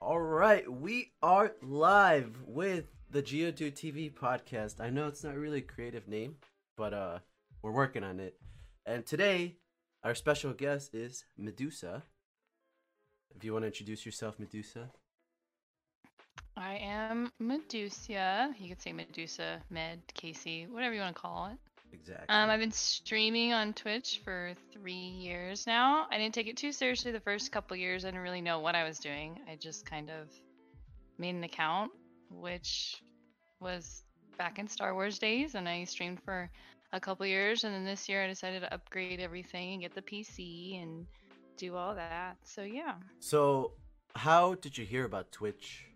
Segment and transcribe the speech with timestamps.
[0.00, 4.80] All right, we are live with the Geodude TV podcast.
[4.80, 6.36] I know it's not really a creative name,
[6.76, 7.18] but uh,
[7.62, 8.36] we're working on it.
[8.86, 9.56] And today,
[10.04, 12.04] our special guest is Medusa.
[13.34, 14.88] If you want to introduce yourself, Medusa.
[16.56, 18.54] I am Medusa.
[18.56, 21.58] You could say Medusa, Med, Casey, whatever you want to call it.
[21.92, 22.26] Exactly.
[22.28, 26.06] Um, I've been streaming on Twitch for three years now.
[26.10, 28.04] I didn't take it too seriously the first couple years.
[28.04, 29.40] I didn't really know what I was doing.
[29.50, 30.28] I just kind of
[31.18, 31.90] made an account,
[32.30, 33.02] which
[33.60, 34.04] was
[34.38, 36.50] back in Star Wars days, and I streamed for
[36.92, 37.64] a couple years.
[37.64, 41.06] And then this year, I decided to upgrade everything and get the PC and
[41.56, 42.36] do all that.
[42.44, 42.94] So yeah.
[43.20, 43.72] so,
[44.14, 45.87] how did you hear about Twitch?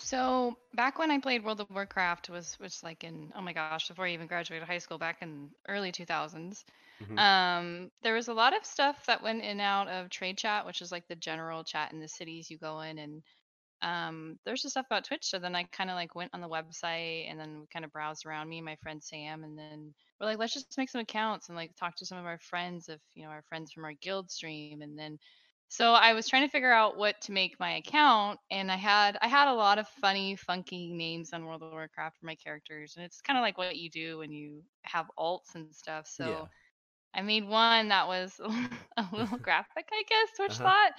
[0.00, 3.88] So back when I played World of Warcraft was was like in oh my gosh
[3.88, 6.64] before I even graduated high school back in early 2000s.
[7.00, 7.18] Mhm.
[7.18, 10.66] Um, there was a lot of stuff that went in and out of trade chat,
[10.66, 13.22] which is like the general chat in the cities you go in, and
[13.82, 15.24] um, there's just stuff about Twitch.
[15.26, 17.92] So then I kind of like went on the website and then we kind of
[17.92, 21.02] browsed around me and my friend Sam, and then we're like, let's just make some
[21.02, 23.84] accounts and like talk to some of our friends if you know our friends from
[23.84, 25.18] our guild stream, and then
[25.70, 29.16] so I was trying to figure out what to make my account, and I had
[29.22, 32.96] I had a lot of funny, funky names on World of Warcraft for my characters,
[32.96, 36.06] and it's kind of like what you do when you have alts and stuff.
[36.08, 36.48] So Yeah.
[37.14, 38.38] I made one that was
[38.96, 40.62] a little graphic, I guess, Twitch Uh-huh.
[40.62, 40.92] thought.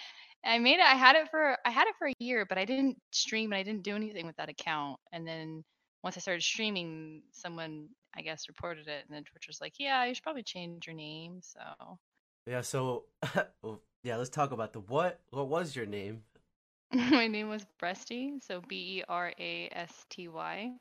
[0.43, 0.85] I made it.
[0.85, 3.59] I had it for I had it for a year, but I didn't stream and
[3.59, 4.99] I didn't do anything with that account.
[5.11, 5.63] And then
[6.03, 10.03] once I started streaming, someone I guess reported it, and then Twitch was like, "Yeah,
[10.05, 11.99] you should probably change your name." So
[12.45, 12.61] Yeah.
[12.61, 13.05] So,
[14.03, 15.19] yeah, let's talk about the what.
[15.29, 16.23] What was your name?
[16.93, 20.71] My name was Breasty, so B E R A S T Y.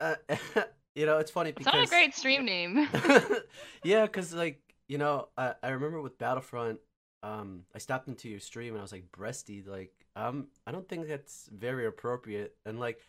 [0.00, 0.14] Uh,
[0.94, 2.88] you know, it's funny It's because not a great stream name.
[3.84, 6.78] yeah, because like you know, I, I remember with Battlefront,
[7.22, 10.88] um, I stopped into your stream and I was like, "Breasty," like, um, I don't
[10.88, 12.56] think that's very appropriate.
[12.64, 13.00] And like,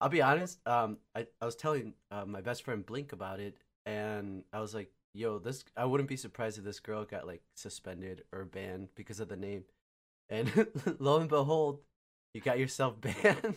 [0.00, 3.56] I'll be honest, um, I, I was telling uh, my best friend Blink about it,
[3.86, 7.42] and I was like, "Yo, this," I wouldn't be surprised if this girl got like
[7.54, 9.64] suspended or banned because of the name.
[10.30, 10.50] And
[11.00, 11.80] lo and behold,
[12.34, 13.56] you got yourself banned.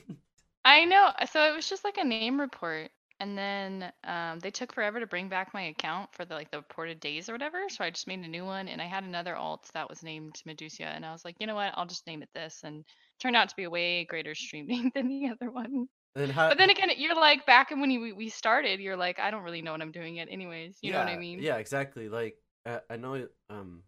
[0.66, 1.12] I know.
[1.32, 5.08] So it was just like a name report, and then um, they took forever to
[5.08, 7.70] bring back my account for the like the reported days or whatever.
[7.70, 10.42] So I just made a new one, and I had another alt that was named
[10.46, 11.74] Medusa, and I was like, you know what?
[11.78, 12.84] I'll just name it this, and
[13.20, 15.88] turned out to be a way greater stream name than the other one.
[16.16, 16.50] And how?
[16.50, 19.44] But then again, you're like back when you, we we started, you're like, I don't
[19.44, 20.78] really know what I'm doing yet, anyways.
[20.82, 21.40] You know what I mean?
[21.42, 22.10] Yeah, exactly.
[22.10, 23.84] Like uh, I know, um,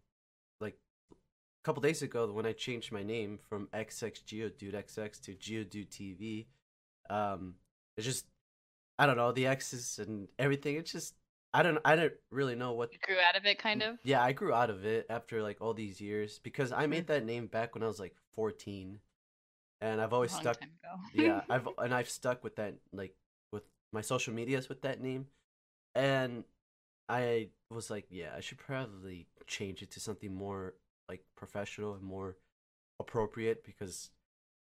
[0.60, 0.74] like
[1.10, 5.88] a couple days ago when I changed my name from XX Geodude XX to Geodude
[5.88, 6.46] TV,
[7.10, 7.54] um,
[7.96, 8.26] it's just
[8.98, 10.76] I don't know the X's and everything.
[10.76, 11.14] It's just
[11.54, 12.92] I don't I don't really know what.
[12.92, 13.98] You grew out of it, kind of.
[14.04, 17.24] Yeah, I grew out of it after like all these years because I made that
[17.24, 19.00] name back when I was like 14,
[19.80, 20.60] and I've always stuck.
[21.14, 23.14] yeah, I've and I've stuck with that like
[23.52, 25.26] with my social medias with that name,
[25.94, 26.44] and
[27.08, 30.74] I was like, yeah, I should probably change it to something more
[31.08, 32.36] like professional and more
[33.00, 34.10] appropriate because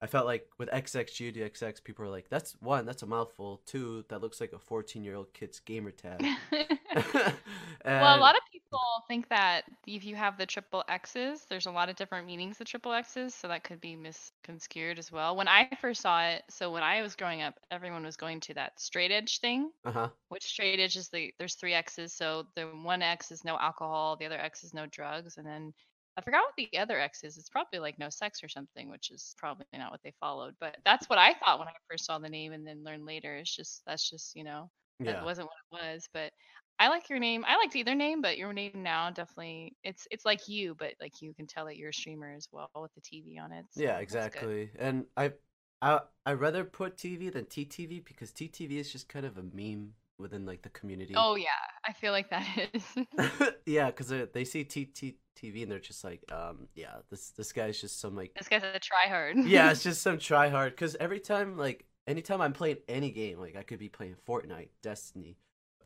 [0.02, 3.62] I felt like with XX XX, people are like, that's one, that's a mouthful.
[3.66, 6.26] Two, that looks like a 14 year old kid's gamer tag.
[6.50, 7.36] Well,
[7.84, 11.88] a lot of people think that if you have the triple X's, there's a lot
[11.88, 15.36] of different meanings of triple X's, so that could be misconstrued as well.
[15.36, 18.54] When I first saw it, so when I was growing up, everyone was going to
[18.54, 20.10] that straight edge thing, uh-huh.
[20.28, 24.16] which straight edge is the there's three X's, so the one X is no alcohol,
[24.16, 25.74] the other X is no drugs, and then
[26.16, 27.38] I forgot what the other X is.
[27.38, 30.54] It's probably like no sex or something, which is probably not what they followed.
[30.60, 33.36] But that's what I thought when I first saw the name, and then learned later.
[33.36, 34.70] It's just that's just you know
[35.06, 35.24] that Yeah.
[35.24, 36.32] wasn't what it was but
[36.78, 40.24] i like your name i liked either name but your name now definitely it's it's
[40.24, 43.00] like you but like you can tell that you're a streamer as well with the
[43.00, 44.70] tv on it so Yeah, exactly.
[44.78, 45.32] And I,
[45.80, 49.94] I, I rather put TV than TTV because TTV is just kind of a meme
[50.18, 51.14] within like the community.
[51.16, 51.48] oh yeah
[51.84, 52.84] i feel like that is
[53.66, 58.00] yeah, because they see TTTV and they're just like, um, yeah, this this guy's just
[58.00, 60.72] some like, this guy's a try hard yeah, it's just some try hard.
[60.72, 64.68] Because every time, like, anytime I'm playing any game, like I could be playing Fortnite,
[64.82, 65.36] Destiny,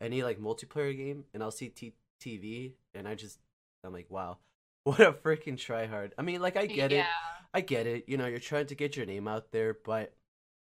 [0.01, 3.39] any like multiplayer game, and I'll see TTV, and I just,
[3.85, 4.39] I'm like, wow,
[4.85, 6.15] what a freaking try hard.
[6.19, 7.07] I mean, like, I get it.
[7.55, 8.05] I get it.
[8.09, 10.15] You know, you're trying to get your name out there, but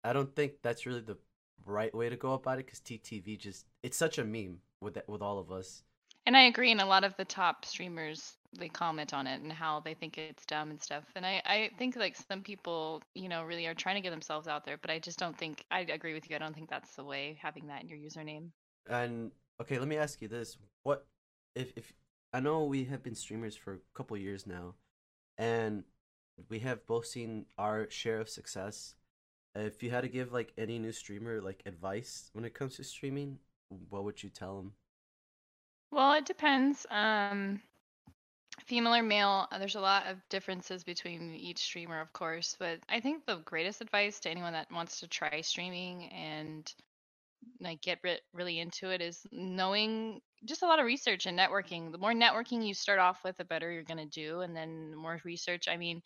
[0.04, 1.18] I don't think that's really the
[1.66, 5.10] right way to go about it because TTV just it's such a meme with that,
[5.10, 5.84] with all of us.
[6.26, 9.52] and i agree and a lot of the top streamers they comment on it and
[9.52, 13.28] how they think it's dumb and stuff and i i think like some people you
[13.30, 15.82] know really are trying to get themselves out there but i just don't think i
[15.82, 18.50] agree with you i don't think that's the way having that in your username
[18.88, 21.06] And okay, let me ask you this: What
[21.56, 21.94] if if
[22.34, 24.76] I know we have been streamers for a couple years now,
[25.38, 25.84] and
[26.50, 28.96] we have both seen our share of success.
[29.56, 32.84] If you had to give like any new streamer like advice when it comes to
[32.84, 33.40] streaming,
[33.90, 34.74] what would you tell them?
[35.92, 36.86] Well, it depends.
[36.92, 37.62] Um,
[38.66, 42.56] female or male, uh, there's a lot of differences between each streamer, of course.
[42.60, 46.72] But I think the greatest advice to anyone that wants to try streaming and
[47.66, 51.92] like get re- really into it is knowing just a lot of research and networking.
[51.92, 54.98] The more networking you start off with, the better you're gonna do, and then the
[54.98, 55.68] more research.
[55.68, 56.02] I mean,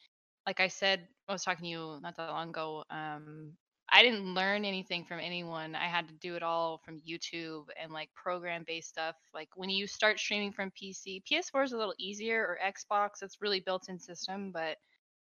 [0.48, 2.84] like I said, I was talking to you not that long ago.
[2.90, 3.54] Um,
[3.92, 5.76] I didn't learn anything from anyone.
[5.76, 9.16] I had to do it all from YouTube and like program based stuff.
[9.34, 13.42] Like when you start streaming from PC, PS4 is a little easier or Xbox, it's
[13.42, 14.78] really built in system, but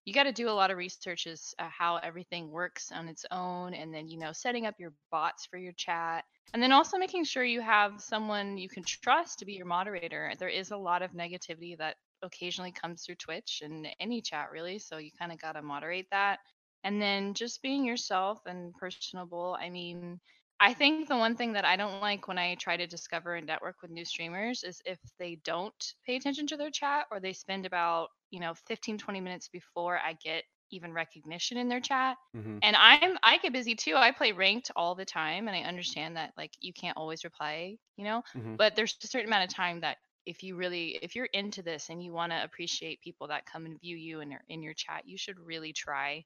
[0.05, 3.25] you got to do a lot of research as uh, how everything works on its
[3.31, 6.97] own and then you know setting up your bots for your chat and then also
[6.97, 10.33] making sure you have someone you can trust to be your moderator.
[10.37, 14.77] There is a lot of negativity that occasionally comes through twitch and any chat really
[14.77, 16.39] so you kind of got to moderate that
[16.83, 19.57] and then just being yourself and personable.
[19.59, 20.19] I mean
[20.61, 23.47] I think the one thing that I don't like when I try to discover and
[23.47, 27.33] network with new streamers is if they don't pay attention to their chat or they
[27.33, 32.17] spend about, you know, 15, 20 minutes before I get even recognition in their chat.
[32.35, 32.59] Mm-hmm.
[32.61, 33.95] And I'm I get busy too.
[33.95, 37.77] I play ranked all the time and I understand that like you can't always reply,
[37.97, 38.55] you know, Mm-hmm.
[38.57, 41.89] but there's a certain amount of time that if you really if you're into this
[41.89, 44.73] and you want to appreciate people that come and view you and are in your
[44.75, 46.23] chat, you should really try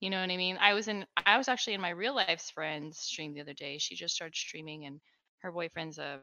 [0.00, 0.58] you know what I mean?
[0.60, 3.72] I was in I was actually in my real life friend's stream the other day.
[3.78, 5.00] She just started streaming and
[5.40, 6.20] her boyfriend's a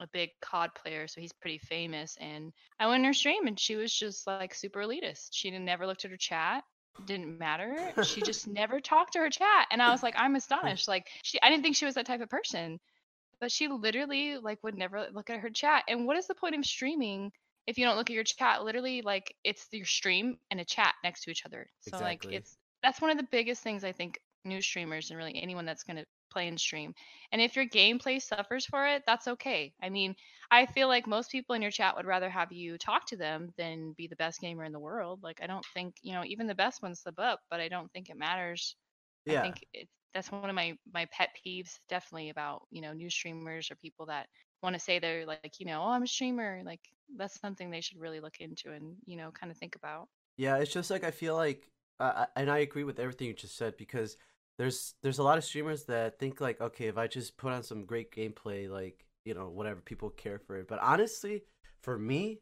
[0.00, 2.16] a big COD player, so he's pretty famous.
[2.20, 5.30] And I went in her stream and she was just like super elitist.
[5.32, 6.64] She never looked at her chat.
[7.04, 7.94] Didn't matter.
[8.00, 9.66] She just never talked to her chat.
[9.70, 10.88] And I was like, I'm astonished.
[10.88, 12.78] Like she I didn't think she was that type of person.
[13.40, 15.84] But she literally like would never look at her chat.
[15.88, 17.32] And what is the point of streaming
[17.66, 18.56] if you don't look at your chat?
[18.58, 21.70] Literally, like it's your stream and a chat next to each other.
[21.80, 22.30] So like Exactly.
[22.30, 25.82] it's that's one of the biggest things I think new streamers and really anyone that's
[25.82, 26.94] going to play and stream.
[27.32, 29.72] And if your gameplay suffers for it, that's okay.
[29.82, 30.14] I mean,
[30.50, 33.50] I feel like most people in your chat would rather have you talk to them
[33.56, 35.22] than be the best gamer in the world.
[35.22, 37.90] Like I don't think, you know, even the best ones slip up, but I don't
[37.92, 38.76] think it matters.
[39.24, 39.40] Yeah.
[39.40, 43.10] I think it's that's one of my my pet peeves definitely about, you know, new
[43.10, 44.26] streamers or people that
[44.62, 46.62] want to say they're like, you know, oh, I'm a streamer.
[46.64, 46.80] Like
[47.16, 50.08] that's something they should really look into and, you know, kind of think about.
[50.36, 51.68] Yeah, it's just like I feel like,
[52.00, 54.16] uh, and I agree with everything you just said because
[54.58, 57.62] there's there's a lot of streamers that think like, okay, if I just put on
[57.62, 60.68] some great gameplay, like you know, whatever, people care for it.
[60.68, 61.42] But honestly,
[61.82, 62.40] for me,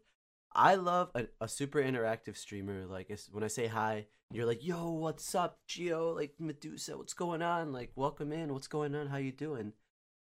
[0.54, 2.86] I love a, a super interactive streamer.
[2.86, 6.12] Like, when I say hi, you're like, yo, what's up, Geo?
[6.12, 7.72] Like Medusa, what's going on?
[7.72, 8.52] Like, welcome in.
[8.52, 9.08] What's going on?
[9.08, 9.72] How you doing?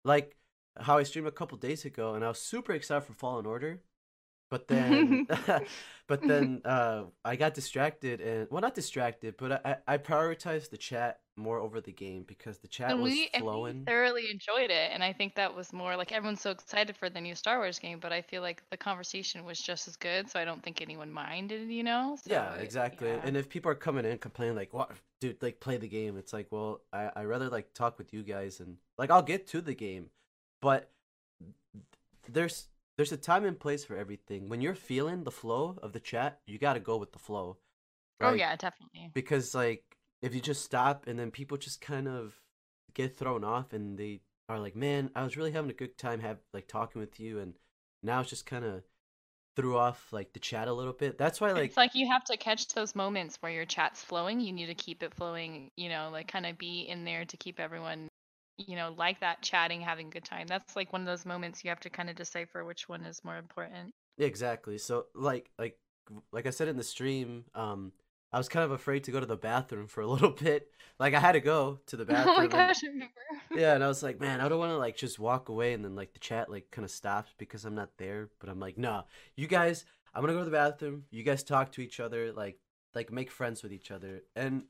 [0.03, 0.37] Like
[0.79, 3.81] how I streamed a couple days ago, and I was super excited for Fallen Order.
[4.49, 5.23] But then,
[6.07, 10.77] but then uh, I got distracted, and well, not distracted, but I, I prioritized the
[10.77, 13.87] chat more over the game because the chat And was we and we flowing.
[13.87, 17.21] thoroughly enjoyed it, and I think that was more like everyone's so excited for the
[17.21, 20.39] new Star Wars game, but I feel like the conversation was just as good, so
[20.39, 22.17] I don't think anyone minded, you know?
[22.27, 23.09] So Yeah, exactly.
[23.09, 23.21] yeah.
[23.23, 24.91] And if people are coming in complaining like, "What,
[25.21, 25.41] dude?
[25.41, 28.59] Like, play the game." It's like, well, I I rather like talk with you guys
[28.59, 30.09] and like I'll get to the game,
[30.61, 30.91] but
[32.29, 32.67] there's
[32.97, 34.49] there's a time and place for everything.
[34.49, 37.57] When you're feeling the flow of the chat, you got to go with the flow,
[38.21, 39.11] Oh yeah, definitely.
[39.13, 39.83] Because like
[40.21, 42.33] if you just stop and then people just kind of
[42.93, 46.19] get thrown off and they are like, "Man, I was really having a good time
[46.21, 47.53] have like talking with you," and
[48.01, 48.83] now it's just kind of
[49.55, 51.17] threw off like the chat a little bit.
[51.17, 54.39] That's why like It's like you have to catch those moments where your chat's flowing.
[54.39, 57.37] You need to keep it flowing, you know, like kind of be in there to
[57.37, 58.07] keep everyone,
[58.57, 60.47] you know, like that chatting, having a good time.
[60.47, 63.23] That's like one of those moments you have to kind of decipher which one is
[63.23, 63.93] more important.
[64.17, 64.77] Exactly.
[64.77, 65.77] So like like
[66.31, 67.91] like I said in the stream, um
[68.33, 70.71] I was kind of afraid to go to the bathroom for a little bit.
[70.99, 72.35] Like I had to go to the bathroom.
[72.37, 72.61] Oh my bathroom.
[72.61, 73.13] and- gosh, I remember.
[73.53, 75.83] yeah, and I was like, man, I don't want to like just walk away and
[75.83, 78.29] then like the chat like kind of stops because I'm not there.
[78.39, 79.03] But I'm like, nah,
[79.35, 81.03] you guys, I'm gonna go to the bathroom.
[81.11, 82.59] You guys talk to each other, like
[82.95, 84.23] like make friends with each other.
[84.35, 84.63] And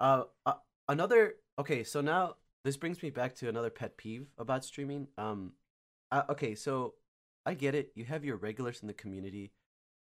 [0.00, 0.54] uh, uh
[0.88, 5.06] another okay, so now this brings me back to another pet peeve about streaming.
[5.16, 5.52] Um,
[6.10, 6.94] uh, okay, so
[7.44, 7.92] I get it.
[7.94, 9.52] You have your regulars in the community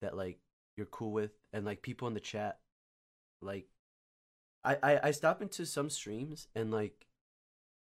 [0.00, 0.38] that like
[0.76, 2.58] you're cool with, and like people in the chat.
[3.42, 3.66] Like,
[4.62, 7.06] I I, I stop into some streams and like,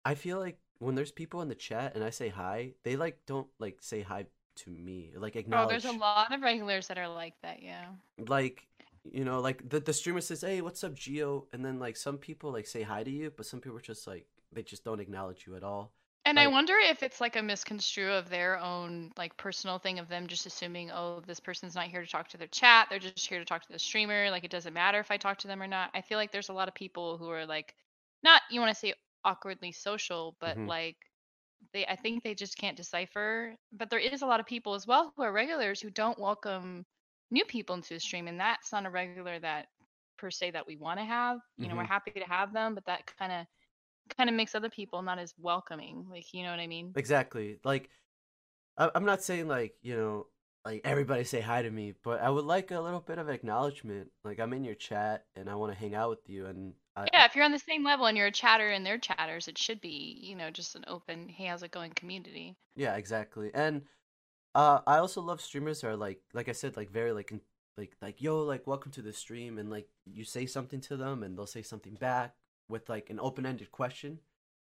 [0.06, 3.18] I feel like when there's people in the chat and I say hi, they like
[3.26, 4.28] don't like say hi
[4.58, 5.66] to me, like acknowledge.
[5.66, 7.86] Oh, there's a lot of regulars that are like that, yeah.
[8.28, 8.68] like
[9.12, 12.20] you know like the, the streamer says hey what's up geo and then like some
[12.20, 15.00] people like say hi to you but some people are just like they just don't
[15.00, 15.94] acknowledge you at all
[16.26, 20.08] And I wonder if it's like a misconstrue of their own like personal thing of
[20.08, 22.88] them just assuming, oh, this person's not here to talk to their chat.
[22.90, 24.24] They're just here to talk to the streamer.
[24.24, 25.90] Like it doesn't matter if I talk to them or not.
[25.94, 27.76] I feel like there's a lot of people who are like
[28.24, 28.94] not you want to say
[29.26, 30.98] awkwardly social, but hmm like
[31.74, 33.56] they I think they just can't decipher.
[33.72, 36.86] But there is a lot of people as well who are regulars who don't welcome
[37.32, 38.28] new people into the stream.
[38.28, 39.68] And that's not a regular that
[40.18, 41.40] per se that we want to have.
[41.58, 43.46] You know, we're hmm happy to have them, but that kind of
[44.18, 46.06] kind of makes other people not as welcoming.
[46.10, 46.96] Like, you know what I mean?
[46.96, 47.60] exactly.
[47.64, 47.90] Like,
[48.78, 50.28] I- I'm not saying like you know
[50.66, 54.12] like everybody say hi to me, but I would like a little bit of acknowledgement.
[54.24, 57.10] Like I'm in your chat and I want to hang out with you, and I
[57.14, 59.58] Yeah, if you're on the same level and you're a chatter and they're chatters, it
[59.58, 62.58] should be, you know, just an open, hey, how's it going community.
[62.76, 63.52] yeah, exactly.
[63.54, 63.84] And
[64.56, 67.34] uh, I also love streamers that are like like I said like very like
[67.78, 71.24] like like yo like welcome to the stream, and like you say something to them
[71.24, 72.36] and they'll say something back
[72.72, 74.20] with like an open ended question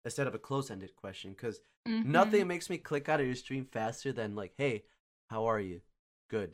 [0.05, 2.05] instead of a close-ended question, because Mm-hmm.
[2.05, 4.83] nothing makes me click out of your stream faster than like hey
[5.29, 5.81] how are you
[6.29, 6.53] good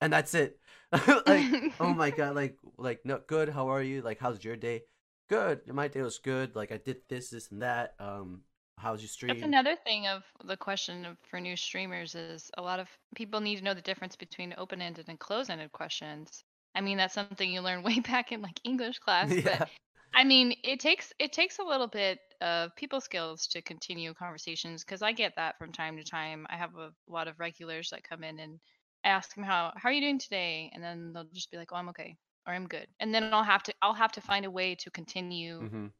[0.00, 0.58] and that's it
[1.26, 4.82] like oh my god like like no good how are you like how's your day
[5.28, 8.42] good my day was good like i did this this and that um
[8.78, 9.28] how's your stream?
[9.28, 13.40] That's another thing of the question of, for new streamers is a lot of people
[13.40, 16.44] need to know the difference between open-ended and closed-ended questions.
[16.74, 19.66] I mean, that's something you learn way back in like English class, but yeah
[20.14, 24.84] I mean, it takes it takes a little bit of people skills to continue conversations
[24.84, 26.46] because I get that from time to time.
[26.50, 28.60] I have a lot of regulars that come in and
[29.04, 31.72] I ask them how how are you doing today, and then they'll just be like,
[31.72, 34.44] "Oh, I'm okay," or "I'm good," and then I'll have to I'll have to find
[34.46, 35.92] a way to continue hmm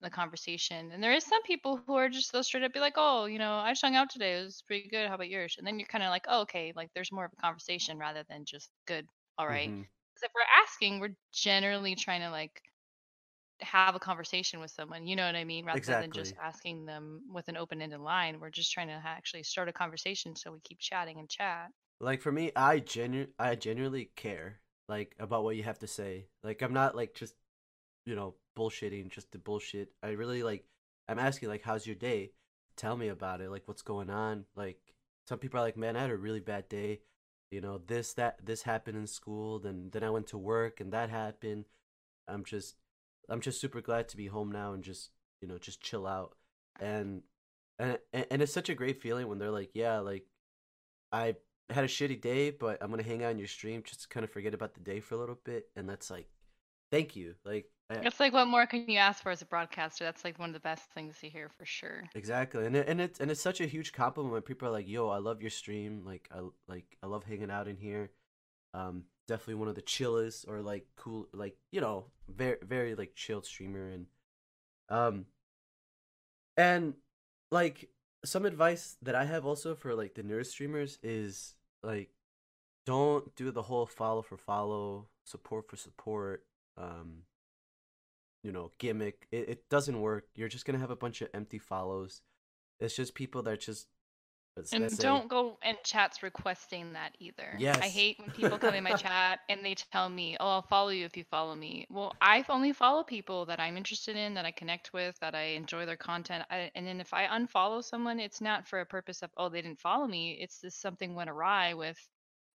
[0.00, 0.92] the conversation.
[0.92, 3.38] And there is some people who are just they'll straight up be like, "Oh, you
[3.38, 4.40] know, I just hung out today.
[4.40, 5.08] It was pretty good.
[5.08, 7.32] How about yours?" And then you're kind of like, "Oh, okay." Like there's more of
[7.32, 9.06] a conversation rather than just good.
[9.38, 9.72] All right.
[9.72, 12.60] hmm Because if we're asking, we're generally trying to like
[13.60, 15.06] have a conversation with someone.
[15.06, 15.64] You know what I mean?
[15.64, 18.40] Rather than just asking them with an open-ended line.
[18.40, 21.70] We're just trying to actually start a conversation so we keep chatting and chat.
[22.00, 26.26] like for me i genu i genuinely care like about what you have to say
[26.42, 27.34] like i'm not like just
[28.06, 30.64] you know bullshitting just to bullshit i really like
[31.08, 32.32] i'm asking like how's your day
[32.76, 34.78] tell me about it like what's going on like
[35.28, 37.00] some people are like man i had a really bad day
[37.50, 40.92] you know this that this happened in school then then i went to work and
[40.92, 41.64] that happened
[42.28, 42.76] i'm just
[43.28, 46.36] i'm just super glad to be home now and just you know just chill out
[46.80, 47.22] and
[47.78, 50.26] and and it's such a great feeling when they're like yeah like
[51.12, 51.34] i
[51.70, 54.24] had a shitty day but i'm gonna hang out on your stream just to kind
[54.24, 56.28] of forget about the day for a little bit and that's like
[56.90, 60.04] thank you like I, It's like, what more can you ask for as a broadcaster?
[60.04, 62.04] That's like one of the best things to hear for sure.
[62.14, 64.88] Exactly, and it, and it's and it's such a huge compliment when people are like,
[64.88, 66.02] "Yo, I love your stream.
[66.02, 68.10] Like, I like I love hanging out in here.
[68.72, 73.14] Um, definitely one of the chillest or like cool, like you know, very very like
[73.14, 74.06] chilled streamer." And
[74.88, 75.26] um,
[76.56, 76.94] and
[77.50, 77.88] like
[78.24, 82.10] some advice that I have also for like the nerd streamers is like,
[82.86, 86.44] don't do the whole follow for follow, support for support.
[86.76, 87.22] Um,
[88.42, 89.26] you know, gimmick.
[89.32, 90.26] It, it doesn't work.
[90.34, 92.22] You're just gonna have a bunch of empty follows.
[92.80, 93.88] It's just people that just
[94.56, 97.64] let's, And don't go in chats requesting that either.
[97.64, 97.80] Yes.
[97.80, 100.88] I hate when people come in my chat and they tell me, "Oh, I'll follow
[100.90, 104.44] you if you follow me." Well, I only follow people that I'm interested in, that
[104.44, 106.44] I connect with, that I enjoy their content.
[106.50, 109.62] I, and then if I unfollow someone, it's not for a purpose of, "Oh, they
[109.62, 111.98] didn't follow me." It's just something went awry with,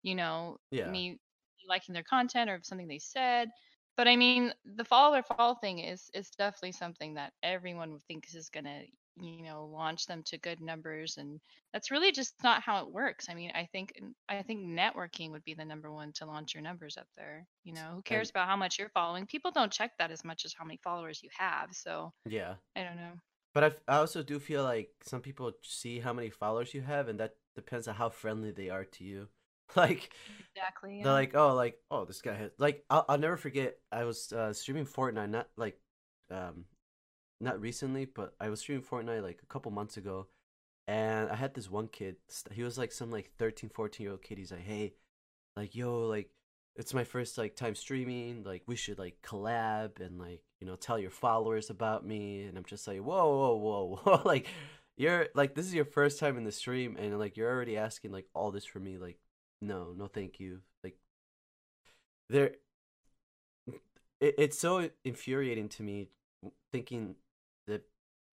[0.03, 1.19] you know, yeah, me
[1.67, 3.49] liking their content or something they said.
[3.95, 8.35] But I mean, the follow or follow thing is is definitely something that everyone thinks
[8.35, 8.83] is gonna,
[9.19, 11.39] you know, launch them to good numbers and
[11.73, 13.27] that's really just not how it works.
[13.29, 13.93] I mean, I think
[14.27, 17.45] I think networking would be the number one to launch your numbers up there.
[17.63, 19.25] You know, who and cares about how much you're following?
[19.25, 21.69] People don't check that as much as how many followers you have.
[21.73, 22.55] So yeah.
[22.75, 23.13] I don't know.
[23.53, 27.07] But I, I also do feel like some people see how many followers you have,
[27.07, 29.27] and that depends on how friendly they are to you.
[29.75, 30.09] Like
[30.55, 31.01] Exactly.
[31.03, 33.77] they're like, oh, like oh, this guy has like I'll I'll never forget.
[33.91, 35.79] I was uh, streaming Fortnite, not like
[36.31, 36.65] um,
[37.41, 40.27] not recently, but I was streaming Fortnite like a couple months ago,
[40.87, 42.17] and I had this one kid.
[42.51, 44.37] He was like some like 13, 14 year old kid.
[44.37, 44.93] He's like, hey,
[45.55, 46.29] like yo, like
[46.75, 48.43] it's my first like time streaming.
[48.43, 52.43] Like we should like collab and like you know tell your followers about me.
[52.43, 54.47] And I'm just like, whoa, whoa, whoa, whoa, like.
[54.97, 58.11] You're like this is your first time in the stream and like you're already asking
[58.11, 59.17] like all this for me like
[59.61, 60.97] no no thank you like
[62.29, 62.55] there
[64.19, 66.09] it, it's so infuriating to me
[66.71, 67.15] thinking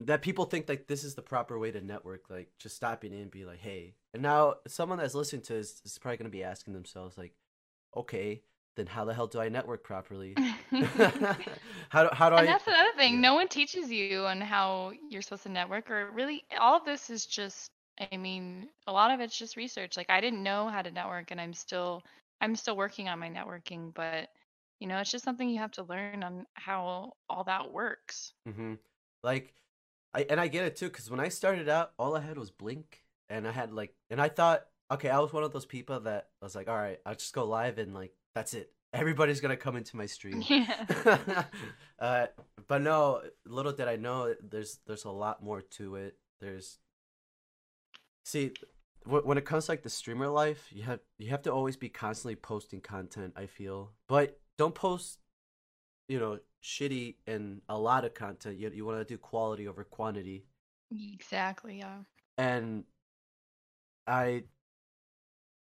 [0.01, 3.21] that people think like this is the proper way to network like just stopping in
[3.23, 6.37] and be like hey and now someone that's listening to this is probably going to
[6.37, 7.35] be asking themselves like
[7.97, 8.43] okay
[8.77, 10.41] then how the hell do I network properly?
[11.91, 12.49] how do how do And I?
[12.49, 13.21] that's another thing.
[13.21, 17.11] No one teaches you on how you're supposed to network, or really, all of this
[17.11, 17.71] is just.
[18.13, 19.97] I mean, a lot of it's just research.
[19.97, 22.03] Like I didn't know how to network, and I'm still,
[22.43, 23.93] I'm still working on my networking.
[23.95, 24.29] But
[24.81, 28.35] you know, it's just something you have to learn on how all that works.
[28.47, 28.75] hmm
[29.23, 29.55] Like,
[30.15, 32.51] I and I get it too, because when I started out, all I had was
[32.51, 36.01] Blink, and I had like, and I thought, okay, I was one of those people
[36.01, 38.73] that I was like, all right, I'll just go live and like that's it.
[38.93, 40.43] Everybody's gonna come into my stream.
[40.47, 41.45] Yeah.
[41.99, 42.27] uh,
[42.69, 46.17] but no, little did I know, there's there's a lot more to it.
[46.41, 46.79] There's,
[48.25, 48.53] see,
[49.05, 51.89] when it comes to like the streamer life, you have you have to always be
[51.89, 53.35] constantly posting content.
[53.37, 55.19] I feel, but don't post,
[56.09, 58.59] you know, shitty and a lot of content.
[58.59, 60.45] You you want to do quality over quantity,
[60.91, 61.79] Exactly.
[61.79, 62.03] Yeah.
[62.39, 62.85] and
[64.07, 64.45] I,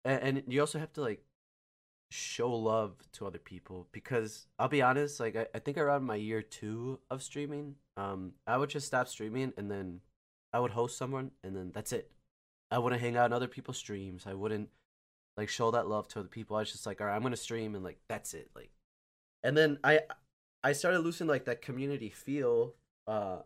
[0.06, 1.24] and, and you also have to like
[2.12, 6.16] show love to other people because I'll be honest, like I, I think around my
[6.16, 10.02] year two of streaming, um, I would just stop streaming and then
[10.54, 12.12] I would host someone and then that's it.
[12.72, 14.26] I wouldn't hang out on other people's streams.
[14.28, 14.70] I wouldn't
[15.38, 16.58] like show that love to other people.
[16.58, 18.50] I was just like, all right, I'm gonna stream and like that's it.
[18.56, 18.72] Like,
[19.44, 20.02] and then I
[20.64, 22.74] I started losing like that community feel
[23.08, 23.40] uh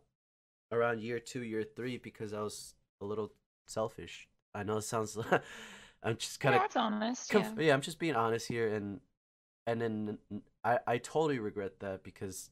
[0.71, 3.31] around year two, year three because I was a little
[3.67, 4.27] selfish.
[4.55, 5.17] I know it sounds.
[6.03, 7.29] I'm just kind of that's honest.
[7.29, 7.67] Conf- yeah.
[7.67, 8.99] yeah, I'm just being honest here, and
[9.67, 10.17] and then
[10.63, 12.49] I I totally regret that because,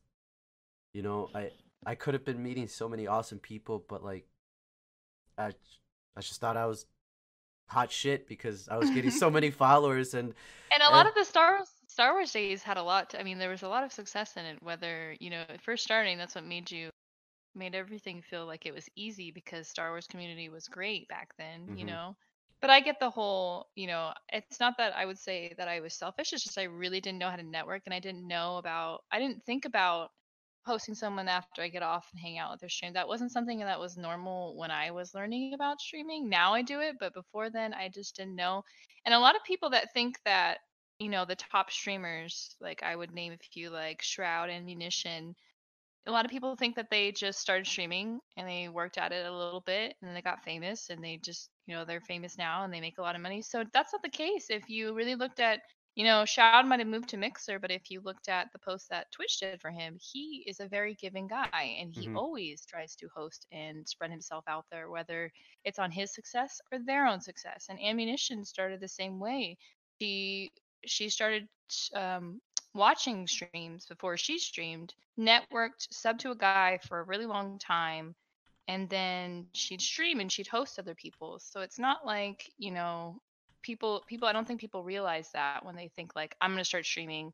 [0.94, 1.52] you know, I
[1.86, 4.28] I could have been meeting so many awesome people, but like,
[5.38, 5.54] I
[6.16, 6.86] I just thought I was
[7.70, 10.34] hot shit because I was getting so many followers, and
[10.74, 13.10] And a lot Uh, of the Star Wars Star Wars days had a lot.
[13.10, 14.64] To, I mean, there was a lot of success in it.
[14.64, 16.90] Whether you know, first starting, that's what made you
[17.56, 21.72] made everything feel like it was easy because Star Wars community was great back then.
[21.76, 21.86] You Mhm.
[21.86, 22.16] know,
[22.62, 23.68] but I get the whole.
[23.76, 26.34] You know, it's not that I would say that I was selfish.
[26.34, 29.02] It's just I really didn't know how to network, and I didn't know about.
[29.12, 30.12] I didn't think about
[30.66, 32.94] posting someone after I get off and hang out with their stream.
[32.94, 36.30] That wasn't something that was normal when I was learning about streaming.
[36.30, 38.64] Now I do it, but before then I just didn't know.
[39.06, 40.60] And a lot of people that think that,
[41.00, 45.36] you know, the top streamers, like I would name a few like Shroud and Munition,
[46.08, 49.26] a lot of people think that they just started streaming and they worked at it
[49.26, 52.38] a little bit and then they got famous and they just, you know, they're famous
[52.38, 53.42] now and they make a lot of money.
[53.42, 54.48] So that's not the case.
[54.50, 55.62] If you really looked at,
[55.96, 58.90] you know, Shroud might have moved to Mixer, but if you looked at the post
[58.90, 62.16] that Twitch did for him, he is a very giving guy and he Mhm.
[62.16, 65.32] always tries to host and spread himself out there, whether
[65.64, 67.68] it's on his success or their own success.
[67.70, 69.58] And Ammunition started the same way.
[70.02, 70.52] She
[70.86, 71.48] she started
[71.94, 72.42] um,
[72.74, 78.16] watching streams before she streamed, networked, sub to a guy for a really long time,
[78.68, 81.40] and then she'd stream and she'd host other people.
[81.40, 83.22] So it's not like, you know,
[83.62, 86.66] people people I don't think people realize that when they think like I'm going to
[86.66, 87.34] start streaming,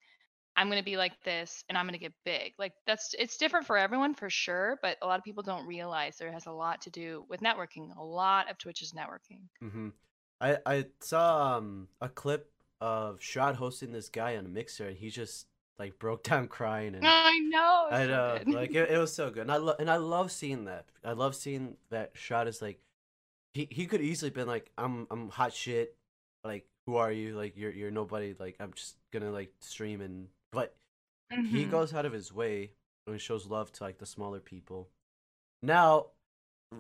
[0.56, 2.54] I'm going to be like this and I'm going to get big.
[2.58, 6.18] Like that's it's different for everyone for sure, but a lot of people don't realize
[6.18, 7.96] there has a lot to do with networking.
[7.98, 9.42] A lot of Twitch is networking.
[9.62, 9.90] Mm-hmm.
[10.40, 12.50] I I saw um a clip
[12.86, 15.48] of Shroud hosting this guy on a mixer, and he just
[15.80, 17.06] like broke down crying and.
[17.06, 17.88] I know.
[17.90, 18.54] it's I know, good.
[18.54, 20.86] like it, it was so good, and I lo- and I love seeing that.
[21.04, 22.80] I love seeing that shot is like,
[23.54, 25.96] he he could easily been like, I'm I'm hot shit,
[26.44, 27.36] like who are you?
[27.36, 28.36] Like you're you're nobody.
[28.40, 30.76] Like I'm just gonna like stream and but
[31.32, 31.72] he Mhm.
[31.72, 32.72] goes out of his way
[33.08, 34.90] and shows love to like the smaller people.
[35.64, 36.08] Now,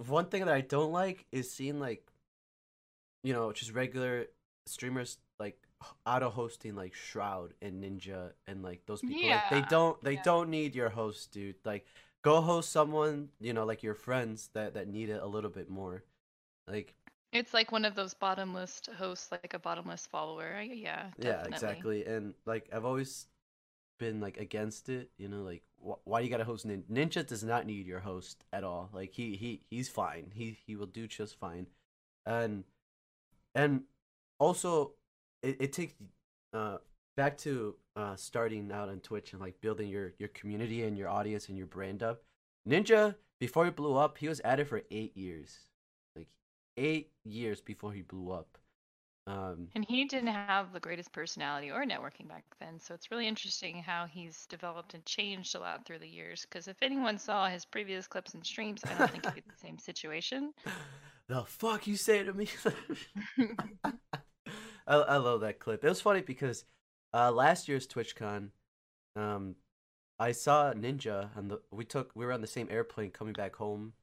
[0.08, 2.06] one thing that I don't like is seeing like,
[3.24, 4.26] you know, just regular
[4.68, 5.18] streamers
[6.06, 9.30] auto hosting like Shroud and Ninja and like those people.
[9.30, 10.24] Like they don't they yeah.
[10.24, 11.56] don't need your host, dude.
[11.66, 11.86] Like
[12.24, 15.70] go host someone, you know, like your friends that that need it a little bit
[15.70, 16.04] more.
[16.68, 16.96] Like
[17.32, 20.62] It's like one of those bottomless hosts, like a bottomless follower.
[20.62, 22.06] Yeah, yeah, exactly.
[22.06, 23.28] And like I've always
[24.00, 26.86] been like against it, you know, like wh- why you gotta host Ninja?
[26.90, 28.90] Ninja does not need your host at all.
[28.94, 30.32] Like he he he's fine.
[30.34, 31.68] He he will do just fine.
[32.26, 32.64] And
[33.56, 33.84] and
[34.40, 34.94] also
[35.46, 35.94] it, it takes
[36.54, 36.78] uh
[37.16, 41.10] back to uh starting out on Twitch and like building your your community and your
[41.10, 42.24] audience and your brand up.
[42.68, 45.58] Ninja before he blew up, he was at it for 8 years.
[46.16, 46.30] Like
[46.78, 48.58] 8 years before he blew up.
[49.28, 53.28] Um And he didn't have the greatest personality or networking back then, so it's really
[53.28, 56.42] interesting how he's developed and changed a lot through the years.
[56.42, 59.58] Because if anyone saw his previous clips and streams, I don't think it'd be the
[59.58, 60.54] same situation.
[61.28, 62.48] the fuck you say to me?
[64.88, 65.84] I I love that clip.
[65.84, 66.66] It was funny because
[67.14, 68.50] uh last year's TwitchCon,
[69.16, 69.56] um,
[70.20, 73.56] I saw Ninja and the we took we were on the same airplane coming back
[73.56, 73.94] home,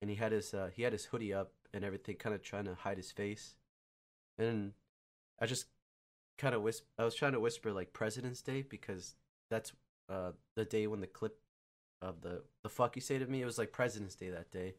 [0.00, 2.64] and he had his uh he had his hoodie up and everything, kind of trying
[2.64, 3.54] to hide his face,
[4.38, 4.72] and
[5.40, 5.66] I just
[6.38, 6.86] kind of whisper.
[6.98, 9.14] I was trying to whisper like President's Day because
[9.50, 9.72] that's
[10.08, 11.38] uh the day when the clip
[12.02, 13.42] of the the fuck you say to me.
[13.42, 14.74] It was like President's Day that day,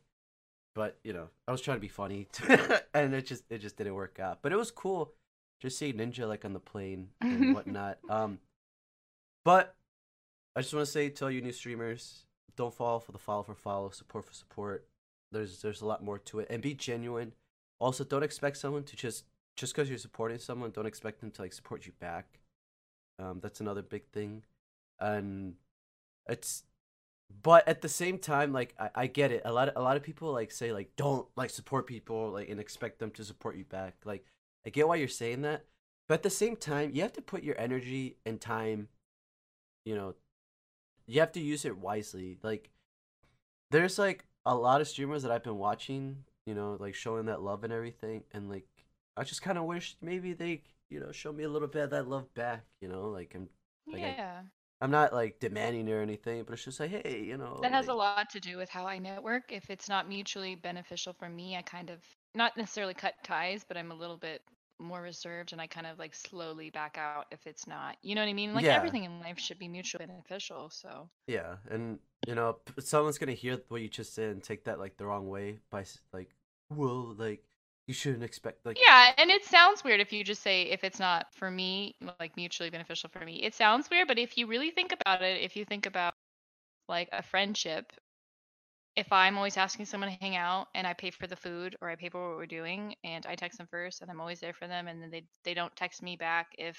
[0.75, 2.27] but you know I was trying to be funny,
[2.93, 4.39] and it just it just didn't work out.
[4.41, 5.13] But it was cool,
[5.59, 7.99] just seeing Ninja like on the plane and whatnot.
[8.09, 8.39] um,
[9.43, 9.75] but
[10.55, 13.43] I just want to say to all you new streamers, don't fall for the follow
[13.43, 14.87] for follow, support for support.
[15.31, 17.33] There's there's a lot more to it, and be genuine.
[17.79, 21.41] Also, don't expect someone to just just because you're supporting someone, don't expect them to
[21.41, 22.39] like support you back.
[23.19, 24.43] Um, that's another big thing,
[24.99, 25.55] and
[26.27, 26.63] it's.
[27.43, 29.43] But at the same time, like I, I get it.
[29.45, 32.49] A lot of a lot of people like say like don't like support people like
[32.49, 33.95] and expect them to support you back.
[34.03, 34.25] Like
[34.65, 35.65] I get why you're saying that,
[36.07, 38.89] but at the same time, you have to put your energy and time.
[39.85, 40.15] You know,
[41.07, 42.37] you have to use it wisely.
[42.43, 42.69] Like
[43.71, 46.23] there's like a lot of streamers that I've been watching.
[46.45, 48.65] You know, like showing that love and everything, and like
[49.17, 51.89] I just kind of wish maybe they, you know, show me a little bit of
[51.91, 52.65] that love back.
[52.81, 53.49] You know, like I'm,
[53.91, 54.41] like I, Yeah.
[54.81, 57.87] I'm not like demanding or anything, but it's just like, hey, you know, That has
[57.87, 59.51] a lot to do with how I network.
[59.51, 61.99] If it's not mutually beneficial for me, I kind of
[62.35, 64.41] not necessarily cut ties, but I'm a little bit
[64.79, 67.97] more reserved and I kind of like slowly back out if it's not.
[68.01, 68.53] You know what I mean?
[68.53, 70.69] Like yeah, everything in life should be mutually beneficial.
[70.69, 74.79] So, yeah, and you know, someone's gonna hear what you just said and take that
[74.79, 76.29] like the wrong way by like,
[76.69, 77.43] well, like
[77.87, 80.99] you shouldn't expect like, yeah, and it sounds weird if you just say if it's
[80.99, 83.43] not for me, like mutually beneficial for me.
[83.43, 86.13] It sounds weird, but if you really think about it, if you think about
[86.87, 87.91] like a friendship
[88.99, 91.89] if I'm always asking someone to hang out and I pay for the food or
[91.89, 94.53] I pay for what we're doing and I text them first and I'm always there
[94.53, 96.77] for them and then they they don't text me back if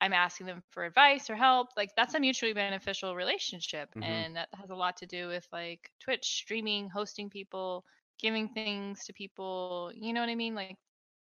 [0.00, 4.36] I'm asking them for advice or help, like that's a mutually beneficial relationship mm-hmm, and
[4.36, 7.84] that has a lot to do with like Twitch streaming, hosting people,
[8.18, 10.54] giving things to people, you know what I mean?
[10.56, 10.76] Like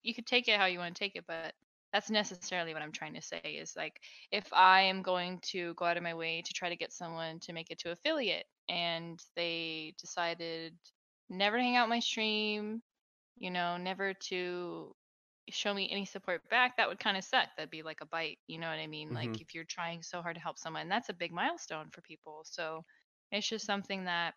[0.03, 1.53] you could take it how you want to take it, but
[1.91, 3.99] that's necessarily what I'm trying to say is like
[4.31, 7.39] if I am going to go out of my way to try to get someone
[7.41, 10.73] to make it to affiliate and they decided
[11.29, 12.81] never to hang out my stream,
[13.37, 14.95] you know, never to
[15.49, 17.47] show me any support back, that would kind of suck.
[17.57, 19.07] That'd be like a bite, you know what I mean?
[19.07, 19.15] mm-hmm.
[19.17, 22.41] Like if you're trying so hard to help someone, that's a big milestone for people.
[22.45, 22.83] So
[23.31, 24.33] it's just something that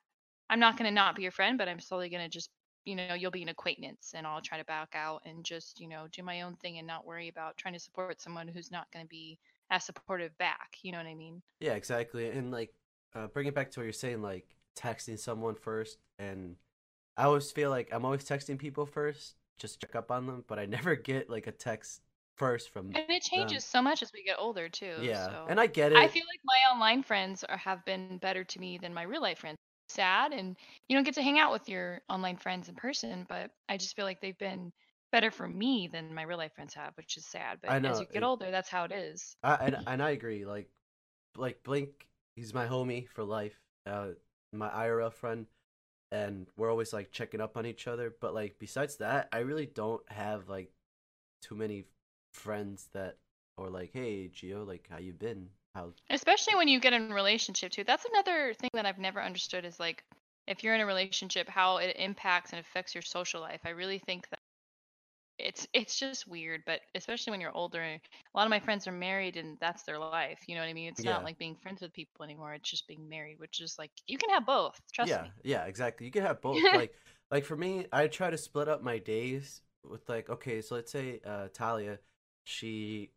[0.51, 2.51] I'm not going to not be your friend, but I'm slowly going to just,
[2.85, 5.89] you know, you'll be an acquaintance and I'll try to back out and just, you
[5.89, 8.91] know, do my own thing and not worry about trying to support someone who's not
[8.93, 9.39] going to be
[9.71, 10.77] as supportive back.
[10.83, 11.43] You know what I mean?
[11.61, 12.71] yeah, exactly, and like,
[13.15, 14.47] uh, bring it back to what you're saying, like
[14.77, 16.57] texting someone first, and
[17.17, 20.59] I always feel like I'm always texting people first, just check up on them, but
[20.59, 22.03] I never get like a text
[22.37, 23.61] first from And it them.
[23.61, 25.11] changes so much as we get older too.
[25.11, 25.95] Yeah, So and I get it.
[25.95, 29.21] I feel like my online friends are, have been better to me than my real
[29.21, 29.59] life friends.
[29.89, 30.57] Sad, and
[30.89, 33.95] you don't get to hang out with your online friends in person, but I just
[33.97, 34.73] feel like they've been
[35.13, 37.59] better for me than my real life friends have, which is sad.
[37.61, 39.37] But as you get older, that's how it is.
[39.43, 40.45] I and, and I agree.
[40.45, 40.71] Like,
[41.37, 43.61] like Blink, he's my homie for life.
[43.87, 44.09] Uh,
[44.53, 45.47] my IRL friend,
[46.13, 48.15] and we're always like checking up on each other.
[48.21, 50.71] But like besides that, I really don't have like
[51.43, 51.85] too many
[52.33, 53.17] friends that
[53.57, 55.49] or like, hey Geo, like how you been?
[55.75, 55.93] How?
[56.11, 57.85] Especially when you get in a relationship too.
[57.85, 60.05] That's another thing that I've never understood is like
[60.47, 63.61] if you're in a relationship, how it impacts and affects your social life.
[63.65, 64.39] I really think that
[65.39, 68.01] it's it's just weird, but especially when you're older, a
[68.35, 70.39] lot of my friends are married and that's their life.
[70.47, 70.89] You know what I mean?
[70.89, 72.55] It's not like being friends with people anymore.
[72.55, 74.81] It's just being married, which is like you can have both.
[74.93, 75.33] Trust yeah, me.
[75.43, 76.07] yeah, exactly.
[76.07, 76.63] You can have both.
[76.75, 76.95] Like,
[77.31, 80.93] like for me, I try to split up my days with like, okay, so let's
[80.93, 81.99] say uh Talia,
[82.45, 83.11] she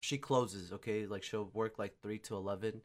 [0.00, 2.80] she closes, okay, like she'll work like three to eleven,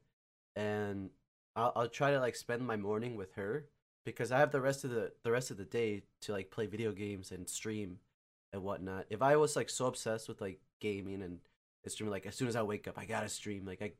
[0.55, 1.09] and
[1.55, 3.65] I'll I'll try to like spend my morning with her
[4.05, 6.67] because I have the rest of the the rest of the day to like play
[6.67, 7.97] video games and stream
[8.53, 9.05] and whatnot.
[9.09, 11.39] If I was like so obsessed with like gaming and
[11.87, 13.65] streaming, like as soon as I wake up, I gotta stream.
[13.65, 13.91] Like I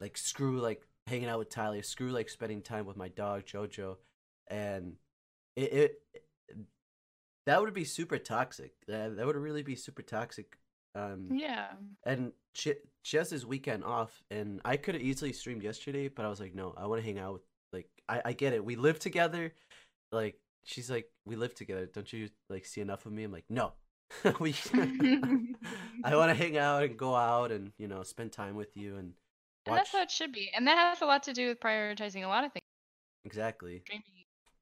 [0.00, 3.96] like screw like hanging out with Tyler, screw like spending time with my dog Jojo,
[4.48, 4.94] and
[5.56, 6.02] it, it
[7.46, 8.72] that would be super toxic.
[8.86, 10.56] That that would really be super toxic.
[10.94, 11.68] Um, Yeah.
[12.04, 16.24] and she she has this weekend off, and I could have easily streamed yesterday, but
[16.24, 18.64] I was like, no, I want to hang out with like I I get it.
[18.64, 19.52] We live together.
[20.12, 21.86] Like she's like, we live together.
[21.86, 23.24] Don't you like see enough of me?
[23.24, 23.72] I'm like, no.
[24.40, 24.54] we
[26.02, 28.96] I want to hang out and go out and you know spend time with you
[28.96, 29.12] and
[29.64, 30.50] that's how it should be.
[30.54, 32.62] And that has a lot to do with prioritizing a lot of things.
[33.24, 33.82] exactly.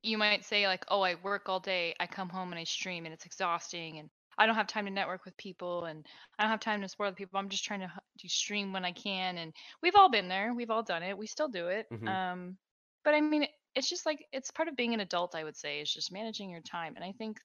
[0.02, 1.94] You might say like, "Oh, I work all day.
[2.00, 4.90] I come home and I stream and it's exhausting and I don't have time to
[4.90, 6.06] network with people and
[6.38, 7.38] I don't have time to support other people.
[7.38, 10.54] I'm just trying to do stream when I can." And we've all been there.
[10.54, 11.16] We've all done it.
[11.18, 11.86] We still do it.
[11.90, 12.58] hmm Um
[13.04, 15.80] but I mean, it's just like it's part of being an adult, I would say,
[15.80, 16.94] is just managing your time.
[16.96, 17.38] And I think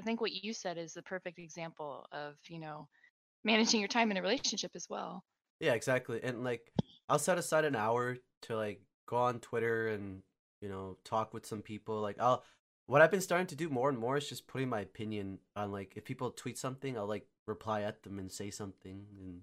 [0.00, 2.88] I think what you said is the perfect example of, you know,
[3.44, 5.22] managing your time in a relationship as well.
[5.60, 6.20] Yeah, exactly.
[6.22, 6.72] And like
[7.10, 10.22] I'll set aside an hour to like go on Twitter and,
[10.62, 12.00] you know, talk with some people.
[12.00, 12.44] Like I'll
[12.86, 15.70] what I've been starting to do more and more is just putting my opinion on
[15.70, 19.42] like if people tweet something, I'll like reply at them and say something and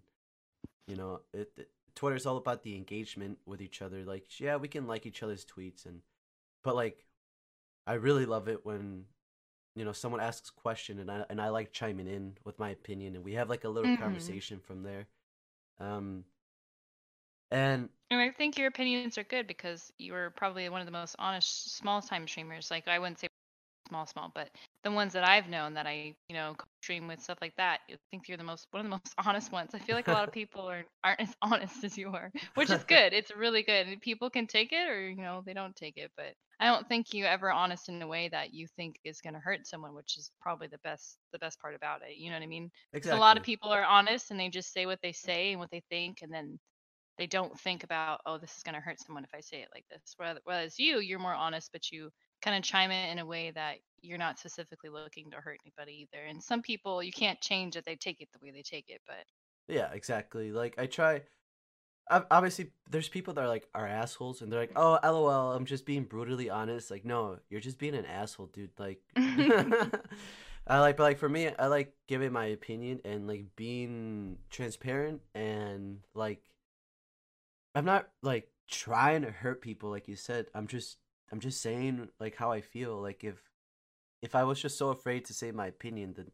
[0.87, 4.03] you know, it, it Twitter's all about the engagement with each other.
[4.05, 6.01] Like, yeah, we can like each other's tweets and
[6.63, 7.05] but like
[7.85, 9.05] I really love it when
[9.77, 12.71] you know someone asks a question and I and I like chiming in with my
[12.71, 15.07] opinion and we have like a little hmm conversation from there.
[15.79, 16.25] Um
[17.51, 20.91] and And I think your opinions are good because you were probably one of the
[20.91, 22.69] most honest small time streamers.
[22.71, 23.27] Like I wouldn't say
[23.87, 24.49] small, small, but
[24.83, 27.95] the ones that I've known that I, you know, stream with stuff like that, I
[28.11, 29.71] think you're the most one of the most honest ones.
[29.73, 32.69] I feel like a lot of people are aren't as honest as you are, which
[32.69, 33.13] is good.
[33.13, 33.87] It's really good.
[33.87, 36.87] And people can take it or you know they don't take it, but I don't
[36.87, 39.93] think you ever honest in a way that you think is going to hurt someone,
[39.93, 42.17] which is probably the best the best part about it.
[42.17, 42.71] You know what I mean?
[42.93, 45.59] Because a lot of people are honest and they just say what they say and
[45.59, 46.59] what they think, and then
[47.17, 49.69] they don't think about, oh, this is going to hurt someone if I say it
[49.73, 50.15] like this.
[50.43, 52.11] Whereas you, you're more honest, but you
[52.47, 56.07] kind of chime it in a way that you're not specifically looking to hurt anybody
[56.13, 56.23] either.
[56.23, 59.01] And some people, you can't change that they take it the way they take it,
[59.05, 59.25] but
[59.67, 60.51] Yeah, exactly.
[60.51, 61.23] Like I try
[62.11, 65.65] ob- obviously there's people that are like are assholes and they're like, "Oh, LOL, I'm
[65.65, 69.01] just being brutally honest." Like, "No, you're just being an asshole, dude." Like
[70.67, 75.21] I like but like for me, I like giving my opinion and like being transparent
[75.35, 76.41] and like
[77.75, 80.47] I'm not like trying to hurt people like you said.
[80.53, 80.97] I'm just
[81.31, 83.01] I'm just saying like how I feel.
[83.01, 83.35] Like if
[84.21, 86.31] if I was just so afraid to say my opinion, then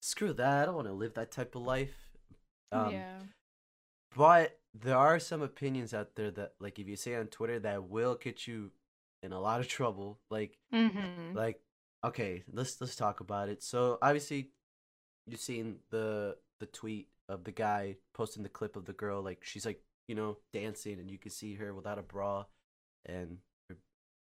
[0.00, 0.62] screw that.
[0.62, 1.94] I don't want to live that type of life.
[2.72, 3.18] Um yeah.
[4.16, 7.84] but there are some opinions out there that like if you say on Twitter that
[7.88, 8.70] will get you
[9.22, 10.18] in a lot of trouble.
[10.30, 11.34] Like Mhm.
[11.34, 11.60] like
[12.04, 13.62] okay, let's let's talk about it.
[13.62, 14.50] So obviously
[15.26, 19.42] you've seen the the tweet of the guy posting the clip of the girl like
[19.42, 22.44] she's like you know dancing and you can see her without a bra
[23.04, 23.38] and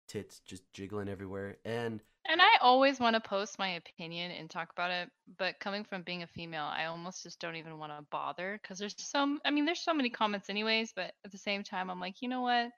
[0.06, 4.70] tits just jiggling everywhere and And I always want to post my opinion and talk
[4.72, 8.04] about it, but coming from being a female, I almost just don't even want to
[8.10, 11.62] bother because there's some, I mean, there's so many comments anyways, but at the same
[11.62, 12.70] time, I'm like, you know what?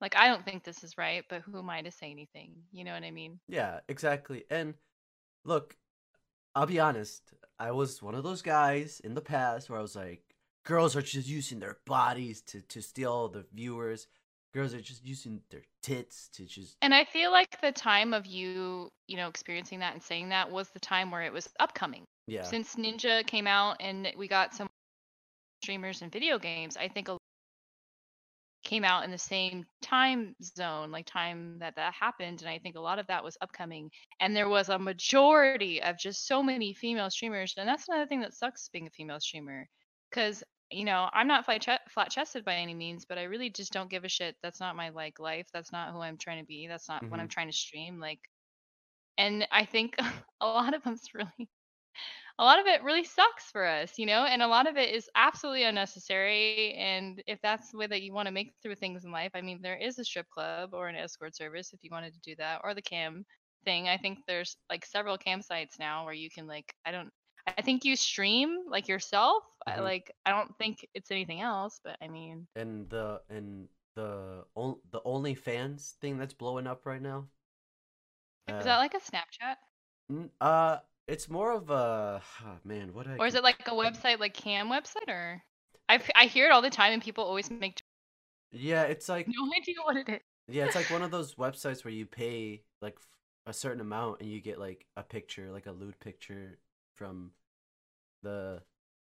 [0.00, 2.52] Like, I don't think this is right, but who am I to say anything?
[2.72, 3.38] You know what I mean?
[3.48, 4.74] yeah exactly and
[5.44, 5.76] look
[6.54, 9.96] i'll be honest i was one of those guys in the past where i was
[9.96, 10.22] like
[10.64, 14.06] girls are just using their bodies to to steal the viewers
[14.52, 18.26] girls are just using their tits to just And I feel like the time of
[18.26, 22.04] you, you know, experiencing that and saying that was the time where it was upcoming.
[22.26, 24.68] yeah Since Ninja came out and we got some
[25.62, 27.16] streamers and video games, I think a
[28.62, 32.76] came out in the same time zone, like time that that happened, and I think
[32.76, 33.90] a lot of that was upcoming.
[34.20, 38.20] And there was a majority of just so many female streamers, and that's another thing
[38.20, 39.66] that sucks being a female streamer,
[40.10, 43.50] because you know I'm not flat che- flat chested by any means, but I really
[43.50, 44.36] just don't give a shit.
[44.42, 45.48] That's not my like life.
[45.52, 46.66] That's not who I'm trying to be.
[46.68, 48.00] That's not what hmm I'm trying to stream.
[48.00, 48.20] Like,
[49.18, 49.96] and I think
[50.40, 51.50] a lot of them's really
[52.38, 54.94] a lot of it really sucks for us, you know, and a lot of it
[54.94, 56.74] is absolutely unnecessary.
[56.74, 59.42] And if that's the way that you want to make through things in life, I
[59.42, 62.34] mean, there is a strip club or an escort service if you wanted to do
[62.36, 63.24] that, or the cam
[63.64, 63.88] thing.
[63.88, 67.10] I think there's like several cam sites now where you can like, I don't,
[67.46, 69.44] I think you stream like yourself.
[69.66, 73.68] I, hmm like, I don't think it's anything else, but I mean, and the and
[73.94, 77.26] the on, the OnlyFans thing that's blowing up right now
[78.58, 79.56] is uh that like a Snapchat?
[80.10, 83.70] n- uh it's more of a oh, man what I Or is it like a
[83.70, 85.44] website like cam website or
[85.88, 87.80] I I hear it all the time and people always make
[88.52, 90.20] yeah it's like no idea what it is.
[90.48, 92.98] Yeah, it's like one of those websites where you pay like
[93.46, 96.58] a certain amount and you get like a picture, like a lewd picture
[97.00, 97.30] from
[98.22, 98.60] the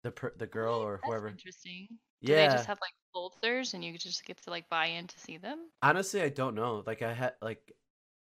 [0.05, 1.29] the per- the girl or That's whoever.
[1.29, 1.89] interesting.
[2.25, 5.19] Do they just have like folders and you just get to like buy in to
[5.19, 5.59] see them?
[5.83, 6.85] honestly, I don't know.
[6.87, 7.73] Like I had like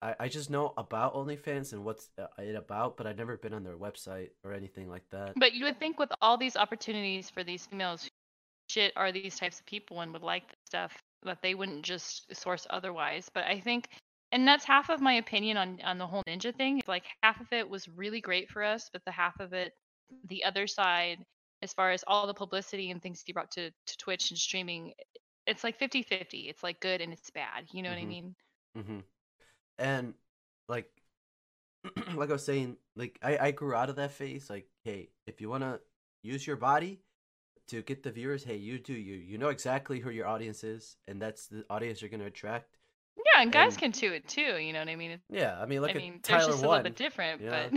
[0.02, 3.54] I I just know about OnlyFans and what's uh, it about, but I've never been
[3.54, 5.36] on their website or anything like that.
[5.36, 8.10] But you would think with all these opportunities for these females
[8.67, 12.34] shit are these types of people and would like this stuff that they wouldn't just
[12.36, 13.30] source otherwise.
[13.32, 13.89] But I think
[14.32, 16.82] and that's half of my opinion on on the whole ninja thing.
[16.88, 19.74] Like half of it was really great for us, but the half of it
[20.28, 21.26] the other side
[21.62, 24.94] as far as all the publicity and things he brought to, to Twitch and streaming,
[25.46, 26.50] it's like fifty-fifty.
[26.50, 27.65] It's like good and it's bad.
[27.72, 28.36] You know what I mean
[28.78, 29.00] mm-hmm.
[29.78, 30.13] And
[30.67, 30.89] like
[32.15, 34.50] like I was saying, like I I grew out of that phase.
[34.50, 35.80] Like, hey, if you wanna
[36.24, 37.02] use your body
[37.67, 39.15] to get the viewers, hey, you do you.
[39.15, 42.78] You know exactly who your audience is, and that's the audience you're gonna attract.
[43.17, 44.58] Yeah, and guys And can do it too.
[44.58, 45.19] You know what I mean?
[45.30, 46.93] yeah, I mean, I look at mean, Tyler just a little bit One.
[46.95, 47.74] different, You but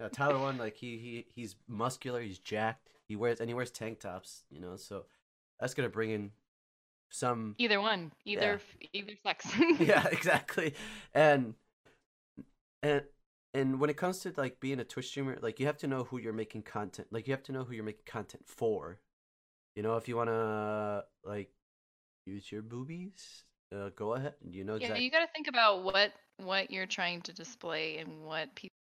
[0.00, 3.70] uh, Tyler One, like he he he's muscular, he's jacked, he wears and he wears
[3.70, 4.76] tank tops, you know.
[4.76, 5.06] So
[5.60, 6.30] that's gonna bring in
[7.10, 9.46] some Either one, either f- either sex.
[9.80, 10.74] yeah, exactly.
[11.14, 11.54] And
[12.82, 13.02] and
[13.54, 16.04] and when it comes to like being a Twitch streamer, like you have to know
[16.04, 17.08] who you're making content.
[17.10, 19.00] Like you have to know who you're making content for.
[19.76, 21.50] You know, if you wanna like
[22.26, 24.34] use your boobies, uh, go ahead.
[24.50, 24.96] You know exactly.
[24.96, 28.76] Yeah, you got to think about what what you're trying to display and what people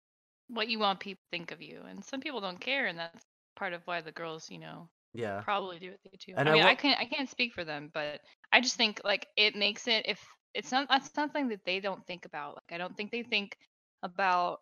[0.49, 1.81] what you want people to think of you.
[1.87, 5.43] And some people don't care, and that's part of why the girls, you know, Yeah.
[5.43, 6.37] probably do what they do.
[6.37, 8.19] And I I mean, I wa- can't I can't speak for them, but
[8.51, 10.23] I just think like it makes it if
[10.53, 12.55] it's not that's something that they don't think about.
[12.55, 13.57] Like I don't think they think
[14.03, 14.59] about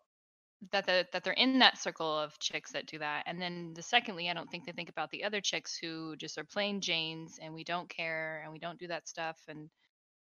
[0.72, 3.24] that the, that they're in that circle of chicks that do that.
[3.26, 6.38] And then the secondly, I don't think they think about the other chicks who just
[6.38, 9.38] are plain Janes and we don't care and we don't do that stuff.
[9.48, 9.68] And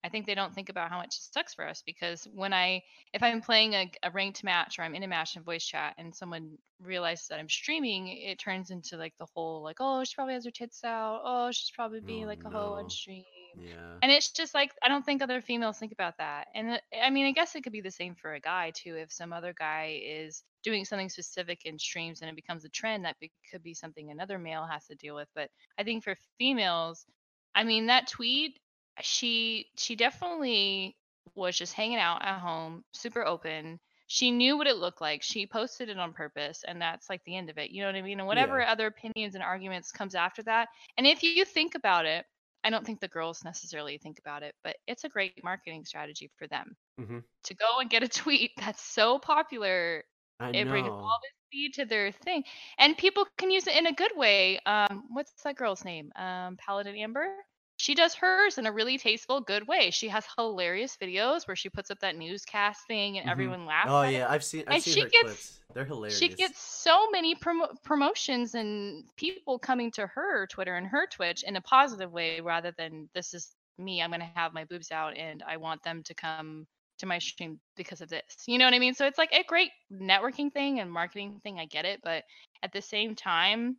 [0.05, 2.83] I think they don't think about how much it sucks for us because when I,
[3.15, 5.95] if I'm playing a, a ranked match or I'm in a match in voice chat
[5.99, 10.15] and someone realizes that I'm streaming, it turns into like the whole like, oh, she
[10.15, 11.23] probably has her tits out.
[11.25, 13.25] Oh, she's probably being Oh, like a hoe on stream.
[13.57, 13.99] Yeah.
[14.03, 16.49] And it's just like I don't think other females think about that.
[16.55, 18.97] And I mean, I guess it could be the same for a guy too.
[18.97, 23.05] If some other guy is doing something specific in streams and it becomes a trend,
[23.05, 25.29] that be- could be something another male has to deal with.
[25.35, 27.07] But I think for females,
[27.55, 28.59] I mean, that tweet,
[29.03, 30.97] she she definitely
[31.35, 33.81] was just hanging out at home, super open.
[34.07, 35.23] She knew what it looked like.
[35.23, 37.71] She posted it on purpose, and that's like the end of it.
[37.71, 38.19] You know what I mean?
[38.21, 38.63] And whatever Yeah.
[38.63, 40.69] other opinions and arguments comes after that.
[40.97, 42.25] And if you think about it,
[42.65, 46.31] I don't think the girls necessarily think about it, but it's a great marketing strategy
[46.37, 50.05] for them hmm to go and get a tweet that's so popular.
[50.41, 52.45] I It brings all this speed to their thing,
[52.79, 54.59] and people can use it in a good way.
[54.67, 56.13] Um, what's that girl's name?
[56.17, 57.29] Um, Paladin Amber.
[57.85, 59.91] She does hers in a really tasteful, good way.
[59.91, 63.33] She has hilarious videos where she puts up that newscast thing and Mhm.
[63.33, 63.91] everyone laughs.
[63.91, 64.13] Oh at it.
[64.17, 65.61] yeah, I've seen I've And seen she her gets- clips.
[65.75, 66.19] They're hilarious.
[66.19, 71.43] She gets so many promo- promotions and people coming to her Twitter and her Twitch
[71.43, 74.01] in a positive way rather than this is me.
[74.01, 76.67] I'm going to have my boobs out and I want them to come
[77.01, 78.23] to my stream because of this.
[78.47, 78.95] You know what I mean?
[78.95, 81.61] So it's like a great networking thing and marketing thing.
[81.61, 82.01] I get it.
[82.03, 82.25] But
[82.63, 83.77] at the same time,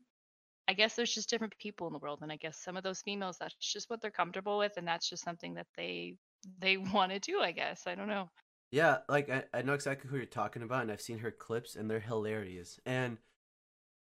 [0.67, 2.19] I guess there's just different people in the world.
[2.21, 4.73] And I guess some of those females, that's just what they're comfortable with.
[4.77, 6.17] And that's just something that they
[6.59, 7.87] they want to do, I guess.
[7.87, 8.29] I don't know.
[8.71, 11.75] Yeah, like I, I know exactly who you're talking about, and I've seen her clips,
[11.75, 12.79] and they're hilarious.
[12.85, 13.17] And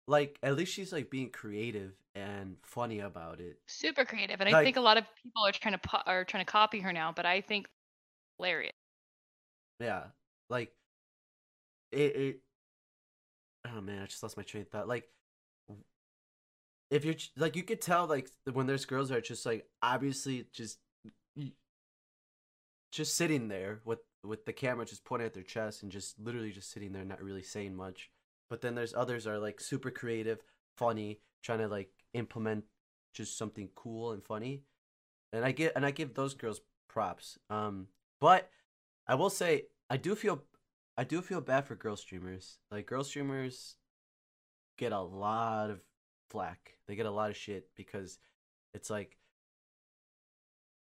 [0.08, 3.60] like, at least she's like being creative and funny about it.
[3.66, 6.44] super creative and i think a lot of people are trying to po- are trying
[6.44, 7.66] to copy her now but i think
[8.38, 8.72] hilarious
[9.80, 10.08] Yeah,
[10.48, 10.74] like
[11.92, 12.16] it.
[12.16, 12.40] it
[13.66, 14.88] oh man, I just lost my train of thought.
[14.88, 15.08] Like,
[16.90, 20.46] if you're like, you could tell like when there's girls that are just like obviously
[20.52, 20.78] just
[22.94, 26.52] just sitting there with with the camera just pointing at their chest and just literally
[26.52, 28.10] just sitting there, not really saying much.
[28.48, 30.38] But then there's others are like super creative,
[30.76, 32.64] funny, trying to like implement
[33.12, 34.62] just something cool and funny.
[35.32, 37.38] And I get and I give those girls props.
[37.50, 37.88] Um,
[38.20, 38.48] but
[39.08, 40.42] I will say I do feel
[40.96, 42.58] I do feel bad for girl streamers.
[42.70, 43.76] Like girl streamers
[44.78, 45.80] get a lot of
[46.34, 46.72] flack.
[46.88, 48.18] They get a lot of shit because
[48.74, 49.16] it's like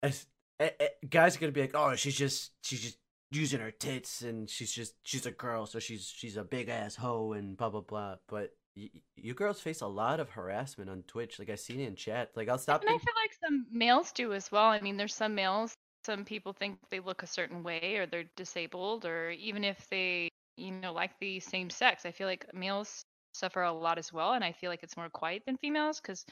[0.01, 0.25] as,
[0.59, 2.97] eh, eh, guys are gonna be like, oh, she's just she's just
[3.31, 6.95] using her tits and she's just she's a girl, so she's she's a big ass
[6.95, 8.15] hoe and blah blah blah.
[8.27, 11.37] But y- y- you girls face a lot of harassment on Twitch.
[11.39, 12.31] Like I seen it in chat.
[12.35, 12.81] Like I'll stop.
[12.81, 15.73] and i feel like some males do as well i mean there's some males
[16.05, 20.27] some people think they look a certain way or they're disabled or even if they
[20.57, 24.33] you know like the same sex i feel like males suffer a lot as well
[24.33, 26.25] and i feel like it's more quiet than females because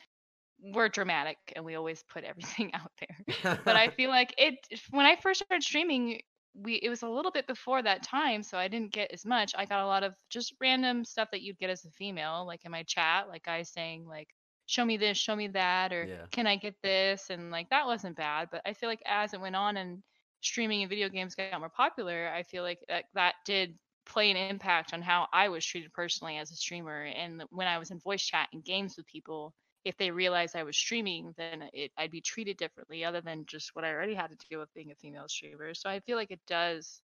[0.62, 3.18] we're dramatic and we always put everything out there
[3.66, 4.56] but I feel like it
[4.92, 6.22] when I first started streaming,
[6.54, 9.54] we it was a little bit before that time, so I didn't get as much.
[9.58, 12.66] I got a lot of just random stuff that you'd get as a female, like
[12.66, 14.28] in my chat, like guys saying like,
[14.66, 16.28] "Show me this, show me that," or Yeah.
[16.32, 18.50] "Can I get this?" and like that wasn't bad.
[18.52, 20.04] But I feel like as it went on and
[20.42, 23.78] streaming and video games got more popular, I feel like that that did
[24.10, 27.04] play an impact on how I was treated personally as a streamer.
[27.04, 29.54] And when I was in voice chat and games with people,
[29.86, 33.76] if they realized I was streaming, then it, I'd be treated differently, other than just
[33.76, 35.74] what I already had to deal with being a female streamer.
[35.74, 37.02] So I feel like it does,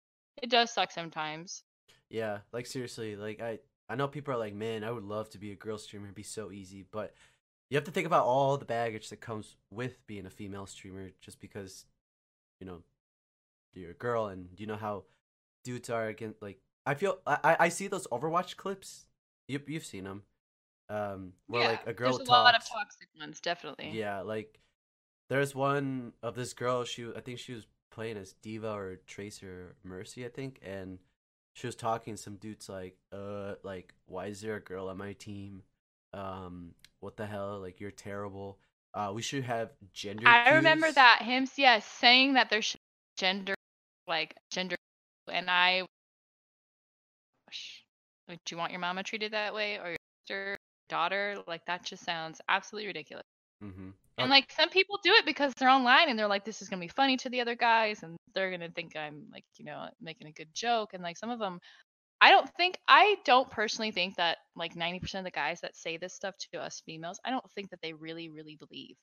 [0.43, 1.65] it does suck sometimes.
[2.09, 3.59] Yeah, like seriously, like I
[3.89, 6.15] I know people are like, man, I would love to be a girl streamer, it'd
[6.15, 7.15] be so easy, but
[7.71, 11.11] you have to think about all the baggage that comes with being a female streamer
[11.21, 11.87] just because
[12.61, 12.83] you know
[13.75, 15.05] you're a girl and you know how
[15.65, 16.61] dudes are against like
[16.91, 19.07] I feel I I- see those Overwatch clips.
[19.49, 20.23] You you've seen them.
[20.89, 23.91] Um where like a girl there's a lot of toxic ones, definitely.
[23.91, 24.59] yeah, like
[25.29, 26.85] there's one of this girl.
[26.85, 30.99] She I think she was playing as D.Va or Tracer Mercy, I think, and
[31.55, 32.17] she was talking.
[32.17, 35.63] Some dudes like, uh, like why is there a girl on my team?
[36.13, 37.61] Um, what the hell?
[37.61, 38.59] Like you're terrible.
[38.95, 40.27] Uh, we should have gender.
[40.27, 42.81] I remember that him, yes, saying that there should
[43.17, 43.55] gender,
[44.09, 44.77] like gender,
[45.31, 45.85] and I.
[47.51, 47.85] Gosh,
[48.29, 49.97] Do you want your mama treated that way, or your
[50.27, 51.37] sister, daughter?
[51.47, 53.25] Like that just sounds absolutely ridiculous.
[53.63, 53.95] Mhm.
[54.19, 56.81] And like some people do it because they're online and they're like, this is gonna
[56.81, 60.29] be funny to the other guys, and they're gonna think I'm like, you know, making
[60.29, 60.95] a good joke.
[60.95, 61.61] And like some of them,
[62.21, 65.97] I don't think, I don't personally think that like 90% of the guys that say
[65.97, 68.97] this stuff to us females, I don't think that they really, really believe.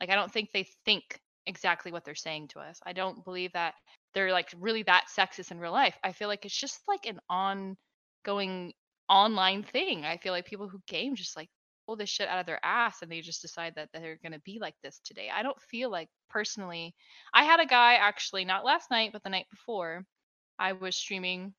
[0.00, 2.80] Like I don't think they think exactly what they're saying to us.
[2.84, 3.74] I don't believe that
[4.14, 5.96] they're like really that sexist in real life.
[6.04, 8.72] I feel like it's just like an ongoing
[9.08, 10.04] online thing.
[10.04, 11.48] I feel like people who game just like
[11.86, 14.40] pull this shit out of their ass and they just decide that they're going to
[14.40, 15.30] be like this today.
[15.32, 16.94] I don't feel like personally.
[17.34, 20.04] I had a guy actually not last night but the night before.
[20.58, 21.54] I was streaming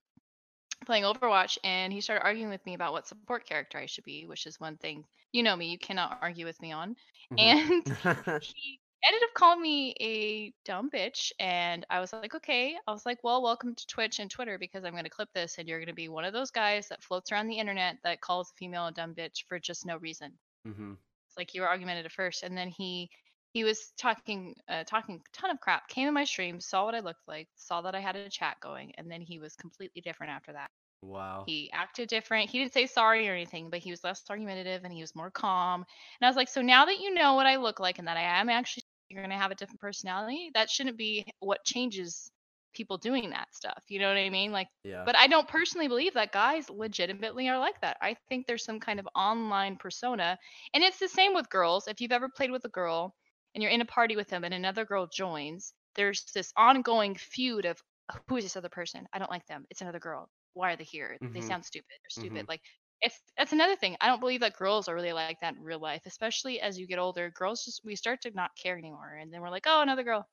[0.85, 4.27] playing Overwatch and he started arguing with me about what support character I should be,
[4.27, 5.05] which is one thing.
[5.31, 6.95] You know me, you cannot argue with me on.
[7.31, 7.37] mhm.
[7.37, 7.83] And
[8.39, 13.05] he ended up calling me a dumb bitch and i was like okay i was
[13.05, 15.79] like well welcome to twitch and twitter because i'm going to clip this and you're
[15.79, 18.57] going to be one of those guys that floats around the internet that calls a
[18.57, 20.31] female a dumb bitch for just no reason
[20.67, 20.93] mm-hmm.
[21.27, 23.09] it's like you were argumentative first and then he
[23.53, 26.95] he was talking uh, talking a ton of crap came in my stream saw what
[26.95, 30.01] i looked like saw that i had a chat going and then he was completely
[30.01, 30.69] different after that
[31.03, 31.43] Wow.
[31.45, 32.49] he acted different.
[32.49, 35.29] He didn't say sorry or anything, but he was less argumentative and he was more
[35.29, 35.81] calm.
[35.81, 38.17] And I was like, so now that you know what I look like and that
[38.17, 38.82] I am actually
[39.13, 42.31] you're gonna have a different personality, that shouldn't be what changes
[42.73, 43.83] people doing that stuff.
[43.89, 44.51] You know what I mean?
[44.51, 45.05] Like, Yeah.
[45.05, 47.97] but I don't personally believe that guys legitimately are like that.
[48.01, 50.37] I think there's some kind of online persona,
[50.73, 51.87] and it's the same with girls.
[51.87, 53.15] If you've ever played with a girl
[53.55, 57.65] and you're in a party with them and another girl joins, there's this ongoing feud
[57.65, 57.79] of
[58.13, 58.93] who is this other person?
[59.03, 59.53] I don't like them.
[59.57, 60.21] It's another girl.
[60.47, 61.13] Why are they here?
[61.33, 61.41] They Mhm.
[61.41, 61.89] sound stupid.
[62.01, 62.43] They're stupid.
[62.43, 62.47] Mhm.
[62.47, 62.61] Like
[63.03, 63.97] it's that's another thing.
[64.01, 66.79] I don't believe that girls are really like that in real life, especially as you
[66.79, 67.23] get older.
[67.29, 70.27] Girls just we start to not care anymore, and then we're like, oh, another girl.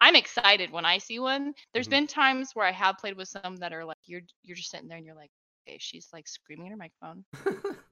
[0.00, 1.54] I'm excited when I see one.
[1.72, 1.90] There's Mhm.
[1.90, 4.88] been times where I have played with some that are like you're you're just sitting
[4.88, 5.30] there and you're like,
[5.68, 7.24] okay, she's like screaming in her microphone.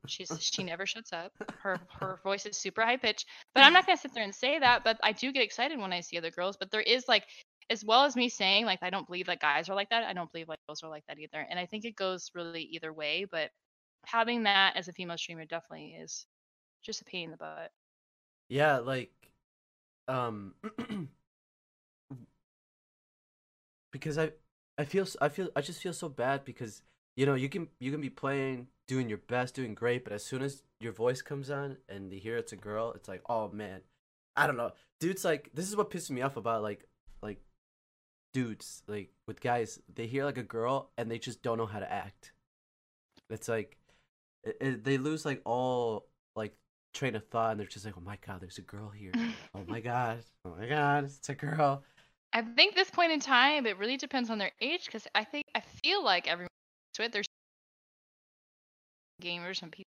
[0.07, 1.33] She's she never shuts up.
[1.63, 3.27] Her her voice is super high pitched.
[3.55, 4.85] But I'm not gonna sit there and say that.
[4.85, 6.57] But I do get excited when I see other girls.
[6.57, 7.25] But there is like,
[7.71, 10.05] as well as me saying like I don't believe that guys are like that.
[10.05, 11.47] I don't believe like girls are like that either.
[11.49, 13.17] And I think it goes really either way.
[13.21, 13.43] But
[14.11, 16.27] having that as a female streamer definitely is
[16.83, 17.73] just a pain in the butt.
[18.49, 19.13] yeah, like
[20.09, 20.55] um
[23.93, 24.33] because I
[24.79, 26.83] I feel I feel I just feel so bad because
[27.17, 30.25] you know, you can you can be playing, doing your best, doing great, but as
[30.25, 33.49] soon as your voice comes on and they hear it's a girl, it's like, "Oh
[33.51, 33.81] man."
[34.37, 34.71] I don't know.
[35.01, 36.87] Dudes like this is what pisses me off about like
[37.23, 37.41] like
[38.33, 41.81] dudes like with guys, they hear like a girl and they just don't know how
[41.81, 42.33] to act.
[43.31, 43.78] It's like
[44.49, 46.55] it, it, they lose like all like
[46.95, 49.13] train of thought and they're just like, "Oh my god, there's a girl here."
[49.55, 50.25] oh my god.
[50.45, 51.85] Oh my god, it's a girl.
[52.33, 55.47] I think this point in time, it really depends on their age because I think
[55.55, 56.49] I feel like everyone
[56.95, 57.13] to it.
[57.13, 57.27] There's
[59.23, 59.85] gamers and people.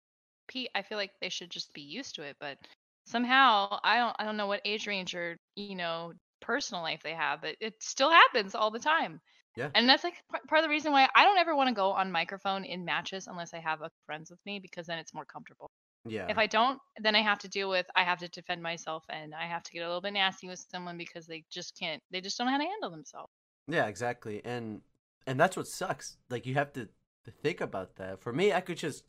[0.74, 2.58] i feel like they should just be used to it, but
[3.06, 4.16] somehow I don't.
[4.18, 7.82] I don't know what age range or you know personal life they have, but it
[7.82, 9.20] still happens all the time.
[9.56, 9.70] Yeah.
[9.74, 11.90] And that's like p- part of the reason why I don't ever want to go
[11.90, 15.24] on microphone in matches unless I have a friends with me because then it's more
[15.24, 15.70] comfortable.
[16.06, 16.26] Yeah.
[16.28, 19.34] If I don't, then I have to deal with I have to defend myself and
[19.34, 22.20] I have to get a little bit nasty with someone because they just can't they
[22.20, 23.32] just don't know how to handle themselves.
[23.68, 24.40] Yeah, exactly.
[24.44, 24.82] And
[25.26, 26.16] and that's what sucks.
[26.28, 26.88] Like you have to,
[27.24, 28.22] to think about that.
[28.22, 29.04] For me, I could just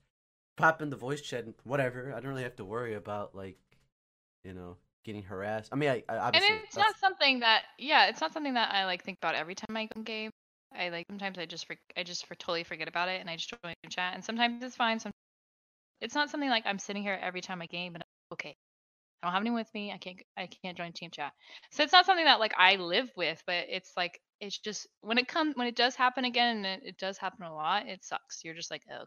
[0.58, 2.14] pop in the voice chat and whatever.
[2.14, 3.58] I don't really have to worry about like,
[4.44, 5.70] you know, getting harassed.
[5.72, 8.86] I mean, I, I And it's not something that yeah, it's not something that I
[8.86, 10.32] like think about every time I go game.
[10.74, 13.36] I like sometimes I just for, I just for totally forget about it and I
[13.36, 15.00] just join the chat and sometimes it's fine.
[15.00, 15.16] Sometimes
[16.00, 18.56] it's not something like I'm sitting here every time I game and I'm, okay,
[19.22, 19.92] I don't have anyone with me.
[19.92, 21.34] I can't I can't join team chat.
[21.72, 25.18] So it's not something that like I live with, but it's like it's just when
[25.18, 28.04] it comes when it does happen again and it, it does happen a lot, it
[28.04, 28.44] sucks.
[28.44, 29.06] You're just like, oh,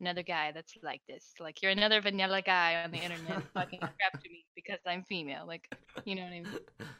[0.00, 1.34] another guy that's like this.
[1.38, 5.46] Like you're another vanilla guy on the internet talking crap to me because I'm female.
[5.46, 5.68] Like
[6.04, 6.46] you know what I mean?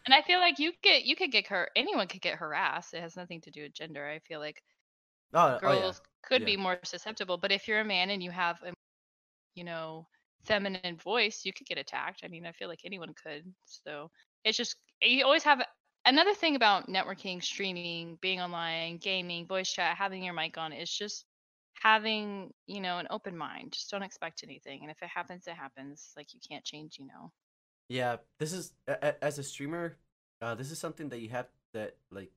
[0.06, 2.94] And I feel like you get you could get her anyone could get harassed.
[2.94, 4.06] It has nothing to do with gender.
[4.06, 4.62] I feel like
[5.34, 5.80] oh, oh, yeah.
[5.80, 6.46] girls could yeah.
[6.46, 8.72] be more susceptible, but if you're a man and you have a
[9.54, 10.06] you know
[10.44, 12.22] feminine voice, you could get attacked.
[12.24, 13.44] I mean, I feel like anyone could.
[13.64, 14.10] So
[14.44, 15.62] it's just you always have
[16.06, 20.96] another thing about networking, streaming, being online, gaming, voice chat, having your mic on it's
[20.96, 21.24] just
[21.80, 23.72] having you know an open mind.
[23.72, 26.12] Just don't expect anything, and if it happens, it happens.
[26.16, 27.32] Like you can't change, you know.
[27.88, 29.98] Yeah, this is a- as a streamer,
[30.40, 32.32] uh, this is something that you have that like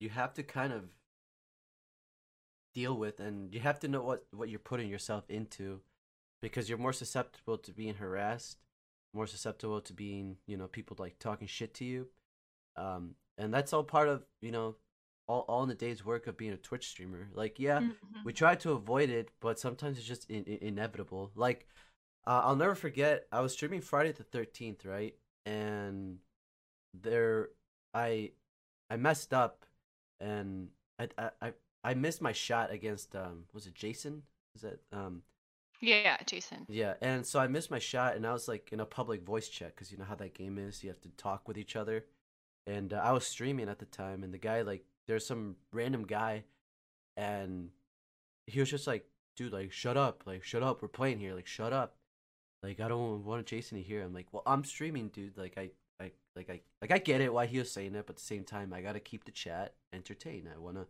[0.00, 0.84] you have to kind of
[2.74, 5.80] deal with, and you have to know what what you're putting yourself into.
[6.42, 8.58] because you're more susceptible to being harassed,
[9.14, 12.06] more susceptible to being, you know, people like talking shit to you.
[12.76, 14.76] Um, and that's all part of, you know,
[15.28, 17.28] all, all in the day's work of being a Twitch streamer.
[17.34, 18.24] Like, yeah, Mhm.
[18.24, 21.32] we try to avoid it, but sometimes it's just in, in- inevitable.
[21.34, 21.66] Like,
[22.26, 23.26] uh, I'll never forget.
[23.32, 25.14] I was streaming Friday the Thirteenth, right?
[25.44, 26.18] And
[26.94, 27.50] there,
[27.94, 28.32] I,
[28.90, 29.64] I messed up,
[30.20, 30.68] and
[30.98, 31.52] I, I, I,
[31.84, 34.22] I missed my shot against um, was it Jason?
[34.54, 35.22] Is that um,
[35.80, 36.66] Yeah, Jason.
[36.68, 36.94] yeah?
[37.00, 39.74] And so I missed my shot, and I was like in a public voice chat
[39.74, 40.82] because you know how that game is.
[40.82, 42.06] You have to talk with each other,
[42.66, 46.04] and uh, I was streaming at the time, and the guy like there's some random
[46.04, 46.44] guy,
[47.16, 47.70] and
[48.46, 51.46] he was just like, dude, like shut up, like shut up, we're playing here, like
[51.46, 51.96] shut up,
[52.62, 54.02] like I don't want to Jason to hear.
[54.02, 55.36] I'm like, well, I'm streaming, dude.
[55.36, 58.14] Like I, I, like I, like I get it why he was saying it, but
[58.14, 60.48] at the same time, I gotta keep the chat entertained.
[60.54, 60.86] I wanna,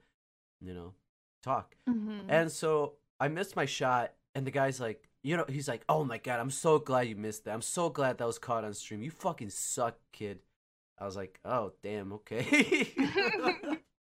[0.60, 0.94] you know,
[1.42, 1.76] talk.
[1.88, 2.22] Mhm.
[2.28, 6.04] And so I missed my shot, and the guy's like, you know, he's like, oh
[6.04, 7.54] my god, I'm so glad you missed that.
[7.54, 9.02] I'm so glad that was caught on stream.
[9.02, 10.38] You fucking suck, kid.
[10.98, 12.88] I was like, oh damn, okay.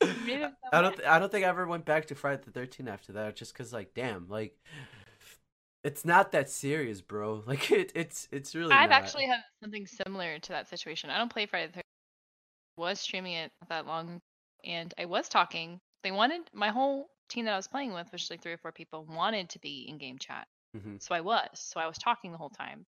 [0.73, 0.95] I don't.
[0.95, 3.55] Th- I don't think I ever went back to Friday the Thirteenth after that, just
[3.55, 4.57] cause like, damn, like,
[5.83, 7.43] it's not that serious, bro.
[7.47, 8.71] Like, it, it's, it's really.
[8.73, 8.99] I've not.
[9.01, 11.09] actually had something similar to that situation.
[11.09, 11.81] I don't play Friday the 13th.
[12.77, 14.19] Was streaming it that long,
[14.63, 15.79] and I was talking.
[16.03, 18.57] They wanted my whole team that I was playing with, which is like three or
[18.57, 20.47] four people, wanted to be in game chat.
[20.75, 21.01] Mhm.
[21.01, 21.47] So I was.
[21.53, 22.85] So I was talking the whole time.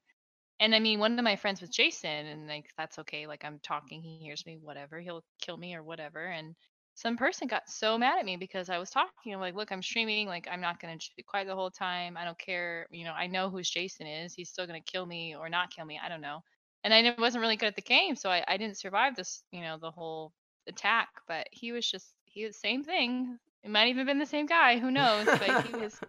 [0.61, 3.27] And I mean, one of my friends was Jason, and like that's okay.
[3.27, 5.01] Like I'm talking, he hears me, whatever.
[5.01, 6.25] He'll kill me or whatever.
[6.25, 6.55] And
[6.95, 9.35] some person got so mad at me because I was talking.
[9.35, 10.27] I'm like, look, I'm streaming.
[10.29, 12.17] Like I'm not gonna just be quiet the whole time.
[12.17, 12.87] I don't care.
[12.91, 14.35] You know, I know who's Jason is.
[14.35, 16.01] He's still gonna kill me or not kill me.
[16.03, 16.43] I don't know.
[16.85, 19.43] And I wasn't really good at the game, so I, I didn't survive this.
[19.53, 20.33] You know, the whole
[20.69, 21.09] attack.
[21.29, 23.39] But he was just he was same thing.
[23.63, 24.79] It might even have been the same guy.
[24.79, 25.35] Who knows?
[25.39, 26.01] But he was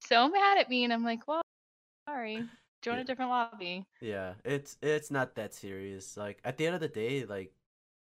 [0.00, 1.42] so mad at me, and I'm like, well,
[2.08, 2.50] sorry.
[2.82, 3.00] Join Yeah.
[3.00, 3.86] a different lobby.
[4.00, 6.16] Yeah, it's it's not that serious.
[6.16, 7.52] Like at the end of the day, like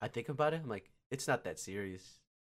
[0.01, 2.16] I think about it, I'm like, it's not that serious.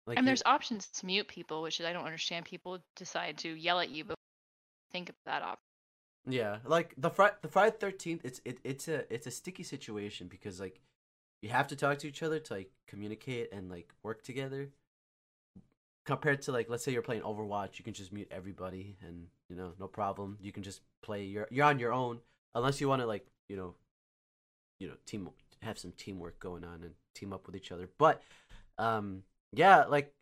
[0.10, 2.44] Like and there's options to mute people, which I don't understand.
[2.44, 4.16] People decide to yell at you, but
[4.92, 5.60] think of that option.
[6.28, 10.28] Yeah, like the Friday the Friday Thirteenth, it's it, it's a it's a sticky situation
[10.28, 10.80] because like
[11.44, 14.70] you have to talk to each other to like communicate and like work together.
[16.08, 19.56] Compared to like let's say you're playing Overwatch, you can just mute everybody and you
[19.56, 20.40] know no problem.
[20.42, 21.26] You can just play.
[21.26, 22.18] You're you're on your own
[22.56, 23.76] unless you want to like you know,
[24.80, 25.30] you know team
[25.62, 27.90] have some teamwork going on and team up with each other.
[28.00, 28.24] But
[28.80, 29.22] um
[29.54, 30.14] yeah, like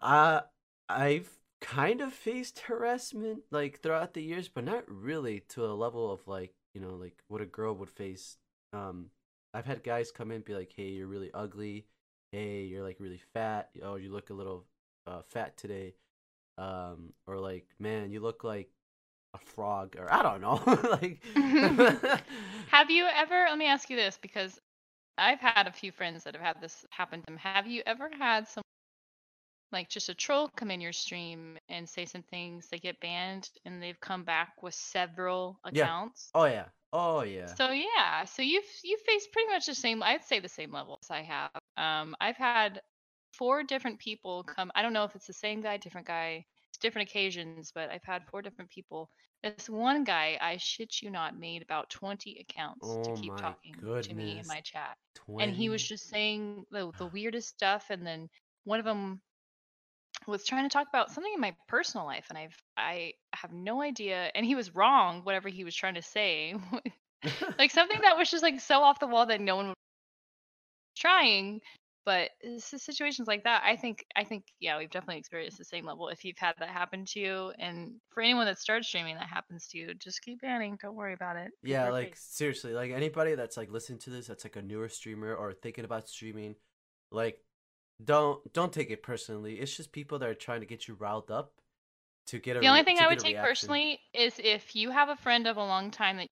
[0.00, 0.40] uh
[0.88, 1.30] I've
[1.60, 6.26] kind of faced harassment like throughout the years, but not really to a level of
[6.28, 8.36] like, you know, like what a girl would face.
[8.72, 9.06] Um
[9.54, 11.86] I've had guys come in and be like, "Hey, you're really ugly.
[12.32, 13.70] Hey, you're like really fat.
[13.82, 14.66] Oh, you look a little
[15.06, 15.94] uh, fat today."
[16.58, 18.70] Um or like, "Man, you look like
[19.34, 20.60] a frog." Or I don't know.
[21.02, 21.22] like
[22.68, 23.46] Have you ever?
[23.48, 24.60] Let me ask you this because
[25.18, 27.36] I've had a few friends that have had this happen to them.
[27.38, 28.62] Have you ever had some
[29.72, 33.48] like just a troll come in your stream and say some things, they get banned,
[33.64, 36.32] and they've come back with several accounts?
[36.32, 36.40] Yeah.
[36.40, 36.68] Oh yeah.
[36.92, 37.56] Oh yeah.
[37.56, 40.02] So yeah, so you've you faced pretty much the same.
[40.02, 41.50] I'd say the same levels I have.
[41.76, 42.82] Um, I've had
[43.32, 44.70] four different people come.
[44.74, 48.04] I don't know if it's the same guy, different guy, it's different occasions, but I've
[48.04, 49.10] had four different people.
[49.54, 53.38] This one guy, I shit you not, made about twenty accounts to Oh keep my
[53.38, 54.96] talking to me in my chat,
[55.38, 58.28] and he was just saying the the weirdest stuff, and then
[58.64, 59.20] one of them
[60.26, 63.82] was trying to talk about something in my personal life and I've I have no
[63.82, 66.54] idea and he was wrong whatever he was trying to say
[67.58, 69.76] like something that was just like so off the wall that no one was
[70.96, 71.60] trying
[72.06, 76.08] but situations like that i think i think yeah we've definitely experienced the same level
[76.08, 79.66] if you've had that happen to you and for anyone that starts streaming that happens
[79.66, 83.56] to you just keep banning don't worry about it Yeah, like seriously, like anybody that's
[83.56, 86.54] like listening to this that's like a newer streamer or thinking about streaming,
[87.10, 87.38] like
[88.04, 89.54] don't don't take it personally.
[89.54, 91.52] It's just people that are trying to get you riled up
[92.28, 93.68] to get a the only re- thing to i get would a take reaction.
[93.68, 96.26] personally is if you have a friend of a long time that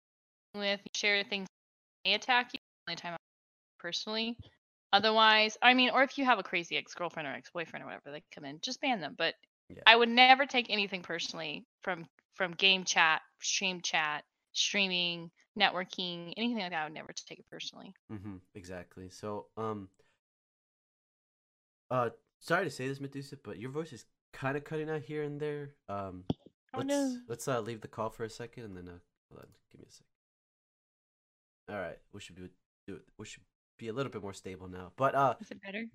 [0.53, 1.47] you're with you share things
[2.05, 3.17] they attack you the only time I
[3.79, 4.37] personally
[4.93, 8.23] otherwise i mean or if you have a crazy ex-girlfriend or ex-boyfriend or whatever they
[8.33, 9.35] come in just ban them but
[9.69, 9.83] Yeah.
[9.87, 14.23] i would never take anything personally from from game chat stream chat
[14.53, 19.09] streaming networking anything like that i would never take it personally Mm-hmm, exactly.
[19.09, 19.89] So, um,
[21.91, 25.23] uh, sorry to say this, Medusa, but your voice is kind of cutting out here
[25.23, 25.75] and there.
[25.89, 26.25] Um,
[26.73, 27.17] Oh, let's no.
[27.27, 29.87] let's uh leave the call for a second and then uh, hold on, give me
[29.89, 30.07] a second.
[31.69, 32.49] All right, we should be
[32.87, 33.03] do it.
[33.17, 33.43] We should
[33.77, 34.91] be a little bit more stable now.
[34.95, 35.85] But uh, is it better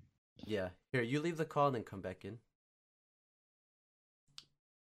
[0.45, 2.37] yeah, here you leave the call and then come back in.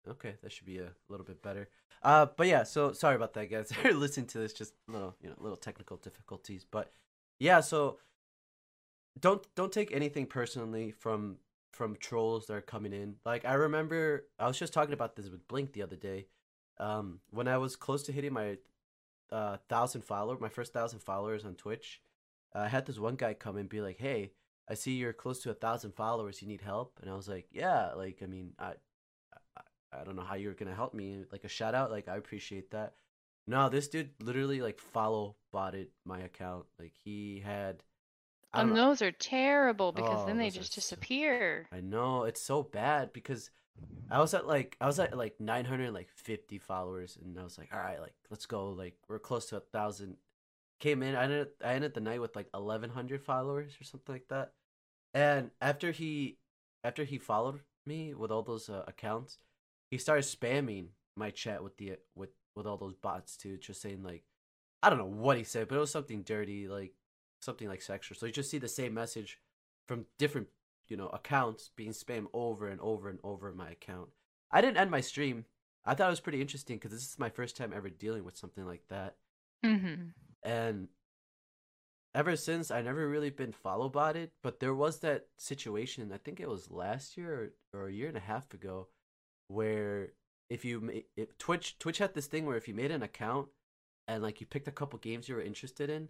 [0.08, 1.68] Okay, that should be a little bit better.
[2.02, 3.72] Uh, but yeah, so sorry about that, guys.
[3.84, 6.64] Listen to this, just little, you know, little technical difficulties.
[6.70, 6.92] But
[7.38, 7.98] yeah, so
[9.18, 11.36] don't don't take anything personally from
[11.72, 13.16] from trolls that are coming in.
[13.26, 16.26] Like I remember, I was just talking about this with Blink the other day.
[16.78, 18.56] Um, when I was close to hitting my
[19.30, 22.00] uh thousand follower, my first thousand followers on Twitch,
[22.54, 24.32] uh, I had this one guy come and be like, "Hey,
[24.68, 26.40] I see you're close to a thousand followers.
[26.42, 28.72] You need help?" And I was like, "Yeah, like I mean, I,
[29.56, 31.24] I, I don't know how you're gonna help me.
[31.32, 32.94] Like a shout out, like I appreciate that."
[33.46, 36.66] No, this dude literally like follow botted my account.
[36.78, 37.82] Like he had.
[38.52, 38.76] I And know.
[38.76, 41.66] those are terrible because Oh, then they just so- disappear.
[41.70, 43.50] I know it's so bad because
[44.10, 47.78] I was at like I was at like 950 followers and I was like, all
[47.80, 48.70] right, like let's go.
[48.70, 50.16] Like we're close to a thousand.
[50.80, 51.16] Came in.
[51.16, 54.52] I ended I ended the night with like 1100 followers or something like that.
[55.14, 56.38] And after he
[56.84, 59.38] after he followed me with all those uh, accounts,
[59.90, 64.02] he started spamming my chat with the with with all those bots too, just saying
[64.02, 64.24] like
[64.82, 66.94] I don't know what he said, but it was something dirty, like
[67.40, 68.16] something like sexual.
[68.16, 69.40] So you just see the same message
[69.86, 70.48] from different
[70.88, 74.10] you know accounts being spammed over and over and over my account.
[74.50, 75.46] I didn't end my stream.
[75.84, 78.36] I thought it was pretty interesting because this is my first time ever dealing with
[78.36, 79.16] something like that,
[79.62, 80.12] hmm
[80.42, 80.88] and
[82.14, 84.30] ever since I never really been follow botted.
[84.42, 86.12] But there was that situation.
[86.12, 88.88] I think it was last year or, or a year and a half ago,
[89.48, 90.12] where
[90.50, 93.48] if you ma- if Twitch Twitch had this thing where if you made an account
[94.06, 96.08] and like you picked a couple games you were interested in,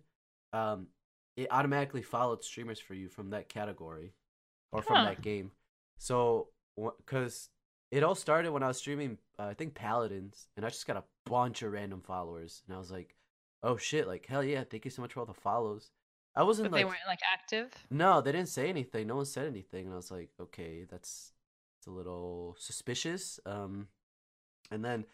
[0.53, 0.89] um,
[1.37, 4.15] it automatically followed streamers for you from that category
[4.73, 5.05] or from Huh.
[5.05, 5.53] that game.
[5.99, 7.51] So, because
[7.91, 10.97] it all started when I was streaming, uh, I think Paladins, and I just got
[10.97, 13.17] a bunch of random followers, and I was like,
[13.63, 14.07] "Oh shit!
[14.07, 14.65] Like hell yeah!
[14.65, 15.91] Thank you so much for all the follows."
[16.35, 17.73] I wasn't But they like, weren't like active.
[17.91, 19.07] no, they didn't say anything.
[19.09, 21.33] No one said anything, and I was like, okay, that's
[21.79, 23.41] it's a little suspicious.
[23.47, 23.89] Um,
[24.71, 25.07] and then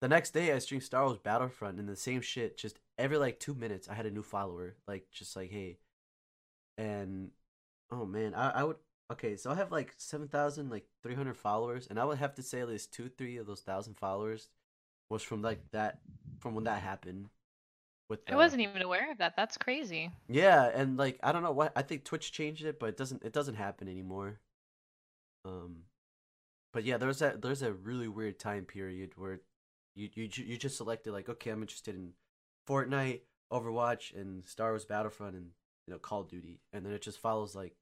[0.00, 2.56] the next day I streamed Star Wars Battlefront, and the same shit.
[2.58, 4.76] Just every like two minutes, I had a new follower.
[4.88, 5.78] Like just like hey,
[6.78, 7.30] and
[7.90, 8.76] oh man, I I would
[9.12, 9.36] okay.
[9.36, 12.42] So I have like seven thousand like three hundred followers, and I would have to
[12.42, 14.48] say at least two three of those thousand followers
[15.08, 16.00] was from like that
[16.40, 17.28] from when that happened.
[18.08, 19.34] With I uh, wasn't even aware of that.
[19.36, 20.10] That's crazy.
[20.28, 23.22] yeah, and like I don't know what I think Twitch changed it, but it doesn't
[23.24, 24.40] it doesn't happen anymore.
[25.44, 25.84] Um,
[26.72, 29.40] but yeah, there's that there's a really weird time period where
[29.94, 32.12] you you you just selected like okay, I'm interested in
[32.68, 35.50] Fortnite, Overwatch, and Star Wars Battlefront, and
[35.86, 37.74] you know Call of Duty, and then it just follows like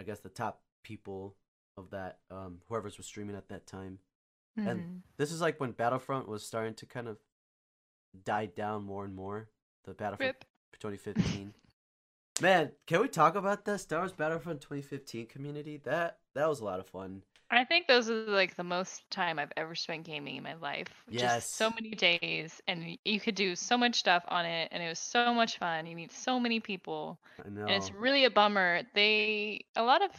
[0.00, 1.36] I guess the top people
[1.76, 3.98] of that um whoever's was streaming at that time.
[4.56, 5.00] And Mhm.
[5.16, 7.18] this is like when Battlefront was starting to kind of
[8.24, 9.48] die down more and more.
[9.84, 10.44] The Battlefront Rip.
[10.80, 11.54] 2015.
[12.40, 15.80] Man, can we talk about that Star Wars Battlefront 2015 community?
[15.84, 17.22] That that was a lot of fun.
[17.50, 20.88] I think those are like the most time I've ever spent gaming in my life.
[21.10, 24.88] Just so many days, and you could do so much stuff on it, and it
[24.88, 25.86] was so much fun.
[25.86, 28.82] You meet so many people, I and it's really a bummer.
[28.94, 30.10] They a lot of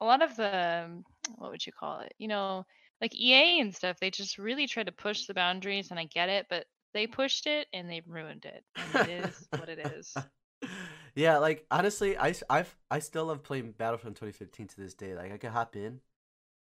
[0.00, 1.02] a lot of the
[1.36, 2.14] what would you call it?
[2.18, 2.64] You know,
[3.00, 3.98] like EA and stuff.
[3.98, 6.66] They just really try to push the boundaries, and I get it, but
[6.98, 10.16] they pushed it and they ruined it, and it is what it is.
[11.14, 15.14] yeah, like honestly, I I've I still love playing Battlefront 2015 to this day.
[15.14, 16.00] Like I can hop in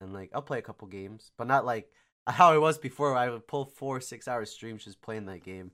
[0.00, 1.90] and like I'll play a couple games, but not like
[2.28, 3.16] how it was before.
[3.16, 5.72] I would pull four six hour streams just playing that game.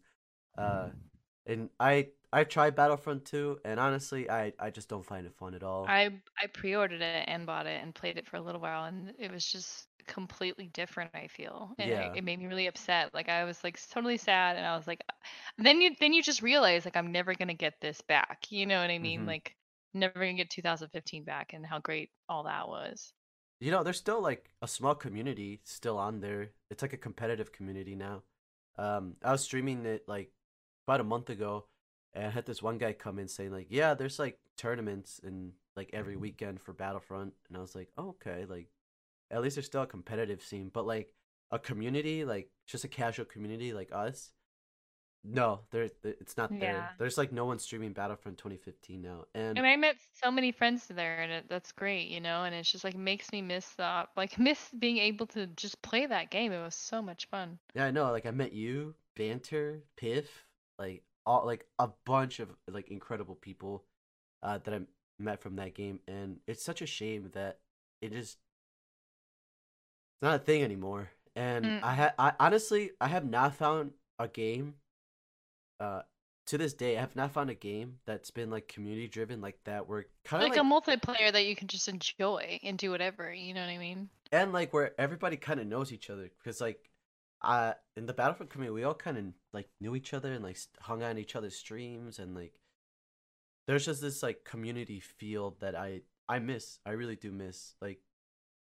[0.56, 0.88] Uh,
[1.44, 5.54] and I I tried Battlefront 2, and honestly, I I just don't find it fun
[5.54, 5.84] at all.
[5.86, 6.10] I
[6.42, 9.30] I pre-ordered it and bought it and played it for a little while and it
[9.30, 12.00] was just completely different I feel and Yeah.
[12.00, 14.86] it, it made me really upset like I was like totally sad and I was
[14.86, 15.02] like
[15.58, 18.80] then you then you just realize like I'm never gonna get this back you know
[18.80, 19.26] what I mean Mhm.
[19.26, 19.54] like
[19.94, 23.12] never gonna get 2015 back and how great all that was
[23.60, 26.50] You know, there's still like a small community still on there.
[26.70, 28.22] It's like a competitive community now.
[28.76, 30.30] Um, I was streaming it like
[30.86, 31.66] about a month ago,
[32.12, 35.52] and I had this one guy come in saying like, "Yeah, there's like tournaments and
[35.76, 38.68] like every weekend for Battlefront," and I was like, oh, "Okay, like
[39.30, 41.12] at least there's still a competitive scene, but like
[41.50, 44.32] a community, like just a casual community like us."
[45.28, 46.74] No, there, it's not there.
[46.74, 46.88] Yeah.
[46.98, 50.86] There's like no one streaming Battlefront 2015 now, and and I met so many friends
[50.86, 53.82] there and it, that's great you know and it's just like makes me miss the
[53.82, 57.58] op- like miss being able to just play that game it was so much fun
[57.74, 58.10] Yeah, I know.
[58.12, 60.46] Like I met you, Banter, Piff,
[60.78, 63.84] like all like a bunch of like incredible people
[64.42, 64.80] uh, that I
[65.18, 67.58] met from that game, and it's such a shame that
[68.00, 68.38] it just
[70.16, 71.10] it's not a thing anymore.
[71.34, 74.74] And I had I honestly I have not found a game
[75.78, 76.02] uh
[76.46, 79.58] to this day I have not found a game that's been like community driven like
[79.64, 82.90] that where kind of like, like, a multiplayer that you can just enjoy and do
[82.90, 86.30] whatever you know what i mean and like where everybody kind of knows each other
[86.38, 86.88] because like
[87.42, 90.56] uh in the Battlefront community we all kind of like knew each other and like
[90.80, 92.54] hung on each other's streams and like
[93.66, 96.78] there's just this like community feel that I I miss.
[96.86, 98.00] I really do miss like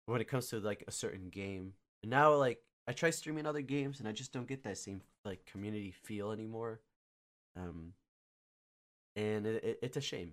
[0.08, 1.74] when it comes to like a certain game.
[2.02, 5.02] And now like I try streaming other games and I just don't get that same
[5.24, 6.80] like community feel anymore.
[7.56, 7.92] Um
[9.16, 10.32] and it, it, it's a shame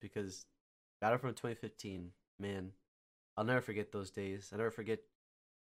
[0.00, 0.46] because
[1.00, 2.70] Battlefront 2015, man,
[3.36, 4.50] I'll never forget those days.
[4.52, 5.00] I never forget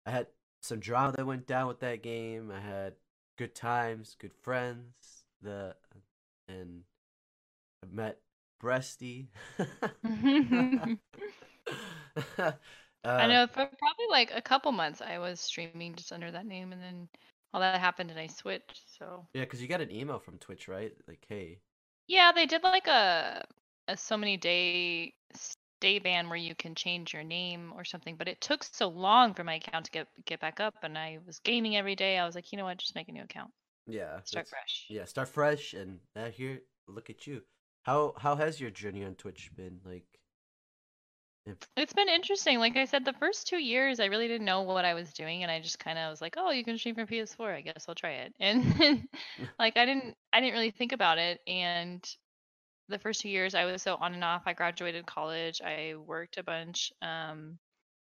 [0.06, 0.28] I had
[0.62, 2.52] some drama that went down with that game.
[2.52, 2.94] I had
[3.38, 5.76] good times, good friends, the
[6.48, 6.82] and
[7.84, 8.18] I met
[8.64, 9.28] Breasty.
[13.18, 16.46] I uh, know for probably like a couple months I was streaming just under that
[16.46, 17.10] name, and then
[17.54, 18.84] all that happened and I switched.
[18.98, 20.94] So yeah, because you got an email from Twitch, right?
[21.08, 21.62] Like, hey,
[22.08, 23.44] yeah, they did like a
[23.88, 25.14] a so many day
[25.82, 29.34] day ban where you can change your name or something, but it took so long
[29.34, 32.18] for my account to get get back up, and I was gaming every day.
[32.18, 33.52] I was like, you know what, just make a new account,
[33.88, 34.88] yeah, start fresh.
[34.90, 37.44] Yeah, start fresh, and now here, look at you.
[37.84, 39.80] How how has your journey on Twitch been?
[39.86, 40.06] Like,
[41.78, 42.60] It's been interesting.
[42.60, 45.44] Like I said, the first two years, I really didn't know what I was doing,
[45.44, 47.54] and I just kind of was like, "Oh, you can stream from PS4.
[47.54, 49.08] I guess I'll try it." And
[49.60, 51.40] like, I didn't, I didn't really think about it.
[51.48, 52.04] And
[52.90, 54.44] the first two years, I was so on and off.
[54.46, 55.62] I graduated college.
[55.64, 56.92] I worked a bunch.
[57.02, 57.60] Um,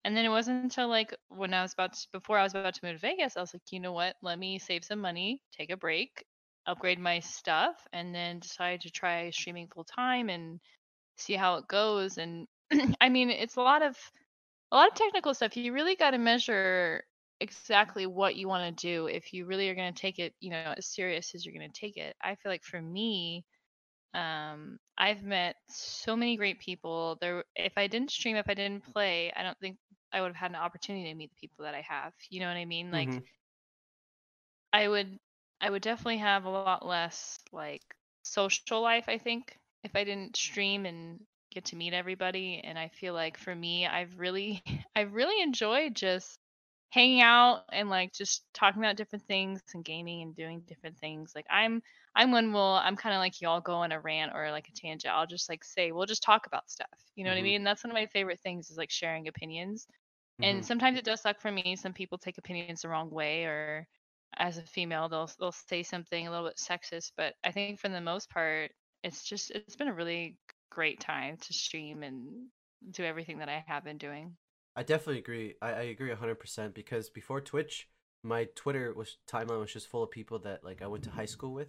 [0.05, 2.75] and then it wasn't until like when I was about to, before I was about
[2.75, 4.17] to move to Vegas, I was like, you know what?
[4.23, 6.25] Let me save some money, take a break,
[6.67, 10.61] upgrade my stuff, and then decide to try streaming full time and
[11.19, 12.19] see how it goes.
[12.19, 12.47] And
[13.01, 13.97] I mean, it's a lot of
[14.73, 15.57] a lot of technical stuff.
[15.57, 16.97] You really got to measure
[17.41, 20.51] exactly what you want to do if you really are going to take it, you
[20.51, 22.17] know, as serious as you're going to take it.
[22.23, 23.45] I feel like for me,
[24.15, 27.17] um, I've met so many great people.
[27.21, 29.79] There, if I didn't stream, if I didn't play, I don't think
[30.13, 32.13] I would have had an opportunity to meet the people that I have.
[32.31, 32.91] You know what I mean?
[32.91, 33.29] Like, Mhm.
[34.73, 35.19] I would,
[35.61, 37.75] I would definitely have a lot less like
[38.23, 38.95] social life.
[38.97, 41.21] I think if I didn't stream and
[41.55, 42.61] get to meet everybody.
[42.65, 44.63] And I feel like for me, I've really,
[44.97, 46.39] I've really enjoyed just
[46.91, 51.33] hanging out and like just talking about different things and gaming and doing different things.
[51.35, 51.83] Like I'm
[52.15, 54.73] I'm one will I'm kind of like y'all go on a rant or like a
[54.73, 55.13] tangent.
[55.13, 56.89] I'll just like say we'll just talk about stuff.
[57.17, 57.43] You know what I Mhm.
[57.43, 57.65] mean?
[57.65, 59.87] That's one of my favorite things is like sharing opinions.
[60.39, 60.43] Mhm.
[60.43, 61.77] And sometimes it does suck for me.
[61.77, 63.89] Some people take opinions the wrong way or
[64.37, 67.89] as a female they'll they'll say something a little bit sexist, but I think for
[67.89, 70.39] the most part it's just it's been a really
[70.75, 72.47] great time to stream and
[72.91, 74.37] do everything that I have been doing.
[74.77, 75.55] I definitely agree.
[75.63, 77.89] I, I agree hundred percent because before Twitch,
[78.23, 81.27] my Twitter was timeline was just full of people that like I went to high
[81.27, 81.69] school with,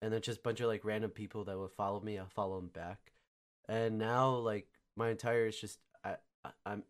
[0.00, 2.18] and then just a bunch of like random people that would follow me.
[2.18, 3.12] I'll follow them back,
[3.68, 6.84] and now like my entire is just I, I I'm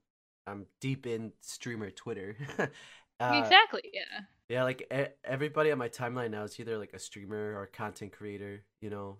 [0.46, 2.36] I'm deep in streamer Twitter.
[2.59, 3.82] uh, exactly.
[3.92, 4.20] Yeah.
[4.51, 7.68] Yeah, like e- everybody on my timeline now is either like a streamer or a
[7.68, 8.64] content creator.
[8.82, 9.18] You know.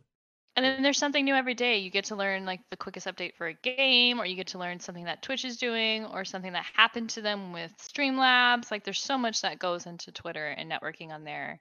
[0.61, 1.79] And then there's something new every day.
[1.79, 4.59] You get to learn like the quickest update for a game, or you get to
[4.59, 8.71] learn something that Twitch is doing, or something that happened to them with Streamlabs.
[8.71, 11.61] Like there's so much that goes into Twitter and networking on there.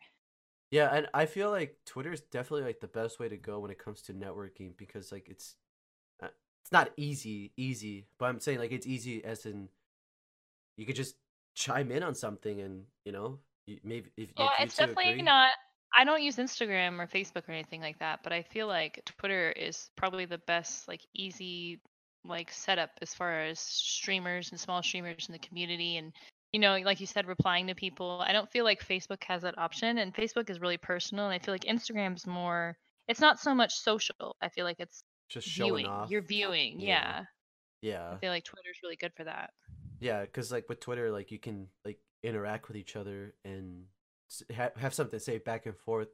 [0.70, 3.72] Yeah, and I feel like Twitter is definitely like the best way to go when
[3.72, 5.56] it comes to networking because like it's
[6.22, 6.28] uh,
[6.62, 9.70] it's not easy, easy, but I'm saying like it's easy as in
[10.78, 11.16] you could just
[11.56, 13.40] chime in on something and you know
[13.84, 15.24] maybe if, Yeah, if it's definitely agree.
[15.24, 15.52] not.
[15.96, 19.52] I don't use Instagram or Facebook or anything like that, but I feel like Twitter
[19.52, 21.82] is probably the best, like easy,
[22.26, 26.14] like setup as far as streamers and small streamers in the community, and
[26.54, 28.24] you know, like you said, replying to people.
[28.26, 31.40] I don't feel like Facebook has that option, and Facebook is really personal, and I
[31.40, 32.76] feel like Instagram's more.
[33.08, 34.36] It's not so much social.
[34.42, 35.86] I feel like it's just showing viewing.
[35.88, 36.10] off.
[36.12, 36.88] You're viewing, Yeah.
[37.20, 37.24] yeah.
[37.82, 39.52] Yeah, I feel like Twitter's really good for that.
[40.02, 43.84] yeah, because like with Twitter, like you can like interact with each other and
[44.30, 46.10] s- ha- have something to say back and forth.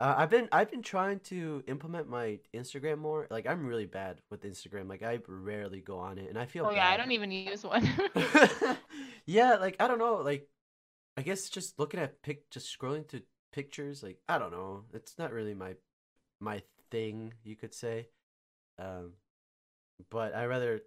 [0.00, 3.26] Uh, I've been I've been trying to implement my Instagram more.
[3.30, 4.88] Like I'm really bad with Instagram.
[4.88, 7.62] Like I rarely go on it, and I feel Oh yeah, I don't even use
[7.64, 7.88] one.
[9.26, 10.48] yeah, like I don't know, like
[11.16, 15.16] I guess just looking at pic, just scrolling through pictures, like I don't know, it's
[15.16, 15.74] not really my
[16.40, 18.08] my thing, you could say.
[18.78, 19.12] Um,
[20.10, 20.82] but I rather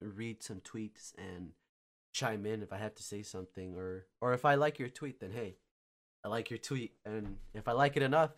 [0.00, 1.50] read some tweets and
[2.12, 5.20] chime in if I have to say something, or or if I like your tweet,
[5.20, 5.56] then hey,
[6.24, 8.30] I like your tweet, and if I like it enough,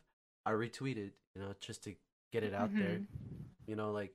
[0.47, 1.95] I retweet it, you know, just to
[2.33, 2.99] get it out there.
[2.99, 3.07] Mhm.
[3.67, 4.15] You know, like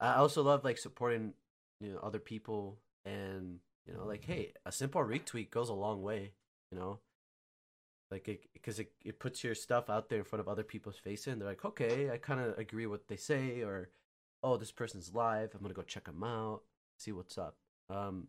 [0.00, 1.34] I also love like supporting
[1.80, 6.02] you know other people and you know like hey a simple retweet goes a long
[6.02, 6.32] way
[6.72, 6.98] you know
[8.10, 10.96] like it because it, it puts your stuff out there in front of other people's
[10.96, 13.90] faces and they're like okay i kind of agree what they say or
[14.42, 16.62] oh this person's live i'm gonna go check them out
[16.98, 17.56] see what's up
[17.90, 18.26] um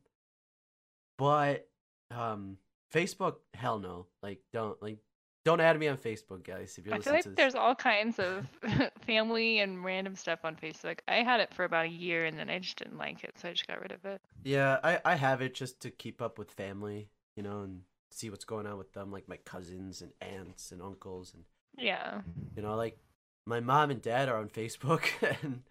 [1.17, 1.67] but
[2.11, 2.57] um,
[2.93, 4.07] Facebook, hell no.
[4.23, 4.97] Like, don't like,
[5.45, 6.77] don't add me on Facebook, guys.
[6.77, 8.47] If you're I feel like there's all kinds of
[9.05, 10.99] family and random stuff on Facebook.
[11.07, 13.49] I had it for about a year and then I just didn't like it, so
[13.49, 14.21] I just got rid of it.
[14.43, 17.81] Yeah, I I have it just to keep up with family, you know, and
[18.11, 21.43] see what's going on with them, like my cousins and aunts and uncles, and
[21.77, 22.21] Yeah.
[22.55, 22.97] you know, like
[23.45, 25.03] my mom and dad are on Facebook,
[25.43, 25.61] and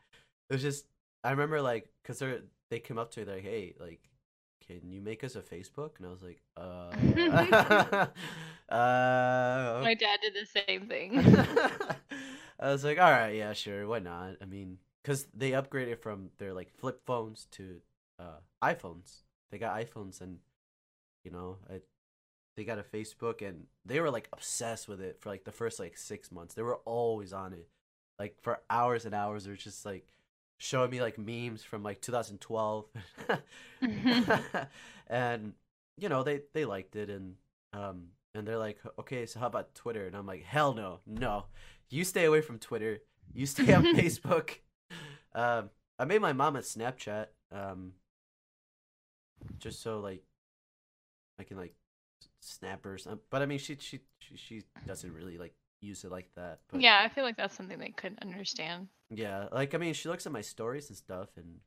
[0.49, 0.87] it was just
[1.25, 4.01] I remember like because they're they came up to me they're like, hey, like,
[4.69, 5.93] can you make us a Facebook?
[5.99, 6.91] And I was like, uh,
[8.75, 11.19] uh, My dad did the same thing.
[12.61, 14.37] I was like, all right, yeah, sure, why not?
[14.43, 17.77] I mean, because they upgraded from their like flip phones to
[18.19, 19.21] uh, iPhones.
[19.51, 20.39] They got iPhones, and
[21.25, 21.81] you know, I,
[22.57, 25.81] they got a Facebook, and they were like obsessed with it for like the first
[25.81, 26.55] like six months.
[26.55, 27.69] They were always on it,
[28.19, 29.45] like for hours and hours.
[29.45, 30.07] They're just like
[30.59, 32.87] showing me like memes from like 2012,
[35.09, 35.53] and
[35.97, 37.35] you know, they they liked it, and
[37.73, 40.07] um, and they're like, okay, so how about Twitter?
[40.07, 41.47] And I'm like, hell no, no,
[41.91, 42.99] you stay away from Twitter.
[43.33, 44.51] You stay on Facebook.
[45.35, 47.27] Um, I made my mom a Snapchat.
[47.53, 47.93] Um,
[49.59, 50.23] just so like
[51.39, 51.75] I can like
[52.41, 52.99] snap her.
[52.99, 56.61] some- But I mean, she she she, she doesn't really like use it like that.
[56.71, 58.89] But yeah, I feel like that's something they couldn't understand.
[59.11, 61.61] Yeah, like I mean, she looks at my stories and stuff and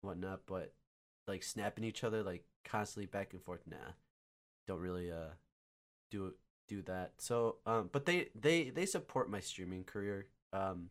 [0.00, 0.72] whatnot, but
[1.26, 3.76] like snapping each other like constantly back and forth, nah,
[4.66, 5.34] don't really uh
[6.10, 6.34] do
[6.66, 7.12] do that.
[7.18, 10.26] So um, but they they they support my streaming career.
[10.52, 10.90] Um,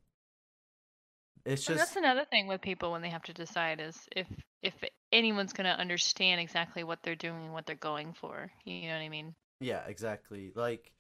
[1.45, 4.28] it's just that's another thing with people when they have to decide is if
[4.62, 4.74] if
[5.12, 8.51] anyone's gonna understand exactly what they're doing and what they're going for.
[8.66, 9.34] You know what I mean?
[9.60, 10.51] Yeah, exactly.
[10.55, 10.91] Like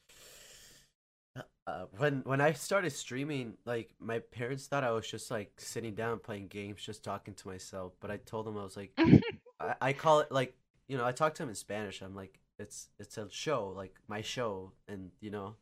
[1.67, 5.95] uh, when when I started streaming, like my parents thought I was just like sitting
[5.95, 7.93] down playing games, just talking to myself.
[7.99, 8.93] But I told them I was like,
[9.59, 10.55] I, I call it like
[10.87, 12.01] you know, I talk to them in Spanish.
[12.01, 15.55] I'm like, it's it's a show, like my show, and you know,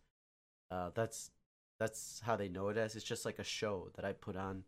[0.72, 1.32] uh, that's
[1.80, 2.96] that's how they know it as.
[2.96, 4.64] It's just like a show that I put on.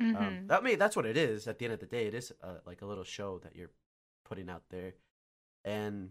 [0.00, 0.50] Um, Mhm.
[0.50, 1.46] I mean, that's what it is.
[1.48, 3.70] At the end of the day, it is uh, like a little show that you're
[4.24, 4.94] putting out there,
[5.64, 6.10] and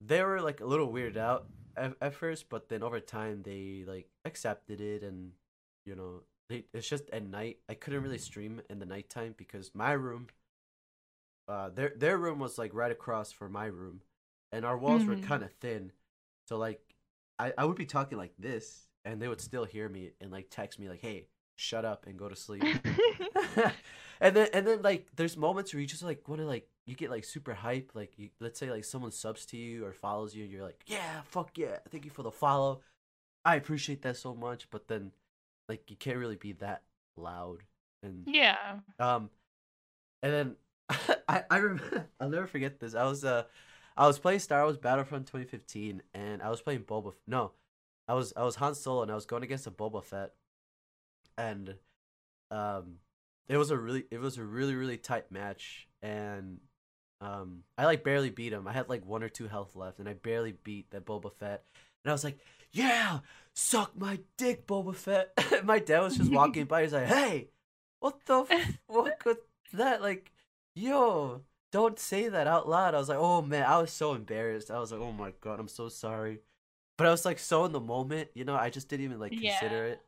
[0.00, 3.84] they were like a little weirded out at, at first, but then over time they
[3.86, 5.32] like accepted it, and
[5.84, 7.58] you know, they, it's just at night.
[7.68, 10.28] I couldn't really stream in the nighttime because my room,
[11.48, 14.00] uh, their their room was like right across from my room,
[14.52, 15.16] and our walls were Mhm.
[15.16, 15.92] kind of thin,
[16.48, 16.80] so like
[17.38, 20.48] I I would be talking like this, and they would still hear me and like
[20.50, 22.72] text me like, "Hey, shut up and go to sleep."
[24.20, 26.94] and then and then like there's moments where you just like want to like you
[26.94, 30.34] get like super hype like you, let's say like someone subs to you or follows
[30.34, 32.80] you and you're like yeah fuck yeah thank you for the follow
[33.44, 35.10] i appreciate that so much but then
[35.68, 36.82] like you can't really be that
[37.16, 37.64] loud
[38.02, 38.56] and yeah.
[39.00, 39.30] um
[40.22, 40.56] and then
[41.28, 43.42] i i remember i'll never forget this i was uh
[43.96, 47.52] i was playing star wars battlefront 2015 and i was playing boba F- no
[48.06, 50.32] i was i was han solo and i was going against a boba fett
[51.36, 51.74] and
[52.50, 52.96] um
[53.48, 56.58] it was a really it was a really really tight match and
[57.20, 58.68] um i like barely beat him.
[58.68, 61.64] I had like one or two health left and i barely beat that boba fett.
[62.04, 62.38] And i was like
[62.72, 63.20] yeah
[63.54, 65.32] suck my dick boba fett.
[65.64, 66.82] My dad was just walking by.
[66.82, 67.48] He's like hey
[68.00, 69.38] what the f- what could
[69.72, 70.30] that like
[70.74, 71.40] yo
[71.72, 72.94] don't say that out loud.
[72.94, 73.64] I was like oh man.
[73.64, 74.70] I was so embarrassed.
[74.70, 76.40] I was like oh my god i'm so sorry.
[76.98, 79.32] But i was like so in the moment you know i just didn't even like
[79.32, 79.92] consider Yeah.
[79.92, 80.00] it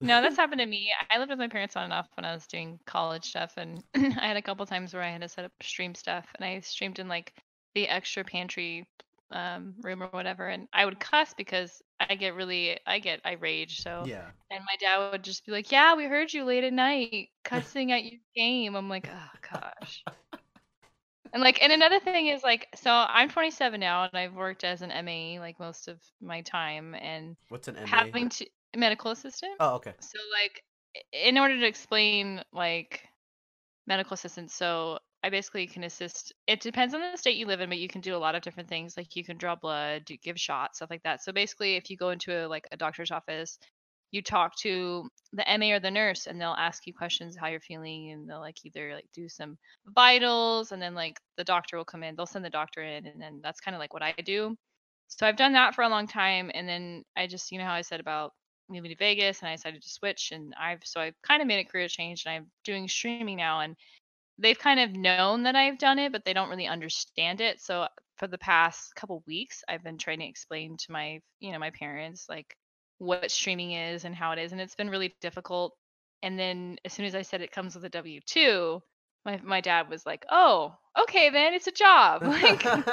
[0.00, 0.92] No, that's happened to me.
[1.10, 3.82] I lived with my parents on and off when I was doing college stuff, and
[3.94, 6.60] I had a couple times where I had to set up stream stuff, and I
[6.60, 7.34] streamed in like
[7.74, 8.86] the extra pantry
[9.30, 13.32] um, room or whatever, and I would cuss because I get really, I get I
[13.32, 13.80] rage.
[13.82, 16.72] So, yeah and my dad would just be like, "Yeah, we heard you late at
[16.72, 20.04] night cussing at your game." I'm like, "Oh gosh."
[21.32, 24.82] And like, and another thing is like, so I'm 27 now, and I've worked as
[24.82, 28.08] an MA like most of my time, and what's an MA?
[28.14, 29.54] having to medical assistant.
[29.60, 30.62] oh okay So like
[31.12, 33.02] in order to explain like
[33.86, 37.68] medical assistance, so I basically can assist it depends on the state you live in,
[37.68, 38.96] but you can do a lot of different things.
[38.96, 41.22] Like you can draw blood, do, give shots, stuff like that.
[41.22, 43.58] So basically if you go into a like a doctor's office,
[44.12, 47.60] you talk to the MA or the nurse and they'll ask you questions how you're
[47.60, 51.84] feeling and they'll like either like do some vitals and then like the doctor will
[51.84, 52.14] come in.
[52.16, 54.56] They'll send the doctor in and then that's kind of like what I do.
[55.08, 57.74] So I've done that for a long time and then I just you know how
[57.74, 58.32] I said about
[58.68, 61.64] moving to Vegas and I decided to switch and I've so I've kind of made
[61.64, 63.76] a career change and I'm doing streaming now and
[64.38, 67.60] they've kind of known that I've done it but they don't really understand it.
[67.60, 67.88] So uh,
[68.18, 71.70] for the past couple weeks I've been trying to explain to my you know my
[71.70, 72.56] parents like
[72.98, 75.74] what streaming is and how it is and it's been really difficult.
[76.22, 78.80] And then as soon as I said it comes with a W2,
[79.24, 82.64] my my dad was like, "Oh, okay, then it's a job." Like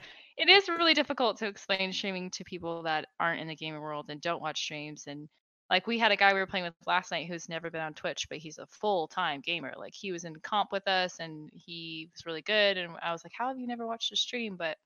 [0.42, 4.06] it is really difficult to explain streaming to people that aren't in the gaming world
[4.08, 5.28] and don't watch streams and
[5.70, 7.94] like we had a guy we were playing with last night who's never been on
[7.94, 9.72] Twitch, but he's a full-time gamer.
[9.78, 13.24] Like he was in comp with us and he was really good and I was
[13.24, 14.76] like, "How have you never watched a stream?" But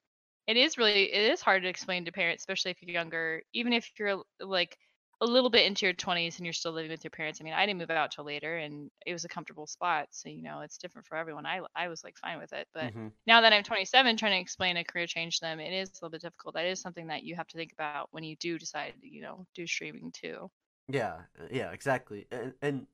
[0.46, 3.72] it is really it is hard to explain to parents, especially if you're younger, even
[3.72, 4.78] if you're like
[5.20, 7.40] a little bit into your 20s and you're still living with your parents.
[7.40, 10.08] I mean, I didn't move out till later and it was a comfortable spot.
[10.12, 11.46] So, you know, it's different for everyone.
[11.46, 12.68] I, I was like fine with it.
[12.74, 15.72] But hmm now that I'm 27, trying to explain a career change to them, it
[15.72, 16.54] is a little bit difficult.
[16.54, 19.22] That is something that you have to think about when you do decide to, you
[19.22, 20.50] know, do streaming too.
[20.88, 22.26] Yeah, uh, yeah, exactly.
[22.30, 22.86] And and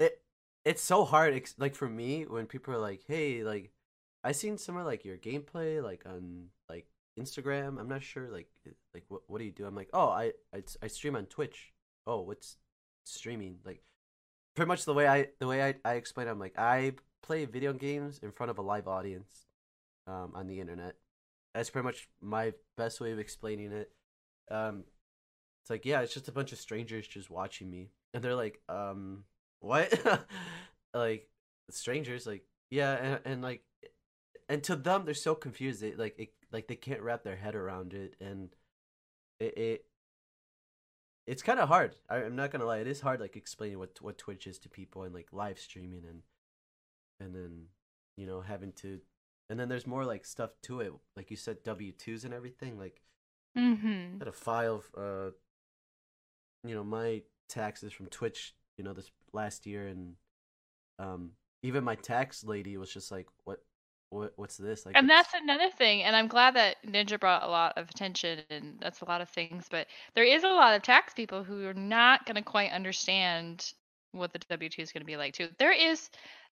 [0.00, 0.24] it
[0.64, 1.34] it's so hard.
[1.58, 3.72] Like for me, when people are like, "Hey, like,
[4.24, 6.50] I seen some of like your gameplay, like on
[7.18, 7.78] Instagram.
[7.80, 8.48] I'm not sure, like,
[8.94, 10.32] like what what do you do?" I'm like, "Oh, I
[10.82, 11.72] I stream on Twitch."
[12.06, 12.56] Oh, what's
[13.04, 13.58] streaming?
[13.64, 13.82] Like,
[14.54, 16.28] pretty much the way I the way I I explain.
[16.28, 16.92] it, I'm like, I
[17.22, 19.46] play video games in front of a live audience,
[20.06, 20.94] um, on the internet.
[21.54, 23.90] That's pretty much my best way of explaining it.
[24.50, 24.84] Um,
[25.62, 27.90] it's like, yeah, it's just a bunch of strangers just watching me.
[28.14, 29.24] And they're like, um,
[29.60, 29.92] what?
[30.94, 31.28] like,
[31.70, 33.62] strangers, like, yeah, and, and like,
[34.48, 35.80] and to them, they're so confused.
[35.80, 38.14] They, like, it, like, they can't wrap their head around it.
[38.20, 38.50] And
[39.40, 39.84] it, it
[41.26, 41.96] it's kind of hard.
[42.08, 42.78] I, I'm not gonna lie.
[42.78, 46.04] It is hard, like, explaining what, what Twitch is to people and, like, live streaming
[46.08, 46.22] and,
[47.20, 47.64] and then,
[48.16, 49.00] you know, having to,
[49.50, 50.92] and then there's more, like, stuff to it.
[51.16, 52.78] Like you said, W-2s and everything.
[52.78, 53.02] Like,
[53.56, 54.18] Mm-hmm.
[54.18, 55.30] had to file uh
[56.62, 60.14] you know my taxes from Twitch you know this last year and
[60.98, 61.30] um
[61.62, 63.64] even my tax lady was just like what
[64.10, 66.02] what what's this like And that's another thing.
[66.02, 69.28] And I'm glad that Ninja brought a lot of attention and that's a lot of
[69.28, 69.66] things.
[69.70, 73.72] But there is a lot of tax people who are not going to quite understand
[74.12, 75.48] what the W 2 is going to be like, too.
[75.58, 76.08] There is.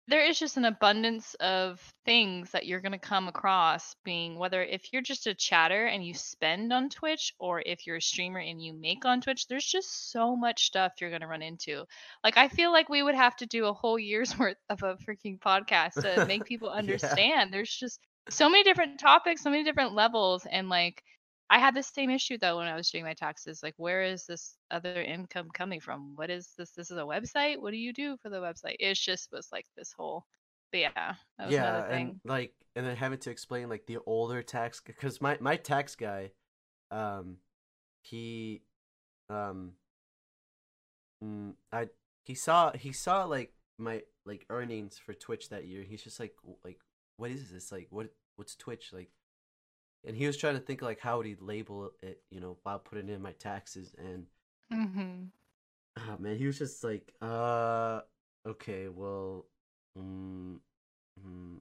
[0.10, 4.64] There is just an abundance of things that you're going to come across being whether
[4.64, 8.40] if you're just a chatter and you spend on Twitch or if you're a streamer
[8.40, 11.86] and you make on Twitch, there's just so much stuff you're going to run into.
[12.24, 14.96] Like I feel like we would have to do a whole year's worth of a
[14.96, 17.54] freaking podcast to make people yeah understand.
[17.54, 18.00] There's just
[18.30, 21.04] so many different topics, so many different levels, and like
[21.50, 23.62] I had the same issue though when I was doing my taxes.
[23.64, 26.16] Like, where is this other income coming from?
[26.16, 26.72] What is this?
[26.72, 27.60] This is a website.
[27.60, 28.76] What do you do for the website?
[28.80, 30.26] It just was like this whole.
[30.72, 32.22] But yeah, that was another yeah and thing.
[32.26, 36.32] like and then having to explain like the older tax because my my tax guy
[36.92, 37.38] um
[38.02, 38.62] he
[39.30, 39.74] um
[41.24, 41.88] mm, I
[42.26, 46.34] he saw he saw like my like earnings for Twitch that year he's just like
[46.64, 46.80] like
[47.18, 49.10] what is this like what what's Twitch like
[50.06, 52.80] and he was trying to think like how would he label it you know while
[52.80, 54.26] putting in my taxes and
[54.72, 55.24] mm-hmm.
[55.98, 58.02] oh man he was just like uh
[58.48, 59.46] okay well
[59.98, 60.58] mm,
[61.26, 61.58] mm.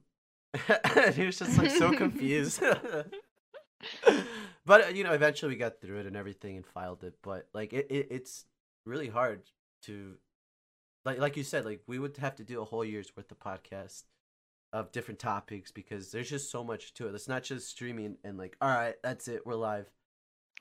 [0.95, 2.61] and he was just like so confused
[4.65, 7.73] but you know eventually we got through it and everything and filed it but like
[7.73, 8.45] it, it it's
[8.85, 9.41] really hard
[9.81, 10.15] to
[11.05, 13.39] like like you said like we would have to do a whole year's worth of
[13.39, 14.03] podcast
[14.71, 18.37] of different topics because there's just so much to it it's not just streaming and
[18.37, 19.89] like all right that's it we're live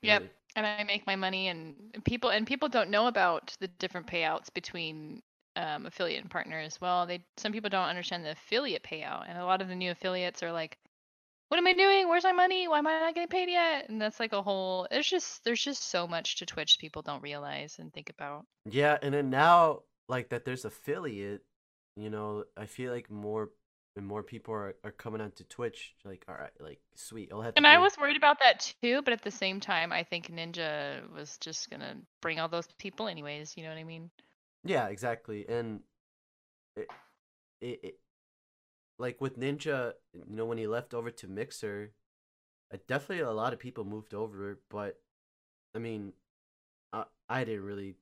[0.02, 0.24] Yep.
[0.56, 4.52] And I make my money, and people and people don't know about the different payouts
[4.52, 5.22] between
[5.56, 7.06] um, affiliate and partner as well.
[7.06, 10.42] They some people don't understand the affiliate payout, and a lot of the new affiliates
[10.42, 10.78] are like,
[11.48, 12.08] "What am I doing?
[12.08, 12.66] Where's my money?
[12.68, 14.88] Why am I not getting paid yet?" And that's like a whole.
[14.90, 18.46] It's just there's just so much to Twitch people don't realize and think about.
[18.70, 21.42] Yeah, and then now like that there's affiliate,
[21.96, 23.50] you know, I feel like more
[23.98, 25.94] and more people are, are coming onto Twitch.
[26.04, 29.02] Like, all right, like sweet, I'll have to And I was worried about that too,
[29.02, 33.08] but at the same time, I think Ninja was just gonna bring all those people
[33.08, 33.56] anyways.
[33.56, 34.10] You know what I mean?
[34.64, 35.46] Yeah, exactly.
[35.48, 35.80] And
[36.76, 36.88] it,
[37.60, 37.98] it, it
[38.98, 41.92] like with Ninja, you know, when he left over to Mixer,
[42.72, 45.00] uh, definitely a lot of people moved over, but
[45.74, 46.12] I mean,
[46.92, 47.96] I I didn't really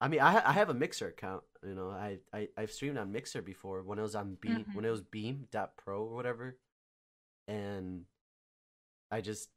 [0.00, 1.42] I mean, I ha- I have a Mixer account.
[1.66, 4.84] You know, I I I've streamed on Mixer before when it was on Beam when
[4.84, 6.56] it was Beam Pro or whatever,
[7.48, 8.04] and
[9.10, 9.48] I just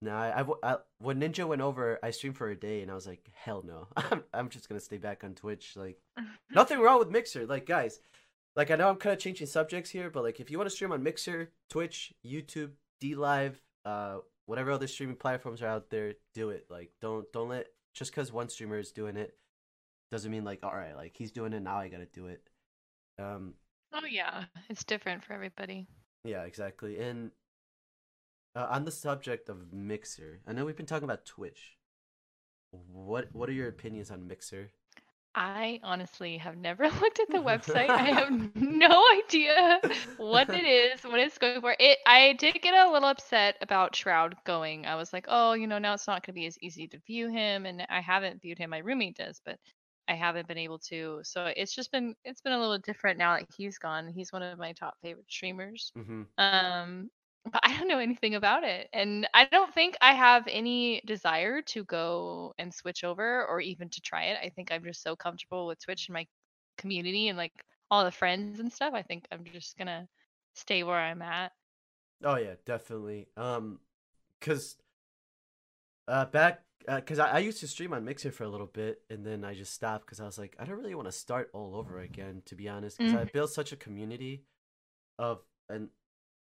[0.00, 2.94] no, I, I, I- when Ninja went over, I streamed for a day, and I
[2.94, 5.76] was like, hell no, I'm I'm just gonna stay back on Twitch.
[5.76, 5.98] Like,
[6.50, 7.46] nothing wrong with Mixer.
[7.46, 8.00] Like, guys,
[8.56, 10.74] like I know I'm kind of changing subjects here, but like if you want to
[10.74, 16.14] stream on Mixer, Twitch, YouTube, D Live, uh, whatever other streaming platforms are out there,
[16.34, 16.66] do it.
[16.70, 19.34] Like, don't don't let just because one streamer is doing it
[20.12, 22.42] doesn't mean like all right, like he's doing it now, I gotta do it.
[23.18, 23.54] Um,
[23.90, 25.88] Oh yeah, it's different for everybody.
[26.24, 26.98] yeah, exactly.
[26.98, 27.32] And
[28.54, 31.76] uh, on the subject of Mixer, I know we've been talking about Twitch.
[32.72, 34.72] What what are your opinions on Mixer?
[35.34, 37.94] I honestly have never looked at the website.
[37.96, 39.80] I have no idea
[40.18, 41.74] what it is, what it's going for.
[41.78, 44.86] It I did get a little upset about Shroud going.
[44.86, 46.98] I was like, "Oh, you know, now it's not going to be as easy to
[47.06, 48.70] view him and I haven't viewed him.
[48.70, 49.58] My roommate does, but
[50.12, 51.20] I haven't been able to.
[51.24, 54.08] So it's just been it's been a little different now that he's gone.
[54.14, 55.92] He's one of my top favorite streamers.
[55.96, 57.10] hmm Um
[57.52, 58.88] but I don't know anything about it.
[58.92, 63.88] And I don't think I have any desire to go and switch over or even
[63.90, 64.38] to try it.
[64.44, 66.26] I think I'm just so comfortable with Twitch and my
[66.78, 67.52] community and like
[67.90, 68.94] all the friends and stuff.
[68.94, 70.08] I think I'm just gonna
[70.54, 71.52] stay where I'm at.
[72.24, 73.28] Oh yeah, definitely.
[73.36, 73.80] Um,
[74.40, 74.76] cause
[76.08, 79.02] uh back uh, cause I, I used to stream on Mixer for a little bit,
[79.10, 81.50] and then I just stopped because I was like, I don't really want to start
[81.52, 83.00] all over again, to be honest.
[83.00, 83.30] Cause I Mhm.
[83.32, 84.44] built such a community
[85.18, 85.88] of and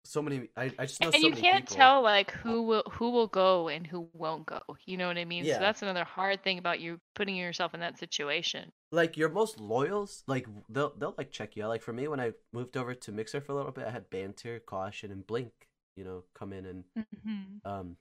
[0.06, 0.50] so many.
[0.58, 1.78] I, I just know And so you can't people.
[1.78, 4.62] tell like who will who will go and who won't go.
[4.86, 5.44] You know what I mean?
[5.46, 5.58] Yeah.
[5.58, 8.72] So that's another hard thing about you putting yourself in that situation.
[8.92, 11.70] like your most loyals, like they'll they'll like check you out.
[11.70, 14.10] Like for me, when I moved over to Mixer for a little bit, I had
[14.10, 15.52] Banter, Caution, and Blink.
[15.96, 17.98] You know, come in and hmm um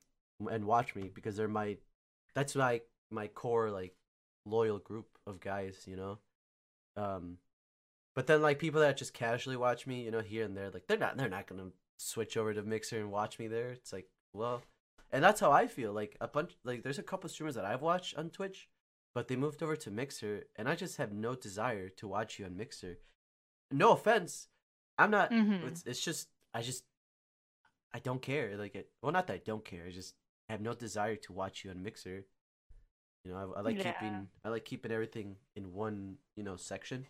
[0.50, 1.76] and watch me because they're my
[2.34, 3.94] that's like my core like
[4.46, 5.84] loyal group of guys.
[5.86, 6.18] You know,
[6.96, 7.38] um,
[8.14, 10.86] but then like people that just casually watch me, you know, here and there, like
[10.86, 13.70] they're not they're not gonna switch over to Mixer and watch me there.
[13.70, 14.62] It's like well,
[15.10, 15.92] and that's how I feel.
[15.92, 18.68] Like a bunch like there's a couple streamers that I've watched on Twitch
[19.14, 22.44] but they moved over to Mixer, and I just have no desire to watch you
[22.46, 22.98] on Mixer.
[23.70, 24.48] No offense,
[24.98, 25.32] I'm not.
[25.32, 26.84] hmm It's it's just I just
[27.92, 28.56] I don't care.
[28.56, 28.90] Like it.
[29.02, 29.84] Well, not that I don't care.
[29.86, 30.14] I just
[30.50, 32.24] have no desire to watch you on Mixer.
[33.24, 33.92] You know, I, I like Yeah.
[34.00, 37.06] keeping I like keeping everything in one you know section.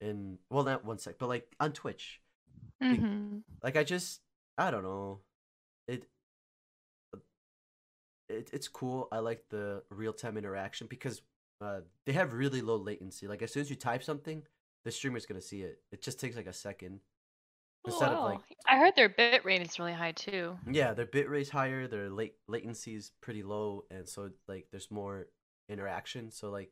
[0.00, 2.20] In well, not one sec, but like on Twitch.
[2.80, 4.20] Be- hmm Like I just
[4.58, 5.20] I don't know.
[5.88, 6.06] It
[8.28, 9.08] it, it's cool.
[9.12, 11.22] I like the real time interaction because
[11.60, 13.26] uh, they have really low latency.
[13.26, 14.42] Like as soon as you type something,
[14.84, 15.80] the streamer's gonna see it.
[15.92, 17.00] It just takes like a second
[17.86, 18.40] Oh, instead of like.
[18.68, 20.58] I heard their bit rate is really high too.
[20.70, 24.90] yeah, their bit rate's higher, their late latency is pretty low, and so like there's
[24.90, 25.26] more
[25.68, 26.30] interaction.
[26.30, 26.70] So like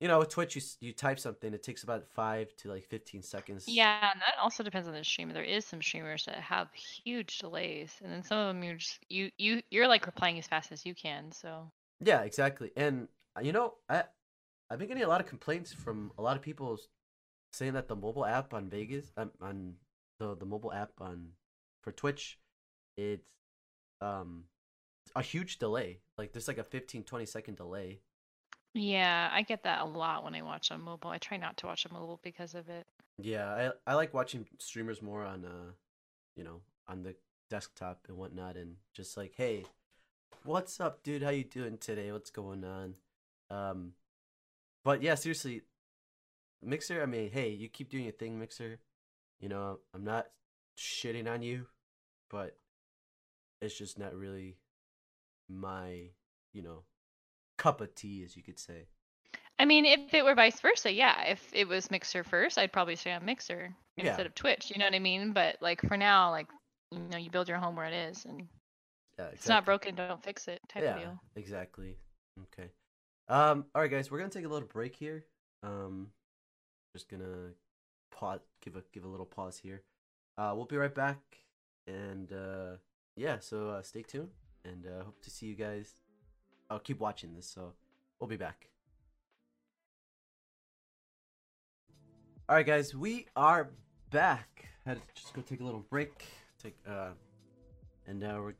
[0.00, 2.84] you know with Twitch, you s- you type something, it takes about five to like
[2.84, 3.66] fifteen seconds.
[3.66, 5.32] Yeah, and that also depends on the streamer.
[5.32, 8.98] There is some streamers that have huge delays, and then some of them you're just
[9.08, 11.30] you you you're like replying as fast as you can.
[11.32, 12.70] So Yeah, exactly.
[12.76, 14.04] And uh, you know, I
[14.70, 16.88] I've been getting a lot of complaints from a lot of people s-
[17.52, 19.76] saying that the mobile app on Vegas, um, on
[20.22, 21.30] the the mobile app on
[21.82, 22.38] for Twitch,
[22.96, 23.22] it's
[24.00, 24.44] um
[25.16, 26.00] a huge delay.
[26.18, 28.00] Like there's like a 15 20 second delay.
[28.74, 31.10] yeah, I get that a lot when I watch on mobile.
[31.10, 32.86] I try not to watch on mobile because of it.
[33.18, 35.72] Yeah, I I like watching streamers more on uh,
[36.36, 37.14] you know, on the
[37.50, 39.66] desktop and whatnot, and just like, hey,
[40.44, 41.22] what's up, dude?
[41.22, 42.12] How you doing today?
[42.12, 42.94] What's going on?
[43.50, 43.92] Um,
[44.84, 45.62] but yeah, seriously,
[46.62, 47.02] Mixer.
[47.02, 48.80] I mean, hey, you keep doing your thing, Mixer.
[49.42, 50.28] You know, I'm not
[50.78, 51.66] shitting on you,
[52.30, 52.56] but
[53.60, 54.56] it's just not really
[55.50, 56.10] my,
[56.54, 56.84] you know,
[57.58, 58.86] cup of tea, as you could say.
[59.58, 61.24] I mean, if it were vice versa, yeah.
[61.24, 64.70] If it was Mixer first, I'd probably stay on Mixer Yeah, instead of Twitch.
[64.70, 65.32] You know what I mean?
[65.32, 66.48] But like for now, like
[66.90, 68.48] you know, you build your home where it is, and
[69.18, 71.20] yeah, if it's not broken, don't fix it, type of deal.
[71.36, 71.98] exactly.
[72.44, 72.70] Okay.
[73.28, 73.66] Um.
[73.74, 75.26] All right, guys, we're gonna take a little break here.
[75.62, 76.08] Um,
[76.94, 77.52] just gonna
[78.12, 79.82] pause, give a give a little pause here.
[80.38, 81.18] Uh, we'll be right back,
[81.86, 82.76] and uh,
[83.16, 84.30] yeah, so uh, stay tuned,
[84.64, 85.96] and uh, hope to see you guys.
[86.70, 87.72] I'll keep watching this, so
[88.18, 88.68] we'll be back.
[92.48, 93.70] All right, guys, we are
[94.10, 94.66] back.
[94.84, 96.24] Had to just go take a little break.
[96.62, 97.10] Take uh,
[98.06, 98.54] and now we're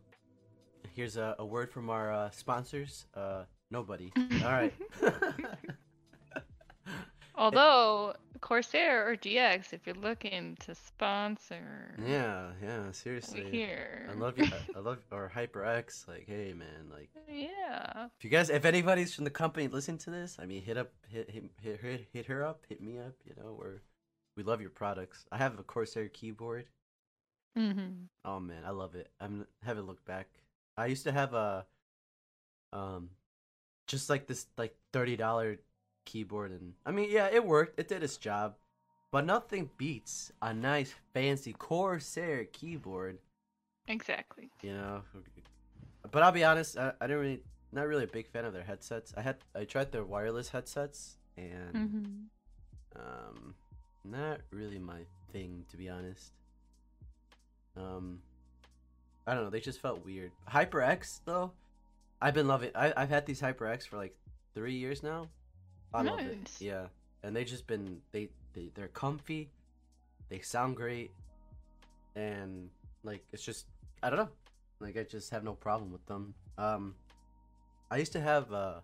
[0.95, 3.07] here's a, a word from our uh, sponsors.
[3.15, 4.13] Uh, nobody.
[4.45, 4.75] All right.
[7.43, 12.93] Although Corsair or GX, if you're looking to sponsor, yeah, yeah.
[12.93, 14.09] Seriously, here.
[14.09, 14.47] I love you.
[14.77, 16.07] I love or HyperX.
[16.07, 16.89] Like, hey, man.
[16.89, 18.07] Like, Yeah.
[18.17, 20.93] if you guys, if anybody's from the company listening to this, I mean, hit up,
[21.09, 23.15] hit hit hit hit, hit her up, hit me up.
[23.25, 23.81] You know, we're
[24.37, 25.27] we love your products.
[25.33, 26.67] I have a Corsair keyboard.
[27.59, 28.05] Mm-hmm.
[28.25, 29.11] Oh man, I love it.
[29.21, 30.29] I'm haven't looked back.
[30.77, 31.67] I used to have a
[32.73, 33.11] um
[33.89, 35.59] just like this like thirty dollar
[36.05, 37.79] keyboard and I mean yeah, it worked.
[37.79, 38.57] It did its job.
[39.11, 43.19] But nothing beats a nice fancy Corsair keyboard,
[43.87, 44.51] Exactly.
[44.63, 45.03] you know.
[46.11, 47.43] But I'll be honest, I, I didn't really
[47.73, 49.13] not really a big fan of their headsets.
[49.17, 52.27] I had I tried their wireless headsets and Mm-hmm.
[52.97, 53.55] um
[54.05, 55.01] not really my
[55.33, 56.33] thing to be honest.
[57.77, 58.21] Um
[59.27, 60.33] I don't know, they just felt weird.
[60.51, 61.53] HyperX though,
[62.21, 64.17] I've been loving I I've had these HyperX for like
[64.55, 65.29] 3 years now
[65.95, 66.51] I love it.
[66.59, 66.87] Yeah,
[67.23, 69.51] and they just been they, they they're comfy,
[70.29, 71.11] they sound great,
[72.17, 72.69] and
[73.05, 73.67] like it's just
[74.03, 74.29] I don't know,
[74.81, 76.35] like I just have no problem with them.
[76.59, 76.95] Um,
[77.91, 78.81] I used to have uh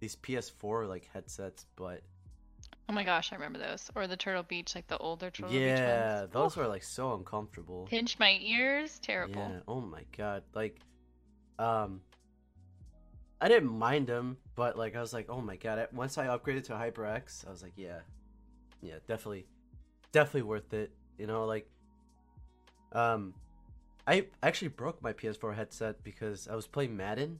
[0.00, 2.02] these PS4 like headsets, but
[2.88, 3.90] Oh my gosh, I remember those.
[3.94, 6.32] Or the Turtle Beach, like the older Turtle Beach yeah, ones.
[6.32, 7.86] those were like so uncomfortable.
[7.88, 8.98] Pinch my ears.
[8.98, 9.40] Terrible.
[9.40, 9.60] Yeah.
[9.66, 10.42] Oh my god.
[10.54, 10.78] Like,
[11.58, 12.02] um,
[13.44, 15.86] I didn't mind them, but like I was like, oh my god.
[15.92, 17.98] Once I upgraded to HyperX, I was like, yeah,
[18.80, 19.44] yeah, definitely,
[20.12, 20.92] definitely worth it.
[21.18, 21.68] You know, like,
[22.92, 23.34] um,
[24.06, 27.38] I actually broke my PS4 headset because I was playing Madden,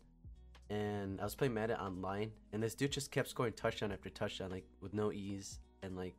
[0.69, 4.51] and I was playing Madden online, and this dude just kept scoring touchdown after touchdown,
[4.51, 6.17] like with no ease, and like,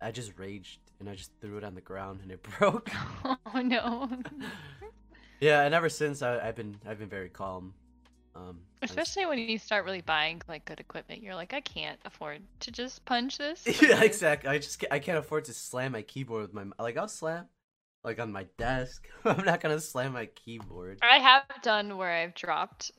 [0.00, 2.90] I just raged and I just threw it on the ground and it broke.
[3.26, 4.08] oh no.
[5.40, 7.74] yeah, and ever since I, I've been I've been very calm.
[8.36, 12.42] Um, Especially when you start really buying like good equipment, you're like, I can't afford
[12.60, 13.64] to just punch this.
[13.82, 14.50] yeah, exactly.
[14.50, 17.46] I just ca- I can't afford to slam my keyboard with my like I'll slam
[18.02, 19.08] like on my desk.
[19.24, 20.98] I'm not gonna slam my keyboard.
[21.02, 22.90] I have done where I've dropped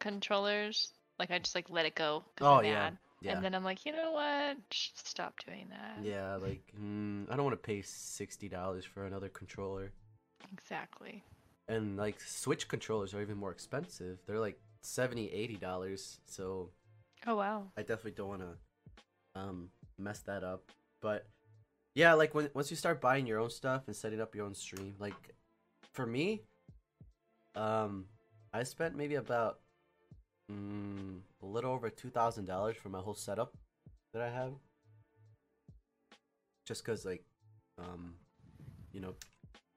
[0.00, 2.24] controllers, like I just like let it go.
[2.40, 2.98] Oh yeah, mad.
[3.20, 4.56] yeah, And then I'm like, you know what?
[4.70, 5.98] Just stop doing that.
[6.02, 6.36] yeah.
[6.36, 9.92] Like mm, I don't want to pay sixty dollars for another controller.
[10.52, 11.24] Exactly.
[11.68, 14.18] And like Switch controllers are even more expensive.
[14.26, 14.58] They're like
[14.88, 16.20] 70 80 dollars.
[16.26, 16.70] So
[17.26, 17.72] Oh wow.
[17.76, 20.64] I definitely don't want to um mess that up.
[21.00, 21.26] But
[21.94, 24.54] yeah, like when once you start buying your own stuff and setting up your own
[24.54, 25.14] stream, like
[25.92, 26.42] for me,
[27.54, 28.04] um,
[28.52, 29.58] I spent maybe about
[30.50, 33.56] mm, a little over two thousand dollars for my whole setup
[34.12, 34.52] that I have.
[36.66, 37.24] Just cause like,
[37.78, 38.14] um,
[38.92, 39.14] you know,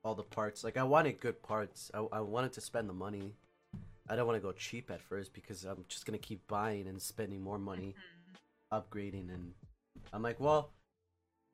[0.04, 0.64] all the parts.
[0.64, 1.90] Like I wanted good parts.
[1.94, 3.34] I I wanted to spend the money.
[4.10, 7.02] I don't want to go cheap at first because I'm just gonna keep buying and
[7.02, 7.96] spending more money
[8.74, 9.54] upgrading and
[10.14, 10.72] I'm like, well,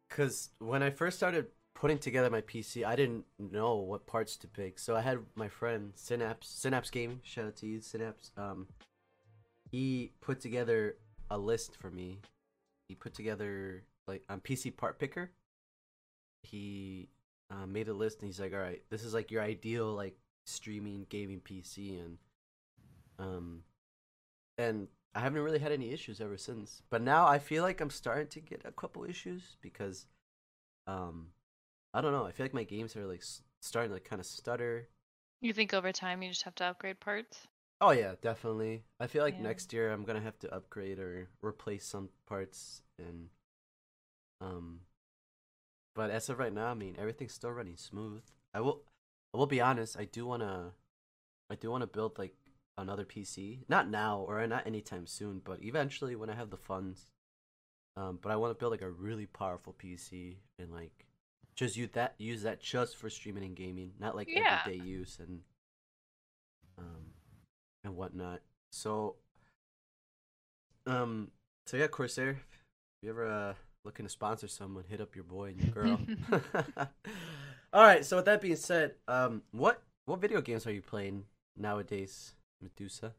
[0.10, 4.48] because when I first started putting together my PC, I didn't know what parts to
[4.48, 4.80] pick.
[4.80, 8.32] So I had my friend Synapse, Synapse Gaming, shout out to you, Synapse.
[8.38, 8.68] Um,
[9.72, 10.96] he put together
[11.30, 12.20] a list for me.
[12.88, 15.32] He put together like on PC Part Picker.
[16.44, 17.10] He
[17.52, 20.16] uh, made a list and he's like, all right, this is like your ideal like
[20.46, 22.18] streaming gaming PC and
[23.20, 23.64] um
[24.58, 26.82] and I haven't really had any issues ever since.
[26.90, 30.06] But now I feel like I'm starting to get a couple issues because,
[30.88, 31.30] um,
[31.94, 32.26] I don't know.
[32.26, 33.24] I feel like my games are like
[33.62, 34.90] starting to kind of stutter.
[35.42, 37.48] You think over time you just have to upgrade parts?
[37.82, 38.84] Oh yeah, definitely.
[39.00, 39.44] I feel like Yeah.
[39.44, 43.30] next year I'm gonna have to upgrade or replace some parts and,
[44.42, 44.82] um,
[45.96, 48.24] but as of right now, I mean everything's still running smooth.
[48.54, 48.84] I will,
[49.34, 49.98] I will be honest.
[49.98, 50.74] I do wanna,
[51.50, 52.36] I do wanna build like
[52.78, 53.60] another PC.
[53.68, 57.08] Not now or not anytime soon, but eventually when I have the funds.
[57.96, 61.06] Um, but I want to build like a really powerful PC and like
[61.56, 64.60] just use that use that just for streaming and gaming, not like Yeah.
[64.62, 65.42] everyday use and
[66.78, 67.14] um
[67.84, 68.42] and whatnot.
[68.72, 69.16] So
[70.86, 71.32] um
[71.66, 72.38] so yeah, Corsair, if
[73.04, 76.00] you ever uh looking to sponsor someone, hit up your boy and your girl.
[77.74, 81.26] All right, so with that being said, um what what video games are you playing
[81.58, 83.16] nowadays, Medusa?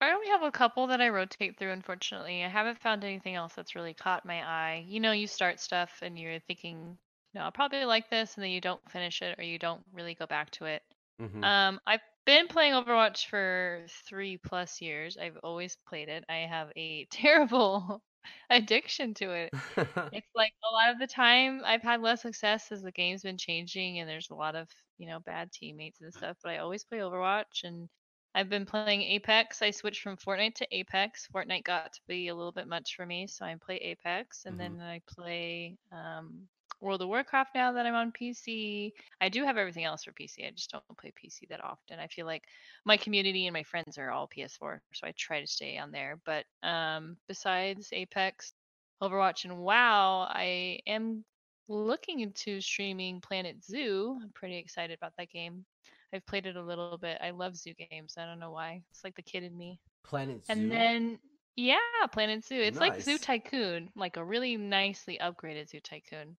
[0.00, 2.42] I only have a couple that I rotate through, unfortunately.
[2.44, 4.84] I haven't found anything else that's really caught my eye.
[4.86, 6.98] You know, you start stuff and you're thinking,
[7.34, 10.14] no, I'll probably like this, and then you don't finish it or you don't really
[10.14, 10.82] go back to it.
[11.18, 11.50] Mhm.
[11.50, 15.16] Um, I've been playing Overwatch for three plus years.
[15.18, 16.24] I've always played it.
[16.28, 18.02] I have a terrible
[18.50, 19.52] addiction to it.
[20.12, 23.38] It's like a lot of the time I've had less success as the game's been
[23.38, 24.68] changing and there's a lot of,
[24.98, 27.88] you know, bad teammates and stuff, but I always play Overwatch and
[28.34, 29.60] I've been playing Apex.
[29.62, 31.26] I switched from Fortnite to Apex.
[31.28, 34.58] Fortnite got to be a little bit much for me, so I play Apex and
[34.58, 34.58] Mhm.
[34.58, 36.48] then I play um
[36.80, 38.94] World of Warcraft now that I'm on PC.
[39.20, 40.46] I do have everything else for PC.
[40.46, 41.98] I just don't play PC that often.
[41.98, 42.44] I feel like
[42.86, 46.16] my community and my friends are all PS4, so I try to stay on there.
[46.24, 48.54] But um besides Apex,
[49.02, 51.24] Overwatch and WoW, I am
[51.68, 54.18] looking into streaming Planet Zoo.
[54.22, 55.66] I'm pretty excited about that game.
[56.12, 57.18] I've played it a little bit.
[57.20, 58.16] I love zoo games.
[58.18, 58.82] I don't know why.
[58.90, 59.80] It's like the kid in me.
[60.02, 60.60] Planet Zoo.
[60.60, 61.18] And then
[61.56, 61.78] yeah,
[62.12, 62.60] Planet Zoo.
[62.60, 66.36] It's like Zoo Tycoon, like a really nicely upgraded Zoo Tycoon.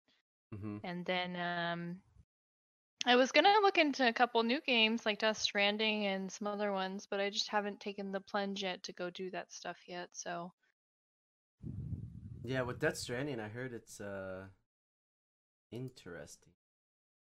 [0.53, 2.01] hmm And then um
[3.05, 6.71] I was gonna look into a couple new games like Death Stranding and some other
[6.71, 10.09] ones, but I just haven't taken the plunge yet to go do that stuff yet.
[10.13, 10.53] So
[12.43, 14.47] Yeah, with Death Stranding, I heard it's uh
[15.71, 16.53] interesting.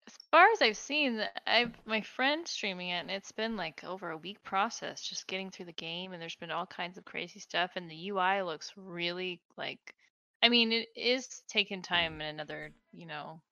[0.09, 4.09] As far as I've seen, I've my friend streaming it, and it's been like over
[4.09, 7.40] a week process just getting through the game, and there's been all kinds of crazy
[7.40, 9.94] stuff, and the UI looks really like,
[10.43, 13.43] I mean, it is taking time and another, you know,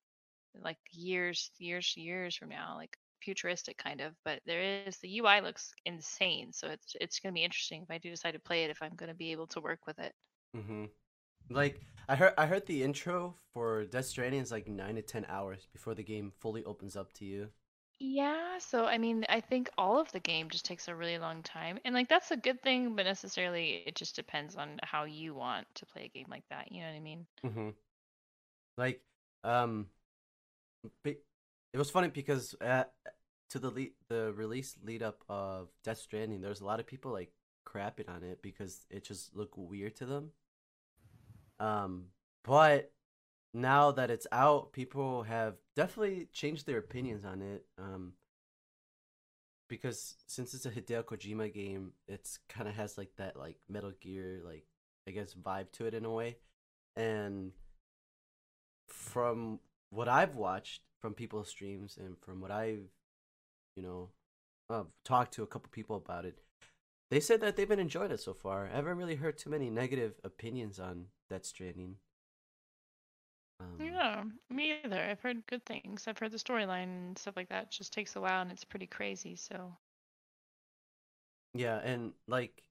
[0.63, 5.41] like years, years, years from now, like futuristic kind of, but there is the UI
[5.41, 8.71] looks insane, so it's it's gonna be interesting if I do decide to play it
[8.71, 10.15] if I'm gonna be able to work with it.
[10.55, 10.85] Mm-hmm.
[11.49, 15.25] Like I heard, I heard the intro for Death Stranding is like nine to ten
[15.29, 17.49] hours before the game fully opens up to you.
[17.99, 21.41] Yeah, so I mean, I think all of the game just takes a really long
[21.41, 21.79] time.
[21.83, 25.67] And like that's a good thing, but necessarily it just depends on how you want
[25.75, 26.71] to play a game like that.
[26.71, 27.25] You know what I mean?
[27.45, 27.69] Mm-hmm.
[28.77, 29.01] Like,
[29.43, 29.87] um,
[31.03, 31.17] it
[31.77, 32.83] was funny because uh,
[33.49, 37.11] to the lead, the release lead up of Death Stranding, there's a lot of people
[37.11, 37.31] like
[37.67, 40.31] crapping on it because it just looked weird to them.
[41.59, 42.05] Um,
[42.43, 42.91] but
[43.53, 47.65] now that it's out, people have definitely changed their opinions on it.
[47.77, 48.13] Um,
[49.69, 53.91] because since it's a Hideo Kojima game, it's kind of has like that like Metal
[53.99, 54.65] Gear like
[55.07, 56.37] I guess vibe to it in a way.
[56.95, 57.51] And
[58.87, 59.59] from
[59.89, 62.89] what I've watched from people's streams and from what I've
[63.75, 64.09] you know
[64.69, 66.39] uh, talked to a couple people about it,
[67.09, 68.69] they said that they've been enjoying it so far.
[68.71, 71.97] I haven't really heard too many negative opinions on Death Stranding.
[73.59, 75.01] Um, Yeah, me either.
[75.01, 76.07] I've heard good things.
[76.07, 78.85] I've heard the storyline and stuff like that just takes a while and it's pretty
[78.87, 79.35] crazy.
[79.35, 79.75] So,
[81.53, 82.63] yeah, and like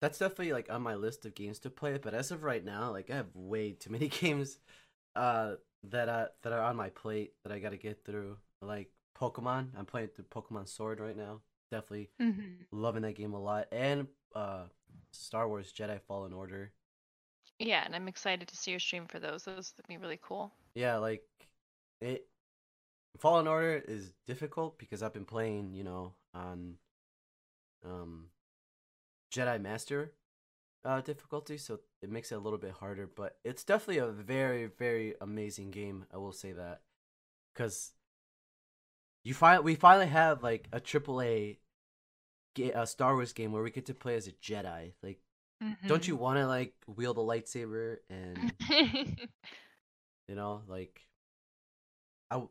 [0.00, 1.98] that's definitely like on my list of games to play.
[1.98, 4.58] But as of right now, like I have way too many games
[5.16, 5.54] uh
[5.84, 8.38] that uh that are on my plate that I got to get through.
[8.62, 11.40] Like Pokemon, I'm playing through Pokemon Sword right now.
[11.70, 14.64] Definitely hmm loving that game a lot, and uh
[15.12, 16.72] Star Wars Jedi Fallen Order.
[17.60, 19.44] Yeah, and I'm excited to see your stream for those.
[19.44, 20.50] Those would be really cool.
[20.74, 21.22] Yeah, like
[22.00, 22.26] it.
[23.18, 26.74] Fallen Order is difficult because I've been playing, you know, on
[27.84, 28.26] um
[29.32, 30.12] Jedi Master
[30.84, 34.66] uh difficulty, so it makes it a little bit harder, but it's definitely a very
[34.66, 36.80] very amazing game, I will say that.
[37.54, 37.92] Cuz
[39.24, 41.58] you find we finally have like a triple A
[42.58, 44.92] a Star Wars game where we get to play as a Jedi.
[45.02, 45.20] Like
[45.86, 48.52] don't you want to like wield a lightsaber and
[50.28, 51.00] you know, like
[52.30, 52.42] I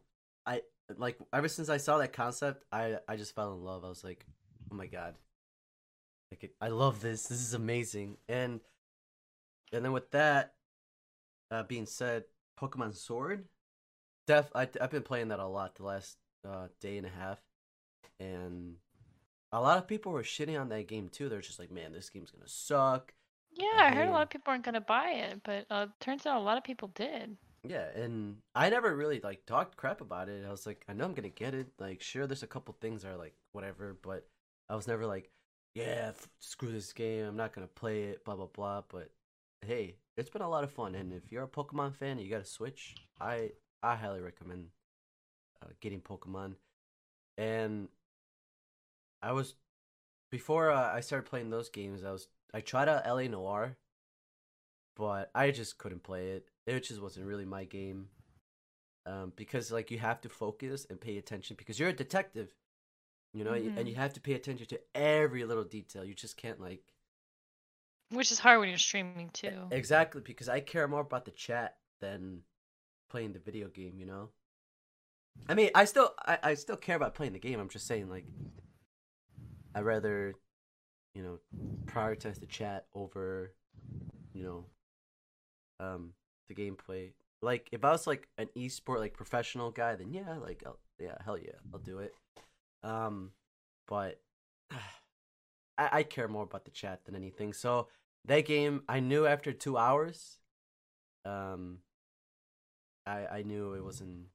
[0.45, 0.61] I
[0.97, 3.83] like ever since I saw that concept, I I just fell in love.
[3.83, 4.25] I was like,
[4.71, 5.15] "Oh my god.
[6.31, 7.23] Like I love this.
[7.23, 8.59] This is amazing." And
[9.71, 10.55] and then with that
[11.51, 12.25] uh being said,
[12.59, 13.45] Pokemon Sword,
[14.27, 16.17] def I I've been playing that a lot the last
[16.47, 17.39] uh day and a half
[18.19, 18.75] and
[19.51, 21.29] a lot of people were shitting on that game too.
[21.29, 23.13] They're just like, "Man, this game's to suck."
[23.51, 26.25] Yeah, I I heard a lot of people weren't gonna buy it, but uh, turns
[26.25, 27.37] out a lot of people did.
[27.63, 30.45] Yeah, and I never really like talked crap about it.
[30.45, 31.67] I was like, I know I'm gonna get it.
[31.79, 34.27] Like, sure, there's a couple things that are like whatever, but
[34.69, 35.29] I was never like,
[35.75, 37.25] yeah, f- screw this game.
[37.25, 38.23] I'm not gonna play it.
[38.25, 38.83] Blah blah blah.
[38.89, 39.11] But
[39.65, 42.29] hey, it's been a lot of fun, and if you're a Pokemon fan and you
[42.29, 43.51] got a Switch, I
[43.83, 44.67] I highly recommend
[45.63, 46.55] uh, getting Pokemon.
[47.37, 47.87] And
[49.21, 49.55] I was
[50.31, 52.03] before uh, I started playing those games.
[52.03, 53.77] I was I tried out LA Noire,
[54.95, 56.45] but I just couldn't play it.
[56.67, 58.07] It just wasn't really my game.
[59.05, 62.53] Um, because like you have to focus and pay attention because you're a detective,
[63.33, 66.05] you know, and hmm you have to pay attention to every little detail.
[66.05, 66.93] You just can't like
[68.11, 69.71] Which is hard when you're streaming too.
[69.71, 72.41] exactly because I care more about the chat than
[73.09, 73.99] playing the video game.
[73.99, 74.29] You know,
[75.47, 77.59] I mean, I still I, I still care about playing the game.
[77.59, 78.25] I'm just saying like
[79.75, 80.33] I rather
[81.15, 81.39] you know
[81.85, 83.53] prioritize the chat over
[84.33, 84.65] you know
[85.85, 86.13] um
[86.47, 87.11] the gameplay.
[87.41, 91.15] Like if i was like an esport like professional guy then yeah like I'll, yeah
[91.23, 92.13] hell yeah i'll do it.
[92.83, 93.31] Um
[93.87, 94.19] but
[95.77, 97.53] I, I care more about the chat than anything.
[97.53, 97.87] So
[98.25, 100.39] that game i knew after two hours
[101.25, 101.79] um
[103.05, 104.27] i i knew it wasn't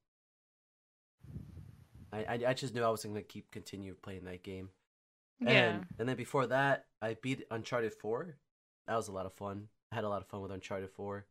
[2.13, 4.71] i i, I just knew i wasn't gonna keep continue playing that game
[5.41, 5.51] Yeah.
[5.51, 8.37] and and then before that, I beat Uncharted Four.
[8.87, 9.69] That was a lot of fun.
[9.93, 11.27] I had a lot of fun with Uncharted Four,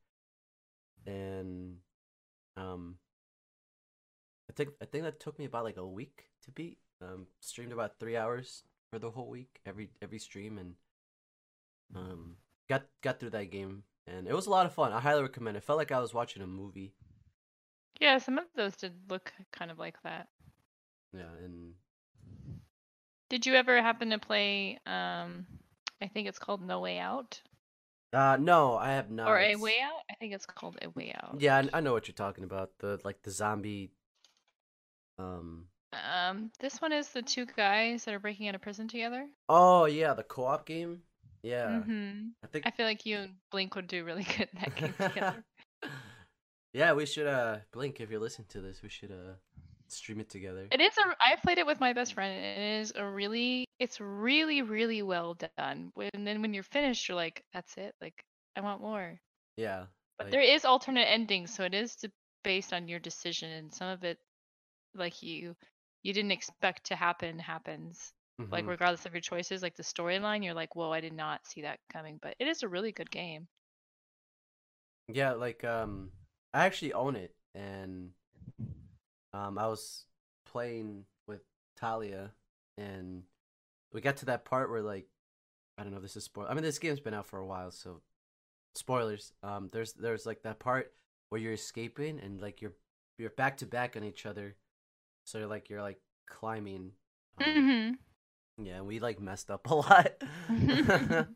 [1.05, 1.77] and
[2.57, 2.95] um,
[4.49, 6.77] I think I think that took me about like a week to beat.
[7.01, 10.75] Um, streamed about three hours for the whole week, every every stream, and
[11.95, 12.35] um,
[12.69, 14.93] got got through that game, and it was a lot of fun.
[14.93, 15.57] I highly recommend.
[15.57, 15.63] it.
[15.63, 16.93] felt like I was watching a movie.
[17.99, 20.27] Yeah, some of those did look kind of like that.
[21.13, 21.73] Yeah, and
[23.33, 25.47] Did you ever happen to play um
[25.99, 27.41] I think it's called No Way Out?
[28.13, 29.27] Uh, no, I have not.
[29.27, 30.01] or a way out.
[30.07, 31.37] I think it's called a way out.
[31.39, 32.69] Yeah, I, I know what you're talking about.
[32.77, 33.89] The like the zombie.
[35.17, 35.65] Um.
[35.93, 39.25] Um, this one is the two guys that are breaking out of prison together.
[39.49, 41.01] Oh yeah, the co-op game.
[41.41, 42.67] Yeah, hmm I think.
[42.67, 45.43] I feel like you and Blink would do really good in that game together.
[46.71, 48.83] yeah, we should uh blink if you're listening to this.
[48.83, 49.33] We should uh
[49.93, 50.71] stream it together.
[50.71, 51.15] It is a.
[51.21, 53.65] I played it with my best friend, and it is a really.
[53.79, 55.79] It's really, really well done.
[56.13, 57.95] And then when you're finished, you're like, "That's it.
[58.01, 58.25] Like,
[58.55, 59.19] I want more."
[59.57, 59.85] Yeah.
[60.17, 61.97] But like- there is alternate endings, so it is
[62.43, 64.19] based on your decision, and some of it,
[64.95, 65.55] like you,
[66.03, 68.13] you didn't expect to happen, happens.
[68.51, 68.67] Like mhm.
[68.67, 71.79] regardless of your choices, like the storyline, you're like, "Whoa, I did not see that
[71.91, 73.47] coming." But it is a really good game.
[75.07, 76.11] Yeah, like um
[76.53, 78.11] I actually own it and
[79.33, 80.05] um I was
[80.45, 81.41] playing with
[81.77, 82.31] Talia
[82.77, 83.23] and
[83.93, 85.07] we got to that part where like
[85.77, 87.71] I don't know this is spoil I mean this game's been out for a while
[87.71, 88.01] so
[88.75, 89.33] spoilers.
[89.43, 90.93] Um there's there's like that part
[91.29, 92.73] where you're escaping and like you're
[93.17, 94.55] you're back to back on each other.
[95.25, 96.91] So you're like you're like climbing.
[97.37, 97.93] Um, Mm-hmm.
[98.61, 100.13] yeah, we like messed up a lot.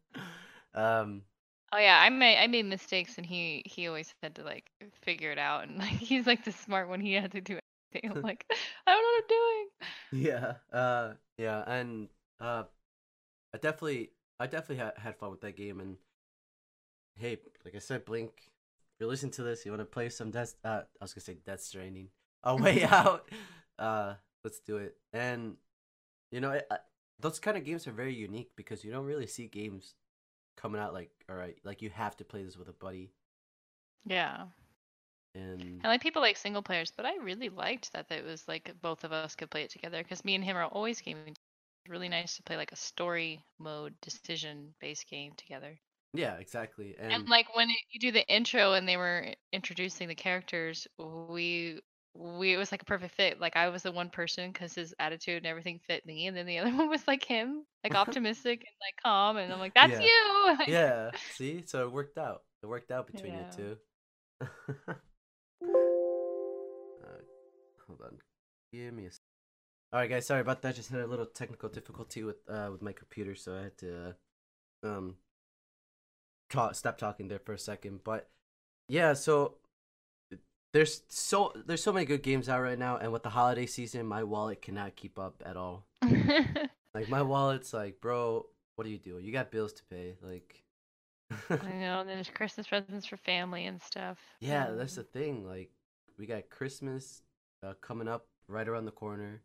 [0.73, 1.23] um
[1.71, 4.71] Oh yeah, I made I made mistakes, and he he always had to like
[5.01, 7.01] figure it out, and like he's like the smart one.
[7.01, 7.66] He had to do everything.
[8.09, 9.89] I'm like, I don't know what I'm doing.
[10.11, 10.55] Yeah.
[10.71, 12.09] Uh yeah, and
[12.39, 12.63] uh
[13.53, 15.97] I definitely I definitely ha- had fun with that game and
[17.15, 20.31] hey, like I said, Blink, if you're listening to this, you want to play some
[20.31, 22.09] Death uh I was to say Death Stranding.
[22.43, 23.29] A way out.
[23.77, 24.95] Uh let's do it.
[25.13, 25.57] And
[26.31, 26.77] you know, it, uh,
[27.19, 29.95] those kind of games are very unique because you don't really see games
[30.57, 33.11] coming out like all right, like you have to play this with a buddy
[34.05, 34.47] Yeah,
[35.37, 38.79] and I like people like single players, but I really liked that it was like
[38.79, 41.29] both of us could play it together because me and him are always gaming.
[41.29, 45.79] It's really nice to play like a story mode decision based game together.
[46.13, 46.95] yeah, exactly.
[46.99, 50.87] And, And like when it, you do the intro and they were introducing the characters,
[50.97, 51.79] we
[52.13, 53.39] we it was like a perfect fit.
[53.39, 56.45] Like I was the one person because his attitude and everything fit me, and then
[56.45, 59.99] the other one was like him, like optimistic and like calm, and I'm like, that's
[59.99, 59.99] Yeah.
[59.99, 60.55] you.
[60.59, 61.63] Like, yeah, see?
[61.65, 62.43] So it worked out.
[62.63, 63.37] It worked out between Yeah.
[63.37, 63.77] you two.
[67.87, 68.17] Hold on.
[68.73, 69.09] Give me a
[69.93, 70.25] All right, guys.
[70.25, 70.75] Sorry about that.
[70.75, 74.15] Just had a little technical difficulty with uh with my computer, so I had to
[74.83, 75.15] uh, um
[76.49, 78.01] talk, stop talking there for a second.
[78.03, 78.29] But
[78.89, 79.55] yeah, so
[80.73, 84.05] there's so there's so many good games out right now, and with the holiday season,
[84.05, 85.85] my wallet cannot keep up at all.
[86.93, 89.19] Like my wallet's like, bro, what do you do?
[89.19, 90.15] You got bills to pay.
[90.21, 90.63] Like,
[91.61, 91.99] I know.
[91.99, 94.17] And then there's Christmas presents for family and stuff.
[94.39, 95.45] yeah, that's the Um, thing.
[95.45, 95.69] Like,
[96.17, 97.21] we got Christmas
[97.63, 99.41] uh, coming up right around the corner.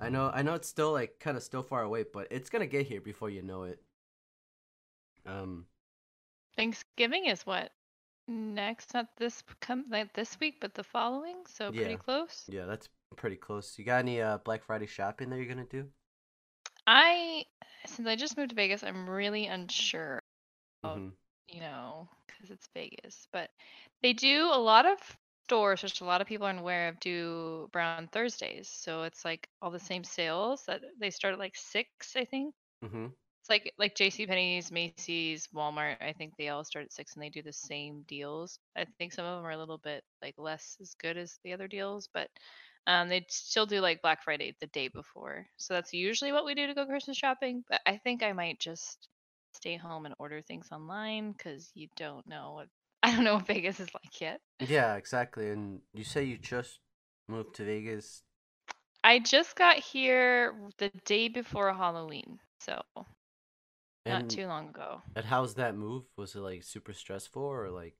[0.00, 2.66] I know, I know, it's still like kind of still far away, but it's gonna
[2.66, 3.80] get here before you know it.
[5.26, 5.66] Um,
[6.56, 7.70] Thanksgiving is what
[8.28, 8.94] next?
[8.94, 11.36] Not this come like this week, but the following.
[11.46, 12.44] So pretty close.
[12.48, 13.78] yeah, that's pretty close.
[13.78, 15.86] You got any uh Black Friday shopping that you're gonna do?
[16.86, 17.44] I
[17.86, 20.20] since I just moved to Vegas, I'm really unsure.
[20.84, 21.12] Mhm.
[21.48, 23.26] you know, because it's Vegas.
[23.32, 23.50] But
[24.02, 24.98] they do a lot of
[25.50, 28.68] stores, which a lot of people aren't aware of, do Brown Thursdays.
[28.68, 32.54] So it's like all the same sales that they start at like six, I think.
[32.82, 33.14] Mhm.
[33.42, 34.26] It's like like J.C.
[34.26, 35.96] Penney's, Macy's, Walmart.
[36.00, 38.58] I think they all start at six and they do the same deals.
[38.76, 41.52] I think some of them are a little bit like less as good as the
[41.52, 42.28] other deals, but
[42.86, 45.46] um, they still do like Black Friday the day before.
[45.58, 47.64] So that's usually what we do to go Christmas shopping.
[47.68, 49.08] But I think I might just
[49.54, 52.68] stay home and order things online because you don't know what
[53.02, 54.40] I don't know what Vegas is like yet.
[54.60, 55.50] Yeah, exactly.
[55.50, 56.80] And you say you just
[57.28, 58.22] moved to Vegas.
[59.04, 62.82] I just got here the day before Halloween, so
[64.06, 65.02] not too long ago.
[65.14, 66.04] and how's that move?
[66.16, 67.96] Was it like super stressful or like?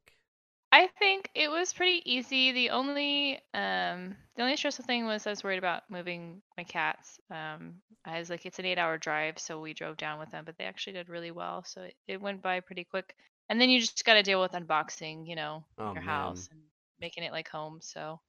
[0.72, 2.52] I think it was pretty easy.
[2.52, 7.18] The only um the only stressful thing was I was worried about moving my cats.
[7.30, 10.56] Um I was like it's an 8-hour drive, so we drove down with them, but
[10.56, 13.14] they actually did really well, so it, it went by pretty quick.
[13.50, 16.04] And then you just got to deal with unboxing, you know, Oh, your man.
[16.04, 16.62] house and
[17.00, 18.20] making it like home, so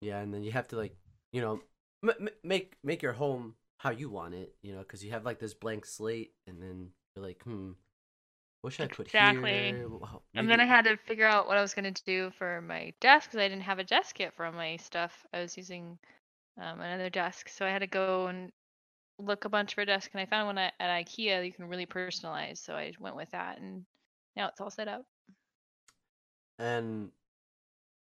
[0.00, 0.96] Yeah, and then you have to like,
[1.32, 1.60] you know,
[2.04, 5.24] m- m- make make your home how you want it, you know, because you have
[5.24, 7.72] like this blank slate, and then you're like, hmm,
[8.62, 9.08] what should I put Exactly.
[9.08, 9.88] here?
[9.88, 12.60] Well, And then I had to figure out what I was going to do for
[12.62, 15.26] my desk because I didn't have a desk kit for all my stuff.
[15.32, 15.98] I was using
[16.58, 18.52] um, another desk, so I had to go and
[19.18, 20.10] look a bunch for a desk.
[20.14, 23.30] And I found one at, at IKEA you can really personalize, so I went with
[23.32, 23.86] that, and
[24.38, 25.04] now it's all set up.
[26.58, 27.10] and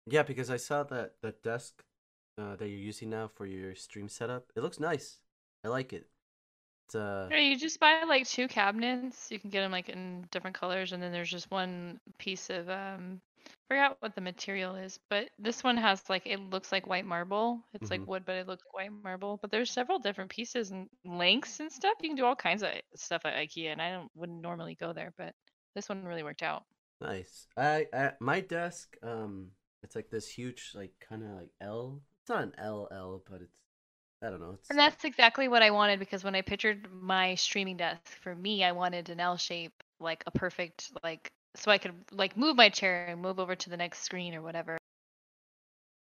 [0.06, 1.82] yeah, because I saw that the desk
[2.38, 5.20] uh, that you're using now for your stream setup, it looks nice.
[5.64, 6.06] I like it.
[6.94, 9.30] uh, you just buy like two cabinets.
[9.30, 12.68] You can get them like in different colors, and then there's just one piece of
[12.68, 13.20] um,
[13.68, 17.60] forgot what the material is, but this one has like it looks like white marble.
[17.72, 17.92] It's Mhm.
[17.92, 19.38] like wood, but it looks like white marble.
[19.40, 21.94] But there's several different pieces and lengths and stuff.
[22.02, 24.92] You can do all kinds of stuff at IKEA, and I don't wouldn't normally go
[24.92, 25.34] there, but
[25.74, 26.64] this one really worked out.
[27.00, 27.46] nice.
[27.56, 29.48] I, I my desk, um,
[29.82, 32.00] it's like this huge, like kind of like L.
[32.20, 33.60] It's not an LL, but it's
[34.22, 34.52] I don't know.
[34.58, 38.34] It's And that's exactly what I wanted because when I pictured my streaming desk for
[38.34, 42.56] me, I wanted an L shape, like a perfect like so I could like move
[42.56, 44.78] my chair and move over to the next screen or whatever.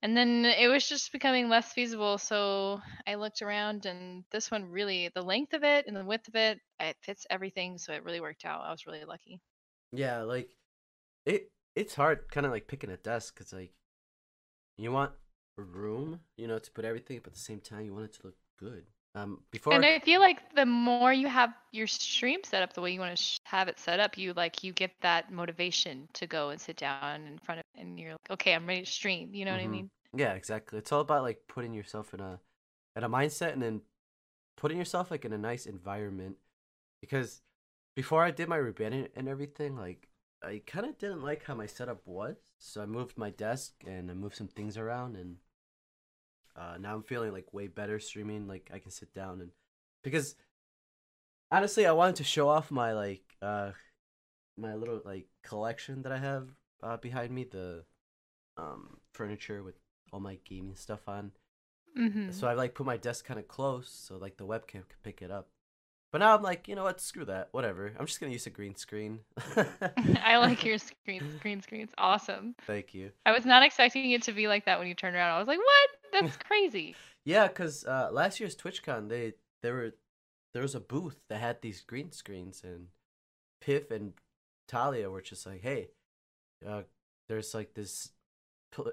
[0.01, 4.65] And then it was just becoming less feasible, so I looked around and this one
[4.71, 8.03] really the length of it and the width of it, it fits everything, so it
[8.03, 8.61] really worked out.
[8.61, 9.39] I was really lucky.
[9.91, 10.55] Yeah, like
[11.25, 11.51] it.
[11.75, 13.37] It's hard, kind of like picking a desk.
[13.37, 13.73] Cause like
[14.77, 15.11] you want
[15.57, 18.27] room, you know, to put everything, but at the same time, you want it to
[18.27, 18.85] look good.
[19.15, 22.81] Um, before And I feel like the more you have your stream set up the
[22.81, 26.07] way you want to sh- have it set up, you like you get that motivation
[26.13, 28.91] to go and sit down in front of and you're like, okay, I'm ready to
[28.91, 29.33] stream.
[29.33, 29.67] You know what I Mhm.
[29.67, 29.89] mean?
[30.13, 30.79] Yeah, exactly.
[30.79, 32.39] It's all about like putting yourself in a
[32.95, 33.81] in a mindset and then
[34.57, 36.37] putting yourself like in a nice environment.
[37.01, 37.41] Because
[37.97, 40.07] before I did my rebranding and everything, like
[40.43, 42.35] I kind of didn't like how my setup was.
[42.59, 45.37] So I moved my desk and I moved some things around and
[46.55, 48.47] uh, now I'm feeling like way better streaming.
[48.47, 49.49] Like I can sit down and
[50.03, 50.35] because
[51.51, 53.71] honestly, I wanted to show off my like uh
[54.59, 56.49] my little like collection that I have
[56.83, 57.83] uh, behind me, the
[58.57, 59.79] um furniture with
[60.13, 61.31] all my gaming stuff on.
[61.97, 62.29] Mm-hmm.
[62.29, 65.23] So I like put my desk kind of close so like the webcam could pick
[65.23, 65.49] it up.
[66.17, 66.99] But now I'm like, you know what?
[66.99, 67.49] Screw that.
[67.51, 67.93] Whatever.
[67.99, 69.19] I'm just gonna use a green screen.
[70.23, 71.91] I like your screen green screens.
[71.95, 72.55] Awesome.
[72.65, 73.11] Thank you.
[73.23, 75.35] I was not expecting it to be like that when you turned around.
[75.35, 75.89] I was like, what?
[76.11, 76.95] That's crazy.
[77.23, 79.91] Yeah, cause uh, last year's TwitchCon they there were
[80.55, 82.87] there was a booth that had these green screens and
[83.61, 84.13] Piff and
[84.67, 85.89] Talia were just like, hey,
[86.67, 86.81] uh,
[87.29, 88.09] there's like this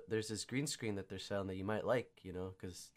[0.08, 2.90] there's this green screen that they're selling that you might like, you know, cause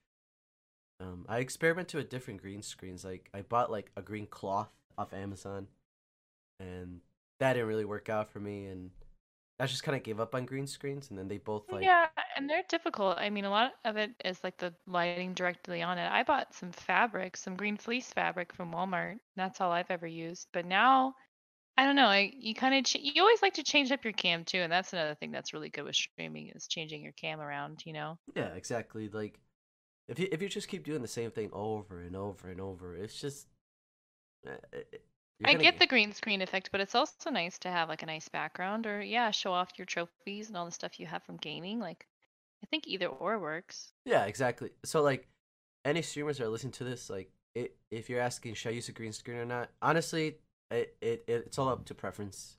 [1.00, 3.06] um I experimented with different green screens.
[3.06, 5.68] Like I bought like a green cloth off Amazon,
[6.60, 7.02] and
[7.40, 8.92] that didn't really work out for me, and
[9.60, 12.08] I just kind of gave up on green screens, and then they both like yeah,
[12.36, 13.18] and they're difficult.
[13.18, 16.10] I mean, a lot of it is like the lighting directly on it.
[16.12, 19.18] I bought some fabric, some green fleece fabric from Walmart.
[19.36, 20.48] That's all I've ever used.
[20.54, 21.16] But now,
[21.76, 22.08] I don't know.
[22.08, 24.72] I, you kind of ch- you always like to change up your cam too, and
[24.72, 27.82] that's another thing that's really good with streaming is changing your cam around.
[27.86, 28.20] You know.
[28.36, 29.10] Yeah, exactly.
[29.10, 29.40] Like
[30.08, 32.96] if you if you just keep doing the same thing over and over and over,
[32.96, 33.48] it's just.
[34.46, 34.98] eh, eh, eh,
[35.44, 38.06] I gonna get the green screen effect, but it's also nice to have like a
[38.06, 41.38] nice background or yeah, show off your trophies and all the stuff you have from
[41.38, 41.80] gaming.
[41.80, 42.06] Like
[42.64, 43.94] I think either or works.
[44.06, 44.72] Yeah, exactly.
[44.86, 45.28] So like,
[45.86, 48.90] any streamers that are listening to this, like, it, if you're asking should I use
[48.90, 50.38] a green screen or not, honestly,
[50.72, 52.57] it, it it's all up to preference.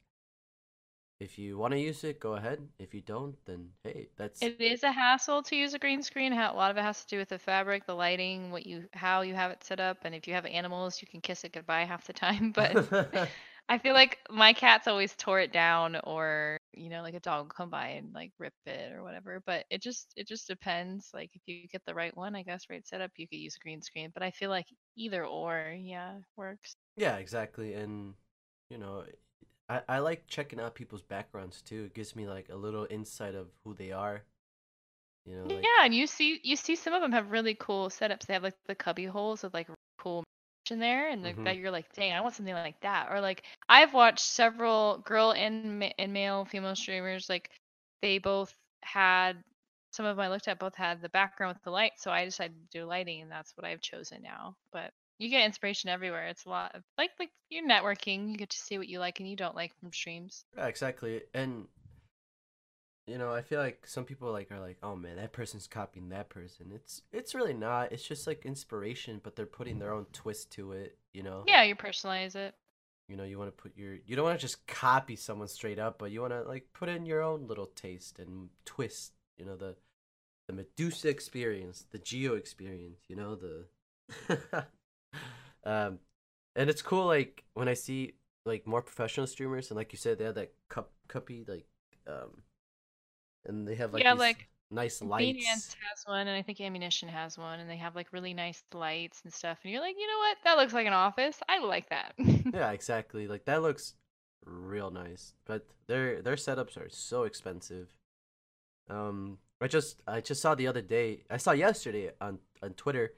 [1.20, 2.68] If you want to use it, go ahead.
[2.78, 6.32] If you don't, then hey, that's It is a hassle to use a green screen.
[6.32, 9.22] A lot of it has to do with the fabric, the lighting, what you how
[9.22, 11.84] you have it set up, and if you have animals, you can kiss it goodbye
[11.84, 12.52] half the time.
[12.54, 12.80] But
[13.68, 17.46] I feel like my cats always tore it down, or you know, like a dog
[17.46, 19.42] will come by and like rip it or whatever.
[19.46, 21.10] But it just it just depends.
[21.14, 23.60] Like if you get the right one, I guess right setup, you could use a
[23.64, 24.10] green screen.
[24.14, 24.66] But I feel like
[24.96, 26.76] either or, yeah, works.
[26.96, 27.74] yeah, exactly.
[27.74, 28.14] And
[28.70, 29.04] you know,
[29.68, 31.84] I I like checking out people's backgrounds too.
[31.84, 34.24] It gives me like a little insight of who they are.
[35.24, 37.88] You know, like Yeah, and you see you see some of them have really cool
[37.88, 38.26] setups.
[38.26, 39.68] They have like the cubby holes with like
[39.98, 40.24] cool
[40.70, 41.44] in there, and Mhm.
[41.44, 43.10] that you're like, dang, I want something like that.
[43.10, 47.50] Or like I've watched several girl and ma- and male female streamers like
[48.02, 49.42] they both had
[49.92, 52.24] some of them I looked at both had the background with the light, so I
[52.24, 54.56] decided to do lighting, and that's what I've chosen now.
[54.72, 56.26] But you get inspiration everywhere.
[56.28, 58.30] It's a lot of like like you're networking.
[58.30, 60.44] You get to see what you like and you don't like from streams.
[60.56, 61.22] Yeah, exactly.
[61.34, 61.66] And
[63.06, 66.10] you know, I feel like some people like are like, "Oh man, that person's copying
[66.10, 67.90] that person." It's it's really not.
[67.90, 71.42] It's just like inspiration, but they're putting their own twist to it, you know?
[71.46, 72.54] Yeah, you personalize it.
[73.08, 75.78] You know, you want to put your you don't want to just copy someone straight
[75.78, 79.46] up, but you want to like put in your own little taste and twist, you
[79.46, 79.76] know, the
[80.46, 83.64] the Medusa experience, the Geo experience, you know, the
[85.64, 85.98] um
[86.56, 88.14] and it's cool like when I see
[88.44, 91.66] like more professional streamers and like you said they have that cup cuppy like
[92.06, 92.42] um
[93.44, 95.76] and they have like Yeah, like, nice Obedience lights.
[95.90, 99.22] has one, and I think Ammunition has one, and they have like really nice lights
[99.24, 99.58] and stuff.
[99.62, 100.38] And you're like, you know what?
[100.44, 101.40] That looks like an office.
[101.48, 102.14] I like that.
[102.52, 103.26] Yeah, exactly.
[103.28, 103.94] Like that looks
[104.44, 107.94] real nice, but their their setups are so expensive.
[108.88, 111.24] Um, I just I just saw the other day.
[111.30, 113.14] I saw yesterday on on Twitter.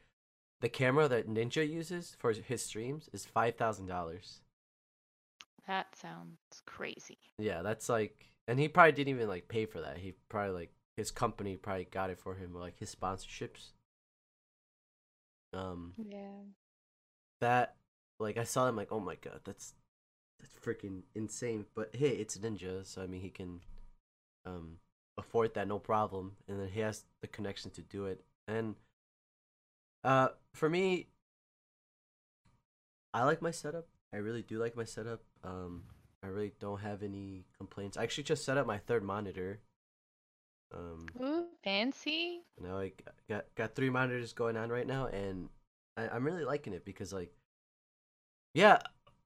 [0.60, 4.40] The camera that Ninja uses for his streams is five thousand dollars.
[5.66, 7.18] That sounds crazy.
[7.38, 9.98] Yeah, that's like, and he probably didn't even like pay for that.
[9.98, 13.72] He probably like his company probably got it for him, like his sponsorships.
[15.52, 16.42] Um, Yeah.
[17.40, 17.76] that
[18.18, 19.74] like I saw him like, oh my god, that's
[20.40, 21.66] that's freaking insane.
[21.74, 23.60] But hey, it's Ninja, so I mean he can
[24.46, 24.78] um
[25.18, 28.24] afford that no problem, and then he has the connection to do it.
[28.48, 28.76] And
[30.04, 31.08] uh, for me,
[33.12, 33.86] I like my setup.
[34.12, 35.22] I really do like my setup.
[35.44, 35.84] Um,
[36.22, 37.96] I really don't have any complaints.
[37.96, 39.60] I actually just set up my third monitor.
[40.72, 42.42] Um, Ooh, fancy.
[42.60, 42.92] now I
[43.28, 45.48] got got three monitors going on right now, and
[45.96, 47.32] I, I'm really liking it because like,
[48.54, 48.78] yeah,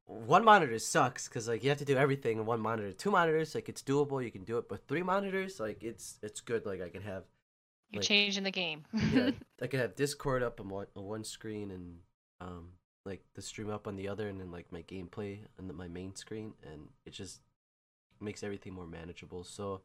[0.07, 2.93] one monitor sucks because like you have to do everything in one monitor.
[2.93, 6.41] Two monitors, like it's doable, you can do it, but three monitors, like it's it's
[6.41, 6.65] good.
[6.65, 7.25] Like I can have
[7.95, 8.85] You're Like- changing the game.
[9.12, 9.31] yeah,
[9.62, 11.99] I can have Discord up on one on one screen and
[12.41, 12.69] um
[13.07, 15.89] like the stream up on the other, and then like my gameplay on the, my
[15.89, 17.41] main screen, and it just
[18.21, 19.45] makes everything more manageable.
[19.45, 19.83] So,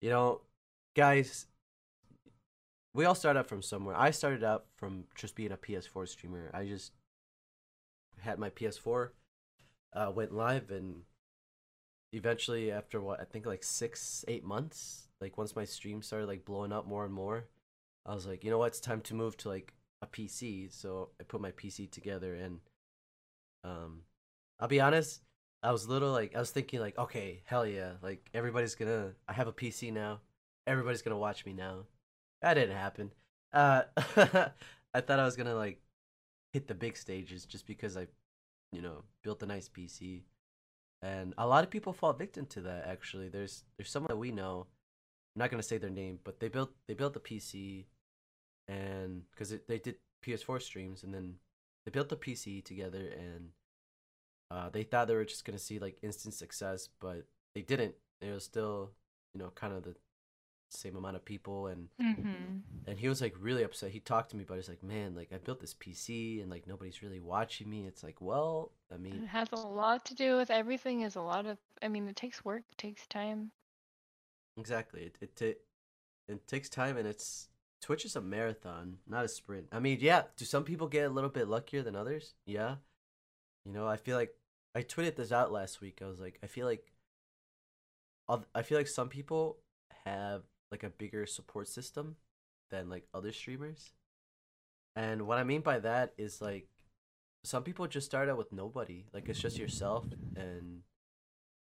[0.00, 0.42] you know,
[0.94, 1.46] guys,
[2.94, 3.96] we all start out from somewhere.
[3.98, 6.48] I started out from just being a PS4 streamer.
[6.54, 6.92] I just
[8.20, 9.08] had my PS4,
[9.94, 11.02] uh, went live, and
[12.12, 16.44] eventually, after what I think like six, eight months, like once my stream started like
[16.44, 17.46] blowing up more and more,
[18.06, 20.72] I was like, you know what, it's time to move to like a PC.
[20.72, 22.60] So I put my PC together, and
[23.64, 24.02] um,
[24.60, 25.22] I'll be honest,
[25.62, 29.12] I was little like I was thinking like, okay, hell yeah, like everybody's gonna.
[29.28, 30.20] I have a PC now.
[30.66, 31.86] Everybody's gonna watch me now.
[32.42, 33.12] That didn't happen.
[33.52, 33.82] Uh,
[34.94, 35.80] I thought I was gonna like
[36.52, 38.06] hit the big stages just because I,
[38.72, 40.22] you know, built a nice PC,
[41.02, 42.86] and a lot of people fall victim to that.
[42.86, 44.66] Actually, there's there's someone that we know.
[45.38, 47.86] I'm not gonna say their name, but they built they built the PC,
[48.68, 51.36] and because they did PS4 streams, and then
[51.84, 53.50] they built the PC together, and
[54.50, 57.24] uh, they thought they were just gonna see like instant success, but
[57.54, 57.94] they didn't.
[58.20, 58.92] It was still,
[59.34, 59.94] you know, kind of the
[60.70, 63.90] same amount of people, and hmm and he was like really upset.
[63.92, 66.66] He talked to me, but he's like, "Man, like I built this PC, and like
[66.66, 70.38] nobody's really watching me." It's like, well, I mean, It has a lot to do
[70.38, 71.02] with everything.
[71.02, 71.58] Is a lot of.
[71.82, 72.62] I mean, it takes work.
[72.72, 73.52] It takes time.
[74.58, 75.02] Exactly.
[75.02, 75.60] It it ta-
[76.28, 77.48] it takes time, and it's
[77.80, 79.68] Twitch is a marathon, not a sprint.
[79.72, 80.22] I mean, yeah.
[80.36, 82.34] Do some people get a little bit luckier than others?
[82.46, 82.76] Yeah.
[83.64, 84.34] You know, I feel like
[84.74, 86.00] I tweeted this out last week.
[86.02, 86.92] I was like, I feel like,
[88.54, 89.58] I feel like some people
[90.04, 92.16] have like a bigger support system
[92.70, 93.92] than like other streamers.
[94.96, 96.68] And what I mean by that is like
[97.44, 99.06] some people just start out with nobody.
[99.12, 100.04] Like it's just yourself
[100.36, 100.82] and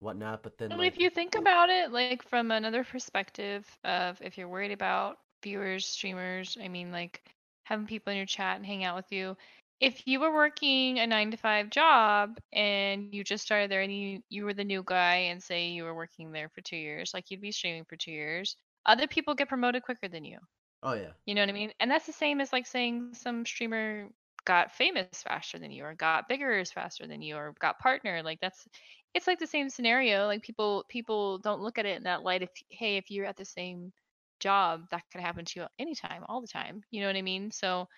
[0.03, 0.43] whatnot.
[0.43, 4.49] But then like if you think about it, like from another perspective of if you're
[4.49, 7.23] worried about viewers, streamers, I mean, like
[7.65, 9.37] having people in your chat and hang out with you.
[9.81, 13.85] If you were working a nine to five job and you just started there and
[13.97, 17.13] you, you were the new guy and say you were working there for two years,
[17.15, 18.57] like you'd be streaming for two years,
[18.87, 20.39] other people get promoted quicker than you.
[20.83, 21.13] oh yeah.
[21.27, 21.73] You know what I mean?
[21.81, 24.09] And that's the same as like saying some streamer
[24.45, 28.23] got famous faster than you or got bigger as faster than you or got partner.
[28.23, 28.67] Like that's
[29.15, 30.27] it's like the same scenario.
[30.27, 33.37] Like people people don't look at it in that light if hey, if you're at
[33.37, 33.93] the same
[34.41, 36.83] job, that could happen to you anytime, all the time.
[36.91, 37.51] You know what I mean?
[37.51, 37.89] So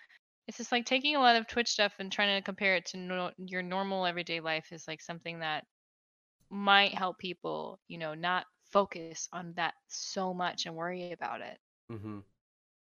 [0.47, 2.97] it's just like taking a lot of Twitch stuff and trying to compare it to
[2.97, 5.65] no, your normal everyday life is like something that
[6.51, 11.57] might help people, you know, not focus on that so much and worry about it.
[11.91, 12.19] Mm-hmm.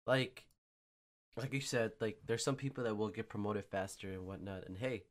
[0.06, 0.45] Like,
[1.38, 4.77] like you said, like there's some people that will get promoted faster and whatnot, and
[4.77, 5.03] hey,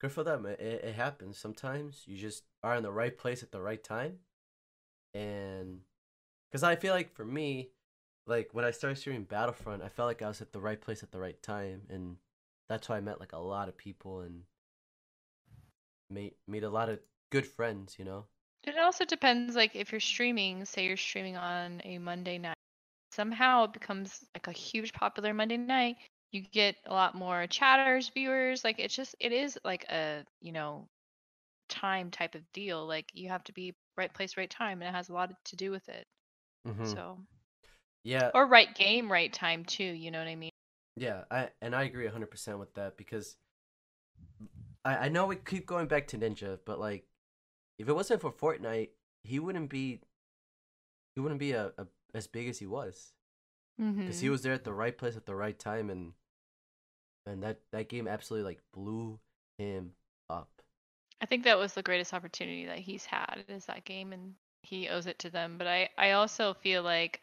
[0.00, 0.46] good for them.
[0.46, 2.02] It, it, happens sometimes.
[2.06, 4.18] You just are in the right place at the right time,
[5.14, 5.80] and
[6.50, 7.70] because I feel like for me,
[8.26, 11.02] like when I started streaming Battlefront, I felt like I was at the right place
[11.02, 12.16] at the right time, and
[12.68, 14.42] that's why I met like a lot of people and
[16.08, 16.98] made made a lot of
[17.30, 17.96] good friends.
[17.98, 18.24] You know.
[18.64, 22.56] It also depends, like if you're streaming, say you're streaming on a Monday night,
[23.10, 25.96] somehow it becomes like a huge popular Monday night.
[26.32, 28.64] You get a lot more chatters, viewers.
[28.64, 30.88] Like it's just, it is like a, you know,
[31.68, 32.86] time type of deal.
[32.86, 35.56] Like you have to be right place, right time, and it has a lot to
[35.56, 36.06] do with it.
[36.66, 36.94] Mm-hmm.
[36.94, 37.18] So,
[38.04, 38.32] Yeah.
[38.34, 39.84] or right game, right time too.
[39.84, 40.50] You know what I mean?
[40.96, 43.36] Yeah, I and I agree hundred percent with that because
[44.84, 47.04] I I know we keep going back to Ninja, but like
[47.78, 48.90] if it wasn't for Fortnite,
[49.24, 50.00] he wouldn't be
[51.14, 53.12] he wouldn't be a, a as big as he was
[54.04, 54.20] because Mm-hmm.
[54.20, 56.14] he was there at the right place at the right time and
[57.26, 59.18] and that that game absolutely like blew
[59.58, 59.92] him
[60.28, 60.50] up.
[61.20, 64.88] I think that was the greatest opportunity that he's had is that game and he
[64.88, 65.56] owes it to them.
[65.58, 67.20] But I, I also feel like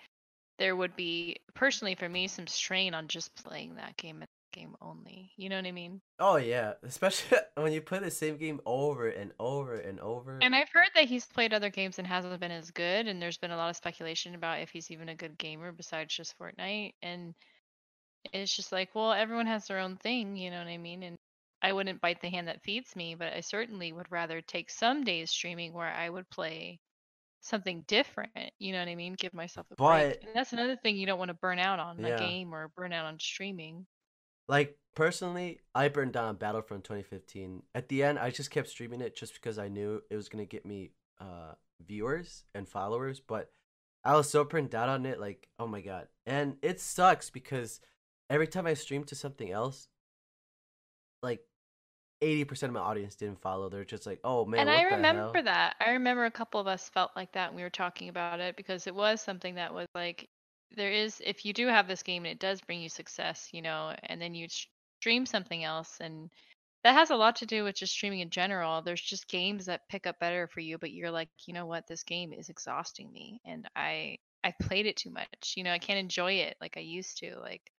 [0.59, 4.75] there would be personally for me some strain on just playing that game and game
[4.81, 5.31] only.
[5.37, 6.01] You know what I mean?
[6.19, 10.39] Oh yeah, especially when you play the same game over and over and over.
[10.41, 13.37] And I've heard that he's played other games and hasn't been as good, and there's
[13.37, 16.93] been a lot of speculation about if he's even a good gamer besides just Fortnite.
[17.01, 17.35] And
[18.33, 21.03] it's just like, well, everyone has their own thing, you know what I mean?
[21.03, 21.17] And
[21.61, 25.03] I wouldn't bite the hand that feeds me, but I certainly would rather take some
[25.03, 26.79] days streaming where I would play
[27.41, 28.51] something different.
[28.59, 29.15] You know what I mean?
[29.17, 30.19] Give myself a break.
[30.21, 32.69] But And that's another thing you don't want to burn out on a game or
[32.75, 33.85] burn out on streaming.
[34.47, 37.63] like personally, I burned down Battlefront 2015.
[37.75, 40.45] At the end, I just kept streaming it just because I knew it was gonna
[40.45, 41.53] get me uh
[41.85, 43.19] viewers and followers.
[43.19, 43.49] But
[44.03, 47.81] I was so burnt out on it, like oh my god, and it sucks because
[48.29, 49.87] every time I stream to something else,
[51.23, 51.41] like
[52.21, 53.69] 80% of my audience didn't follow.
[53.69, 55.75] They're just like, oh man, And I remember that.
[55.79, 58.55] I remember a couple of us felt like that when we were talking about it
[58.55, 60.27] because it was something that was like,
[60.75, 63.61] there is, if you do have this game and it does bring you success, you
[63.61, 64.47] know, and then you
[64.99, 66.29] stream something else, and
[66.83, 68.81] that has a lot to do with just streaming in general.
[68.81, 71.87] There's just games that pick up better for you, but you're like, you know what,
[71.87, 75.53] this game is exhausting me, and I I played it too much.
[75.55, 77.37] You know, I can't enjoy it like I used to.
[77.39, 77.71] Like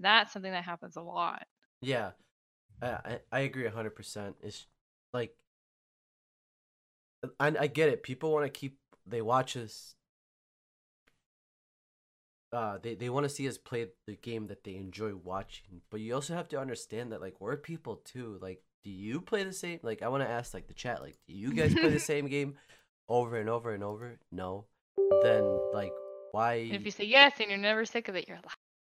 [0.00, 1.46] that's something that happens a lot.
[1.80, 2.10] Yeah,
[2.82, 4.34] I I, agree 100%.
[4.42, 4.66] It's
[5.12, 5.34] like
[7.38, 8.02] I I get it.
[8.02, 9.94] People want to keep they watch us
[12.52, 16.00] uh they, they want to see us play the game that they enjoy watching but
[16.00, 19.52] you also have to understand that like we're people too like do you play the
[19.52, 21.98] same like i want to ask like the chat like do you guys play the
[22.00, 22.56] same game
[23.08, 24.66] over and over and over no
[25.22, 25.92] then like
[26.32, 26.54] why?
[26.54, 28.38] And if you say yes and you're never sick of it, you're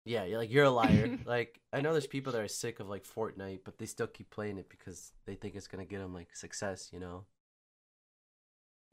[0.07, 1.17] yeah you're like you're a liar.
[1.25, 4.29] Like i know there's people that are sick of like fortnite but they still keep
[4.29, 7.25] playing it because they think it's gonna get them like success you know?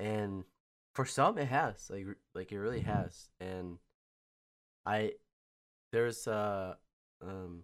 [0.01, 0.45] And
[0.95, 3.29] for some it has like like it really has.
[3.41, 3.79] And
[4.87, 5.13] i
[5.93, 6.75] there's uh
[7.23, 7.63] um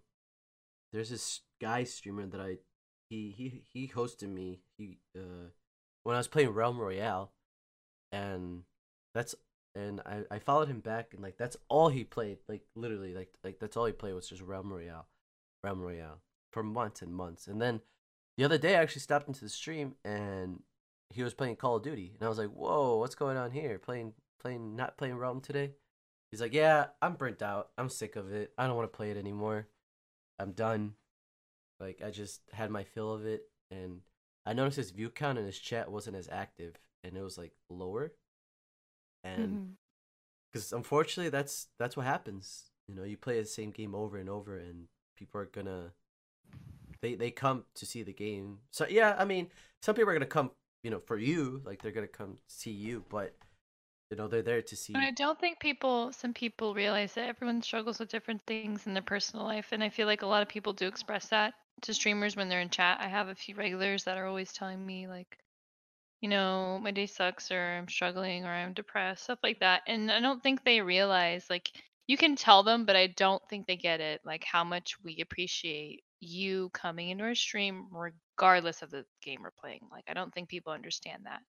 [0.93, 2.59] there's this guy streamer that I
[3.09, 4.61] he he he hosted me.
[4.79, 5.51] He uh
[6.05, 7.33] when I was playing Realm Royale
[8.13, 8.63] and
[9.15, 9.35] that's
[9.75, 13.31] and I I followed him back and like that's all he played like literally like
[13.45, 15.07] like that's all he played was just Realm Royale
[15.63, 16.21] Realm Royale
[16.53, 17.47] for months and months.
[17.47, 17.81] And then
[18.37, 20.63] the other day I actually stopped into the stream and
[21.11, 23.79] he was playing Call of Duty and I was like whoa what's going on here?
[23.79, 25.73] Playing playing not playing Realm today?
[26.31, 27.71] He's like yeah I'm burnt out.
[27.79, 28.53] I'm sick of it.
[28.59, 29.69] I don't want to play it anymore.
[30.41, 30.95] I'm done.
[31.79, 34.01] Like I just had my fill of it, and
[34.47, 36.75] I noticed his view count in his chat wasn't as active,
[37.05, 38.13] and it was like lower.
[39.23, 39.65] And mm-hmm.
[40.53, 42.71] because unfortunately, that's that's what happens.
[42.89, 44.87] You know, you play the same game over and over, and
[45.17, 45.93] people are gonna
[47.01, 48.59] they they come to see the game.
[48.71, 49.49] So yeah, I mean,
[49.83, 50.51] some people are gonna come,
[50.83, 53.35] you know, for you, like they're gonna come see you, but
[54.11, 57.29] you know they're there to see But I don't think people, some people realize that
[57.29, 59.69] everyone struggles with different things in their personal life.
[59.73, 62.61] And I feel like a lot of people do express that to streamers when they're
[62.61, 62.99] in chat.
[63.01, 65.39] I have a few regulars that are always telling me, like,
[66.21, 69.83] you know, my day sucks or I'm struggling or I'm depressed, stuff like that.
[69.87, 71.71] And I don't think they realize, like,
[72.07, 75.21] you can tell them, but I don't think they get it, like, how much we
[75.21, 79.81] appreciate you coming into our stream regardless of the game we're playing.
[79.91, 81.41] Like, I don't think people understand that.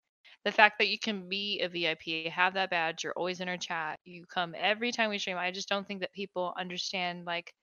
[0.45, 3.57] The fact that you can be a VIP, have that badge, you're always in our
[3.57, 5.37] chat, you come every time we stream.
[5.37, 7.53] I just don't think that people understand, like,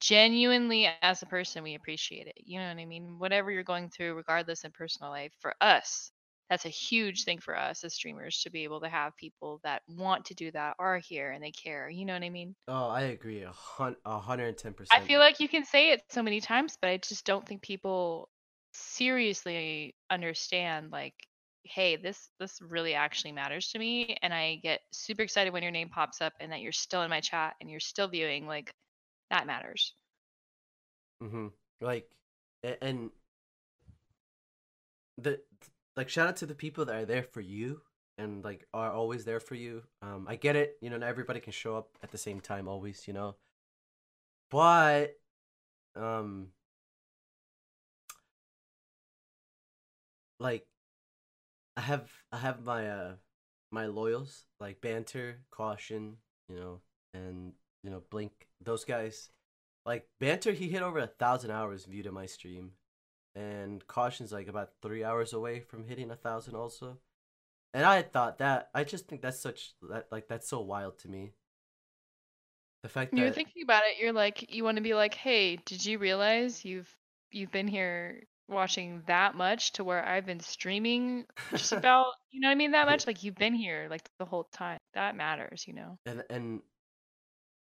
[0.00, 2.34] genuinely as a person, we appreciate it.
[2.38, 3.18] You know what I mean?
[3.18, 6.12] Whatever you're going through, regardless in personal life, for us,
[6.52, 9.80] that's a huge thing for us as streamers to be able to have people that
[9.88, 11.88] want to do that are here and they care.
[11.88, 12.54] You know what I mean?
[12.68, 15.92] Oh, I agree a hun a hundred and ten I feel like you can say
[15.92, 18.28] it so many times, but I just don't think people
[18.74, 21.14] seriously understand like
[21.64, 25.70] hey this this really actually matters to me and i get super excited when your
[25.70, 28.72] name pops up and that you're still in my chat and you're still viewing like
[29.30, 29.92] that matters
[31.22, 31.48] Mm-hmm.
[31.80, 32.10] Like,
[32.80, 33.10] and
[35.18, 35.40] the
[35.96, 37.82] like shout out to the people that are there for you
[38.18, 39.82] and like are always there for you.
[40.02, 40.76] Um, I get it.
[40.80, 43.06] You know, not everybody can show up at the same time always.
[43.06, 43.36] You know,
[44.50, 45.16] but
[45.96, 46.48] um,
[50.38, 50.66] like
[51.76, 53.12] I have I have my uh
[53.70, 56.16] my loyals like banter, caution,
[56.48, 56.80] you know,
[57.14, 57.52] and
[57.82, 58.32] you know blink.
[58.60, 59.30] Those guys
[59.86, 60.52] like banter.
[60.52, 62.72] He hit over a thousand hours viewed in my stream,
[63.34, 66.98] and caution's like about three hours away from hitting a thousand also.
[67.74, 71.08] And I thought that I just think that's such that like that's so wild to
[71.08, 71.32] me.
[72.82, 75.54] The fact you're that thinking about it you're like you want to be like hey
[75.54, 76.92] did you realize you've
[77.30, 82.48] you've been here watching that much to where i've been streaming just about you know
[82.48, 85.64] what i mean that much like you've been here like the whole time that matters
[85.68, 86.60] you know and and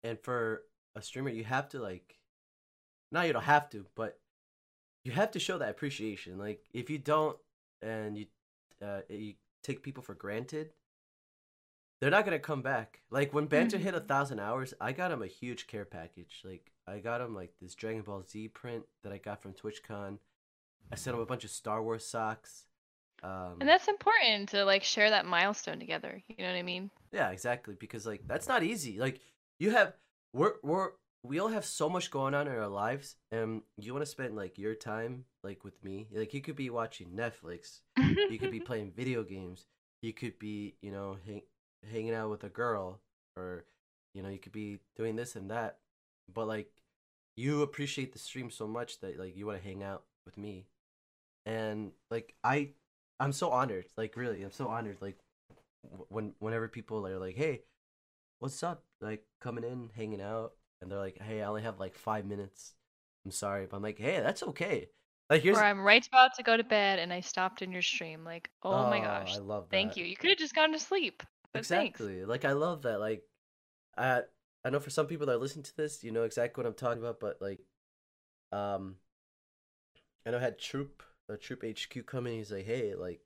[0.03, 0.63] and for
[0.95, 2.17] a streamer you have to like
[3.11, 4.19] now you don't have to, but
[5.05, 6.37] you have to show that appreciation.
[6.39, 7.37] Like if you don't
[7.83, 8.27] and you
[8.83, 10.71] uh, you take people for granted,
[12.01, 13.01] they're not gonna come back.
[13.09, 14.07] Like when Banter hit a Mhm.
[14.07, 16.41] thousand hours, I got him a huge care package.
[16.43, 20.19] Like I got him like this Dragon Ball Z print that I got from TwitchCon.
[20.91, 22.67] I sent him a bunch of Star Wars socks.
[23.23, 26.23] Um, And that's important to like share that milestone together.
[26.27, 26.91] You know what I mean?
[27.11, 27.75] Yeah, exactly.
[27.75, 28.99] Because like that's not easy.
[28.99, 29.21] Like
[29.59, 29.93] you have
[30.33, 30.91] we're we're
[31.27, 34.35] we all have so much going on in our lives and you want to spend
[34.35, 36.07] like your time like with me.
[36.13, 39.65] Like you could be watching Netflix, you could be playing video games,
[40.01, 41.41] you could be, you know, hang,
[41.91, 42.99] hanging out with a girl
[43.35, 43.65] or
[44.13, 45.77] you know, you could be doing this and that.
[46.33, 46.71] But like
[47.35, 50.67] you appreciate the stream so much that like you want to hang out with me.
[51.45, 52.69] And like I
[53.19, 53.85] I'm so honored.
[53.97, 55.17] Like really, I'm so honored like
[56.09, 57.61] when whenever people are like, "Hey,
[58.39, 61.95] what's up?" Like coming in, hanging out, and they're like, "Hey, I only have like
[61.95, 62.73] five minutes.
[63.25, 64.89] I'm sorry," but I'm like, "Hey, that's okay."
[65.29, 67.81] Like here's or I'm right about to go to bed and I stopped in your
[67.81, 68.23] stream.
[68.23, 70.05] Like, oh, my gosh, I love thank you.
[70.05, 71.23] You could have just gone to sleep.
[71.51, 71.99] But thanks.
[71.99, 72.25] Exactly.
[72.25, 72.99] Like I love that.
[72.99, 73.23] Like
[73.97, 74.21] I
[74.63, 77.01] I know for some people that listen to this, you know exactly what I'm talking
[77.01, 77.61] about, but like
[78.51, 78.97] um
[80.25, 83.21] I know I had Troop the Troop HQ come in, he's like, Hey, like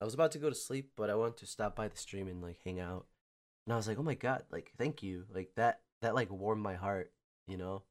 [0.00, 2.26] I was about to go to sleep, but I wanted to stop by the stream
[2.26, 3.06] and like hang out.
[3.66, 5.24] And I was like, Oh my god, like thank you.
[5.32, 7.12] Like that that like warmed my heart,
[7.46, 7.82] you know?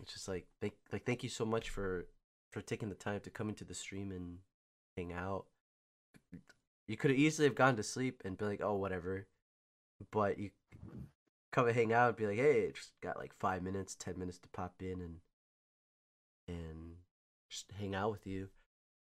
[0.00, 2.06] It's just like thank like thank you so much for
[2.52, 4.38] for taking the time to come into the stream and
[4.96, 5.46] hang out
[6.86, 9.26] you could have easily have gone to sleep and be like, oh, whatever.
[10.12, 10.50] But you
[11.52, 14.38] come and hang out and be like, hey, just got like five minutes, ten minutes
[14.38, 15.16] to pop in and
[16.48, 16.94] and
[17.50, 18.48] just hang out with you.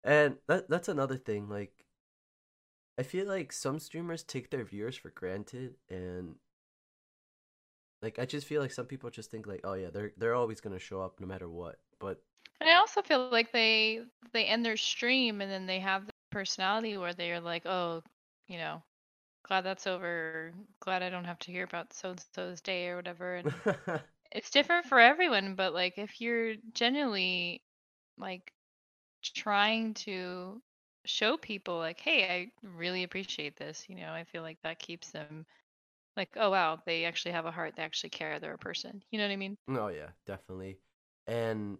[0.03, 1.49] And that that's another thing.
[1.49, 1.85] Like,
[2.97, 6.35] I feel like some streamers take their viewers for granted, and
[8.01, 10.61] like I just feel like some people just think like, oh yeah, they're they're always
[10.61, 11.79] gonna show up no matter what.
[11.99, 12.21] But
[12.59, 14.01] And I also feel like they
[14.31, 18.03] they end their stream and then they have the personality where they're like, oh,
[18.47, 18.83] you know,
[19.43, 20.53] glad that's over.
[20.81, 23.35] Glad I don't have to hear about so and so's day or whatever.
[23.37, 23.53] And
[24.31, 27.63] it's different for everyone, but like if you're genuinely
[28.17, 28.53] like
[29.23, 30.61] trying to
[31.05, 35.11] show people like, hey, I really appreciate this, you know, I feel like that keeps
[35.11, 35.45] them
[36.17, 39.03] like, oh wow, they actually have a heart, they actually care, they're a person.
[39.11, 39.57] You know what I mean?
[39.69, 40.79] Oh yeah, definitely.
[41.27, 41.77] And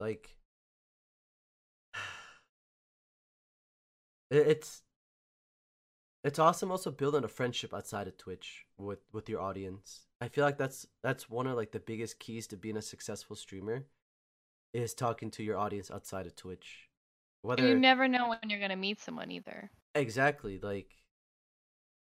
[0.00, 0.36] like
[4.30, 4.82] it's
[6.24, 10.06] it's awesome also building a friendship outside of Twitch with with your audience.
[10.20, 13.36] I feel like that's that's one of like the biggest keys to being a successful
[13.36, 13.86] streamer
[14.74, 16.88] is talking to your audience outside of Twitch.
[17.56, 19.70] And you never know when you're gonna meet someone either.
[19.94, 20.99] exactly like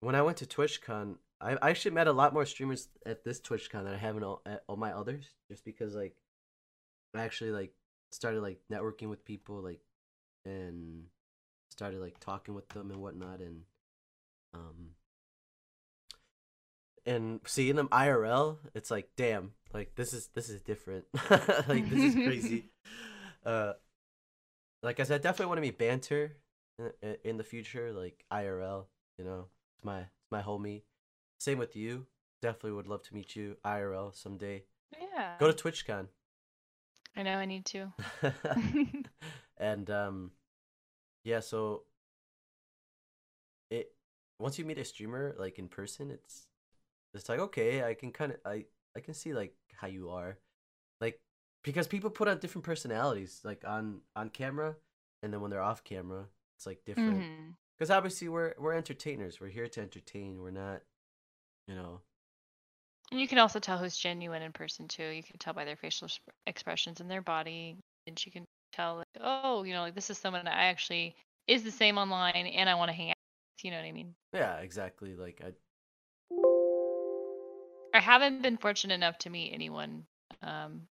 [0.02, 3.40] when I went to TwitchCon, I I actually met a lot more streamers at this
[3.40, 6.16] TwitchCon than I have in all, at all my others, just because like
[7.16, 7.74] I actually like
[8.12, 9.82] started like networking with people like
[10.46, 11.04] and
[11.70, 13.62] started like talking with them and whatnot and
[14.54, 14.92] um
[17.06, 21.06] and seeing them IRL, it's like damn, like this is this is different.
[21.68, 22.66] like this is crazy.
[23.46, 23.74] uh
[24.82, 26.38] like I said, I definitely want to be banter
[27.02, 28.86] in, in the future, like IRL,
[29.18, 29.48] you know.
[29.84, 30.84] My it's my homie.
[31.40, 32.06] Same with you.
[32.42, 34.64] Definitely would love to meet you IRL someday.
[35.00, 35.36] Yeah.
[35.40, 36.08] Go to TwitchCon.
[37.16, 37.92] I know I need to.
[39.58, 40.32] and um
[41.26, 41.84] yeah so
[43.70, 43.92] it
[44.40, 46.48] once you meet a streamer like in person it's
[47.14, 48.64] it's like okay i can kind of i
[48.96, 50.38] i can see like how you are
[51.02, 51.20] like
[51.64, 54.76] because people put on different personalities like on on camera
[55.22, 56.26] and then when they're off camera
[56.56, 57.54] it's like different Mhm.
[57.80, 60.82] Because obviously we're we're entertainers we're here to entertain we're not
[61.68, 62.02] you know
[63.12, 65.04] And you can also tell who's genuine in person too.
[65.06, 66.10] You can tell by their facial
[66.48, 67.78] expressions and their body,
[68.08, 71.16] and you can tell like, oh, you know, like this is someone that I actually
[71.48, 73.16] is the same online, and I want to hang out.
[73.58, 74.16] with, You know what I mean?
[74.34, 75.52] yeah exactly like i
[77.94, 80.08] I haven't been fortunate enough to meet anyone
[80.42, 80.88] um,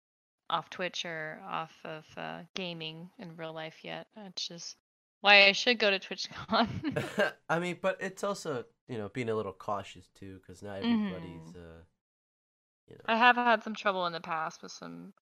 [0.51, 4.09] off Twitch or off of uh, gaming in real life yet.
[4.17, 4.77] It's just
[5.25, 6.69] why I should go to TwitchCon.
[7.49, 11.55] I mean, but it's also you know being a little cautious too, because not everybody's
[11.55, 11.83] uh,
[12.89, 13.05] you know.
[13.07, 15.13] I have had some trouble in the past with some.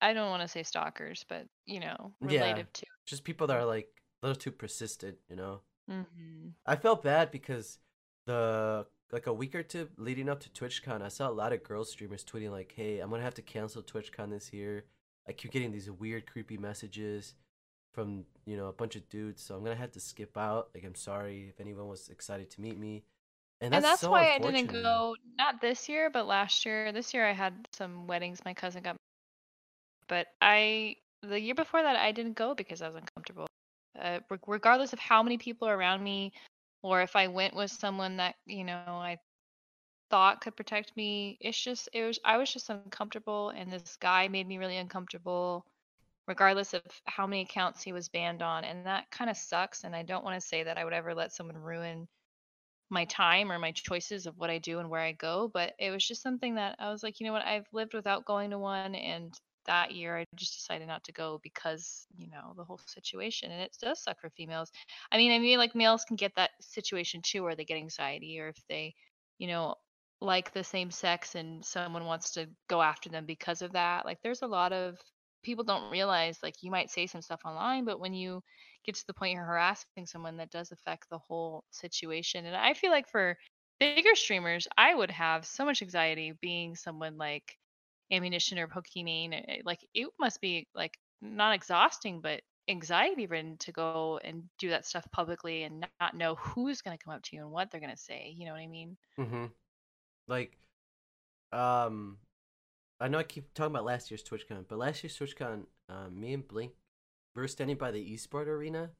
[0.00, 2.62] I don't want to say stalkers, but you know, Yeah.
[2.72, 2.86] to.
[3.06, 3.88] just people that are like
[4.22, 5.60] a little too persistent, you know.
[5.88, 7.78] hmm I felt bad because
[8.26, 11.62] the like a week or two leading up to TwitchCon, I saw a lot of
[11.64, 14.84] girl streamers tweeting like, "Hey, I'm gonna have to cancel TwitchCon this year.
[15.28, 17.34] I keep getting these weird, creepy messages
[17.92, 20.70] from you know a bunch of dudes, so I'm gonna have to skip out.
[20.74, 23.04] Like, I'm sorry if anyone was excited to meet me."
[23.60, 25.16] And And that's, that's so why I didn't go.
[25.36, 26.92] Not this year, but last year.
[26.92, 28.40] This year I had some weddings.
[28.44, 28.96] My cousin got
[30.08, 33.46] But I the year before that I didn't go because I was uncomfortable.
[33.98, 36.32] Uh, reg- regardless of how many people are around me,
[36.82, 39.18] or if I went with someone that you know I
[40.10, 44.28] thought could protect me, it's just it was I was just uncomfortable, and this guy
[44.28, 45.66] made me really uncomfortable.
[46.30, 49.84] Regardless of how many accounts he was banned on, and that kind of sucks.
[49.84, 52.06] And I don't want to say that I would ever let someone ruin
[52.90, 55.90] my time or my choices of what I do and where I go, but it
[55.90, 58.58] was just something that I was like, you know what, I've lived without going to
[58.58, 59.34] one and
[59.66, 63.62] that year I just decided not to go because, you know, the whole situation and
[63.62, 64.70] it does suck for females.
[65.12, 68.40] I mean, I mean like males can get that situation too where they get anxiety
[68.40, 68.94] or if they,
[69.38, 69.74] you know,
[70.20, 74.04] like the same sex and someone wants to go after them because of that.
[74.06, 74.98] Like there's a lot of
[75.42, 78.42] people don't realize like you might say some stuff online, but when you
[78.84, 82.46] get to the point you're harassing someone that does affect the whole situation.
[82.46, 83.36] And I feel like for
[83.80, 87.56] bigger streamers, I would have so much anxiety being someone like
[88.12, 89.32] AnneMunition or Pokimane.
[89.34, 94.34] eh, eh, Like it must be like not exhausting, but anxiety ridden to go and
[94.58, 97.42] do that stuff publicly and not- not know who's going to come up to you
[97.42, 98.32] and what they're going to say.
[98.36, 98.96] You know what I mean?
[99.18, 99.46] Mm-hmm.
[100.26, 100.56] Like,
[101.52, 102.18] um,
[103.00, 106.34] I know I keep talking about last year's TwitchCon, but last year's TwitchCon, um, me
[106.34, 106.72] and Blink,
[107.34, 108.90] we were standing by the esports arena,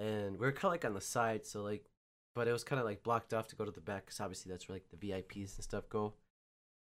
[0.00, 1.84] and we were kind of like on the side, so like,
[2.34, 4.50] but it was kind of like blocked off to go to the back, because obviously
[4.50, 6.14] that's where like the VIPs and stuff go.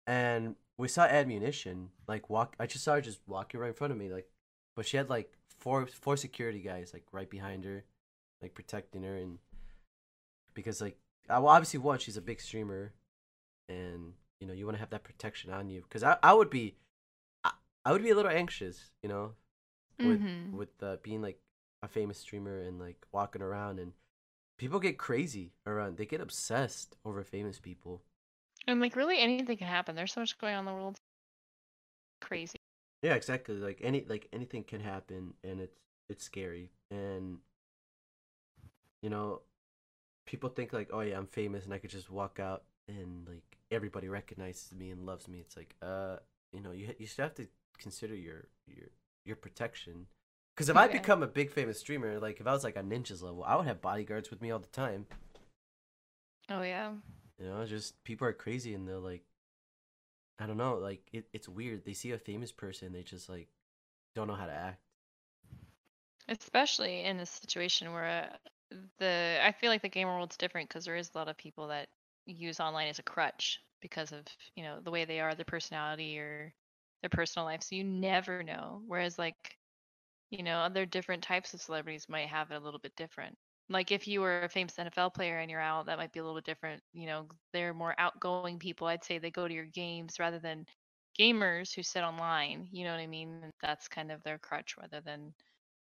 [0.06, 2.55] And we saw AnneMunition, like walk.
[2.60, 4.28] I just saw her just walking right in front of me, like,
[4.77, 7.85] but she had like four four security guys like right behind her,
[8.40, 9.39] like protecting her, and
[10.55, 10.98] because like,
[11.28, 12.93] uh, well, obviously one, she's a big streamer,
[13.68, 16.50] and you know you want to have that protection on you because I, I would
[16.50, 16.76] be
[17.44, 17.52] I,
[17.84, 19.32] I would be a little anxious you know
[20.02, 20.52] with Mhm.
[20.52, 21.40] with uh, being like
[21.82, 23.92] a famous streamer and like walking around and
[24.58, 28.02] people get crazy around they get obsessed over famous people
[28.66, 29.94] And like really anything can happen.
[29.96, 31.00] There's so much going on in the world.
[32.20, 32.56] Crazy.
[33.02, 37.38] yeah exactly like any like anything can happen and it's it's scary and
[39.02, 39.42] you know
[40.26, 43.56] people think like oh yeah i'm famous and i could just walk out and like
[43.70, 46.16] everybody recognizes me and loves me it's like uh
[46.52, 47.47] you know you you should have to
[47.78, 48.88] consider your your
[49.24, 50.06] your protection.
[50.55, 53.22] Because if i become a big famous streamer like if i was like on ninjas
[53.22, 55.06] level i would have bodyguards with me all the time.
[56.48, 56.93] Oh yeah.
[57.38, 59.24] you know just people are crazy and they're like
[60.38, 61.84] i don't know like it, it's weird.
[61.84, 63.48] They see a famous person they just like
[64.14, 64.80] don't know how to act.
[66.28, 68.30] Especially in a situation where
[68.72, 71.36] uh, the I feel like the gamer world's different because there is a lot of
[71.36, 71.88] people that
[72.27, 74.24] use online as a crutch because of
[74.57, 76.55] you know the way they are, their personality or
[77.03, 77.62] their personal life.
[77.62, 78.82] So you never know.
[78.86, 79.57] Whereas like
[80.31, 83.36] you know other different types of celebrities might have it a little bit different.
[83.69, 86.24] Like if you were a famous NFL player and you're out, that might be a
[86.24, 86.82] little bit different.
[86.93, 88.86] You know, they're more outgoing people.
[88.86, 90.66] I'd say they go to your games rather than
[91.19, 92.69] gamers who sit online.
[92.73, 93.53] You know what I mean?
[93.62, 95.35] That's kind of their crutch rather than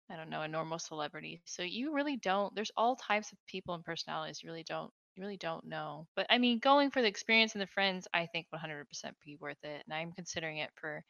[0.09, 1.41] I don't know, a normal celebrity.
[1.45, 2.53] So you really don't.
[2.55, 4.41] There's all types of people and personalities.
[4.43, 4.91] You really don't.
[5.19, 6.07] You really don't know.
[6.15, 8.85] But I mean, going for the experience and the friends, I think 100%
[9.25, 9.83] be worth it.
[9.85, 11.03] And I'm considering it for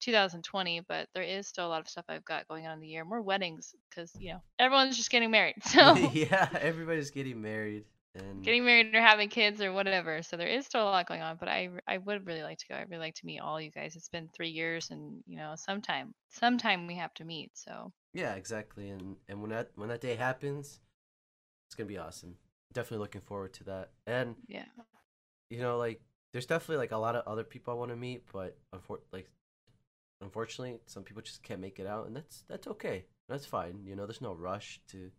[0.00, 0.82] 2020.
[0.86, 3.06] But there is still a lot of stuff I've got going on in the year.
[3.06, 5.54] More weddings because you know everyone's just getting married.
[5.64, 7.84] So yeah everybody's getting married
[8.14, 10.22] and getting married or having kids or whatever.
[10.22, 11.36] So there is still a lot going on.
[11.40, 12.74] But I I would really like to go.
[12.74, 13.96] I'd really like to meet all you guys.
[13.96, 17.52] It's been three years, and you know, sometime sometime we have to meet.
[17.54, 20.80] So yeah exactly and and when that when that day happens
[21.66, 22.36] it's gonna be awesome
[22.74, 24.64] definitely looking forward to that and yeah.
[25.50, 26.00] you know like
[26.32, 29.30] there's definitely like a lot of other people i want to meet but unfor- like
[30.20, 33.94] unfortunately some people just can't make it out and that's that's okay that's fine you
[33.94, 35.10] know there's no rush to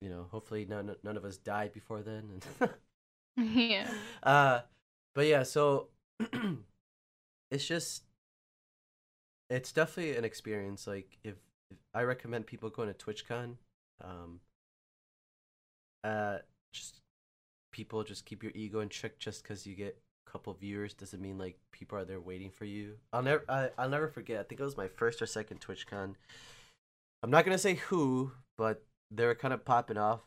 [0.00, 2.70] you know hopefully none none of us die before then and
[3.56, 3.90] yeah.
[4.22, 4.60] uh
[5.14, 5.88] but yeah so
[7.50, 8.04] it's just
[9.48, 11.34] it's definitely an experience like if,
[11.70, 13.56] if i recommend people going to twitchcon
[14.02, 14.40] um
[16.04, 16.38] uh
[16.72, 17.00] just
[17.72, 21.20] people just keep your ego in check just because you get a couple viewers doesn't
[21.20, 22.94] mean like people are there waiting for you.
[23.12, 26.14] I'll never I, i'll never forget i think it was my first or second twitchcon.
[27.22, 30.20] I'm not gonna say who but they were kind of popping off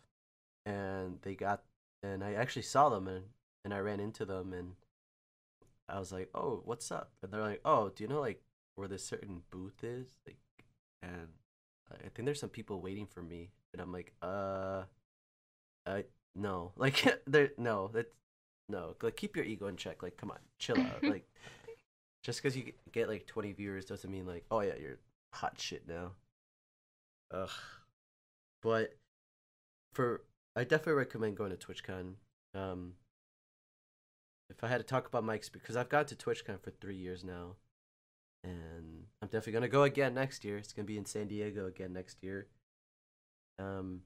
[0.65, 1.63] and they got
[2.01, 3.25] and i actually saw them and
[3.65, 4.73] and i ran into them and
[5.89, 7.11] i was like oh what's up?
[7.21, 8.41] And they're like oh do you know like
[8.75, 10.17] where this certain booth is?
[10.25, 10.37] Like
[11.01, 11.27] and
[11.91, 14.83] i think there's some people waiting for me and i'm like uh
[15.85, 16.05] I
[16.35, 18.13] no, like there no, that's
[18.69, 18.95] no.
[19.01, 20.03] Like keep your ego in check.
[20.03, 21.03] Like come on, chill out.
[21.03, 21.27] like
[22.23, 24.99] just because you get like twenty viewers doesn't mean like oh yeah you're
[25.33, 26.11] hot shit now.
[27.31, 27.49] Ugh.
[28.61, 28.95] But
[29.93, 30.21] for
[30.55, 32.13] I definitely recommend going to TwitchCon.
[32.55, 32.93] Um,
[34.49, 36.95] if I had to talk about my experience, because I've gone to TwitchCon for three
[36.95, 37.55] years now,
[38.43, 40.57] and I'm definitely gonna go again next year.
[40.57, 42.47] It's gonna be in San Diego again next year.
[43.57, 44.01] Um,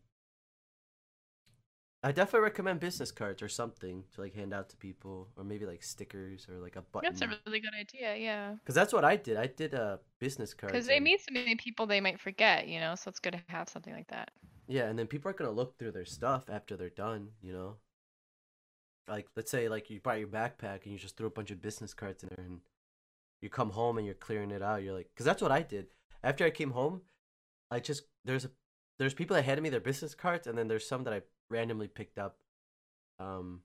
[2.04, 5.66] I definitely recommend business cards or something to like hand out to people, or maybe
[5.66, 7.10] like stickers or like a button.
[7.10, 8.16] That's a really good idea.
[8.16, 8.54] Yeah.
[8.54, 9.36] Because that's what I did.
[9.36, 10.72] I did a business card.
[10.72, 13.42] Because they meet so many people they might forget, you know, so it's good to
[13.48, 14.32] have something like that.
[14.68, 17.30] Yeah, and then people are gonna look through their stuff after they're done.
[17.42, 17.76] You know,
[19.08, 21.62] like let's say like you brought your backpack and you just threw a bunch of
[21.62, 22.60] business cards in there, and
[23.42, 24.84] you come home and you're clearing it out.
[24.84, 25.88] You're like, because that's what I did.
[26.24, 27.02] After I came home,
[27.72, 28.52] I just there's a
[29.00, 31.88] there's people that handed me their business cards, and then there's some that I randomly
[31.88, 32.38] picked up.
[33.20, 33.62] Um,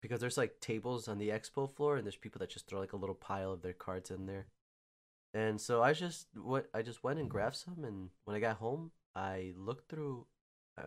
[0.00, 2.92] because there's like tables on the expo floor, and there's people that just throw like
[2.92, 4.46] a little pile of their cards in there.
[5.34, 8.56] And so I just what I just went and grabbed some, and when I got
[8.56, 10.26] home, I looked through.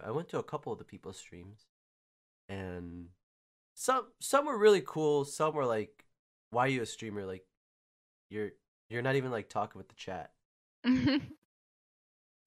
[0.05, 1.65] I went to a couple of the people's streams,
[2.47, 3.07] and
[3.75, 5.25] some some were really cool.
[5.25, 6.05] Some were like,
[6.49, 7.25] "Why are you a streamer?
[7.25, 7.45] Like,
[8.29, 8.51] you're
[8.89, 10.31] you're not even like talking with the chat."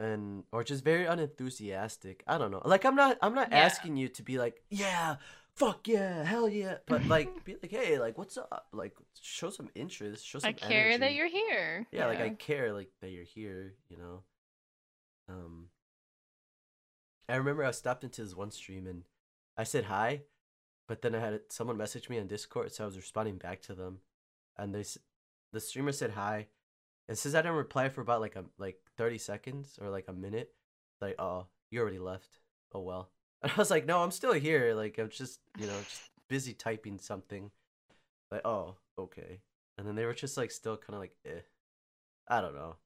[0.01, 2.23] and or just very unenthusiastic.
[2.27, 2.63] I don't know.
[2.65, 3.65] Like I'm not I'm not Yeah.
[3.65, 5.17] asking you to be like, yeah,
[5.55, 8.67] fuck yeah, hell yeah, but like be like, hey, like what's up?
[8.73, 11.87] Like show some interest, show some I care that you're here.
[11.93, 14.23] Yeah, like I care like that you're here, you know.
[15.29, 15.69] Um
[17.29, 19.05] I remember I stopped into this one stream and
[19.57, 20.23] I said hi,
[20.89, 23.75] but then I had someone message me on Discord, so I was responding back to
[23.75, 24.01] them,
[24.59, 24.85] and they
[25.53, 26.49] the streamer said hi,
[27.09, 30.13] and since I didn't reply for about like a like thirty seconds or like a
[30.13, 30.53] minute,
[31.01, 32.39] like oh you already left,
[32.73, 33.11] oh well,
[33.43, 36.55] and I was like no I'm still here, like I'm just you know just busy
[36.55, 37.51] typing something,
[38.31, 39.41] like oh okay,
[39.79, 41.41] and then they were just like still kind of like eh,
[42.29, 42.77] I don't know,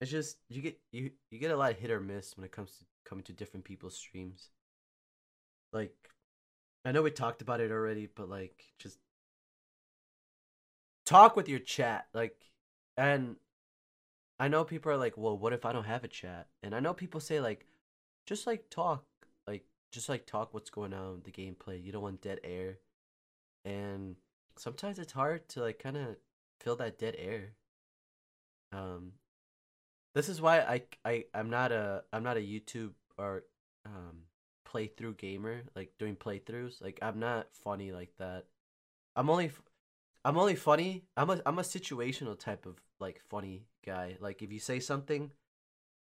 [0.00, 2.52] it's just you get you you get a lot of hit or miss when it
[2.52, 4.50] comes to coming to different people's streams,
[5.72, 5.94] like
[6.84, 8.98] I know we talked about it already, but like just
[11.06, 12.06] talk with your chat.
[12.12, 12.36] Like
[12.96, 13.36] and
[14.38, 16.80] I know people are like, "Well, what if I don't have a chat?" And I
[16.80, 17.66] know people say like
[18.26, 19.04] just like talk,
[19.46, 21.82] like just like talk what's going on with the gameplay.
[21.82, 22.78] You don't want dead air.
[23.64, 24.16] And
[24.56, 26.16] sometimes it's hard to like kind of
[26.60, 27.54] fill that dead air.
[28.72, 29.12] Um
[30.14, 33.44] this is why I I I'm not a I'm not a YouTube or
[33.86, 34.24] um
[34.68, 36.82] playthrough gamer like doing playthroughs.
[36.82, 38.46] Like I'm not funny like that.
[39.16, 39.50] I'm only
[40.24, 41.04] I'm only funny.
[41.16, 44.16] I'm a I'm a situational type of like funny guy.
[44.20, 45.30] Like if you say something,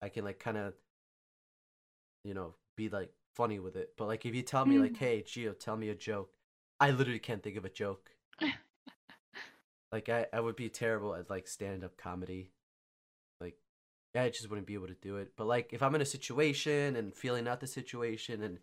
[0.02, 0.74] I can like kind of
[2.24, 3.91] you know be like funny with it.
[3.98, 4.98] But like if you tell me like, mm.
[4.98, 6.32] "Hey, Geo, tell me a joke,"
[6.80, 8.12] I literally can't think of a joke.
[9.91, 12.52] like I I would be terrible at like stand up comedy.
[13.40, 13.58] Like
[14.14, 15.34] yeah, I just wouldn't be able to do it.
[15.38, 18.60] But like if I'm in a situation and feeling out the situation and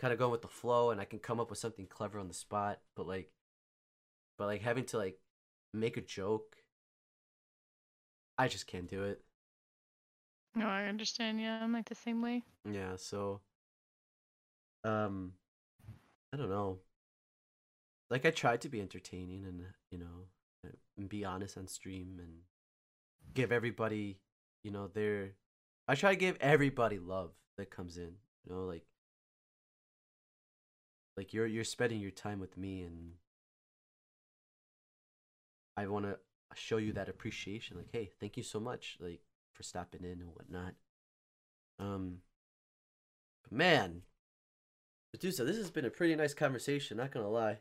[0.00, 2.28] kind of going with the flow and I can come up with something clever on
[2.28, 3.30] the spot, but like
[4.38, 5.18] but like having to like
[5.72, 6.56] make a joke
[8.38, 9.20] I just can't do it.
[10.54, 11.40] No, I understand.
[11.40, 12.42] Yeah, I'm like the same way.
[12.70, 13.40] Yeah, so
[14.84, 15.32] um
[16.32, 16.78] I don't know.
[18.10, 20.28] Like I tried to be entertaining and you know
[20.66, 22.40] uh, and be honest on stream and
[23.34, 24.18] give everybody,
[24.62, 25.32] you know, their
[25.88, 28.84] I try to give everybody love that comes in, you know, like
[31.16, 33.12] like you're you're spending your time with me and
[35.76, 36.18] I want to
[36.56, 39.20] show you that appreciation like hey, thank you so much like
[39.52, 40.74] for stopping in and whatnot.
[41.78, 42.20] Um
[43.42, 44.02] but man,
[45.14, 47.60] Medusa, this has been a pretty nice conversation, not gonna lie.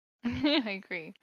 [0.24, 1.14] I agree.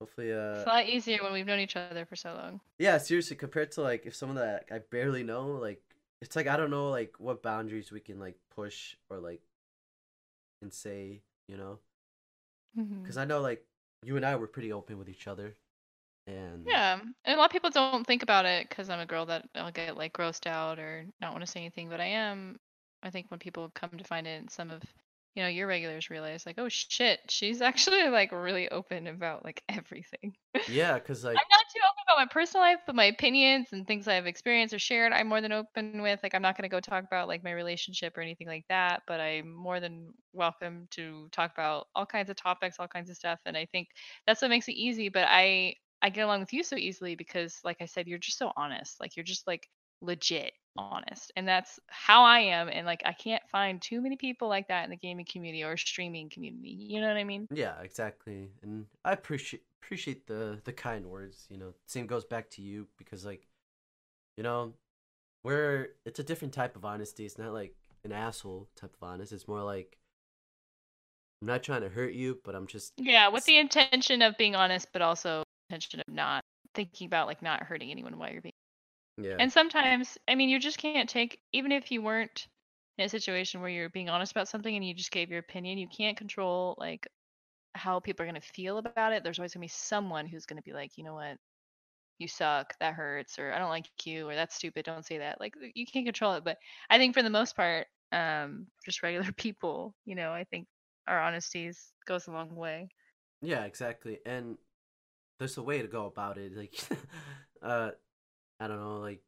[0.00, 2.60] Hopefully uh It's a lot easier when we've known each other for so long.
[2.78, 5.82] Yeah, seriously, compared to like if someone that I barely know, like
[6.20, 9.40] it's like I don't know like what boundaries we can like push or like
[10.62, 11.80] and say, you know,
[12.74, 13.02] Mhm.
[13.02, 13.64] because I know like
[14.02, 15.56] you and I were pretty open with each other,
[16.26, 19.26] and Yeah, and a lot of people don't think about it because I'm a girl
[19.26, 22.58] that I'll get like grossed out or not want to say anything, but I am.
[23.02, 24.82] I think when people come to find it, and some of
[25.34, 29.62] you know your regulars realize like, oh shit, she's actually like really open about like
[29.68, 30.34] everything.
[30.66, 33.86] yeah, because like I'm not too open about my personal life, but my opinions and
[33.86, 36.20] things I've experienced or shared, I'm more than open with.
[36.22, 39.02] Like, I'm not going to go talk about like my relationship or anything like that,
[39.06, 43.16] but I'm more than welcome to talk about all kinds of topics, all kinds of
[43.16, 43.38] stuff.
[43.44, 43.88] And I think
[44.26, 45.08] that's what makes it easy.
[45.10, 48.38] But I, I get along with you so easily because, like I said, you're just
[48.38, 49.00] so honest.
[49.00, 49.68] Like, you're just like
[50.00, 51.32] legit honest.
[51.36, 52.68] And that's how I am.
[52.68, 55.76] And like, I can't find too many people like that in the gaming community or
[55.76, 56.70] streaming community.
[56.70, 57.48] You know what I mean?
[57.50, 61.46] yeah, exactly, and I appreciate appreciate the the kind words.
[61.50, 63.46] You know, same goes back to you because like,
[64.36, 64.74] you know,
[65.44, 67.26] we're it's a different type of honesty.
[67.26, 69.32] It's not like an asshole type of honest.
[69.32, 69.98] It's more like
[71.40, 74.56] I'm not trying to hurt you, but I'm just Yeah, with the intention of being
[74.56, 76.44] honest, but also intention of not
[76.74, 78.54] thinking about like not hurting anyone while you're being
[79.18, 79.44] Yeah.
[79.44, 82.48] and sometimes i mean you just can't take even if you weren't
[82.98, 85.78] in a situation where you're being honest about something and you just gave your opinion
[85.78, 87.06] you can't control like
[87.74, 89.22] how people are going to feel about it.
[89.22, 91.38] There's always going to be someone who's going to be like you know what?
[92.18, 92.74] You suck.
[92.80, 94.84] That hurts or i don't like you or that's stupid.
[94.86, 95.30] Don't say that.
[95.30, 96.56] Like you can't control it but
[96.90, 100.66] i think for the most part um just regular people you know i think
[101.08, 102.88] our honesties goes a long way.
[103.42, 104.20] Yeah, exactly.
[104.26, 104.58] And
[105.38, 106.56] there's a way to go about it.
[106.56, 106.74] Like,
[107.62, 107.90] uh,
[108.60, 109.22] I don't know, like,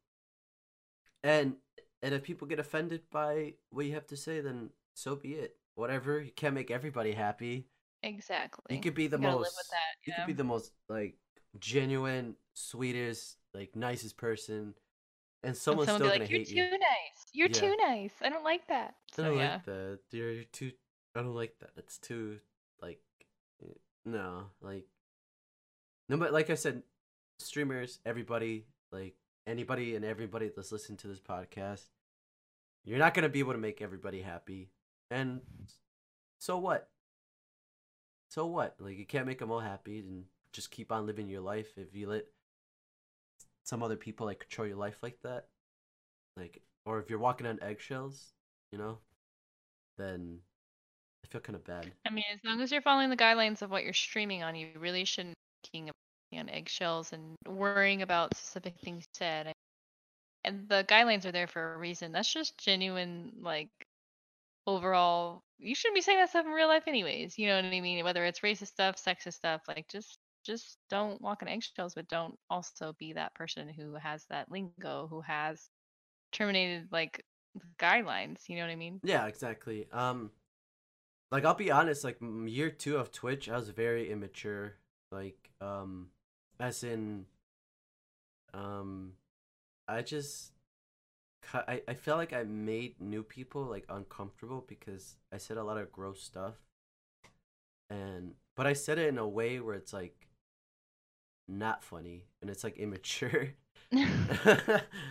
[1.23, 1.55] and
[2.01, 5.55] and if people get offended by what you have to say, then so be it.
[5.75, 6.19] Whatever.
[6.21, 7.67] You can't make everybody happy.
[8.03, 9.45] exactly You could be the You most.
[9.45, 11.15] live with that You could be the most like
[11.59, 14.73] genuine, sweetest, like nicest person,
[15.43, 16.63] and and someone's someone still be gonna like you're you.
[16.69, 17.61] too nice you're Yeah.
[17.61, 19.99] too nice i don't like that I don't yeah like that.
[20.11, 20.71] You're, you're too.
[21.15, 21.71] I don't like that.
[21.77, 22.39] It's too
[22.81, 23.01] like.
[23.63, 23.73] eh,
[24.05, 24.85] No, like.
[26.09, 26.81] No, but like I said,
[27.37, 29.15] streamers, everybody, like
[29.45, 31.85] anybody and everybody that's listening to this podcast,
[32.83, 34.71] you're not gonna be able to make everybody happy,
[35.11, 35.41] and
[36.39, 36.89] so what?
[38.31, 38.75] So what?
[38.79, 41.67] Like you can't make them all happy, and just keep on living your life.
[41.77, 42.25] If you let
[43.63, 45.45] some other people like control your life like that,
[46.35, 48.33] like, or if you're walking on eggshells,
[48.71, 48.97] you know,
[49.99, 50.39] then
[51.23, 51.91] I feel kind of bad.
[52.07, 54.69] I mean, as long as you're following the guidelines of what you're streaming on, you
[54.79, 55.35] really shouldn't
[56.31, 59.53] be on eggshells and worrying about specific things said.
[60.43, 62.11] And the guidelines are there for a reason.
[62.11, 63.69] That's just genuine, like,
[64.67, 65.41] overall.
[65.57, 67.37] You shouldn't be saying that stuff in real life, anyways.
[67.37, 68.03] You know what I mean?
[68.03, 72.35] Whether it's racist stuff, sexist stuff, like, just just don't walk on eggshells, but don't
[72.49, 75.69] also be that person who has that lingo, who has
[76.31, 77.23] terminated like
[77.77, 78.47] guidelines.
[78.47, 78.99] You know what I mean?
[79.03, 79.87] Yeah, exactly.
[79.91, 80.31] Um,
[81.31, 84.75] like I'll be honest, like year two of Twitch, I was very immature.
[85.11, 86.09] Like, um,
[86.59, 87.25] as in,
[88.53, 89.13] um,
[89.87, 90.51] I just,
[91.53, 95.77] I I felt like I made new people like uncomfortable because I said a lot
[95.77, 96.55] of gross stuff,
[97.89, 100.27] and but I said it in a way where it's like
[101.47, 103.49] not funny and it's like immature.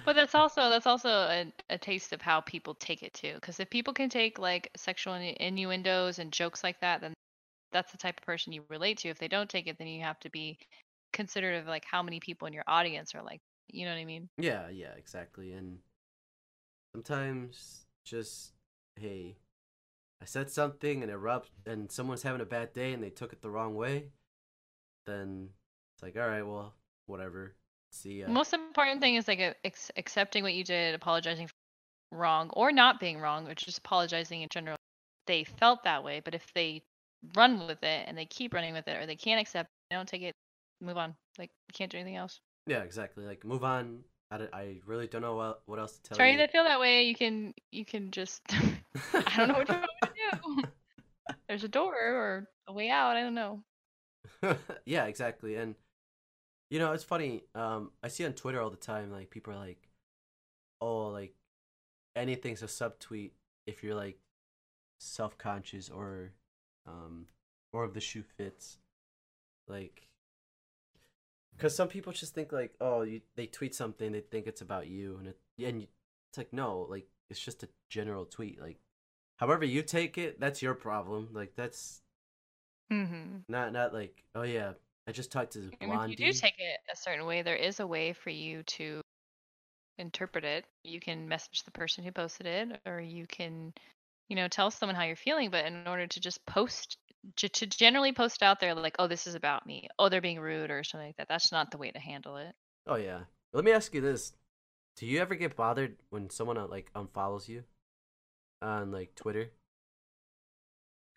[0.04, 3.34] But that's also that's also a, a taste of how people take it too.
[3.34, 7.12] Because if people can take like sexual innu- innuendos and jokes like that, then
[7.72, 9.08] that's the type of person you relate to.
[9.08, 10.58] If they don't take it, then you have to be
[11.12, 14.04] considerate of like how many people in your audience are like, you know what I
[14.04, 14.28] mean?
[14.38, 15.52] Yeah, yeah, exactly.
[15.52, 15.78] And
[16.92, 18.52] sometimes just
[18.96, 19.36] hey,
[20.20, 23.32] I said something and it rubbed and someone's having a bad day and they took
[23.32, 24.08] it the wrong way,
[25.06, 25.50] then
[25.94, 26.74] it's like, all right, well,
[27.06, 27.54] whatever.
[27.90, 28.28] See ya.
[28.28, 32.72] Most important thing is like a, ex- accepting what you did, apologizing for wrong or
[32.72, 34.76] not being wrong, or just apologizing in general.
[35.26, 36.82] They felt that way, but if they
[37.36, 39.96] run with it and they keep running with it, or they can't accept, it, they
[39.96, 40.34] don't take it,
[40.80, 41.14] move on.
[41.38, 42.40] Like you can't do anything else.
[42.66, 43.24] Yeah, exactly.
[43.24, 44.00] Like move on.
[44.30, 46.38] I, I really don't know what what else to tell Sorry you.
[46.38, 47.04] that feel that way.
[47.04, 50.10] You can you can just I don't know what you want to
[50.62, 50.62] do.
[51.48, 53.16] There's a door or a way out.
[53.16, 53.62] I don't know.
[54.84, 55.56] yeah, exactly.
[55.56, 55.74] And
[56.70, 57.44] you know, it's funny.
[57.54, 59.88] Um, I see on Twitter all the time, like people are like,
[60.80, 61.34] "Oh, like
[62.14, 63.30] anything's a subtweet
[63.66, 64.18] if you're like
[65.00, 66.32] self-conscious or,
[66.88, 67.26] um,
[67.72, 68.78] or if the shoe fits."
[69.68, 70.08] Like,
[71.56, 74.86] because some people just think like, "Oh, you they tweet something, they think it's about
[74.88, 75.88] you," and it and you,
[76.30, 78.60] it's like, no, like it's just a general tweet.
[78.60, 78.78] Like,
[79.38, 81.30] however you take it, that's your problem.
[81.32, 82.02] Like that's
[82.90, 83.38] Mm-hmm.
[83.48, 84.72] not not like, oh yeah,
[85.06, 86.14] I just talked to And Blondie.
[86.14, 89.00] if you do take it a certain way, there is a way for you to
[89.98, 90.66] interpret it.
[90.84, 93.74] You can message the person who posted it, or you can,
[94.28, 95.50] you know, tell someone how you're feeling.
[95.50, 96.98] But in order to just post,
[97.36, 99.88] to, to generally post out there like, oh, this is about me.
[99.98, 101.28] Oh, they're being rude or something like that.
[101.28, 102.54] That's not the way to handle it.
[102.86, 103.20] Oh yeah.
[103.52, 104.32] Let me ask you this:
[104.96, 107.64] Do you ever get bothered when someone uh, like unfollows you
[108.62, 109.50] on like Twitter?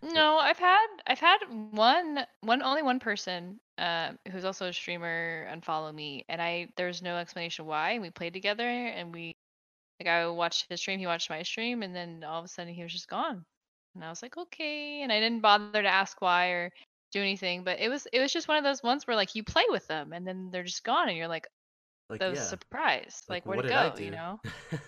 [0.04, 1.40] No, I've had I've had
[1.72, 7.02] one one only one person uh, who's also a streamer unfollow me, and I there's
[7.02, 8.00] no explanation why.
[8.00, 9.36] We played together, and we
[10.02, 12.74] like I watched his stream, he watched my stream, and then all of a sudden
[12.74, 13.46] he was just gone,
[13.96, 16.72] and I was like, okay, and I didn't bother to ask why or
[17.12, 19.44] do anything, but it was it was just one of those ones where like you
[19.44, 21.48] play with them, and then they're just gone, and you're like,
[22.10, 22.44] Like that was yeah.
[22.44, 24.04] surprised, like, where'd it go, do?
[24.04, 24.42] you know?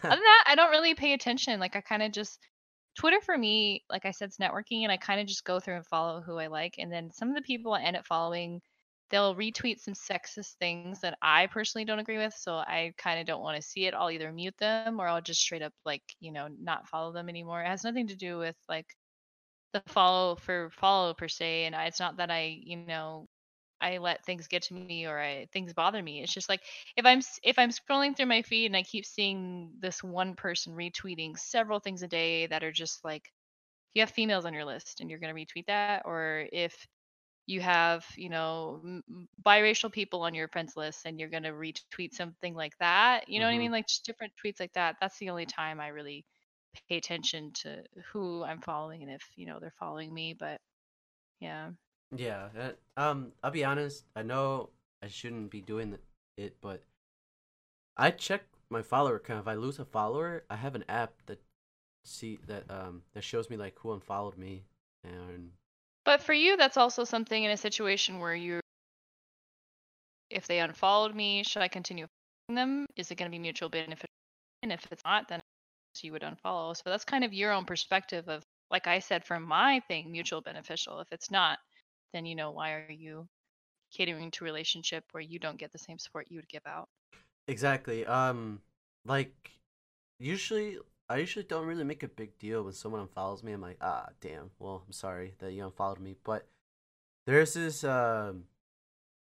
[0.10, 1.60] Other than that, I don't really pay attention.
[1.60, 2.40] Like I kind of just
[2.98, 5.78] Twitter for me, like I said, it's networking, and I kind of just go through
[5.78, 8.62] and follow who I like, and then some of the people I end up following,
[9.14, 13.28] they'll retweet some sexist things that I personally don't agree with, so I kind of
[13.28, 13.94] don't want to see it.
[13.94, 17.30] I'll either mute them or I'll just straight up like you know not follow them
[17.30, 17.62] anymore.
[17.62, 18.88] It has nothing to do with like
[19.74, 23.28] the follow for follow per se, and it's not that I you know
[23.82, 26.24] I let things get to me or I things bother me.
[26.24, 26.62] It's just like
[26.98, 30.74] if I'm if I'm scrolling through my feed and I keep seeing this one person
[30.74, 33.32] retweeting several things a day that are just like
[33.94, 36.88] you have females on your list and you're going to retweet that or if
[37.46, 38.82] you have you know
[39.46, 43.40] biracial people on your friends list and you're going to retweet something like that you
[43.40, 45.80] know what i hmm mean like just different tweets like that that's the only time
[45.80, 46.26] i really
[46.90, 50.60] pay attention to who i'm following and if you know they're following me but
[51.40, 51.70] yeah
[52.16, 52.50] Yeah.
[52.98, 54.06] Um, I'll be honest.
[54.16, 54.70] I know
[55.02, 55.98] I shouldn't be doing
[56.38, 56.84] it, but
[57.98, 59.42] I check my follower count.
[59.42, 61.42] If I lose a follower, I have an app that
[62.04, 64.66] see that um that shows me like who unfollowed me
[65.04, 65.52] and
[66.06, 68.60] but for you that's also something in a situation where you
[70.30, 72.08] if they unfollowed me should i continue
[72.48, 72.86] following them?
[72.96, 74.10] Is it going to be mutual beneficial
[74.62, 75.40] and if it's not then
[76.02, 76.76] you would unfollow.
[76.76, 80.42] So that's kind of your own perspective of like i said for my thing mutual
[80.42, 81.00] beneficial.
[81.00, 81.60] If it's not
[82.14, 83.28] then you know why are you
[83.96, 86.88] catering to relationship where you don't get the same support you would give out?
[87.48, 88.06] Exactly.
[88.06, 88.62] Um,
[89.06, 89.52] like
[90.20, 90.78] usually
[91.10, 93.52] I usually don't really make a big deal when someone unfollows me.
[93.52, 94.52] I'm like, ah, damn.
[94.58, 96.48] Well, I'm sorry that you unfollowed me, but
[97.26, 98.46] there's this um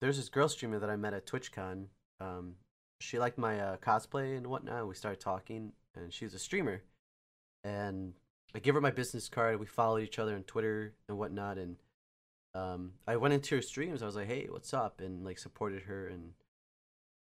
[0.01, 1.87] there's this girl streamer that I met at TwitchCon.
[2.21, 2.55] Um,
[3.01, 4.87] she liked my uh, cosplay and whatnot.
[4.87, 6.83] We started talking, and she was a streamer.
[7.65, 8.15] And
[8.55, 9.59] I gave her my business card.
[9.59, 11.59] We followed each other on Twitter and whatnot.
[11.59, 11.77] And
[12.55, 14.03] um, I went into her streams.
[14.03, 16.33] I was like, "Hey, what's up?" And like supported her and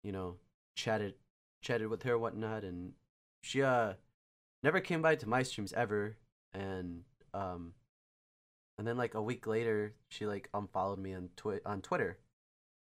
[0.03, 0.35] you know
[0.75, 1.15] chatted
[1.61, 2.63] chatted with her and whatnot.
[2.63, 2.93] And
[3.41, 3.93] she uh
[4.63, 6.17] never came by to my streams ever.
[6.53, 7.03] And
[7.33, 7.73] um,
[8.77, 12.17] and then like a week later, she like unfollowed me on twi- on Twitter.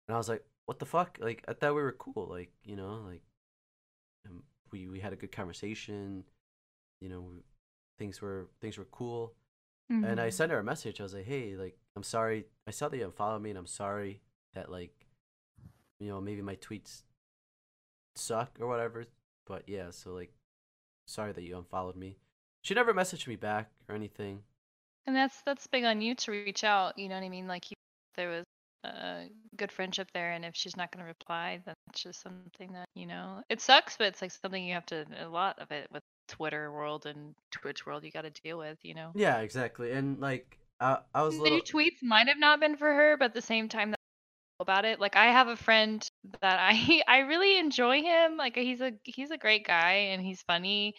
[0.08, 1.18] And I was like, what the fuck?
[1.22, 2.28] Like, I thought we were cool.
[2.30, 3.22] Like, you know, like,
[4.28, 6.24] um, we we had a good conversation.
[7.02, 7.38] You know, we,
[7.98, 9.34] things were things were cool.
[9.90, 10.34] And I Mhm.
[10.34, 11.02] sent her a message.
[11.02, 12.46] I was like, hey, like, I'm sorry.
[12.66, 14.22] I saw that you unfollowed me, and I'm sorry
[14.54, 15.06] that like,
[16.00, 17.04] you know, maybe my tweets
[18.16, 19.06] suck or whatever.
[19.46, 20.34] But yeah, so like,
[21.12, 22.18] sorry that you unfollowed me.
[22.62, 24.44] She never messaged me back or anything.
[25.08, 27.70] and that's that's big on you to reach out you know what i mean like
[27.72, 27.76] you,
[28.16, 28.46] there was
[28.84, 29.28] a
[29.58, 32.88] good friendship there and if she's not going to reply then it's just something that
[32.96, 35.88] you know it sucks but it's like something you have to a lot of it
[35.92, 39.92] with twitter world and twitch world you got to deal with you know Yeah, exactly.
[39.92, 43.26] And like, I I was a Their tweets might have not been for her, but
[43.26, 44.00] at the same time that
[44.62, 45.00] about it.
[45.00, 46.06] Like I have a friend
[46.42, 48.38] that I I really enjoy him.
[48.38, 50.96] Like he's a he's a great guy and he's funny.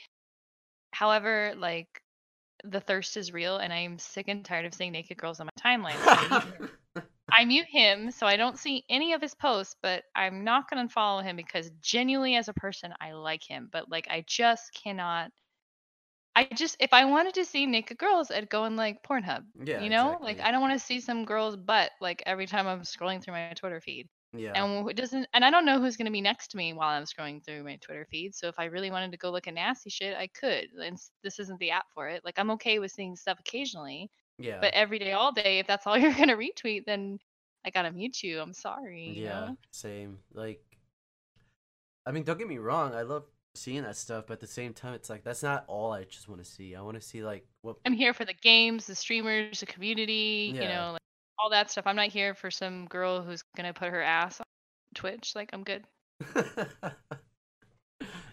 [0.93, 1.89] However, like
[2.65, 5.63] the thirst is real and I'm sick and tired of seeing naked girls on my
[5.63, 5.99] timeline.
[6.05, 6.71] So I mute him.
[7.33, 10.87] I mute him so I don't see any of his posts, but I'm not gonna
[10.87, 13.69] unfollow him because genuinely as a person I like him.
[13.73, 15.31] But like I just cannot
[16.35, 19.45] I just if I wanted to see naked girls, I'd go in like Pornhub.
[19.65, 20.19] yeah, You know?
[20.21, 20.41] Like.
[20.41, 23.53] I don't want to see some girl's butt like every time I'm scrolling through my
[23.55, 24.09] Twitter feed.
[24.35, 24.53] Yeah.
[24.55, 26.89] And it doesn't and I don't know who's going to be next to me while
[26.89, 28.35] I'm scrolling through my Twitter feed.
[28.35, 30.69] So if I really wanted to go look at nasty shit, I could.
[30.83, 32.25] And this isn't the app for it.
[32.25, 34.59] Like I'm okay with seeing stuff occasionally, Yeah.
[34.61, 37.19] but every day all day if that's all you're going to retweet, then
[37.67, 38.41] I got to mute you.
[38.41, 39.57] I'm sorry, you Yeah, know?
[39.71, 40.19] same.
[40.33, 40.63] Like,
[42.07, 42.95] I mean, don't get me wrong.
[42.95, 45.93] I love seeing that stuff, but at the same time, it's like that's not all
[45.93, 46.75] I just want to see.
[46.75, 47.77] I want to see like what.
[47.87, 51.03] I'm here for the games, the streamers, the community, you know, like
[51.39, 51.87] all that stuff.
[51.87, 54.47] I'm not here for some girl who's to put her ass on
[54.95, 55.33] Twitch.
[55.35, 55.85] Like I'm good.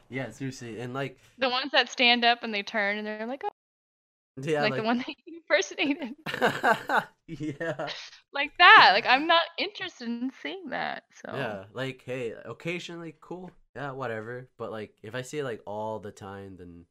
[0.10, 3.42] yeah, seriously, and like, The ones that stand up and they turn and they're like,
[3.44, 3.50] oh,
[4.42, 6.16] yeah, like, like, the one that you impersonated.
[7.28, 7.88] yeah,
[8.34, 8.92] like that.
[8.94, 11.04] Like I'm not interested in seeing that.
[11.26, 14.48] So yeah, like, hey, occasionally, cool, yeah, whatever.
[14.58, 16.86] But like, if I see it like all the time, then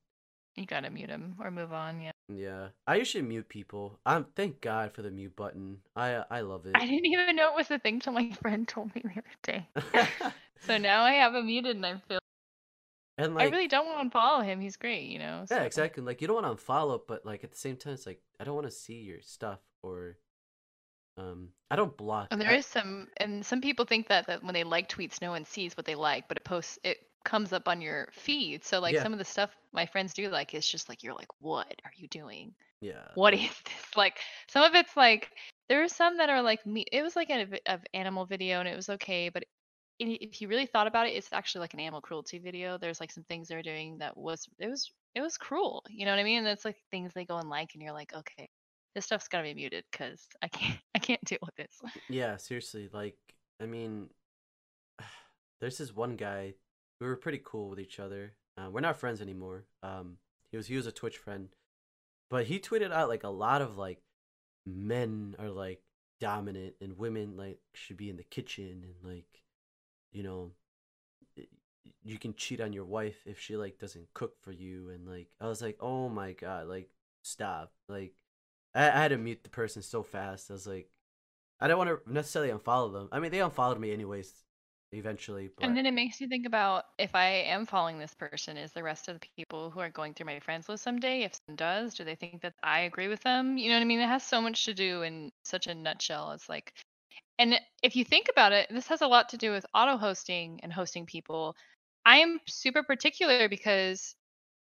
[0.57, 2.01] you gotta mute him or move on.
[2.01, 2.11] Yeah.
[2.29, 3.99] yeah, I usually mute people.
[4.05, 5.79] I'm thank God for the mute button.
[5.95, 6.73] I uh, I love it.
[6.75, 9.25] I didn't even know it was a thing till my friend told me the other
[9.43, 9.69] day.
[10.67, 12.19] So now I have him muted and I feel
[13.17, 14.61] and like, I really don't want to follow him.
[14.61, 15.45] He's great, you know.
[15.51, 16.03] Yeah, exactly.
[16.03, 18.45] Like you don't want to unfollow, but like at the same time, it's like I
[18.45, 20.17] don't want to see your stuff or,
[21.19, 22.29] um, I don't block.
[22.31, 25.21] And there I- is some, and some people think that that when they like tweets,
[25.21, 28.65] no one sees what they like, but it posts, it comes up on your feed.
[28.65, 29.03] So like Yeah.
[29.03, 31.93] some of the stuff my friends do like is just like you're like, what are
[31.97, 32.55] you doing?
[32.81, 33.09] yeah.
[33.15, 33.97] What is this?
[33.97, 34.19] Like
[34.49, 35.31] some of it's like
[35.69, 36.85] there are some that are like me.
[36.93, 39.45] It was like a vi- of animal video and it was okay, but
[40.01, 42.79] if you really thought about it, it's actually like an animal cruelty video.
[42.79, 45.85] There's like some things they're doing that was it was it was cruel.
[45.91, 46.39] You know what I mean?
[46.39, 48.49] And that's like things they go and like, and you're like, okay,
[48.99, 51.81] this stuff's gotta be muted because I can't I can't deal with this.
[52.09, 52.89] Yeah, seriously.
[52.93, 53.17] Like,
[53.63, 54.11] I mean,
[55.61, 56.55] there's this one guy.
[57.01, 58.33] We were pretty cool with each other.
[58.57, 59.67] Uh, we're not friends anymore.
[59.85, 60.17] Um,
[60.51, 61.51] he was he was a Twitch friend,
[62.29, 64.03] but he tweeted out like a lot of like
[64.67, 65.81] men are like
[66.21, 69.43] dominant and women like should be in the kitchen and like
[70.11, 70.51] you know
[72.03, 75.29] you can cheat on your wife if she like doesn't cook for you and like
[75.41, 76.91] I was like oh my god like
[77.23, 78.15] stop like
[78.79, 80.89] I, I had to mute the person so fast I was like
[81.61, 84.33] I don't want to necessarily unfollow them I mean they unfollowed me anyways
[84.93, 88.57] eventually but And then it makes you think about if I am following this person,
[88.57, 91.35] is the rest of the people who are going through my friends list someday, if
[91.35, 93.59] someone does, do they think that I agree with them?
[93.59, 94.01] You know what I mean?
[94.01, 96.33] It has so much to do in such a nutshell.
[96.33, 96.73] It's like,
[97.39, 100.61] and if you think about it, this has a lot to do with auto hosting
[100.63, 101.57] and hosting people.
[102.07, 104.15] I am super particular because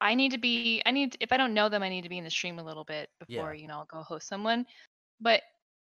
[0.00, 2.18] I need to be, I need, if I don't know them, I need to be
[2.18, 4.66] in the stream a little bit yeah before, you know, I'll go host someone.
[5.20, 5.42] But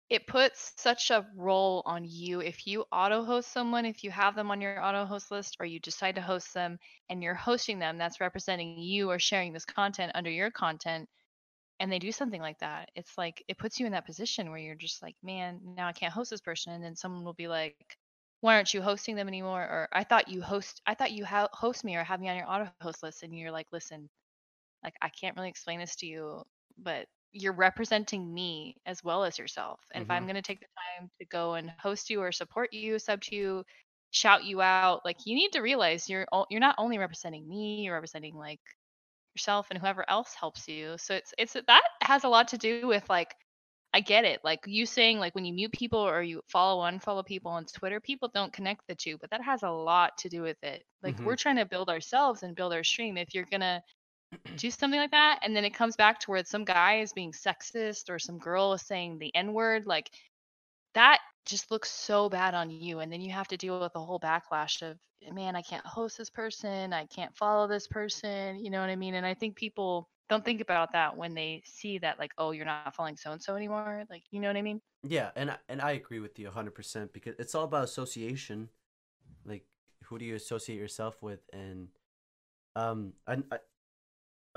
[0.09, 4.35] it puts such a role on you if you auto host someone, if you have
[4.35, 6.79] them on your auto host list, or you decide to host them
[7.09, 11.09] and you're hosting them, that's representing you or sharing this content under your content,
[11.79, 12.89] and they do something like that.
[12.95, 15.91] It's like it puts you in that position where you're just like, man, now I
[15.91, 16.73] can't host this person.
[16.73, 17.97] And then someone will be like,
[18.41, 19.61] why aren't you hosting them anymore?
[19.61, 22.37] Or I thought you host, I thought you ha- host me or have me on
[22.37, 23.11] your auto host list.
[23.11, 23.97] And you're like, listen,
[24.75, 26.43] like I can't really explain this to you,
[26.77, 29.79] but you're representing me as well as yourself.
[29.93, 30.67] And if I'm mm-hmm going to take the
[30.99, 33.63] time to go and host you or support you, sub to you,
[34.11, 37.93] shout you out, like you need to realize you're you're not only representing me, you're
[37.93, 38.59] representing like
[39.35, 40.95] yourself and whoever else helps you.
[40.97, 43.33] So it's it's that has a lot to do with like
[43.97, 44.41] I get it.
[44.43, 47.99] Like you saying like when you mute people or you follow unfollow people on Twitter,
[47.99, 50.83] people don't connect the two, but that has a lot to do with it.
[51.03, 53.17] Like mm-hmm we're trying to build ourselves and build our stream.
[53.17, 53.81] If you're gonna
[54.57, 57.31] do something like that and then it comes back to where some guy is being
[57.31, 60.11] sexist or some girl is saying the n word like
[60.93, 63.99] that just looks so bad on you and then you have to deal with the
[63.99, 64.97] whole backlash of
[65.33, 68.95] man i can't host this person i can't follow this person you know what i
[68.95, 72.51] mean and i think people don't think about that when they see that like oh
[72.51, 74.81] you're not following so and so anymore like you know what i mean?
[75.03, 78.69] Yeah and I- and I agree with you 100% because it's all about association
[79.45, 79.63] like
[80.05, 81.87] who do you associate yourself with and
[82.75, 83.57] um I, I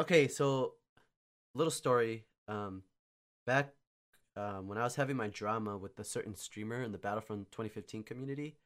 [0.01, 0.74] okay so
[1.55, 2.82] little story um
[3.47, 3.72] back
[4.36, 8.02] um when i was having my drama with a certain streamer in the battlefront 2015
[8.05, 8.56] community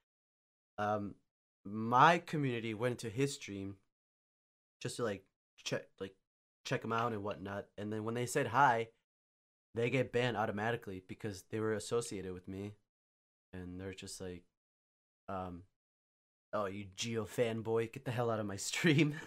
[0.78, 1.14] um
[1.64, 3.76] my community went into his stream
[4.80, 5.24] just to like
[5.62, 6.14] check like
[6.64, 8.88] check them out and whatnot and then when they said hi
[9.74, 12.74] they get banned automatically because they were associated with me.
[13.52, 14.42] And they're just like
[15.28, 15.62] um
[16.52, 19.14] oh you geo fanboy get the hell out of my stream.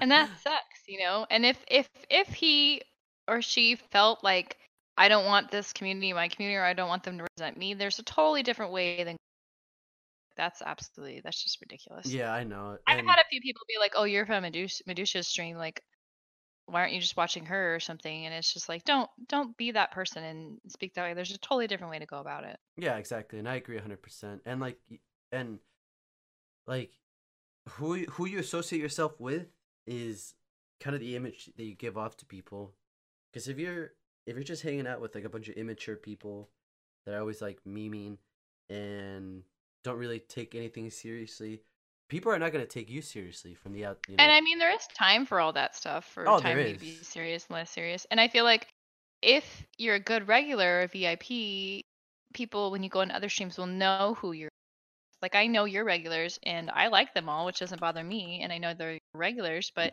[0.00, 1.26] And that sucks you know?
[1.30, 2.82] And if if if he
[3.26, 4.56] or she felt like
[4.96, 7.74] i don't want this community my community or i don't want them to represent me
[7.74, 9.16] there's a totally different way than
[10.36, 12.06] that's absolutely that's just ridiculous.
[12.06, 15.26] Yeah i know i've had a few people be like oh you're from Medusa, medusa's
[15.26, 15.82] stream like
[16.68, 19.70] why aren't you just watching her or something and it's just like don't don't be
[19.70, 22.58] that person and speak that way there's a totally different way to go about it
[22.76, 24.42] Yeah, exactly, and I agree hundred percent.
[24.46, 24.78] And like,
[25.32, 25.58] and
[26.66, 26.92] like,
[27.70, 29.46] who who you associate yourself with
[29.86, 30.34] is
[30.80, 32.74] kind of the image that you give off to people.
[33.32, 33.92] Because if you're
[34.26, 36.50] if you're just hanging out with like a bunch of immature people
[37.04, 38.18] that are always like memeing
[38.68, 39.42] and
[39.82, 41.62] don't really take anything seriously,
[42.08, 43.98] people are not gonna take you seriously from the out.
[44.08, 44.24] You know.
[44.24, 46.80] And I mean, there is time for all that stuff, for Oh, there time to
[46.80, 48.06] be serious and less serious.
[48.10, 48.66] And I feel like
[49.22, 51.84] if you're a good regular, a VIP,
[52.34, 54.50] people when you go into other streams will know who you're.
[55.20, 58.40] Like I know your regulars, and I like them all, which doesn't bother me.
[58.42, 59.92] And I know they're regulars, but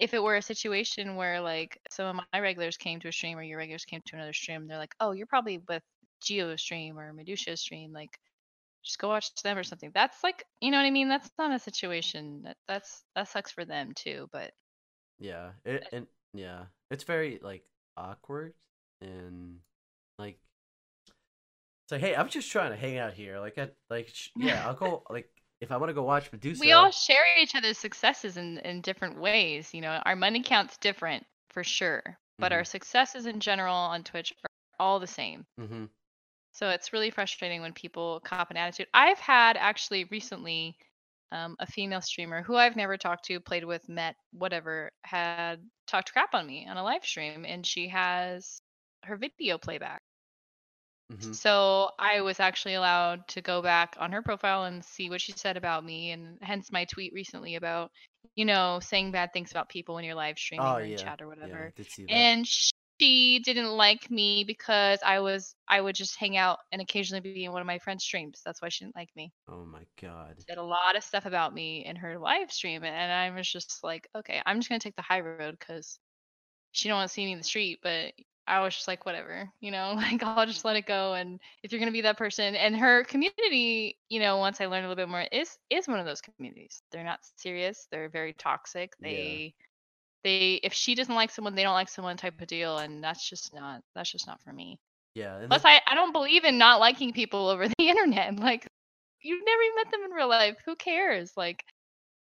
[0.00, 3.38] if it were a situation where like some of my regulars came to a stream
[3.38, 5.82] or your regulars came to another stream, they're like, oh, you're probably with
[6.20, 8.18] Geo stream or Medusa stream, like
[8.82, 9.90] just go watch them or something.
[9.94, 11.08] That's like, you know what I mean?
[11.08, 14.28] That's not a situation that that's that sucks for them too.
[14.32, 14.52] But
[15.18, 17.64] Yeah, it and yeah, it's very like
[17.96, 18.54] awkward
[19.00, 19.58] and
[20.18, 20.38] like
[21.90, 23.40] it's like, hey, I'm just trying to hang out here.
[23.40, 25.02] Like, I like, yeah, I'll go.
[25.10, 25.28] Like,
[25.60, 28.80] if I want to go watch Medusa, we all share each other's successes in in
[28.80, 29.74] different ways.
[29.74, 34.32] You know, our money count's different for sure, but our successes in general on Twitch
[34.44, 35.44] are all the same.
[35.60, 35.86] mm-hmm,
[36.52, 38.88] So it's really frustrating when people cop an attitude.
[38.94, 40.76] I've had actually recently
[41.32, 45.56] um, a female streamer who I've never talked to, played with, met, whatever, had
[45.86, 48.60] talked crap on me on a live stream, and she has
[49.04, 50.02] her video playback.
[51.12, 55.20] mm-hmm, So I was actually allowed to go back on her profile and see what
[55.20, 57.90] she said about me, and hence my tweet recently about,
[58.36, 60.96] you know, saying bad things about people when you're live streaming Oh or in yeah,
[60.96, 61.72] chat or yeah, whatever.
[61.76, 61.86] that.
[62.08, 62.46] And
[63.00, 67.44] she didn't like me because I was I would just hang out and occasionally be
[67.44, 68.42] in one of my friends' streams.
[68.44, 69.32] That's why she didn't like me.
[69.48, 70.44] oh my god.
[70.48, 73.82] Did a lot of stuff about me in her live stream, and I was just
[73.84, 75.98] like, okay, I'm just gonna take the high road because
[76.72, 78.14] she don't want to see me in the street, but
[78.46, 81.14] I was just like, whatever, you know, like I'll just let it go.
[81.14, 84.86] And if you're gonna be that person, and her community, you know, once I learned
[84.86, 86.82] a little bit more, is is one of those communities.
[86.92, 87.86] They're not serious.
[87.90, 88.92] They're very toxic.
[88.98, 89.38] Yeah.
[90.22, 93.28] They if she doesn't like someone, they don't like someone type of deal, and that's
[93.28, 94.78] just not that's just not for me.
[95.14, 95.46] Yeah.
[95.48, 98.36] Plus, I I don't believe in not liking people over the internet.
[98.36, 98.66] Like
[99.22, 100.56] you've never even met them in real life.
[100.66, 101.32] Who cares?
[101.36, 101.64] Like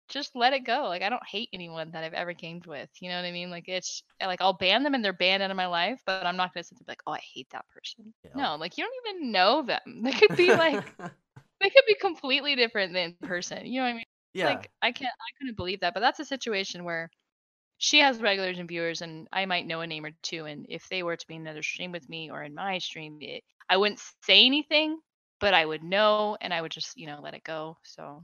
[0.09, 0.83] just let it go.
[0.83, 2.89] Like I don't hate anyone that I've ever gamed with.
[2.99, 3.49] You know what I mean?
[3.49, 6.25] Like it's eh, like I'll ban them and they're banned out of my life, but
[6.25, 8.13] I'm not gonna sit there and be like, oh, I hate that person.
[8.23, 8.31] Yeah.
[8.35, 9.79] No, like you don't even know them.
[10.03, 10.83] They could be like
[11.61, 13.65] they could be completely different than person.
[13.65, 14.05] You know what I mean?
[14.33, 14.45] yeah.
[14.47, 15.93] Like I can't I couldn't believe that.
[15.93, 17.09] But that's a situation where
[17.79, 20.87] she has regulars and viewers and I might know a name or two and if
[20.89, 23.77] they were to be in another stream with me or in my stream, it, I
[23.77, 24.99] wouldn't say anything,
[25.39, 27.77] but I would know and I would just, you know, let it go.
[27.83, 28.23] So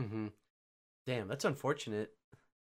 [0.00, 0.28] mm-hmm.
[1.06, 2.10] Damn, that's unfortunate.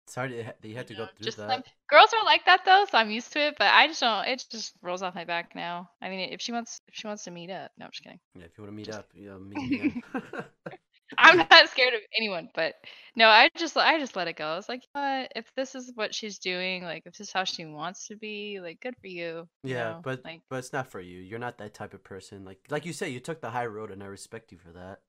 [0.08, 1.48] Sorry that you had- that you had to you go know, through just that.
[1.50, 3.54] some- girls are like that though, so I'm used to it.
[3.58, 4.26] But I just don't.
[4.26, 5.88] It just rolls off my back now.
[6.02, 8.18] I mean, if she wants, if she wants to meet up, no, I'm just kidding.
[8.34, 9.94] Yeah, if you want to meet Just- up, you know, meet.
[11.18, 12.74] I'm not scared of anyone, but
[13.16, 14.56] no, I just I just let it go.
[14.56, 15.32] It's like, you what?
[15.34, 18.60] if this is what she's doing, like if this is how she wants to be,
[18.60, 19.48] like good for you.
[19.62, 21.20] you yeah, know, but like but it's not for you.
[21.20, 22.44] You're not that type of person.
[22.44, 25.00] Like like you say, you took the high road, and I respect you for that.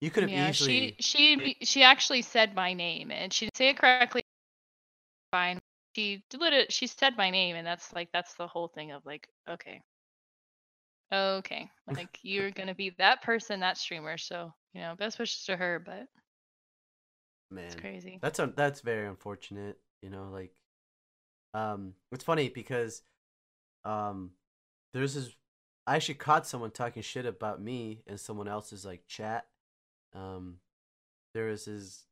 [0.00, 0.96] You could have yeah, easily.
[1.00, 4.22] she she she actually said my name and she didn't say it correctly.
[5.30, 5.60] Fine.
[5.96, 6.72] She did it.
[6.72, 9.80] She said my name, and that's like that's the whole thing of like, okay,
[11.12, 14.18] okay, like you're gonna be that person, that streamer.
[14.18, 16.06] So you know, best wishes to her, but
[17.50, 18.22] Man, it's crazy.
[18.22, 19.78] that's un- that's very unfortunate.
[20.02, 20.52] You know, like,
[21.54, 23.02] um, it's funny because,
[23.84, 24.32] um,
[24.92, 25.30] there's this.
[25.86, 29.46] I actually caught someone talking shit about me in someone else's like chat.
[30.14, 30.58] Um,
[31.34, 32.04] there was this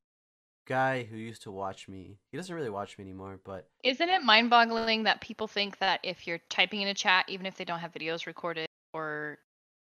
[0.67, 2.19] guy who used to watch me.
[2.31, 6.27] He doesn't really watch me anymore, but Isn't it mind-boggling that people think that if
[6.27, 9.39] you're typing in a chat, even if they don't have videos recorded or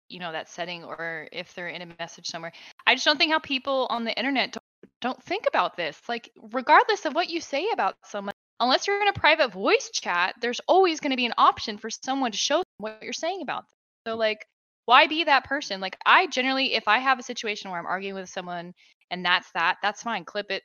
[0.08, 2.52] you know that setting, or if they're in a message somewhere,
[2.86, 4.64] I just don't think how people on the internet don't,
[5.00, 6.00] don't think about this.
[6.08, 10.34] Like, regardless of what you say about someone, unless you're in a private voice chat,
[10.40, 13.62] there's always going to be an option for someone to show what you're saying about
[13.62, 14.12] them.
[14.12, 14.46] So, like,
[14.84, 15.80] why be that person?
[15.80, 18.74] Like, I generally, if I have a situation where I'm arguing with someone
[19.10, 20.24] and that's that, that's fine.
[20.24, 20.62] Clip it,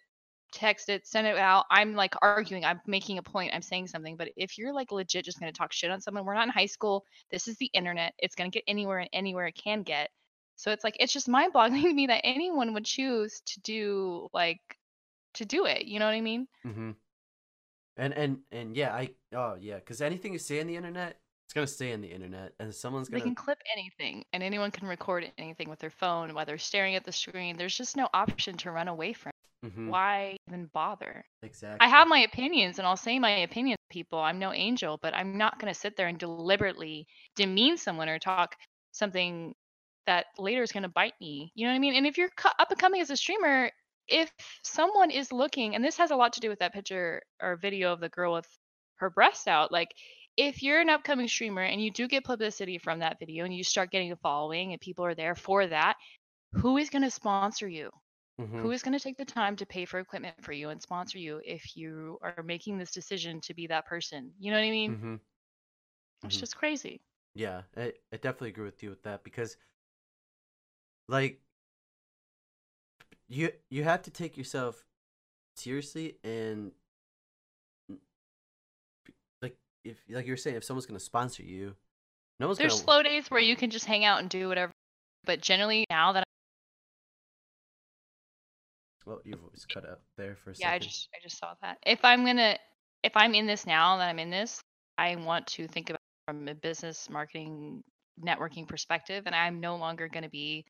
[0.51, 1.65] text it, send it out.
[1.69, 4.15] I'm like arguing, I'm making a point, I'm saying something.
[4.15, 6.49] But if you're like legit just going to talk shit on someone, we're not in
[6.49, 7.05] high school.
[7.31, 8.13] This is the internet.
[8.19, 10.09] It's going to get anywhere and anywhere it can get.
[10.55, 14.27] So it's like, it's just mind boggling to me that anyone would choose to do
[14.33, 14.61] like,
[15.35, 15.85] to do it.
[15.85, 16.47] You know what I mean?
[16.65, 16.91] Mm-hmm.
[17.97, 21.53] And and and yeah, I oh yeah, because anything you say on the internet, it's
[21.53, 24.87] gonna stay on the internet, and someone's gonna They can clip anything and anyone can
[24.87, 27.57] record anything with their phone while they're staring at the screen.
[27.57, 29.31] There's just no option to run away from.
[29.63, 31.25] Mhm, Why even bother?
[31.41, 31.79] exactly.
[31.79, 34.19] I have my opinions and I'll say my opinions people.
[34.19, 38.19] I'm no angel, but I'm not going to sit there and deliberately demean someone or
[38.19, 38.55] talk
[38.91, 39.55] something
[40.05, 41.51] that later is going to bite me.
[41.55, 41.95] You know what I mean?
[41.95, 43.71] And if you're cu- up and coming as a streamer,
[44.07, 44.31] if
[44.63, 47.93] someone is looking, and this has a lot to do with that picture or video
[47.93, 48.47] of the girl with
[48.97, 49.89] her breasts out, like
[50.37, 53.63] if you're an upcoming streamer and you do get publicity from that video and you
[53.63, 55.97] start getting a following and people are there for that,
[56.53, 57.91] who is going to sponsor you?
[58.37, 60.81] Mhm, who is going to take the time to pay for equipment for you and
[60.81, 64.65] sponsor you if you are making this decision to be that person you know what
[64.65, 65.19] i mean mhm,
[66.23, 66.39] it's mhm.
[66.39, 67.01] just crazy
[67.35, 69.57] Yeah, I, I definitely agree with you with that because,
[71.07, 71.41] like,
[73.27, 74.85] you you have to take yourself
[75.55, 76.73] seriously and,
[79.41, 81.75] like, if like you're saying, if someone's gonna sponsor you,
[82.39, 82.75] no one's there's gonna.
[82.75, 84.71] slow days where you can just hang out and do whatever
[85.25, 86.23] but generally now that
[89.07, 91.77] Well, your voice cut out there for a yeah i just i just saw that.
[91.85, 92.57] If i'm gonna
[93.03, 94.61] if i'm in this now that i'm in this
[94.97, 97.83] i want to think about it from a business marketing
[98.21, 100.65] networking perspective and i'm no longer going to be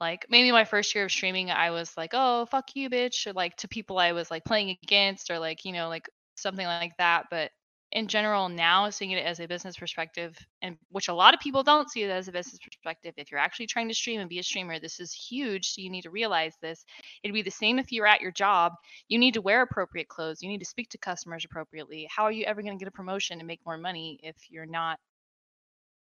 [0.00, 3.32] like maybe my first year of streaming i was like oh fuck you bitch or
[3.32, 6.96] like to people i was like playing against or like you know like something like
[6.98, 7.50] that but
[7.92, 11.62] in general now seeing it as a business perspective and which a lot of people
[11.62, 14.38] don't see it as a business perspective if you're actually trying to stream and be
[14.38, 16.84] a streamer this is huge so you need to realize this.
[17.22, 18.72] It'd be the same if you're at your job
[19.08, 22.08] you need to wear appropriate clothes you need to speak to customers appropriately.
[22.10, 24.66] How are you ever going to get a promotion and make more money if you're
[24.66, 24.98] not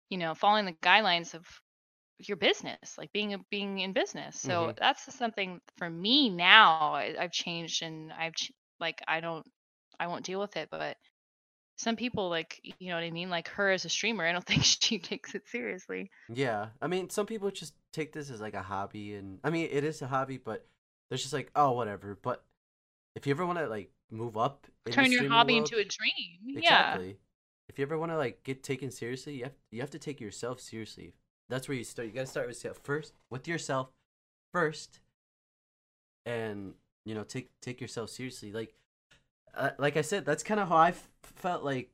[0.10, 1.46] you know following the guidelines of
[2.20, 4.40] your business like being a, being in business?
[4.40, 4.78] So Mhm.
[4.78, 9.46] that's something for me now I, i've changed and i've ch- like i don't
[10.00, 10.98] i won't deal with it but
[11.82, 14.46] some people like you know what i mean like her as a streamer i don't
[14.52, 18.54] think she takes it seriously Yeah, I mean, some people just take this as like
[18.54, 20.66] a hobby, and I mean, it is a hobby, but
[21.10, 22.18] they're just like, oh, whatever.
[22.22, 22.44] But
[23.16, 26.62] if you ever want to like move up, turn your hobby world- into a dream
[26.64, 26.98] yeah
[27.72, 30.20] if you ever want to like get taken seriously, you have you have to take
[30.20, 31.14] yourself seriously.
[31.50, 32.08] That's where you start.
[32.08, 33.90] You gotta start with yourself first, with yourself
[34.54, 35.00] first,
[36.26, 36.74] and
[37.06, 38.52] you know take take yourself seriously.
[38.52, 38.74] Like,
[39.54, 41.64] uh, like I said, that's kind of how I f- felt.
[41.64, 41.90] Like,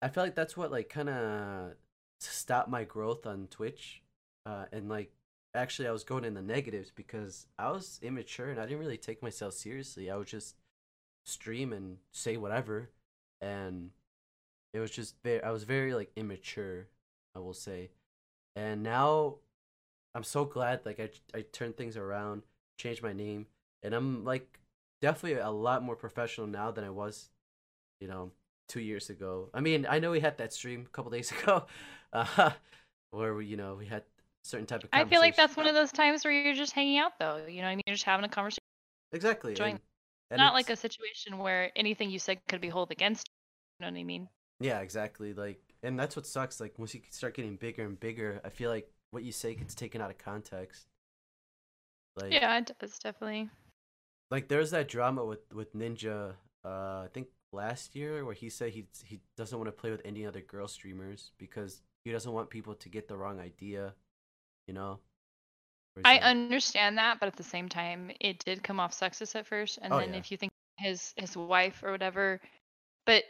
[0.00, 1.72] I felt like that's what like kind of
[2.20, 4.02] stopped my growth on Twitch,
[4.46, 5.12] uh, and like
[5.54, 8.96] actually I was going in the negatives because I was immature and I didn't really
[8.96, 10.10] take myself seriously.
[10.10, 10.56] I would just
[11.26, 12.90] stream and say whatever,
[13.40, 13.90] and
[14.72, 15.42] it was just very.
[15.42, 16.88] I was very like immature,
[17.34, 17.90] I will say,
[18.56, 19.36] and now
[20.14, 22.42] I'm so glad like I I turned things around,
[22.78, 23.46] changed my name,
[23.82, 24.58] and I'm like
[25.02, 27.30] definitely a lot more professional now than I was,
[28.00, 28.32] you know,
[28.68, 29.50] two years ago.
[29.54, 31.66] I mean, I know we had that stream a couple days ago,
[32.12, 32.52] uh,
[33.10, 34.04] where we you know we had
[34.44, 34.90] certain type of.
[34.92, 37.44] I feel like that's one of those times where you're just hanging out, though.
[37.46, 38.62] You know, what I mean, you're just having a conversation.
[39.12, 39.52] Exactly.
[39.52, 39.74] Enjoying.
[39.74, 39.80] And,
[40.30, 43.28] It's and not like a situation where anything you said could be held against.
[43.78, 44.28] You You know what I mean?
[44.60, 45.34] Yeah, exactly.
[45.34, 46.60] Like, and that's what sucks.
[46.60, 49.74] Like, once you start getting bigger and bigger, I feel like what you say gets
[49.74, 50.86] taken out of context.
[52.16, 53.50] Like, Yeah, it does definitely.
[54.32, 56.32] Like there's that drama with with Ninja.
[56.64, 60.00] Uh, I think last year where he said he he doesn't want to play with
[60.04, 63.94] any other girl streamers because he doesn't want people to get the wrong idea.
[64.66, 65.00] You know.
[66.04, 69.78] I understand that, but at the same time, it did come off sexist at first,
[69.82, 70.20] and Oh, then yeah.
[70.20, 72.40] if you think his his wife or whatever,
[73.04, 73.24] but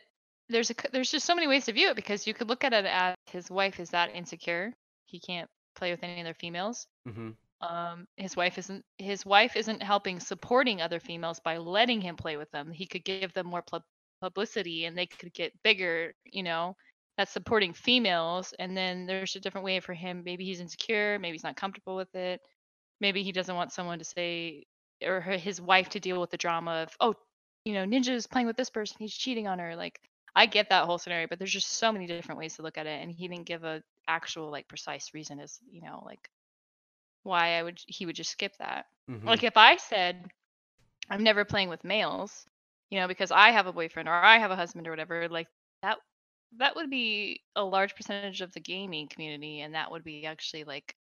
[0.49, 2.73] there's a there's just so many ways to view it because you could look at
[2.73, 4.73] it as his wife is that insecure,
[5.07, 6.87] he can't play with any other females.
[7.09, 7.35] Mhm.
[7.63, 12.37] Um, his wife isn't his wife isn't helping supporting other females by letting him play
[12.37, 12.73] with them.
[12.73, 13.85] He could give them more pub-
[14.21, 16.13] publicity, and they could get bigger.
[16.25, 16.77] You know,
[17.17, 18.53] that's supporting females.
[18.59, 20.23] And then there's a different way for him.
[20.25, 21.19] Maybe he's insecure.
[21.19, 22.41] Maybe he's not comfortable with it.
[23.01, 24.65] Maybe he doesn't want someone to say
[25.05, 27.15] or her, his wife to deal with the drama of oh,
[27.65, 28.97] you know, Ninja's playing with this person.
[28.99, 29.77] He's cheating on her.
[29.77, 30.01] Like
[30.35, 32.87] I get that whole scenario, but there's just so many different ways to look at
[32.87, 36.29] it, and he didn't give a actual like precise reason as you know like
[37.25, 38.87] why I would he would just skip that.
[39.09, 39.27] Mhm.
[39.27, 40.31] Like if I said
[41.11, 42.47] I'm never playing with males,
[42.91, 45.49] you know, because I have a boyfriend or I have a husband or whatever, like
[45.83, 45.99] that
[46.59, 50.65] that would be a large percentage of the gaming community and that would be actually
[50.65, 50.95] like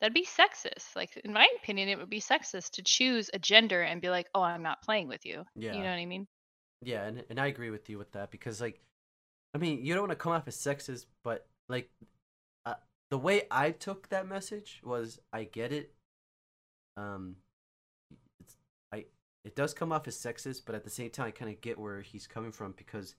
[0.00, 0.96] that'd be sexist.
[0.96, 4.28] Like in my opinion, it would be sexist to choose a gender and be like,
[4.34, 5.72] "Oh, I'm not playing with you." Yeah.
[5.74, 6.26] You know what I mean?
[6.82, 8.80] Yeah, and and I agree with you with that because like,
[9.54, 11.90] I mean, you don't want to come off as sexist, but like,
[13.10, 15.94] the way I took that message was I get it.
[16.96, 17.36] Um,
[18.40, 18.56] it's
[18.92, 19.06] I
[19.44, 21.78] it does come off as sexist, but at the same time, I kind of get
[21.78, 23.14] where he's coming from because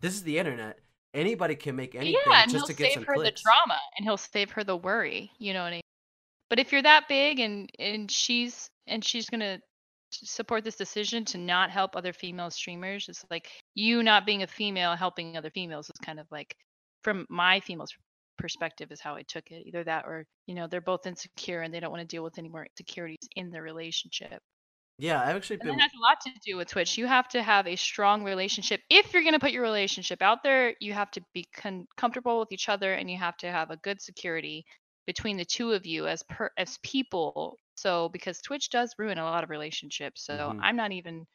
[0.00, 0.80] this is the internet.
[1.14, 3.42] Anybody can make anything yeah, and just he'll save her clicks.
[3.42, 5.30] the drama and he'll save her the worry.
[5.38, 5.82] You know what I mean?
[6.48, 9.60] But if you're that big and and she's and she's gonna
[10.10, 14.46] support this decision to not help other female streamers, it's like you not being a
[14.46, 16.56] female helping other females is kind of like
[17.02, 17.94] from my female's
[18.38, 19.66] perspective is how I took it.
[19.66, 22.38] Either that or you know they're both insecure and they don't want to deal with
[22.38, 24.42] any more insecurities in their relationship.
[24.98, 25.78] Yeah, I've actually And been.
[25.78, 26.98] that has a lot to do with Twitch.
[26.98, 28.80] You have to have a strong relationship.
[28.90, 32.40] If you're going to put your relationship out there, you have to be con- comfortable
[32.40, 34.64] with each other and you have to have a good security
[35.06, 37.58] between the two of you as per as people.
[37.76, 40.24] So because Twitch does ruin a lot of relationships.
[40.24, 40.58] So Mhm.
[40.58, 41.26] I'm not even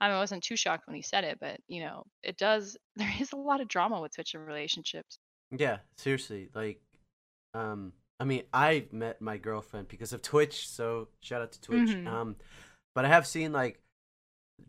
[0.00, 2.76] I mean, I wasn't too shocked when he said it, but you know, it does
[2.96, 5.18] there is a lot of drama with Twitch and relationships.
[5.56, 6.48] Yeah, seriously.
[6.54, 6.80] Like,
[7.54, 11.90] um, I mean, I met my girlfriend because of Twitch, so shout out to Twitch.
[11.90, 12.06] Mhm.
[12.06, 12.36] Um,
[12.94, 13.80] but I have seen like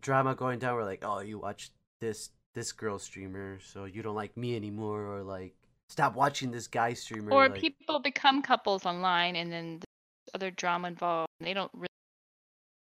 [0.01, 4.15] drama going down where like, oh, you watch this this girl streamer, so you don't
[4.15, 5.55] like me anymore, or like,
[5.89, 7.31] stop watching this guy streamer.
[7.31, 9.79] Or like, people become couples online and then
[10.35, 11.29] other drama involved.
[11.39, 11.87] and They don't really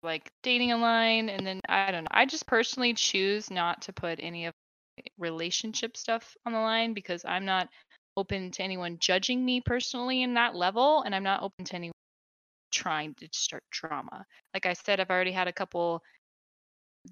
[0.02, 2.10] like dating online and then I don't know.
[2.12, 4.54] I just personally choose not to put any of
[5.00, 7.70] Eh, relationship stuff on the line because I'm not
[8.18, 11.94] open to anyone judging me personally in that level and I'm not open to anyone
[12.72, 14.26] trying to start drama.
[14.54, 16.04] Like I said, I've already had a couple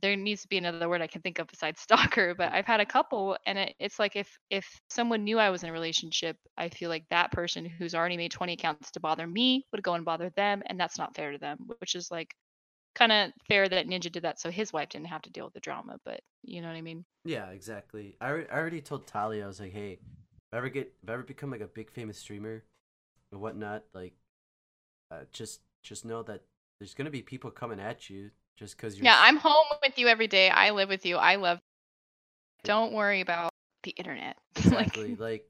[0.01, 2.79] there needs to be another word I can think of besides stalker, but I've had
[2.79, 6.37] a couple and it, it's like if if someone knew I was in a relationship,
[6.57, 9.93] I feel like that person who's already made 20 accounts to bother me would go
[9.95, 12.33] and bother them and that's not fair to them, which is like
[12.95, 15.53] kind of fair that Ninja did that so his wife didn't have to deal with
[15.53, 17.05] the drama, but you know what I mean?
[17.23, 18.15] yeah, exactly.
[18.19, 21.09] I, alre- I already told Talia, I was like, hey, if I ever get, if
[21.09, 22.63] I ever become like a big famous streamer
[23.31, 24.13] or whatnot, like,
[25.11, 26.41] uh, just just know that
[26.79, 29.05] there's gonna be people coming at you just because you're.
[29.05, 30.49] Yeah, I'm home with you every day.
[30.49, 31.17] I live with you.
[31.17, 31.59] I love
[32.63, 33.51] Don't worry about
[33.83, 34.37] the internet.
[34.57, 35.15] Exactly.
[35.15, 35.49] like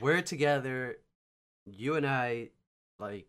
[0.00, 0.98] we're together.
[1.66, 2.50] You and I,
[2.98, 3.26] like,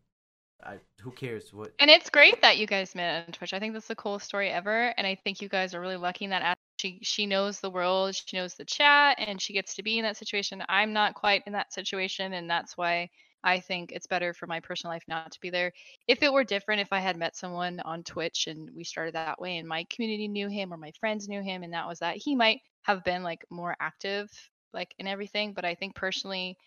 [0.65, 1.71] I who cares what?
[1.79, 3.53] And it's great that you guys met on Twitch.
[3.53, 6.25] I think that's the coolest story ever, and I think you guys are really lucky
[6.25, 9.83] in that she she knows the world, she knows the chat, and she gets to
[9.83, 10.63] be in that situation.
[10.67, 13.09] I'm not quite in that situation, and that's why
[13.43, 15.71] I think it's better for my personal life not to be there.
[16.07, 19.39] If it were different, if I had met someone on Twitch and we started that
[19.39, 22.17] way, and my community knew him or my friends knew him, and that was that,
[22.17, 24.29] he might have been like more active,
[24.73, 25.53] like in everything.
[25.53, 26.57] But I think personally,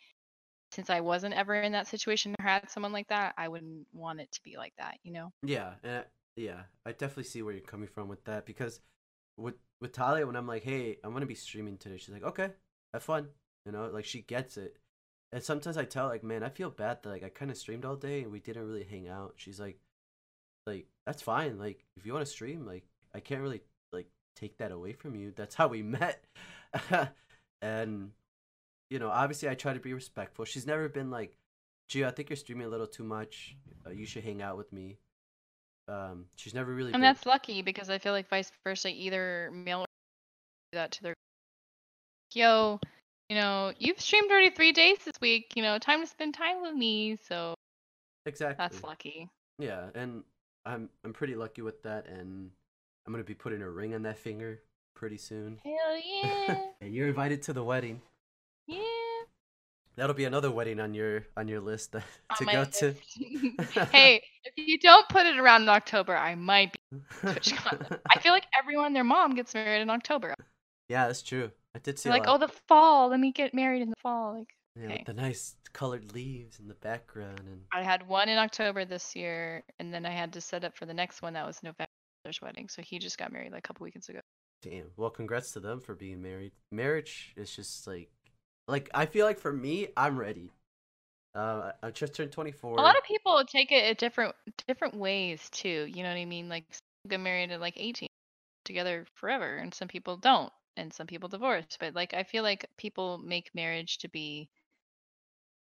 [0.71, 4.21] since I wasn't ever in that situation or had someone like that, I wouldn't want
[4.21, 5.33] it to be like that, you know?
[5.43, 6.05] Yeah, and I,
[6.37, 8.81] yeah, I definitely see where you're coming from with that because
[9.37, 12.51] with with Talia, when I'm like, hey, I'm gonna be streaming today, she's like, okay,
[12.93, 13.29] have fun,
[13.65, 14.77] you know, like she gets it.
[15.33, 17.85] And sometimes I tell like, man, I feel bad that like I kind of streamed
[17.85, 19.35] all day and we didn't really hang out.
[19.37, 19.79] She's like,
[20.67, 21.59] like that's fine.
[21.59, 25.15] Like if you want to stream, like I can't really like take that away from
[25.15, 25.33] you.
[25.35, 26.25] That's how we met.
[27.63, 28.13] and
[28.91, 30.45] you know, obviously I try to be respectful.
[30.45, 31.37] She's never been like,
[31.89, 33.57] Geo, I think you're streaming a little too much.
[33.87, 34.99] Uh, you should hang out with me.
[35.89, 36.89] Um, she's never really.
[36.89, 37.03] And been...
[37.03, 39.87] that's lucky because I feel like vice versa, either male or
[40.73, 41.15] do that to their
[42.35, 42.79] yo,
[43.29, 45.53] you know, you've streamed already three days this week.
[45.57, 47.17] You know, time to spend time with me.
[47.17, 47.55] So
[48.27, 49.29] exactly that's lucky.
[49.59, 50.23] Yeah, and
[50.65, 52.51] I'm I'm pretty lucky with that, and
[53.07, 54.61] I'm gonna be putting a ring on that finger
[54.95, 55.59] pretty soon.
[55.65, 56.59] Hell yeah!
[56.81, 58.03] and you're invited to the wedding.
[58.69, 58.79] Yeah.
[59.97, 62.05] That'll be another wedding on your on your list to,
[62.37, 62.79] to go list.
[62.79, 62.95] to.
[63.91, 68.47] hey, if you don't put it around in October, I might be I feel like
[68.57, 70.35] everyone, their mom gets married in October.
[70.89, 71.51] Yeah, that's true.
[71.75, 73.09] I did see like, oh, the fall.
[73.09, 74.39] Let me get married in the fall.
[74.39, 74.97] Like, yeah, okay.
[74.99, 77.63] with the nice colored leaves in the background and.
[77.73, 80.87] I had one in October this year, and then I had to set up for
[80.87, 82.69] the next one that was November's wedding.
[82.69, 84.21] So he just got married like a couple weekends ago.
[84.63, 84.91] Damn.
[84.97, 86.53] Well, congrats to them for being married.
[86.73, 88.11] Marriage is just like,
[88.69, 90.53] like I feel like for me, I'm ready.
[91.35, 92.79] Uh, I just turned 24.
[92.79, 94.35] A lot of people take it at different
[94.67, 95.85] different ways too.
[95.93, 96.49] You know what I mean?
[96.49, 96.81] Like some
[97.11, 98.09] get married at like 18,
[98.65, 101.77] together forever, and some people don't, and some people divorce.
[101.79, 104.49] But like I feel like people make marriage to be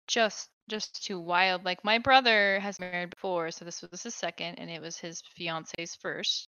[0.08, 1.64] just just too wild.
[1.66, 5.22] Like my brother has married before, so this was his second, and it was his
[5.36, 6.48] fiance's 1st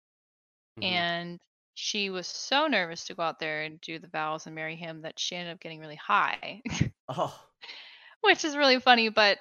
[0.77, 1.03] Mhm.
[1.03, 1.39] And
[1.79, 5.01] she was so nervous to go out there and do the vows and marry him
[5.03, 6.61] that she ended up getting really high,
[7.07, 7.49] Oh,
[8.21, 9.09] which is really funny.
[9.09, 9.39] But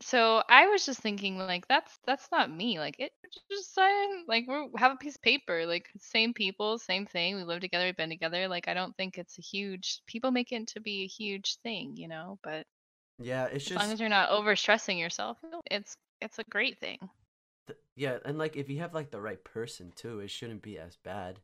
[0.00, 2.78] so I was just thinking, like, that's that's not me.
[2.80, 3.12] Like, it
[3.50, 7.36] just sign, like, we have a piece of paper, like, same people, same thing.
[7.36, 8.48] We live together, we've been together.
[8.48, 10.02] Like, I don't think it's a huge.
[10.06, 12.38] People make it to be a huge thing, you know.
[12.42, 12.66] But
[13.18, 13.46] yeah.
[13.46, 15.38] It's as long just as you're not over stressing yourself,
[15.70, 16.98] it's it's a great thing.
[17.66, 20.78] th- yeah, and like if you have like the right person too, it shouldn't be
[20.78, 21.40] as bad.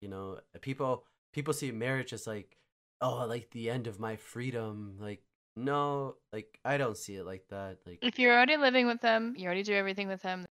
[0.00, 2.56] You know, people people see marriage as like,
[3.00, 4.96] oh, like the end of my freedom.
[5.00, 5.22] Like,
[5.56, 7.78] no, like I don't see it like that.
[7.86, 10.46] Like, If you're already living with them, you already do everything with them.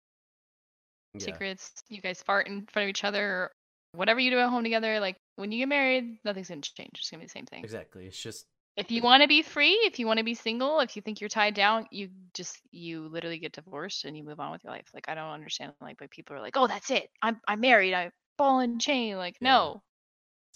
[1.15, 3.53] yeah, Secrets, you guys fart in front of each other, or
[3.95, 5.01] whatever you do at home together.
[5.01, 6.93] Like when you get married, nothing's gonna change.
[6.95, 7.65] It's gonna be the same thing.
[7.65, 8.07] exactly.
[8.07, 8.47] It's just
[8.77, 11.21] If you want to be free, if you want to be single, if you think
[11.21, 14.73] you're tied down, you just you literally get divorced and you move on with your
[14.73, 14.89] life.
[14.95, 17.11] Like I don't understand like why people are like, oh, that's it.
[17.21, 17.93] I'm I'm married.
[17.93, 19.17] I ball and chain.
[19.17, 19.57] Like Yeah.
[19.57, 19.83] no,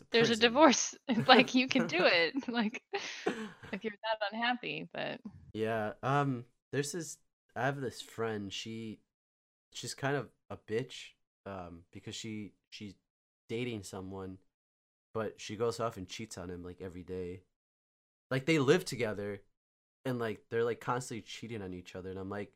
[0.00, 0.94] a there's a divorce.
[1.26, 2.34] like you can do it.
[2.48, 2.82] like
[3.72, 5.20] if you're that unhappy, but
[5.52, 5.92] Yeah.
[6.02, 6.44] Um.
[6.72, 7.18] There's this.
[7.54, 8.52] I have this friend.
[8.52, 9.00] She,
[9.72, 11.10] she's kind of a bitch.
[11.46, 11.82] Um.
[11.92, 12.94] Because she she's
[13.48, 14.38] dating someone,
[15.14, 17.42] but she goes off and cheats on him like every day.
[18.30, 19.40] Like they live together,
[20.04, 22.52] and like they're like constantly cheating on each other, and I'm like,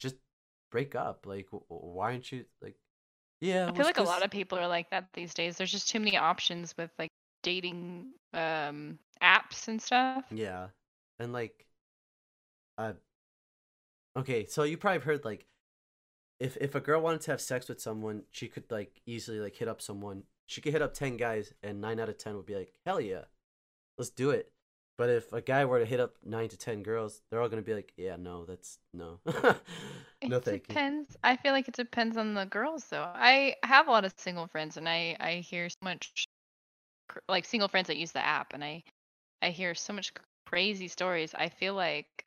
[0.00, 0.16] just
[0.70, 1.26] break up.
[1.26, 2.76] Like, wh- wh- why aren't you like?
[3.40, 3.68] Yeah.
[3.68, 5.56] I feel like a lot of people are like that these days.
[5.56, 7.10] There's just too many options with like
[7.42, 10.24] dating um apps and stuff.
[10.30, 10.68] Yeah.
[11.18, 11.66] And like
[12.78, 12.94] uh
[14.16, 15.46] okay, so you probably heard like
[16.40, 19.56] if if a girl wanted to have sex with someone, she could like easily like
[19.56, 20.24] hit up someone.
[20.46, 23.00] She could hit up 10 guys and 9 out of 10 would be like, "Hell
[23.00, 23.24] yeah.
[23.98, 24.52] Let's do it."
[24.98, 27.62] But if a guy were to hit up 9 to 10 girls, they're all going
[27.62, 29.20] to be like, "Yeah, no, that's no."
[30.26, 30.80] no It thank you.
[30.80, 31.16] depends.
[31.22, 33.02] I feel like it depends on the girls though.
[33.02, 36.26] I have a lot of single friends and I I hear so much
[37.28, 38.82] like single friends that use the app and I
[39.42, 40.12] I hear so much
[40.46, 41.34] crazy stories.
[41.34, 42.26] I feel like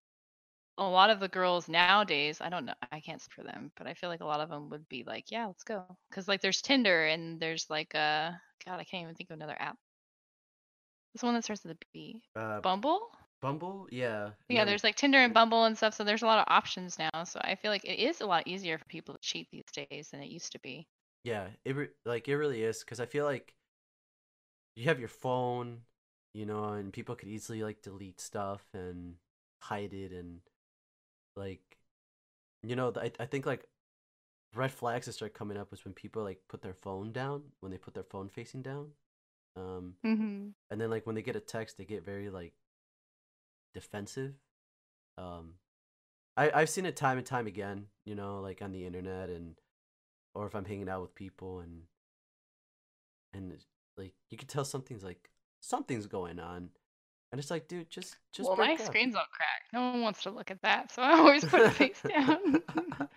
[0.77, 3.88] a lot of the girls nowadays, I don't know, I can't speak for them, but
[3.88, 5.98] I feel like a lot of them would be like, yeah, let's go.
[6.11, 8.33] Cuz like there's Tinder and there's like uh
[8.65, 9.77] god, I can't even think of another app.
[11.13, 12.23] This one that starts with a B.
[12.35, 13.11] Uh Bumble?
[13.41, 13.88] Bumble?
[13.91, 14.31] Yeah.
[14.49, 17.23] Yeah, there's like Tinder and Bumble and stuff, so there's a lot of options now.
[17.23, 20.09] So I feel like it is a lot easier for people to cheat these days
[20.09, 20.88] than it used to be.
[21.23, 23.53] Yeah, it re- like it really is because I feel like
[24.75, 25.81] you have your phone,
[26.33, 29.15] you know, and people could easily like delete stuff and
[29.61, 30.39] hide it and
[31.35, 31.61] like
[32.63, 33.67] you know, I I think like
[34.55, 37.71] red flags that start coming up is when people like put their phone down when
[37.71, 38.91] they put their phone facing down.
[39.55, 42.53] Um, hmm and then like when they get a text, they get very like
[43.73, 44.33] defensive.
[45.17, 45.55] Um,
[46.37, 47.87] I I've seen it time and time again.
[48.05, 49.55] You know, like on the internet and
[50.35, 51.83] or if I'm hanging out with people and
[53.33, 53.53] and
[53.97, 55.29] like you can tell something's like
[55.61, 56.69] something's going on,
[57.31, 58.79] and it's like, dude, just just Well, my up.
[58.87, 59.71] screen's all cracked.
[59.73, 62.63] No one wants to look at that, so I always put it face down.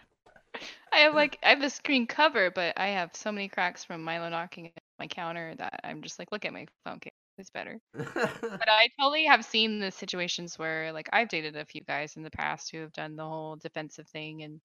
[0.92, 4.04] I have like I have a screen cover, but I have so many cracks from
[4.04, 4.72] Milo knocking
[5.02, 7.12] my counter that I'm just like, look at my phone case.
[7.38, 7.80] It's better.
[7.94, 8.06] But
[8.68, 12.30] I totally have seen the situations where like I've dated a few guys in the
[12.30, 14.60] past who have done the whole defensive thing and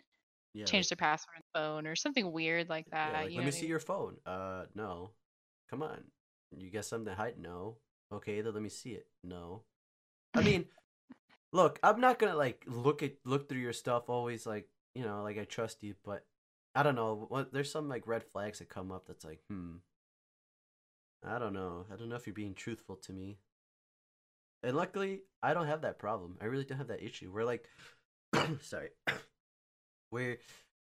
[0.54, 3.14] yeah, like, changed their password on the phone or something weird like yeah, that.
[3.14, 3.70] like you let me what I see mean?
[3.70, 4.18] your phone.
[4.26, 5.12] Uh, no,
[5.70, 6.04] come on.
[6.56, 7.36] You got something to hide?
[7.40, 7.78] No.
[8.14, 9.08] Okay, then let me see it.
[9.24, 9.64] No.
[10.34, 10.66] I mean,
[11.54, 15.24] look, I'm not gonna like look at look through your stuff always like you know
[15.24, 16.26] like I trust you, but
[16.76, 17.26] I don't know.
[17.30, 19.78] What there's some like red flags that come up that's like, hmm.
[21.26, 21.86] I don't know.
[21.92, 23.38] I don't know if you're being truthful to me.
[24.64, 26.38] And luckily, I don't have that problem.
[26.42, 27.32] I really don't have that issue.
[27.32, 27.68] We're like,
[28.62, 28.90] sorry,
[30.12, 30.38] we're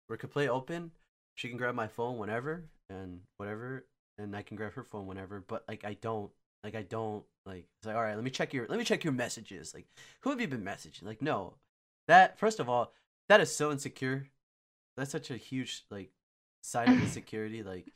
[0.09, 0.91] we're completely open.
[1.35, 3.85] She can grab my phone whenever and whatever,
[4.17, 5.43] and I can grab her phone whenever.
[5.48, 6.32] But like, I don't
[6.64, 7.66] like I don't like.
[7.80, 9.74] It's like, all right, let me check your let me check your messages.
[9.74, 9.85] Like,
[10.22, 11.03] who have you been messaging?
[11.03, 11.53] Like, no,
[12.07, 12.93] that first of all,
[13.30, 14.27] that is so insecure.
[14.95, 16.09] That's such a huge like
[16.61, 17.61] sign of insecurity.
[17.61, 17.93] Like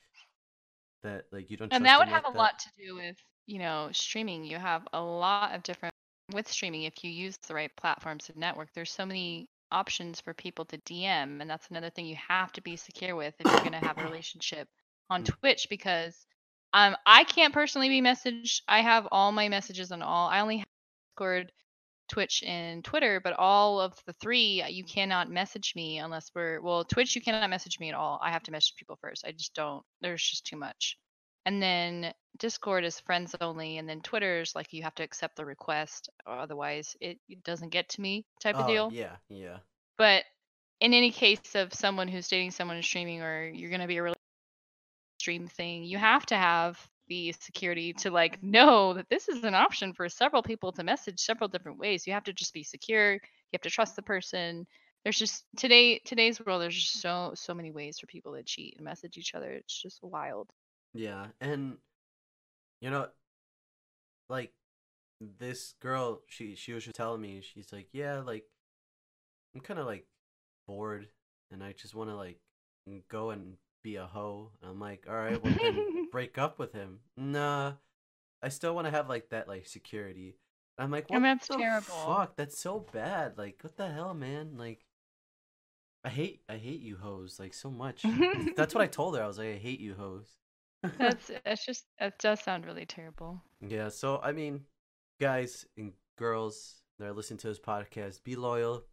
[1.04, 1.72] that, like you don't.
[1.72, 2.38] And that would have like a that.
[2.38, 4.44] lot to do with, you know, streaming.
[4.46, 5.94] You have a lot of different
[6.34, 8.68] with streaming if you use the right platforms to network.
[8.74, 12.62] There's so many options for people to DM, and that's another thing you have to
[12.62, 14.68] be secure with if you're going to have a relationship
[15.10, 15.26] on Mm.
[15.26, 16.26] Twitch because
[16.74, 18.62] um I can't personally be messaged.
[18.68, 20.30] I have all my messages on all.
[20.30, 20.68] I only have
[21.16, 21.52] Discord,
[22.12, 26.62] Twitch, and Twitter, but all of the three uh, you cannot message me unless we're
[26.62, 28.20] well, Twitch you cannot message me at all.
[28.22, 29.26] I have to message people first.
[29.26, 29.82] I just don't.
[30.02, 30.98] There's just too much.
[31.46, 35.46] And then Discord is friends only, and then Twitter's like you have to accept the
[35.46, 38.90] request, or otherwise it, it doesn't get to me type of Oh deal.
[38.94, 39.58] yeah, yeah.
[39.98, 40.24] But
[40.82, 44.16] in any case of someone who's dating someone streaming, or you're gonna be a really
[45.20, 46.78] stream thing, you have to have
[47.12, 51.20] the security to like know that this is an option for several people to message
[51.20, 52.08] several different ways.
[52.08, 53.14] You have to just be secure.
[53.16, 53.20] You
[53.54, 54.66] have to trust the person.
[55.04, 56.62] There's just today today's world.
[56.62, 59.52] There's just so so many ways for people to cheat and message each other.
[59.52, 60.50] It's just wild.
[60.94, 61.78] Yeah, and
[62.80, 63.08] you know,
[64.30, 64.54] like
[65.20, 68.46] this girl, she she was just telling me, she's like, yeah, like
[69.54, 70.06] I'm kind of like
[70.66, 71.08] bored,
[71.52, 72.38] and I just want to like
[73.10, 74.52] go and be a hoe.
[74.62, 77.00] And I'm like, all right, well then break up with him.
[77.18, 77.74] Nah,
[78.44, 80.38] I still want to have like that like security.
[80.78, 81.86] I'm like, I what mean, that's the terrible.
[81.88, 82.36] fuck?
[82.36, 83.38] That's so bad.
[83.38, 84.54] Like, what the hell, man?
[84.58, 84.86] Like,
[86.04, 88.04] I hate I hate you hoes like so much.
[88.56, 89.24] That's what I told her.
[89.24, 90.38] I was like, I hate you hoes.
[90.98, 93.40] That's that's just that does sound really terrible.
[93.62, 94.62] Yeah, so I mean,
[95.20, 98.86] guys and girls that are listening to this podcast, be loyal.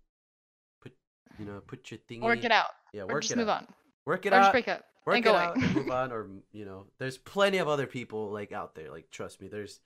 [0.83, 0.93] Put
[1.39, 2.21] you know, put your thingy.
[2.21, 2.67] Work it out.
[2.93, 3.63] Yeah, or work just it move out.
[3.63, 3.69] on.
[4.09, 4.53] Work it or out.
[4.53, 4.85] break up.
[5.05, 7.87] Work and it go out and move on, or you know, there's plenty of other
[7.87, 8.91] people like out there.
[8.91, 9.81] Like, trust me, there's,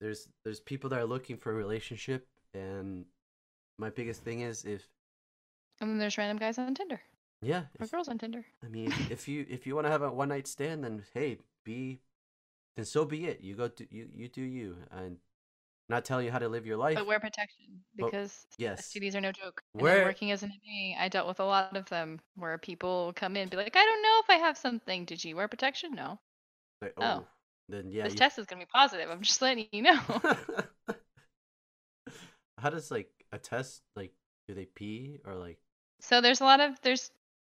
[0.00, 3.06] there's, there's people that are looking for a relationship, and
[3.78, 4.86] my biggest thing is if,
[5.80, 7.00] And then there's random guys on Tinder
[7.42, 8.44] yeah, or if, girls on Tinder.
[8.64, 11.38] I mean, if, you if you want to have a one night stand, then hey,
[11.64, 12.00] be,
[12.76, 13.40] then so be it.
[13.42, 14.76] You go do you you do you.
[14.92, 15.18] I'm
[15.88, 16.96] not telling you how to live your life.
[16.96, 18.88] But wear protection But- because yes.
[18.92, 19.62] STDs are no joke.
[19.74, 23.36] Then working as an MA, I dealt with a lot of them where people come
[23.36, 25.04] in and be like, I don't know if I have something.
[25.04, 25.92] Did you wear protection?
[25.94, 26.18] No.
[26.80, 27.02] Like, Oh.
[27.02, 27.26] oh,
[27.68, 28.04] then yeah.
[28.04, 29.10] this you- test is gonna be positive.
[29.10, 29.98] I'm just letting you know.
[32.58, 34.12] how does like a test like
[34.46, 35.58] do they pee or like
[36.00, 37.10] So there's a lot of there's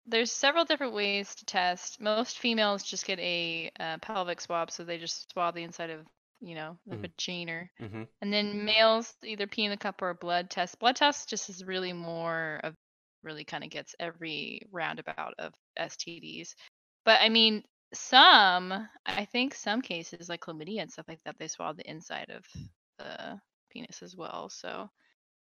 [0.06, 2.00] there's several different ways to test.
[2.00, 6.00] Most females just get a uh, pelvic swab, so they just swab the inside of
[6.40, 7.08] you know the Mhm.
[7.08, 7.68] vagina.
[7.80, 8.02] mm-hmm.
[8.22, 10.78] And then males either pee in the cup or a blood test.
[10.80, 12.74] Blood test just is really more of
[13.22, 16.54] really kind of gets every roundabout of STDs.
[17.04, 18.72] But I mean, some
[19.06, 22.44] I think some cases like chlamydia and stuff like that, they swab the inside of
[22.98, 24.48] the penis as well.
[24.48, 24.90] So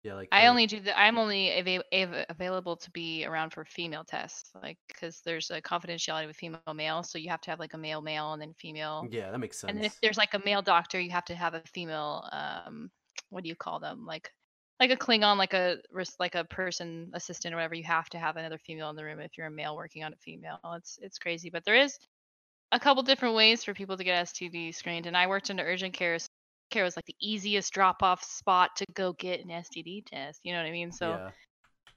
[0.02, 3.50] yeah like I the- only do the I'm only ava- av- available to be around
[3.52, 7.50] for female tests, like because there's a confidentiality with female male, so you have to
[7.50, 9.10] have like a male male and then female.
[9.10, 11.34] yeah that makes sense And then if there's like a male doctor, you have to
[11.36, 12.28] have a female.
[12.32, 12.90] Um,
[13.30, 14.06] what do you call them?
[14.06, 14.32] Like,
[14.80, 15.78] like a Klingon, like a
[16.20, 17.74] like a person assistant or whatever.
[17.76, 20.14] You have to have another female in the room if you're a male working on
[20.14, 20.60] a female.
[20.76, 21.98] It's it's crazy, but there is
[22.72, 25.06] a couple different ways for people to get STD screened.
[25.06, 26.18] And I worked into urgent care.
[26.18, 26.28] so
[26.72, 30.40] Care was like the easiest drop off spot to go get an STD test.
[30.42, 30.90] You know what I mean?
[30.90, 31.30] So yeah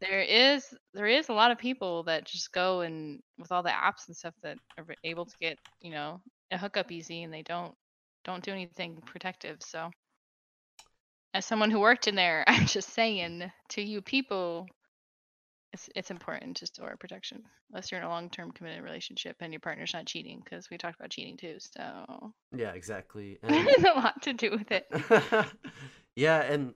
[0.01, 3.69] there is there is a lot of people that just go and with all the
[3.69, 6.21] apps and stuff that are able to get you know
[6.51, 7.73] a hookup easy and they don't
[8.23, 9.89] don't do anything protective so
[11.33, 14.67] as someone who worked in there i'm just saying to you people
[15.75, 19.59] it's it's important to store protection unless you're in a long-term committed relationship and your
[19.59, 23.37] partner's not cheating because we talked about cheating too so Yeah, exactly.
[23.43, 24.87] And has a lot to do with it
[26.15, 26.73] yeah, and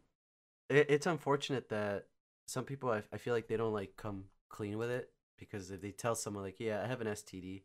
[0.69, 2.05] it, it's unfortunate that
[2.47, 5.81] some people I, I feel like they don't like come clean with it because if
[5.81, 7.63] they tell someone like, "Yeah, I have an STD,"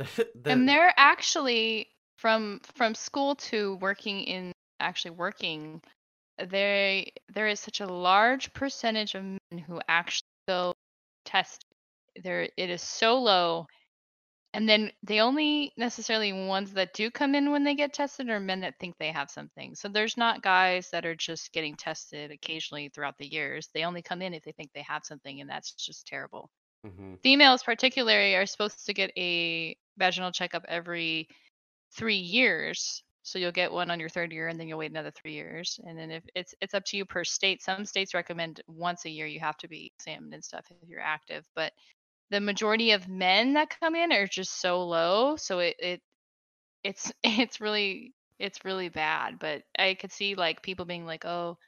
[0.44, 5.80] and they're actually from from school to working in actually working
[6.46, 10.74] they there is such a large percentage of men who actually go
[11.24, 11.64] test.
[12.22, 13.66] There it is so low.
[14.52, 18.40] And then the only necessarily ones that do come in when they get tested are
[18.40, 19.76] men that think they have something.
[19.76, 23.68] So there's not guys that are just getting tested occasionally throughout the years.
[23.72, 26.50] They only come in if they think they have something and that's just terrible.
[26.84, 27.20] Mhm.
[27.22, 31.28] females particularly are supposed to get a vaginal checkup every
[31.92, 35.10] three years so you'll get one on your third year and then you'll wait another
[35.10, 37.62] three years and then if it's it's up to you per state.
[37.62, 41.00] Some states recommend once a year you have to be examined and stuff if you're
[41.00, 41.72] active but
[42.30, 46.00] the majority of men that come in are just so low so it, it
[46.84, 51.58] it's it's really it's really bad but i could see like people being like oh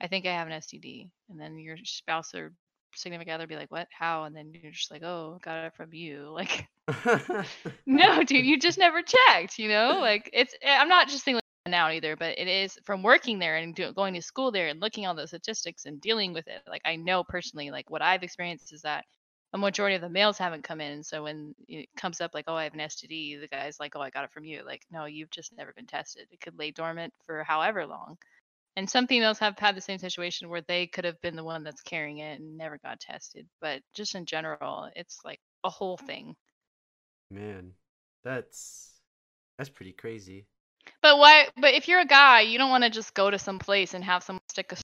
[0.00, 2.52] i think i have an std and then your spouse or
[2.98, 5.92] significant other be like what how and then you're just like oh got it from
[5.92, 6.68] you like
[7.86, 9.98] no, dude, you just never checked, you know?
[10.00, 13.38] Like it's eh, I'm not just saying like now either, but it is from working
[13.38, 16.32] there and do, going to school there and looking at all the statistics and dealing
[16.32, 16.62] with it.
[16.66, 19.04] Like I know personally, like what I've experienced is that
[19.52, 21.02] a majority of the males haven't come in.
[21.02, 24.00] So when it comes up like, oh, I have an STD, the guy's like, oh,
[24.00, 24.62] I got it from you.
[24.64, 26.26] Like, no, you've just never been tested.
[26.30, 28.18] It could lay dormant for however long.
[28.76, 31.64] And some females have had the same situation where they could have been the one
[31.64, 33.48] that's carrying it and never got tested.
[33.60, 36.36] But just in general, it's like a whole thing.
[37.30, 37.72] Man,
[38.24, 39.00] that's
[39.58, 40.46] that's pretty crazy.
[41.02, 41.48] But why?
[41.56, 44.04] But if you're a guy, you don't want to just go to some place and
[44.04, 44.76] have someone stick a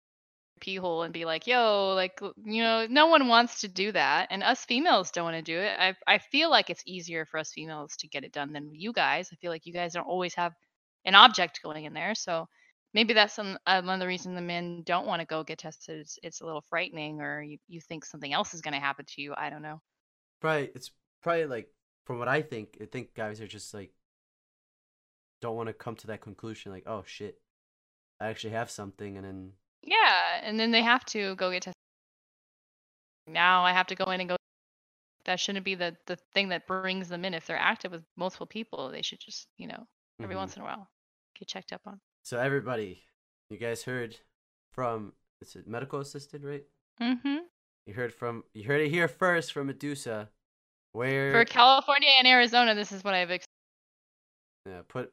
[0.60, 4.28] pee hole and be like, "Yo, like you know, no one wants to do that,
[4.30, 7.38] and us females don't want to do it." I I feel like it's easier for
[7.38, 9.30] us females to get it done than you guys.
[9.32, 10.54] I feel like you guys don't always have
[11.04, 12.48] an object going in there, so
[12.94, 15.58] maybe that's some uh, one of the reasons the men don't want to go get
[15.58, 16.00] tested.
[16.00, 19.04] It's, it's a little frightening, or you, you think something else is going to happen
[19.04, 19.34] to you.
[19.36, 19.80] I don't know.
[20.40, 20.90] Probably it's
[21.22, 21.68] probably like
[22.06, 23.90] from what I think, I think guys are just like
[25.40, 27.40] don't want to come to that conclusion like, "Oh shit,
[28.20, 31.74] I actually have something," and then Yeah, and then they have to go get tested.
[33.26, 34.36] Now I have to go in and go
[35.24, 38.46] that shouldn't be the the thing that brings them in if they're active with multiple
[38.46, 39.86] people they should just you know
[40.22, 40.40] every Mhm.
[40.40, 40.88] once in a while
[41.34, 43.02] get checked up on So everybody,
[43.50, 44.16] you guys heard
[44.72, 45.12] from
[45.42, 46.64] it's a medical assistant, right?
[47.00, 47.36] mm-hmm.
[47.86, 50.30] You heard from you heard it here first from Medusa.
[50.92, 53.46] Where for california and arizona this is what i've ex-
[54.64, 55.12] yeah, put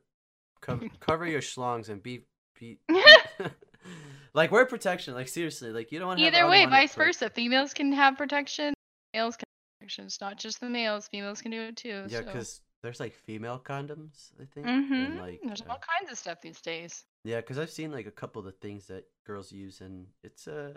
[0.62, 3.04] cover, cover your schlongs and be be, be
[4.34, 5.14] like wear protection.
[5.14, 8.74] Like seriously, like you don't want to either way vice versa females can have protection
[9.14, 12.20] males can have protection it's not just the males females can do it too Yeah,
[12.20, 12.26] so.
[12.26, 14.68] because there's like female condoms, I think.
[14.68, 15.20] mm-hmm.
[15.20, 18.12] like there's uh, all kinds of stuff these days yeah, because I've seen like a
[18.12, 20.74] couple of the things that girls use, and it's uh,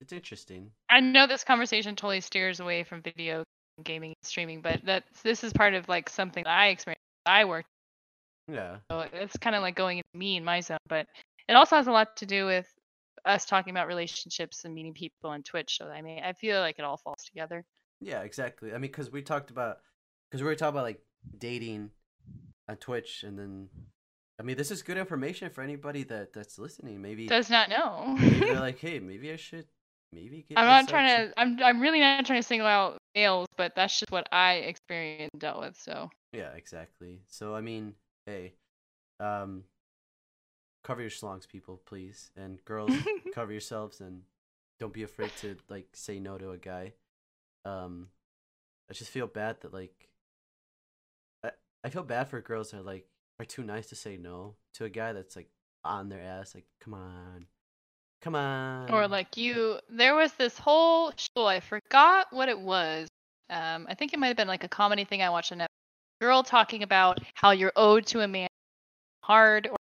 [0.00, 0.70] it's interesting.
[0.88, 3.42] I know this conversation totally steers away from video
[3.82, 7.02] gaming and streaming, but that this is part of like something that I experienced.
[7.26, 7.68] I worked,
[8.48, 11.06] Yeah, so it's kind of like going into me and my zone, but
[11.48, 12.68] it also has a lot to do with
[13.24, 15.78] us talking about relationships and meeting people on Twitch.
[15.78, 17.64] So I mean, I feel like it all falls together.
[18.00, 18.70] yeah, exactly.
[18.70, 19.78] I mean, because we talked about
[20.30, 21.00] because we were talking about like
[21.36, 21.90] dating
[22.68, 23.68] on Twitch, and then
[24.38, 27.00] I mean, this is good information for anybody that that's listening.
[27.00, 28.16] Maybe Does not know.
[28.18, 29.66] they're like, hey, maybe I should
[30.12, 30.58] maybe get.
[30.58, 31.40] I'm not trying some-" to.
[31.40, 31.62] I'm.
[31.62, 35.40] I'm really not trying to single out males, but that's just what I experienced and
[35.40, 35.76] dealt with.
[35.78, 37.22] So Yeah, exactly.
[37.28, 37.94] So I mean,
[38.26, 38.54] hey,
[39.20, 39.64] um,
[40.84, 42.92] cover your schlongs, people, please, and girls,
[43.34, 44.22] cover yourselves, and
[44.78, 46.92] don't be afraid to like say no to a guy.
[47.64, 48.08] Um,
[48.90, 50.08] I just feel bad that like,
[51.86, 53.06] I feel bad for girls that like
[53.38, 55.48] are too nice to say no to a guy that's like
[55.84, 56.52] on their ass.
[56.52, 57.46] Like, come on,
[58.20, 58.90] come on.
[58.90, 63.06] or like you there was this whole show i forgot what it was
[63.50, 65.66] um i think it might have been like a comedy thing i watched on Netflix.
[66.20, 68.48] girl talking about how you're owed to a man
[69.22, 69.76] hard or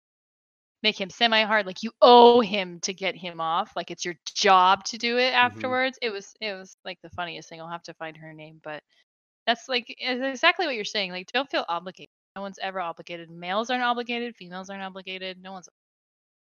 [0.82, 4.14] make him semi hard like you owe him to get him off like it's your
[4.34, 7.82] job to do it afterwards it was it was like the funniest thing i'll have
[7.82, 8.82] to find her name but
[9.46, 12.08] that's like exactly what you're saying like don't feel obligated.
[12.36, 13.30] No one's ever obligated.
[13.30, 15.42] Males aren't obligated females aren't obligated.
[15.42, 15.68] No one's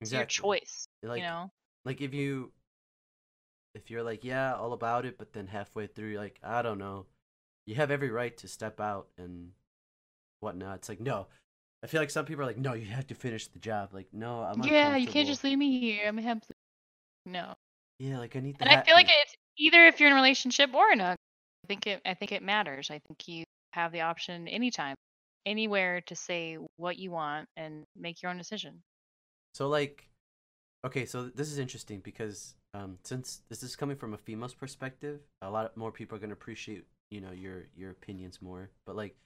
[0.00, 1.50] it's your choice Like, you know?
[1.84, 2.52] like if you
[3.74, 6.78] if you're like yeah all about it but then halfway through you're like i don't
[6.78, 7.06] know.
[7.66, 9.50] You have every right to step out and
[10.38, 10.76] whatnot.
[10.76, 11.26] It's like no.
[11.82, 13.90] I feel like some people are like no you have to finish the job.
[13.92, 16.04] Like no i'm Yeah, you can't just leave me here.
[16.06, 16.42] I'm happy.
[17.24, 17.54] No.
[17.98, 20.16] yeah like i need the And I feel like it's either if you're in a
[20.16, 21.16] relationship or in a I
[21.66, 22.90] think it I think it matters.
[22.90, 24.94] I think you have the option anytime,
[25.44, 28.82] anywhere to say what you want and make your own decision.
[29.54, 30.08] So like,
[30.84, 35.20] okay, so this is interesting because um, since this is coming from a female's perspective,
[35.42, 38.70] a lot more people are gonna appreciate you know your your opinions more.
[38.86, 39.16] But like,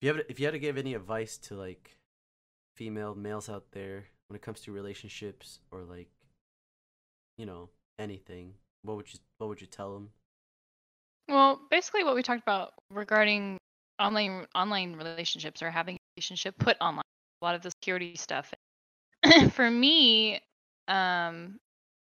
[0.00, 1.96] if you have if you had to give any advice to like
[2.76, 6.08] female males out there when it comes to relationships or like,
[7.38, 10.10] you know, anything, what would you what would you tell them?
[11.28, 13.58] Well, basically what we talked about regarding
[13.98, 17.04] online online relationships or having a relationship put online,
[17.42, 18.52] a lot of the security stuff.
[19.52, 20.40] For me,
[20.88, 21.58] um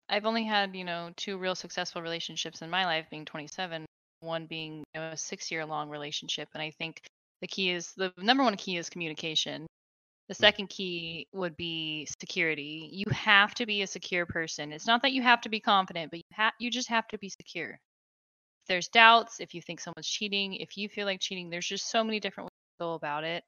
[0.09, 3.85] I've only had, you know, two real successful relationships in my life being 27,
[4.21, 7.01] one being you know, a 6-year long relationship and I think
[7.41, 9.67] the key is the number one key is communication.
[10.29, 12.89] The second key would be security.
[12.93, 14.71] You have to be a secure person.
[14.73, 17.17] It's not that you have to be confident, but you ha- you just have to
[17.17, 17.79] be secure
[18.67, 22.03] there's doubts, if you think someone's cheating, if you feel like cheating, there's just so
[22.03, 23.43] many different ways to go about it.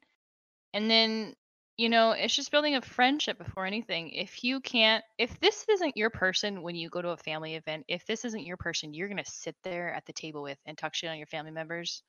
[0.74, 1.35] And then,
[1.77, 4.10] you know, it's just building a friendship before anything.
[4.11, 7.85] If you can't, if this isn't your person when you go to a family event,
[7.88, 10.77] if this isn't your person you're going to sit there at the table with and
[10.77, 12.03] talk shit on your family members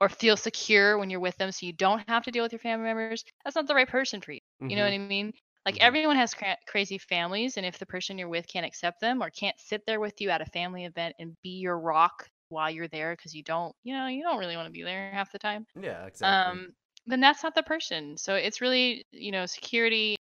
[0.00, 2.60] or feel secure when you're with them so you don't have to deal with your
[2.60, 4.40] family members, that's not the right person for you.
[4.68, 5.32] You know what I mean?
[5.66, 5.80] Like Mhm.
[5.80, 9.30] everyone has cra- crazy families, and if the person you're with can't accept them or
[9.30, 12.88] can't sit there with you at a family event and be your rock while you're
[12.88, 15.38] there because you don't, you know, you don't really want to be there half the
[15.38, 16.52] time, Yeah, exactly.
[16.52, 16.72] um,
[17.06, 18.16] then that's not the person.
[18.16, 20.16] So it's really, you know, security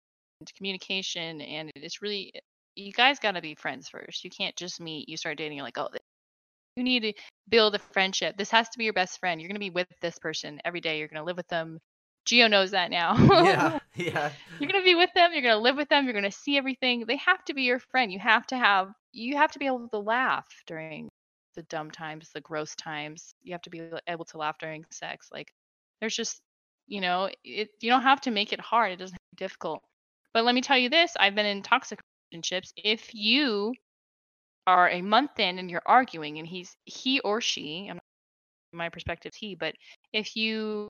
[0.41, 2.31] and communication, and it's really
[2.75, 4.23] you guys got to be friends first.
[4.23, 5.89] You can't just meet, you start dating, you're like, oh,
[6.75, 7.13] you need to
[7.49, 8.37] build a friendship.
[8.37, 9.41] This has to be your best friend.
[9.41, 10.99] You're gonna be with this person every day.
[10.99, 11.79] You're gonna live with them.
[12.25, 13.15] Geo knows that now.
[13.31, 14.31] yeah, yeah.
[14.59, 15.31] You're gonna be with them.
[15.33, 16.05] You're gonna live with them.
[16.05, 17.05] You're gonna see everything.
[17.05, 18.11] They have to be your friend.
[18.11, 18.91] You have to have.
[19.11, 21.01] You have to be able to laugh during
[21.59, 23.33] the dumb times, the gross times.
[23.43, 25.29] You have to be able to laugh during sex.
[25.31, 25.53] Like,
[25.99, 26.41] there's just,
[26.87, 27.69] you know, it.
[27.81, 28.91] You don't have to make it hard.
[28.93, 29.83] It doesn't have to be difficult.
[30.33, 31.99] But let me tell you this: I've been in toxic
[32.31, 32.73] relationships.
[32.77, 33.73] If you
[34.67, 37.99] are a month in and you're arguing, and he's he or she, I'm
[38.73, 39.75] my perspective, he, but
[40.13, 40.89] if you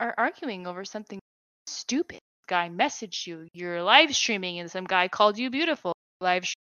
[0.00, 1.20] are arguing over something
[1.66, 2.18] stupid.
[2.48, 3.46] Guy messaged you.
[3.52, 5.92] You're live streaming, and some guy called you beautiful.
[6.20, 6.54] Live sh-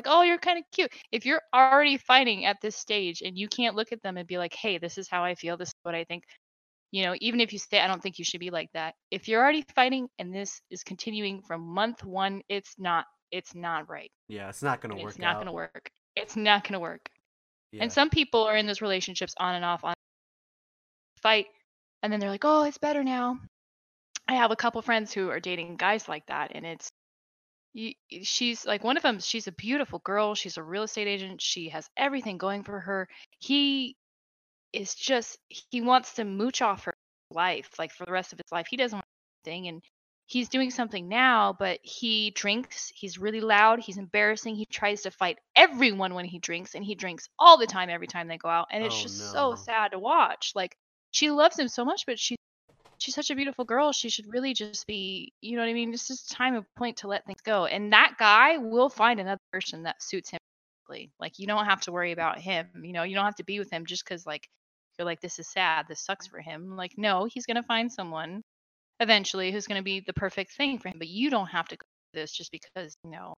[0.00, 0.92] like, oh, you're kind of cute.
[1.12, 4.38] If you're already fighting at this stage and you can't look at them and be
[4.38, 5.56] like, hey, this is how I feel.
[5.56, 6.24] This is what I think.
[6.92, 8.94] You know, even if you say, I don't think you should be like that.
[9.10, 13.04] If you're already fighting and this is continuing from month one, it's not.
[13.30, 14.10] It's not right.
[14.28, 15.90] Yeah, it's not gonna work It's not gonna work.
[16.16, 17.08] It's not gonna work.
[17.70, 17.84] Yeah.
[17.84, 19.94] And some people are in those relationships on and off on
[21.22, 21.46] fight
[22.02, 23.38] and then they're like, "Oh, it's better now."
[24.26, 26.90] I have a couple friends who are dating guys like that and it's
[27.72, 31.40] you, she's like one of them she's a beautiful girl, she's a real estate agent,
[31.40, 33.08] she has everything going for her.
[33.38, 33.96] He
[34.72, 36.94] is just he wants to mooch off her
[37.32, 38.66] life like for the rest of his life.
[38.68, 39.04] He doesn't want
[39.46, 39.82] anything and
[40.26, 45.10] he's doing something now, but he drinks, he's really loud, he's embarrassing, he tries to
[45.10, 48.48] fight everyone when he drinks and he drinks all the time every time they go
[48.48, 49.32] out and it's Oh, just no.
[49.32, 50.52] so sad to watch.
[50.54, 50.76] Like
[51.10, 52.36] she loves him so much, but she
[53.00, 53.92] she's such a beautiful girl.
[53.92, 55.92] She should really just be, you know what I mean?
[55.92, 57.66] It's just time and point to let things go.
[57.66, 60.38] And that guy will find another person that suits him.
[61.20, 62.66] Like you don't have to worry about him.
[62.82, 64.48] You know, you don't have to be with him just because like
[64.98, 65.86] you're like this is sad.
[65.88, 66.76] This sucks for him.
[66.76, 68.42] Like no, he's gonna find someone
[69.00, 70.98] eventually who's gonna be the perfect thing for him.
[70.98, 73.34] But you don't have to go through this just because you know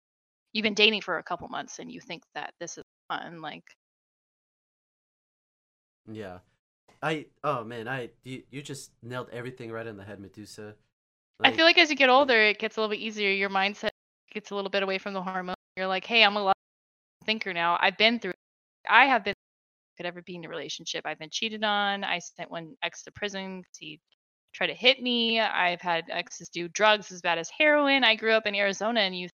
[0.53, 3.41] you've been dating for a couple months and you think that this is fun.
[3.41, 3.65] Like
[6.11, 6.39] Yeah.
[7.03, 10.75] I oh man, I you, you just nailed everything right in the head, Medusa.
[11.43, 13.31] I feel like as you get older, it gets a little bit easier.
[13.31, 13.91] Your mindset
[14.31, 15.55] gets a little bit away from the hormone.
[15.77, 16.57] You're like, hey, I'm a lot
[17.25, 17.79] thinker now.
[17.81, 18.35] I've been through.
[18.89, 19.35] I have been
[19.97, 21.03] could ever be in a relationship.
[21.05, 22.05] I've been cheated on.
[22.05, 23.63] I sent one ex to prison.
[23.79, 24.01] he
[24.55, 25.41] tried to hit me.
[25.41, 28.03] I've had exes do drugs as bad as heroin.
[28.05, 29.29] I grew up in Arizona, and you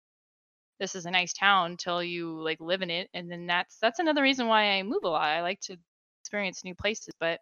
[0.81, 3.99] this is a nice town until you like live in it, and then that's that's
[3.99, 5.23] another reason why I move a lot.
[5.23, 5.77] I like to
[6.23, 7.41] experience new places, but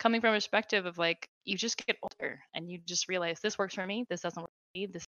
[0.00, 3.58] coming from a perspective of like you just get older and you just realize this
[3.58, 5.04] works for me this doesn't work for me this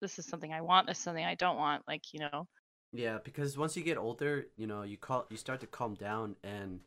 [0.00, 2.46] this is something i want this is something i don't want like you know?
[2.92, 6.36] Yeah, because once you get older, you know, you call you start to calm down
[6.42, 6.80] and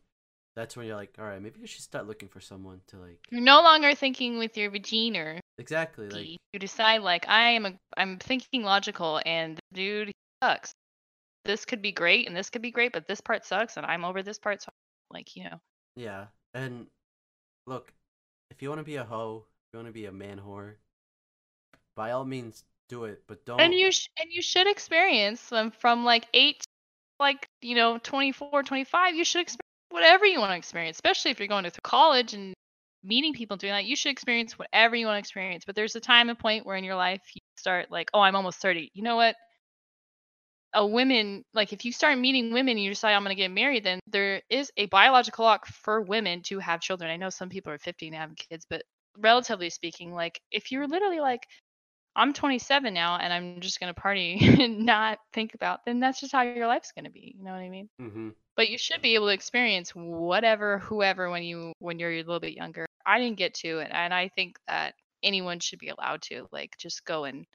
[0.56, 3.26] that's when you're like, all right, maybe I should start looking for someone to like
[3.30, 5.40] you're no longer thinking with your vagina.
[5.58, 10.72] Exactly like you decide like i am a i'm thinking logical and the dude sucks.
[11.44, 14.04] This could be great and this could be great, but this part sucks and I'm
[14.04, 14.62] over this part.
[14.62, 14.70] So
[15.10, 15.60] like you know,
[15.96, 16.86] Yeah, and
[17.70, 17.94] look,
[18.50, 20.74] if you want to be a hoe, if you want to be a man whore,
[21.96, 23.58] by all means do it, but don't.
[23.58, 26.64] and you sh- and you should experience them from like eight,
[27.20, 29.14] like you know 24, 25.
[29.14, 32.54] You should experience whatever you want to experience, especially if you're going to college and
[33.04, 33.84] meeting people and doing that.
[33.84, 35.64] You should experience whatever you want to experience.
[35.66, 38.36] But there's a time and point where in your life you start like, oh, I'm
[38.36, 38.90] almost 30.
[38.94, 39.36] You know what?
[40.74, 43.50] A women like if you start meeting women and you decide I'm going to get
[43.50, 47.10] married, then there is a biological clock for women to have children.
[47.10, 48.82] I know some people are 50 and have kids, but
[49.18, 51.46] relatively speaking, like if you're literally like
[52.16, 56.20] I'm 27 now and I'm just going to party and not think about, then that's
[56.20, 57.26] just how your life's going to be.
[57.28, 57.88] You know what I mean?
[57.98, 62.18] hmm But you should be able to experience whatever, whoever, when you when you're a
[62.18, 62.86] little bit younger.
[63.06, 66.76] I didn't get to it, and I think that anyone should be allowed to like
[66.78, 67.46] just go and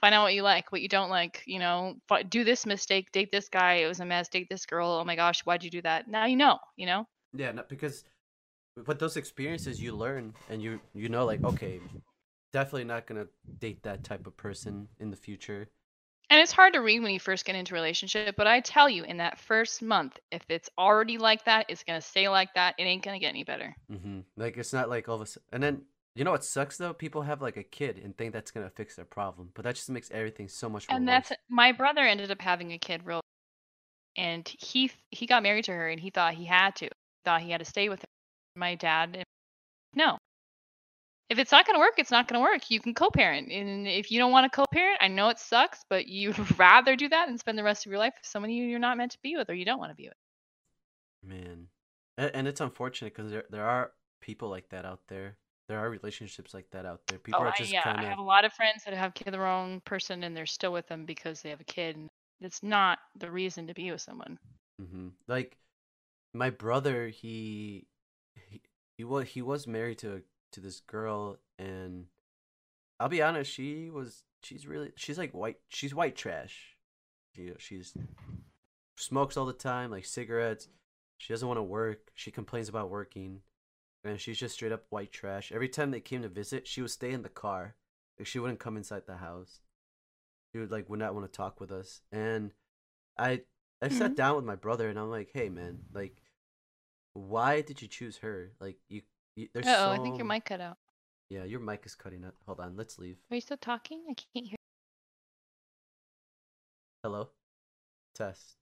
[0.00, 1.42] find out what you like, what you don't like.
[1.46, 1.96] You know,
[2.28, 4.28] do this mistake, date this guy, it was a mess.
[4.28, 6.08] Date this girl, oh my gosh, why'd you do that?
[6.08, 6.58] Now you know.
[6.76, 7.06] You know.
[7.32, 8.04] Yeah, no, because
[8.86, 11.80] with those experiences you learn, and you you know, like okay,
[12.52, 13.26] definitely not gonna
[13.58, 15.68] date that type of person in the future.
[16.30, 18.88] And it's hard to read when you first get into a relationship, but I tell
[18.88, 22.76] you, in that first month, if it's already like that, it's gonna stay like that.
[22.78, 23.74] It ain't gonna get any better.
[23.90, 25.82] hmm Like it's not like all of a sudden, and then
[26.14, 26.92] you know what sucks though?
[26.92, 29.90] People have like a kid and think that's gonna fix their problem, but that just
[29.90, 31.28] makes everything so much more And worse.
[31.28, 33.20] that's my brother ended up having a kid real,
[34.16, 36.88] and he he got married to her, and he thought he had to,
[37.24, 38.08] thought he had to stay with her.
[38.56, 39.24] My dad, eh,
[39.94, 40.18] no.
[41.30, 42.70] If it's not gonna work, it's not gonna work.
[42.70, 46.06] You can co-parent, and if you don't want to co-parent, I know it sucks, but
[46.08, 48.78] you'd rather do that than spend the rest of your life with someone you you're
[48.80, 50.16] not meant to be with or you don't want to be with.
[51.22, 51.68] Man,
[52.18, 55.36] and, and it's unfortunate because there there are people like that out there.
[55.70, 57.18] There are relationships like that out there.
[57.18, 59.38] People Oh, are I, just yeah, I have a lot of friends that have the
[59.38, 61.96] wrong person and they're still with them because they have a kid.
[61.96, 62.08] And
[62.40, 64.38] it's not the reason to be with someone.
[64.78, 65.56] hmm like
[66.34, 67.08] my brother.
[67.08, 67.86] He
[68.50, 68.62] he
[68.98, 72.06] he was he was married to to this girl, and
[73.00, 76.76] I'll be honest, she was she's really she's like white she's white trash.
[77.34, 77.94] She she's
[78.96, 80.68] smokes all the time, like cigarettes.
[81.18, 82.10] She doesn't want to work.
[82.14, 83.42] She complains about working.
[84.04, 85.52] And she's just straight up white trash.
[85.52, 87.74] Every time they came to visit, she would stay in the car.
[88.18, 89.60] Like she wouldn't come inside the house.
[90.52, 92.02] She would like would not want to talk with us.
[92.12, 92.52] And
[93.18, 93.42] I
[93.82, 94.16] I sat Mhm.
[94.16, 96.22] down with my brother and I'm like, hey man, like
[97.14, 98.52] why did you choose her?
[98.60, 99.02] Like you,
[99.36, 100.78] you there's oh, so I think your mic cut out.
[101.28, 102.34] Yeah, your mic is cutting out.
[102.46, 103.18] Hold on, let's leave.
[103.30, 104.02] Are you still talking?
[104.10, 104.56] I can't hear.
[107.02, 107.30] Hello?
[108.14, 108.56] Test.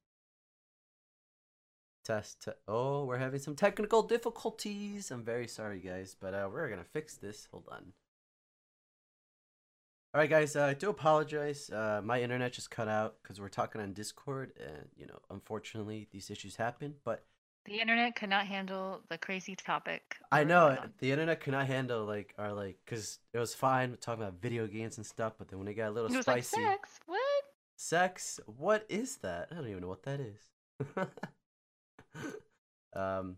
[2.08, 2.42] Test.
[2.42, 5.10] te- oh, we're having some technical difficulties.
[5.10, 7.46] I'm very sorry, guys, but uh, we're gonna fix this.
[7.52, 7.92] Hold on.
[10.14, 10.56] All right, guys.
[10.56, 11.68] Uh, I do apologize.
[11.68, 16.08] Uh, my internet just cut out because we're talking on Discord, and you know, unfortunately,
[16.10, 16.94] these issues happen.
[17.04, 17.24] But
[17.66, 20.16] The internet could not handle the crazy topic.
[20.32, 24.40] I know the internet cannot handle like our like because it was fine talking about
[24.40, 26.64] video games and stuff, but then when it got a little It was like spicy,
[26.64, 27.00] sex.
[27.04, 27.44] What?
[27.76, 28.40] Sex?
[28.46, 29.48] What is that?
[29.52, 30.40] I don't even know what that is.
[32.96, 33.36] um,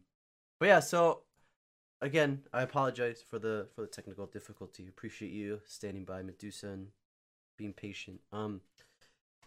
[0.59, 0.81] but yeah.
[0.81, 1.23] So
[2.01, 4.87] again, I apologize for the for the technical difficulty.
[4.89, 6.89] Appreciate you standing by, Medusa, and
[7.57, 8.21] being patient.
[8.33, 8.61] Um,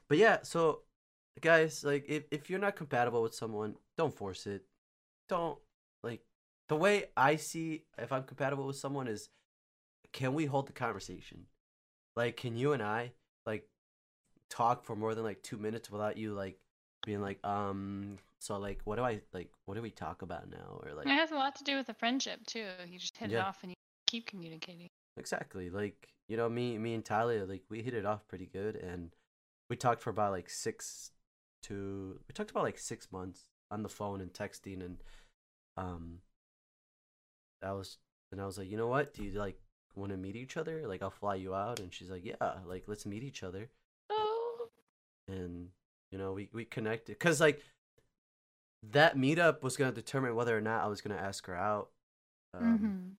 [0.07, 0.39] but yeah.
[0.43, 0.81] So
[1.41, 4.63] guys, like if if you're not compatible with someone, don't force it.
[5.29, 5.57] Don't
[6.03, 6.21] like
[6.69, 9.29] the way I see if I'm compatible with someone is,
[10.11, 11.45] can we hold the conversation?
[12.15, 13.13] Like, can you and I
[13.45, 13.67] like
[14.49, 16.57] talk for more than like two minutes without you like
[17.05, 20.81] being like um so like what do i like what do we talk about now?
[20.83, 22.65] Or like It has a lot to do with the friendship too.
[22.89, 24.89] You just hit it off and you keep communicating.
[25.17, 25.69] exactly.
[25.69, 29.11] Like you know me me and tyler like we hit it off pretty good and
[29.69, 31.11] we talked for about like six
[31.63, 34.97] to we talked about like six months on the phone and texting and
[35.77, 36.19] um
[37.61, 37.97] i was
[38.31, 39.13] and i was like you know what?
[39.13, 39.57] Do you like
[39.95, 40.85] want to meet each other?
[40.85, 41.79] Like i'll fly you out.
[41.79, 43.69] And she's like yeah like let's meet each other.
[44.09, 44.67] Oh.
[45.29, 45.69] and
[46.11, 47.61] you know we we connected because like
[48.91, 51.89] that meetup was gonna determine whether or not I was gonna ask her out.
[52.53, 53.09] Um, hmm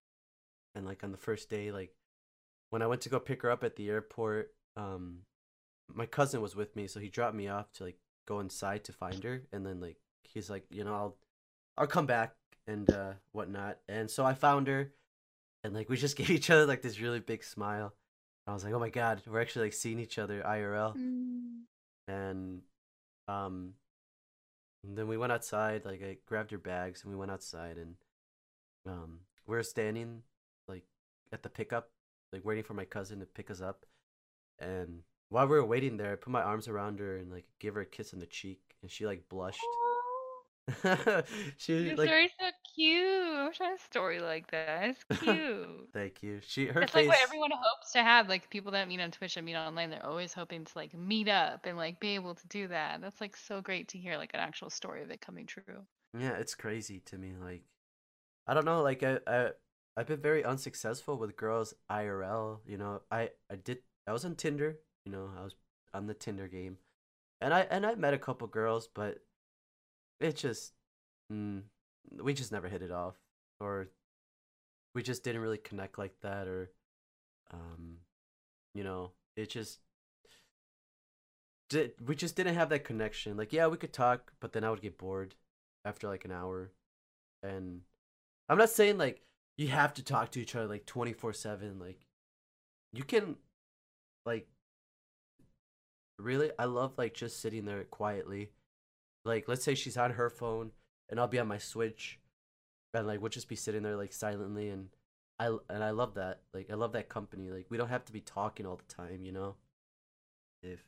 [0.75, 1.95] And like on the first day, like
[2.71, 5.21] when I went to go pick her up at the airport, um,
[5.93, 8.93] my cousin was with me, so he dropped me off to like go inside to
[8.93, 11.17] find her, and then like he's like, you know, I'll
[11.79, 12.35] I'll come back
[12.67, 14.93] and uh whatnot, and so I found her,
[15.63, 17.95] and like we just gave each other like this really big smile.
[18.47, 21.65] I was like, oh my god, we're actually like seeing each other IRL Mm.
[22.09, 22.63] and
[23.29, 23.75] um
[24.85, 27.95] and then we went outside like i grabbed her bags and we went outside and
[28.87, 30.23] um we were standing
[30.69, 30.85] like
[31.33, 31.91] at the pickup
[32.33, 33.87] like waiting for my cousin to pick us up
[34.59, 35.03] and
[35.35, 37.81] while we were waiting there, I put my arms around her and like gave her
[37.81, 39.59] a kiss on the cheek, and she like blushed.
[41.57, 43.05] she Your like story's so cute.
[43.05, 44.89] I wish I had a story like that.
[44.91, 45.89] It's cute.
[45.93, 46.41] thank you.
[46.47, 48.29] She her It's like what everyone hopes to have.
[48.29, 51.29] Like people that meet on Twitch and meet online, they're always hoping to like meet
[51.29, 53.01] up and like be able to do that.
[53.01, 55.85] That's like so great to hear like an actual story of it coming true.
[56.19, 57.35] Yeah, it's crazy to me.
[57.41, 57.63] Like,
[58.47, 58.83] I don't know.
[58.83, 59.51] Like, I, I,
[59.97, 62.61] I've been very unsuccessful with girls IRL.
[62.67, 63.79] You know, I, I did.
[64.07, 64.79] I was on Tinder.
[65.05, 65.55] You know, I was
[65.93, 66.79] on the Tinder game,
[67.41, 69.19] and I, and I met a couple girls, but
[70.21, 70.73] it just,
[71.33, 71.63] mm,
[72.23, 73.17] we just never hit it off,
[73.61, 73.89] or
[74.95, 76.71] we just didn't really connect like that, or,
[77.53, 77.99] um,
[78.75, 79.81] you know, it just.
[81.71, 83.37] Did, we just didn't have that connection.
[83.37, 85.35] Like, yeah, we could talk, but then I would get bored
[85.85, 86.73] after like an hour.
[87.43, 87.81] And
[88.49, 89.23] I'm not saying like
[89.57, 92.07] you have to talk to each other like 24/7 like
[92.93, 93.37] you can
[94.27, 94.49] like
[96.19, 98.51] really I love like just sitting there quietly.
[99.25, 100.73] Like let's say she's on her phone
[101.09, 102.19] and I'll be on my Switch
[102.93, 104.89] and like we'll just be sitting there like silently and
[105.39, 106.41] I and I love that.
[106.53, 107.51] Like I love that company.
[107.51, 109.57] Like we don't have to be talking all the time, you know?
[110.63, 110.81] If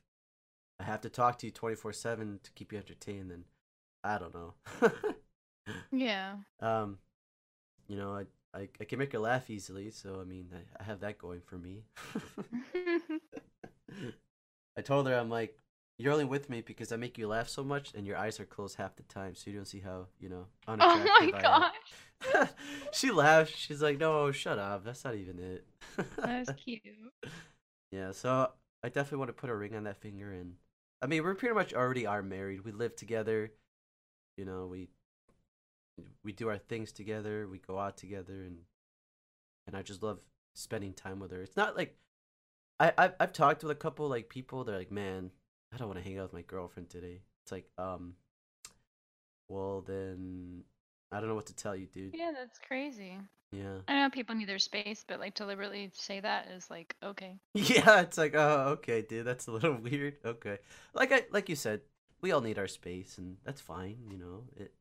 [0.81, 3.45] I have to talk to you 24/7 to keep you entertained then
[4.05, 4.55] I don't know.
[5.91, 6.37] Yeah.
[6.61, 6.99] um,
[7.89, 10.85] you know, I, I I can make her laugh easily, so I mean, I, I
[10.85, 11.83] have that going for me.
[14.77, 15.59] I told her I'm like,
[15.99, 18.45] you're only with me because I make you laugh so much, and your eyes are
[18.45, 21.43] closed half the time, so you don't see how you know unattractive oh my I
[21.43, 21.73] gosh.
[22.35, 22.49] am.
[22.93, 23.57] she laughed.
[23.57, 24.85] She's like, no, shut up.
[24.85, 25.67] That's not even it.
[26.17, 26.83] That's cute.
[27.93, 28.51] yeah, so
[28.83, 30.55] I definitely want to put a ring on that finger, and
[31.01, 32.65] I mean, we're pretty much already are married.
[32.65, 33.53] We live together.
[34.37, 34.89] You know, we
[36.23, 37.49] we do our things together.
[37.49, 38.59] We go out together, and
[39.67, 40.19] and I just love
[40.55, 41.41] spending time with her.
[41.41, 41.97] It's not like
[42.79, 44.65] I I've, I've talked with a couple like people.
[44.65, 45.31] They're like, man,
[45.73, 47.23] I don't want to hang out with my girlfriend today.
[47.43, 48.15] It's like, um,
[49.49, 50.63] well then,
[51.13, 52.15] I don't know what to tell you, dude.
[52.15, 53.19] Yeah, that's crazy.
[53.53, 53.79] Yeah.
[53.87, 57.39] I know people need their space, but like deliberately say that is like okay.
[57.55, 60.17] Yeah, it's like, oh, okay, dude, that's a little weird.
[60.25, 60.59] Okay,
[60.95, 61.81] like I, like you said,
[62.21, 64.43] we all need our space, and that's fine, you know.
[64.57, 64.73] It,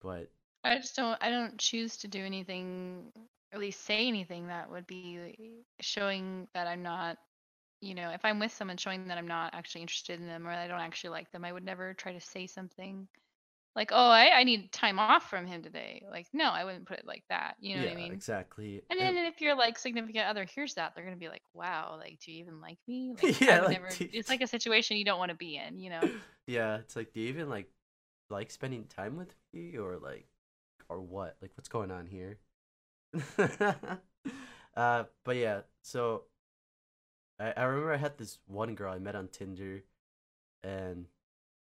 [0.00, 0.30] but
[0.64, 1.16] I just don't.
[1.20, 5.30] I don't choose to do anything, or at least say anything that would be
[5.80, 7.18] showing that I'm not.
[7.82, 10.52] You know, if I'm with someone, showing that I'm not actually interested in them or
[10.52, 13.08] I don't actually like them, I would never try to say something
[13.76, 16.98] like, "Oh, I, I need time off from him today." Like, no, I wouldn't put
[17.00, 17.56] it like that.
[17.60, 18.22] You know yeah, what I mean?
[18.22, 18.82] exactly.
[18.90, 21.96] And And then if your like significant other hears that, they're gonna be like, "Wow,
[21.98, 23.98] like, do you even like me?" Like, yeah, like, never.
[23.98, 25.78] dude, It's like a situation you don't want to be in.
[25.80, 26.10] You know?
[26.46, 27.68] yeah, it's like, do you even like
[28.30, 30.26] like spending time with me, or like,
[30.88, 31.36] or what?
[31.42, 32.38] Like, what's going on here?
[34.76, 36.24] uh, but yeah, so
[37.42, 39.82] I I remember I had this one girl I met on Tinder,
[40.62, 41.06] and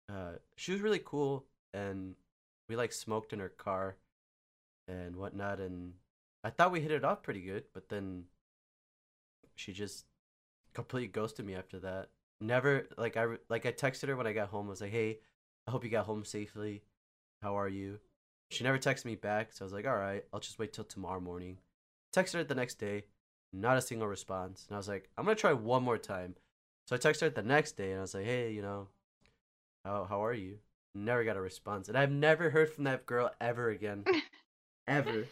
[0.10, 2.16] uh, she was really cool, and
[2.70, 3.98] we like smoked in her car
[4.88, 5.94] and whatnot, and
[6.44, 8.26] I thought we hit it off pretty good, but then
[9.56, 10.06] she just
[10.74, 12.10] completely ghosted me after that.
[12.40, 14.68] Never like I like I texted her when I got home.
[14.68, 15.20] I was like, "Hey,
[15.68, 16.84] I hope you got home safely.
[17.42, 18.00] How are you?"
[18.50, 20.86] She never texted me back, so I was like, "All right, I'll just wait till
[20.86, 21.58] tomorrow morning."
[22.14, 23.06] Texted her the next day,
[23.54, 26.36] not a single response, and I was like, "I'm gonna try one more time."
[26.86, 28.90] So I texted her the next day, and I was like, "Hey, you know,
[29.86, 30.60] how how are you?"
[30.96, 34.06] Never got a response, and I've never heard from that girl ever again,
[34.88, 35.30] ever.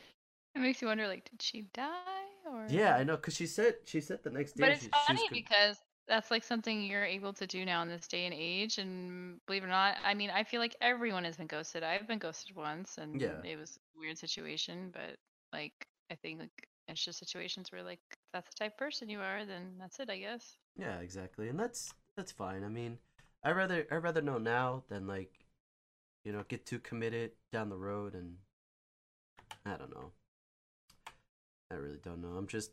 [0.56, 2.68] It makes you wonder, like, did she die or?
[2.68, 4.64] Yeah, I know, cause she said she said the next day.
[4.64, 5.78] But it's she, funny con- because
[6.08, 8.78] that's like something you're able to do now in this day and age.
[8.78, 11.84] And believe it or not, I mean, I feel like everyone has been ghosted.
[11.84, 13.42] I've been ghosted once, and Yeah.
[13.44, 14.92] it was a weird situation.
[14.92, 15.18] But
[15.54, 18.00] like, I think like it's just situations where like
[18.34, 20.58] that's the type of person you are, then that's it, I guess.
[20.78, 22.64] Yeah, exactly, and that's that's fine.
[22.64, 23.00] I mean,
[23.44, 25.46] I rather I rather know now than like,
[26.26, 28.38] you know, get too committed down the road, and
[29.66, 30.12] I don't know.
[31.72, 32.38] I really don't know.
[32.38, 32.72] I'm just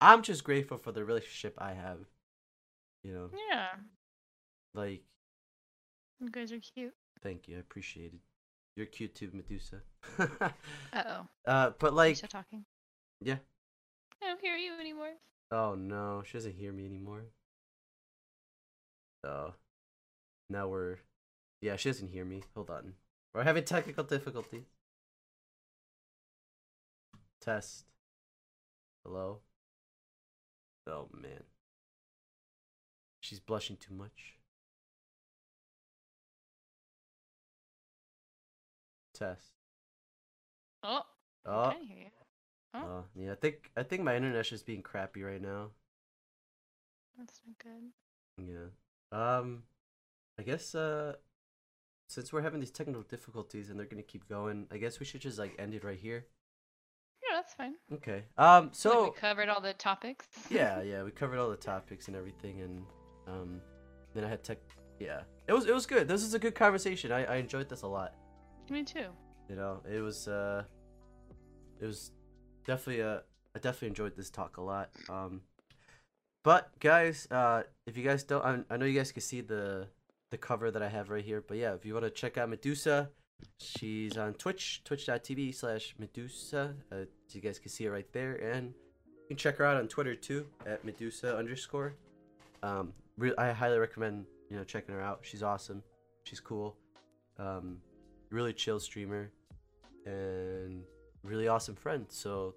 [0.00, 1.98] I'm just grateful for the relationship I have.
[3.02, 3.76] You know, Yeah,
[4.74, 5.02] like
[6.20, 6.94] you guys are cute.
[7.22, 8.20] thank you, I appreciate it.
[8.76, 9.82] You're cute too, Medusa.
[10.92, 12.64] Uh oh, uh, but like, talking.
[13.20, 13.38] Yeah.
[14.22, 15.14] I don't hear you anymore.
[15.50, 17.24] Oh no, she doesn't hear me anymore.
[19.24, 19.54] Oh,
[20.50, 20.98] now we're,
[21.60, 22.42] yeah, she doesn't hear me.
[22.54, 22.94] Hold on,
[23.34, 24.66] we're having technical difficulties.
[27.40, 27.84] Test.
[29.04, 29.40] Hello.
[30.86, 31.44] Oh man.
[33.20, 34.38] She's blushing too much.
[39.14, 39.52] Test.
[40.82, 41.02] Oh,
[41.46, 42.10] Oh, I can hear you.
[42.74, 42.78] Oh.
[42.84, 43.32] oh, yeah.
[43.32, 45.68] I think I think my internet's just being crappy right now.
[47.18, 48.46] That's not good.
[48.46, 48.68] Yeah.
[49.10, 49.62] Um,
[50.38, 51.14] I guess uh,
[52.08, 55.20] since we're having these technical difficulties and they're gonna keep going, I guess we should
[55.20, 56.26] just like end it right here.
[57.22, 57.74] Yeah, that's fine.
[57.92, 58.24] Okay.
[58.36, 58.66] Um.
[58.66, 60.26] Like, So we covered all the topics.
[60.50, 62.82] yeah, yeah, we covered all the topics and everything, and
[63.26, 63.60] um,
[64.14, 64.58] then I had tech.
[65.00, 66.06] Yeah, it was it was good.
[66.08, 67.12] This is a good conversation.
[67.12, 68.14] I I enjoyed this a lot.
[68.70, 69.06] Me too.
[69.48, 70.62] You know, it was uh,
[71.80, 72.12] it was
[72.68, 73.20] definitely uh,
[73.56, 74.90] I definitely enjoyed this talk a lot.
[75.08, 75.40] Um,
[76.44, 79.88] but guys, uh, if you guys don't, I, I know you guys can see the
[80.30, 81.42] the cover that I have right here.
[81.46, 83.10] But yeah, if you want to check out Medusa,
[83.58, 86.74] she's on Twitch, twitch.tv slash Medusa.
[86.92, 86.96] Uh,
[87.32, 90.14] you guys can see it right there, and you can check her out on Twitter
[90.14, 91.94] too at Medusa underscore.
[92.62, 95.20] Um, re- I highly recommend you know checking her out.
[95.22, 95.82] She's awesome.
[96.24, 96.76] She's cool.
[97.38, 97.78] Um,
[98.30, 99.30] really chill streamer,
[100.04, 100.82] and
[101.22, 102.06] really awesome friend.
[102.08, 102.54] So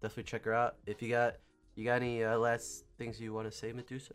[0.00, 0.76] definitely check her out.
[0.86, 1.36] If you got
[1.74, 4.14] you got any uh, last things you want to say, Medusa?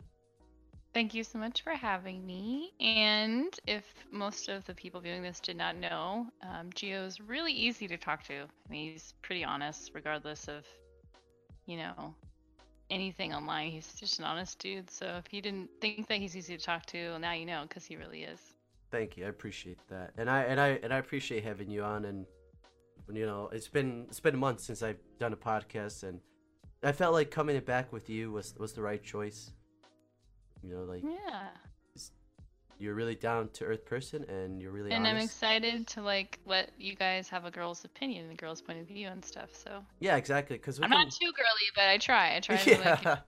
[0.94, 2.72] Thank you so much for having me.
[2.78, 7.52] And if most of the people viewing this did not know, um, Geo is really
[7.52, 8.34] easy to talk to.
[8.34, 10.66] I mean, he's pretty honest, regardless of,
[11.64, 12.14] you know,
[12.90, 13.70] anything online.
[13.70, 14.90] He's just an honest dude.
[14.90, 17.62] So if you didn't think that he's easy to talk to, well, now you know,
[17.66, 18.40] because he really is.
[18.90, 19.24] Thank you.
[19.24, 22.04] I appreciate that, and I and I and I appreciate having you on.
[22.04, 22.26] And
[23.12, 26.20] you know, it's been it's been months since I've done a podcast, and
[26.82, 29.52] I felt like coming back with you was was the right choice.
[30.62, 31.48] You know, like Yeah.
[32.78, 36.70] you're really down to earth person, and you're really And I'm excited to like let
[36.78, 39.50] you guys have a girl's opinion a girl's point of view and stuff.
[39.54, 40.56] So yeah, exactly.
[40.56, 42.36] Because I'm not too girly, but I try.
[42.36, 43.18] I try to like yeah,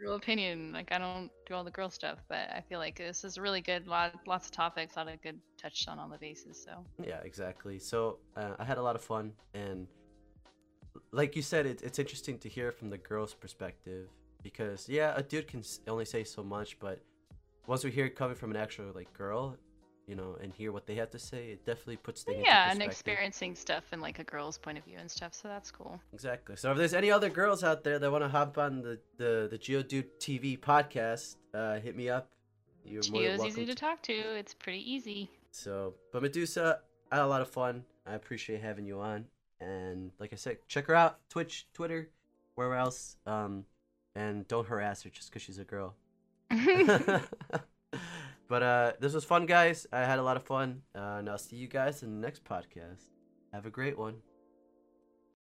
[0.00, 0.72] real opinion.
[0.72, 3.60] Like I don't do all the girl stuff, but I feel like this is really
[3.60, 3.86] good.
[3.86, 6.62] Lot, lots of topics, a lot of good touched on all the bases.
[6.64, 7.78] So yeah, exactly.
[7.78, 9.86] So uh, I had a lot of fun, and
[11.12, 14.08] like you said, it, it's interesting to hear from the girl's perspective
[14.42, 17.00] because yeah, a dude can only say so much, but
[17.66, 19.56] once we hear it coming from an actual like girl,
[20.10, 22.82] you know, and hear what they have to say, it definitely puts things yeah, and
[22.82, 25.32] experiencing stuff in like a girl's point of view and stuff.
[25.32, 26.00] So that's cool.
[26.12, 26.56] Exactly.
[26.56, 29.46] So if there's any other girls out there that want to hop on the the
[29.48, 32.28] the Geodude TV podcast, uh, hit me up.
[32.84, 34.12] You're more than Geo's easy to talk to.
[34.12, 35.30] It's pretty easy.
[35.52, 36.80] So, but Medusa,
[37.12, 37.84] I had a lot of fun.
[38.04, 39.26] I appreciate having you on.
[39.60, 42.08] And like I said, check her out Twitch, Twitter,
[42.56, 43.16] wherever else.
[43.26, 43.64] Um,
[44.16, 45.94] and don't harass her just because she's a girl.
[48.50, 49.86] but uh, this was fun, guys.
[49.92, 50.82] I had a lot of fun.
[50.92, 53.04] Uh, and I'll see you guys in the next podcast.
[53.52, 54.16] Have a great one.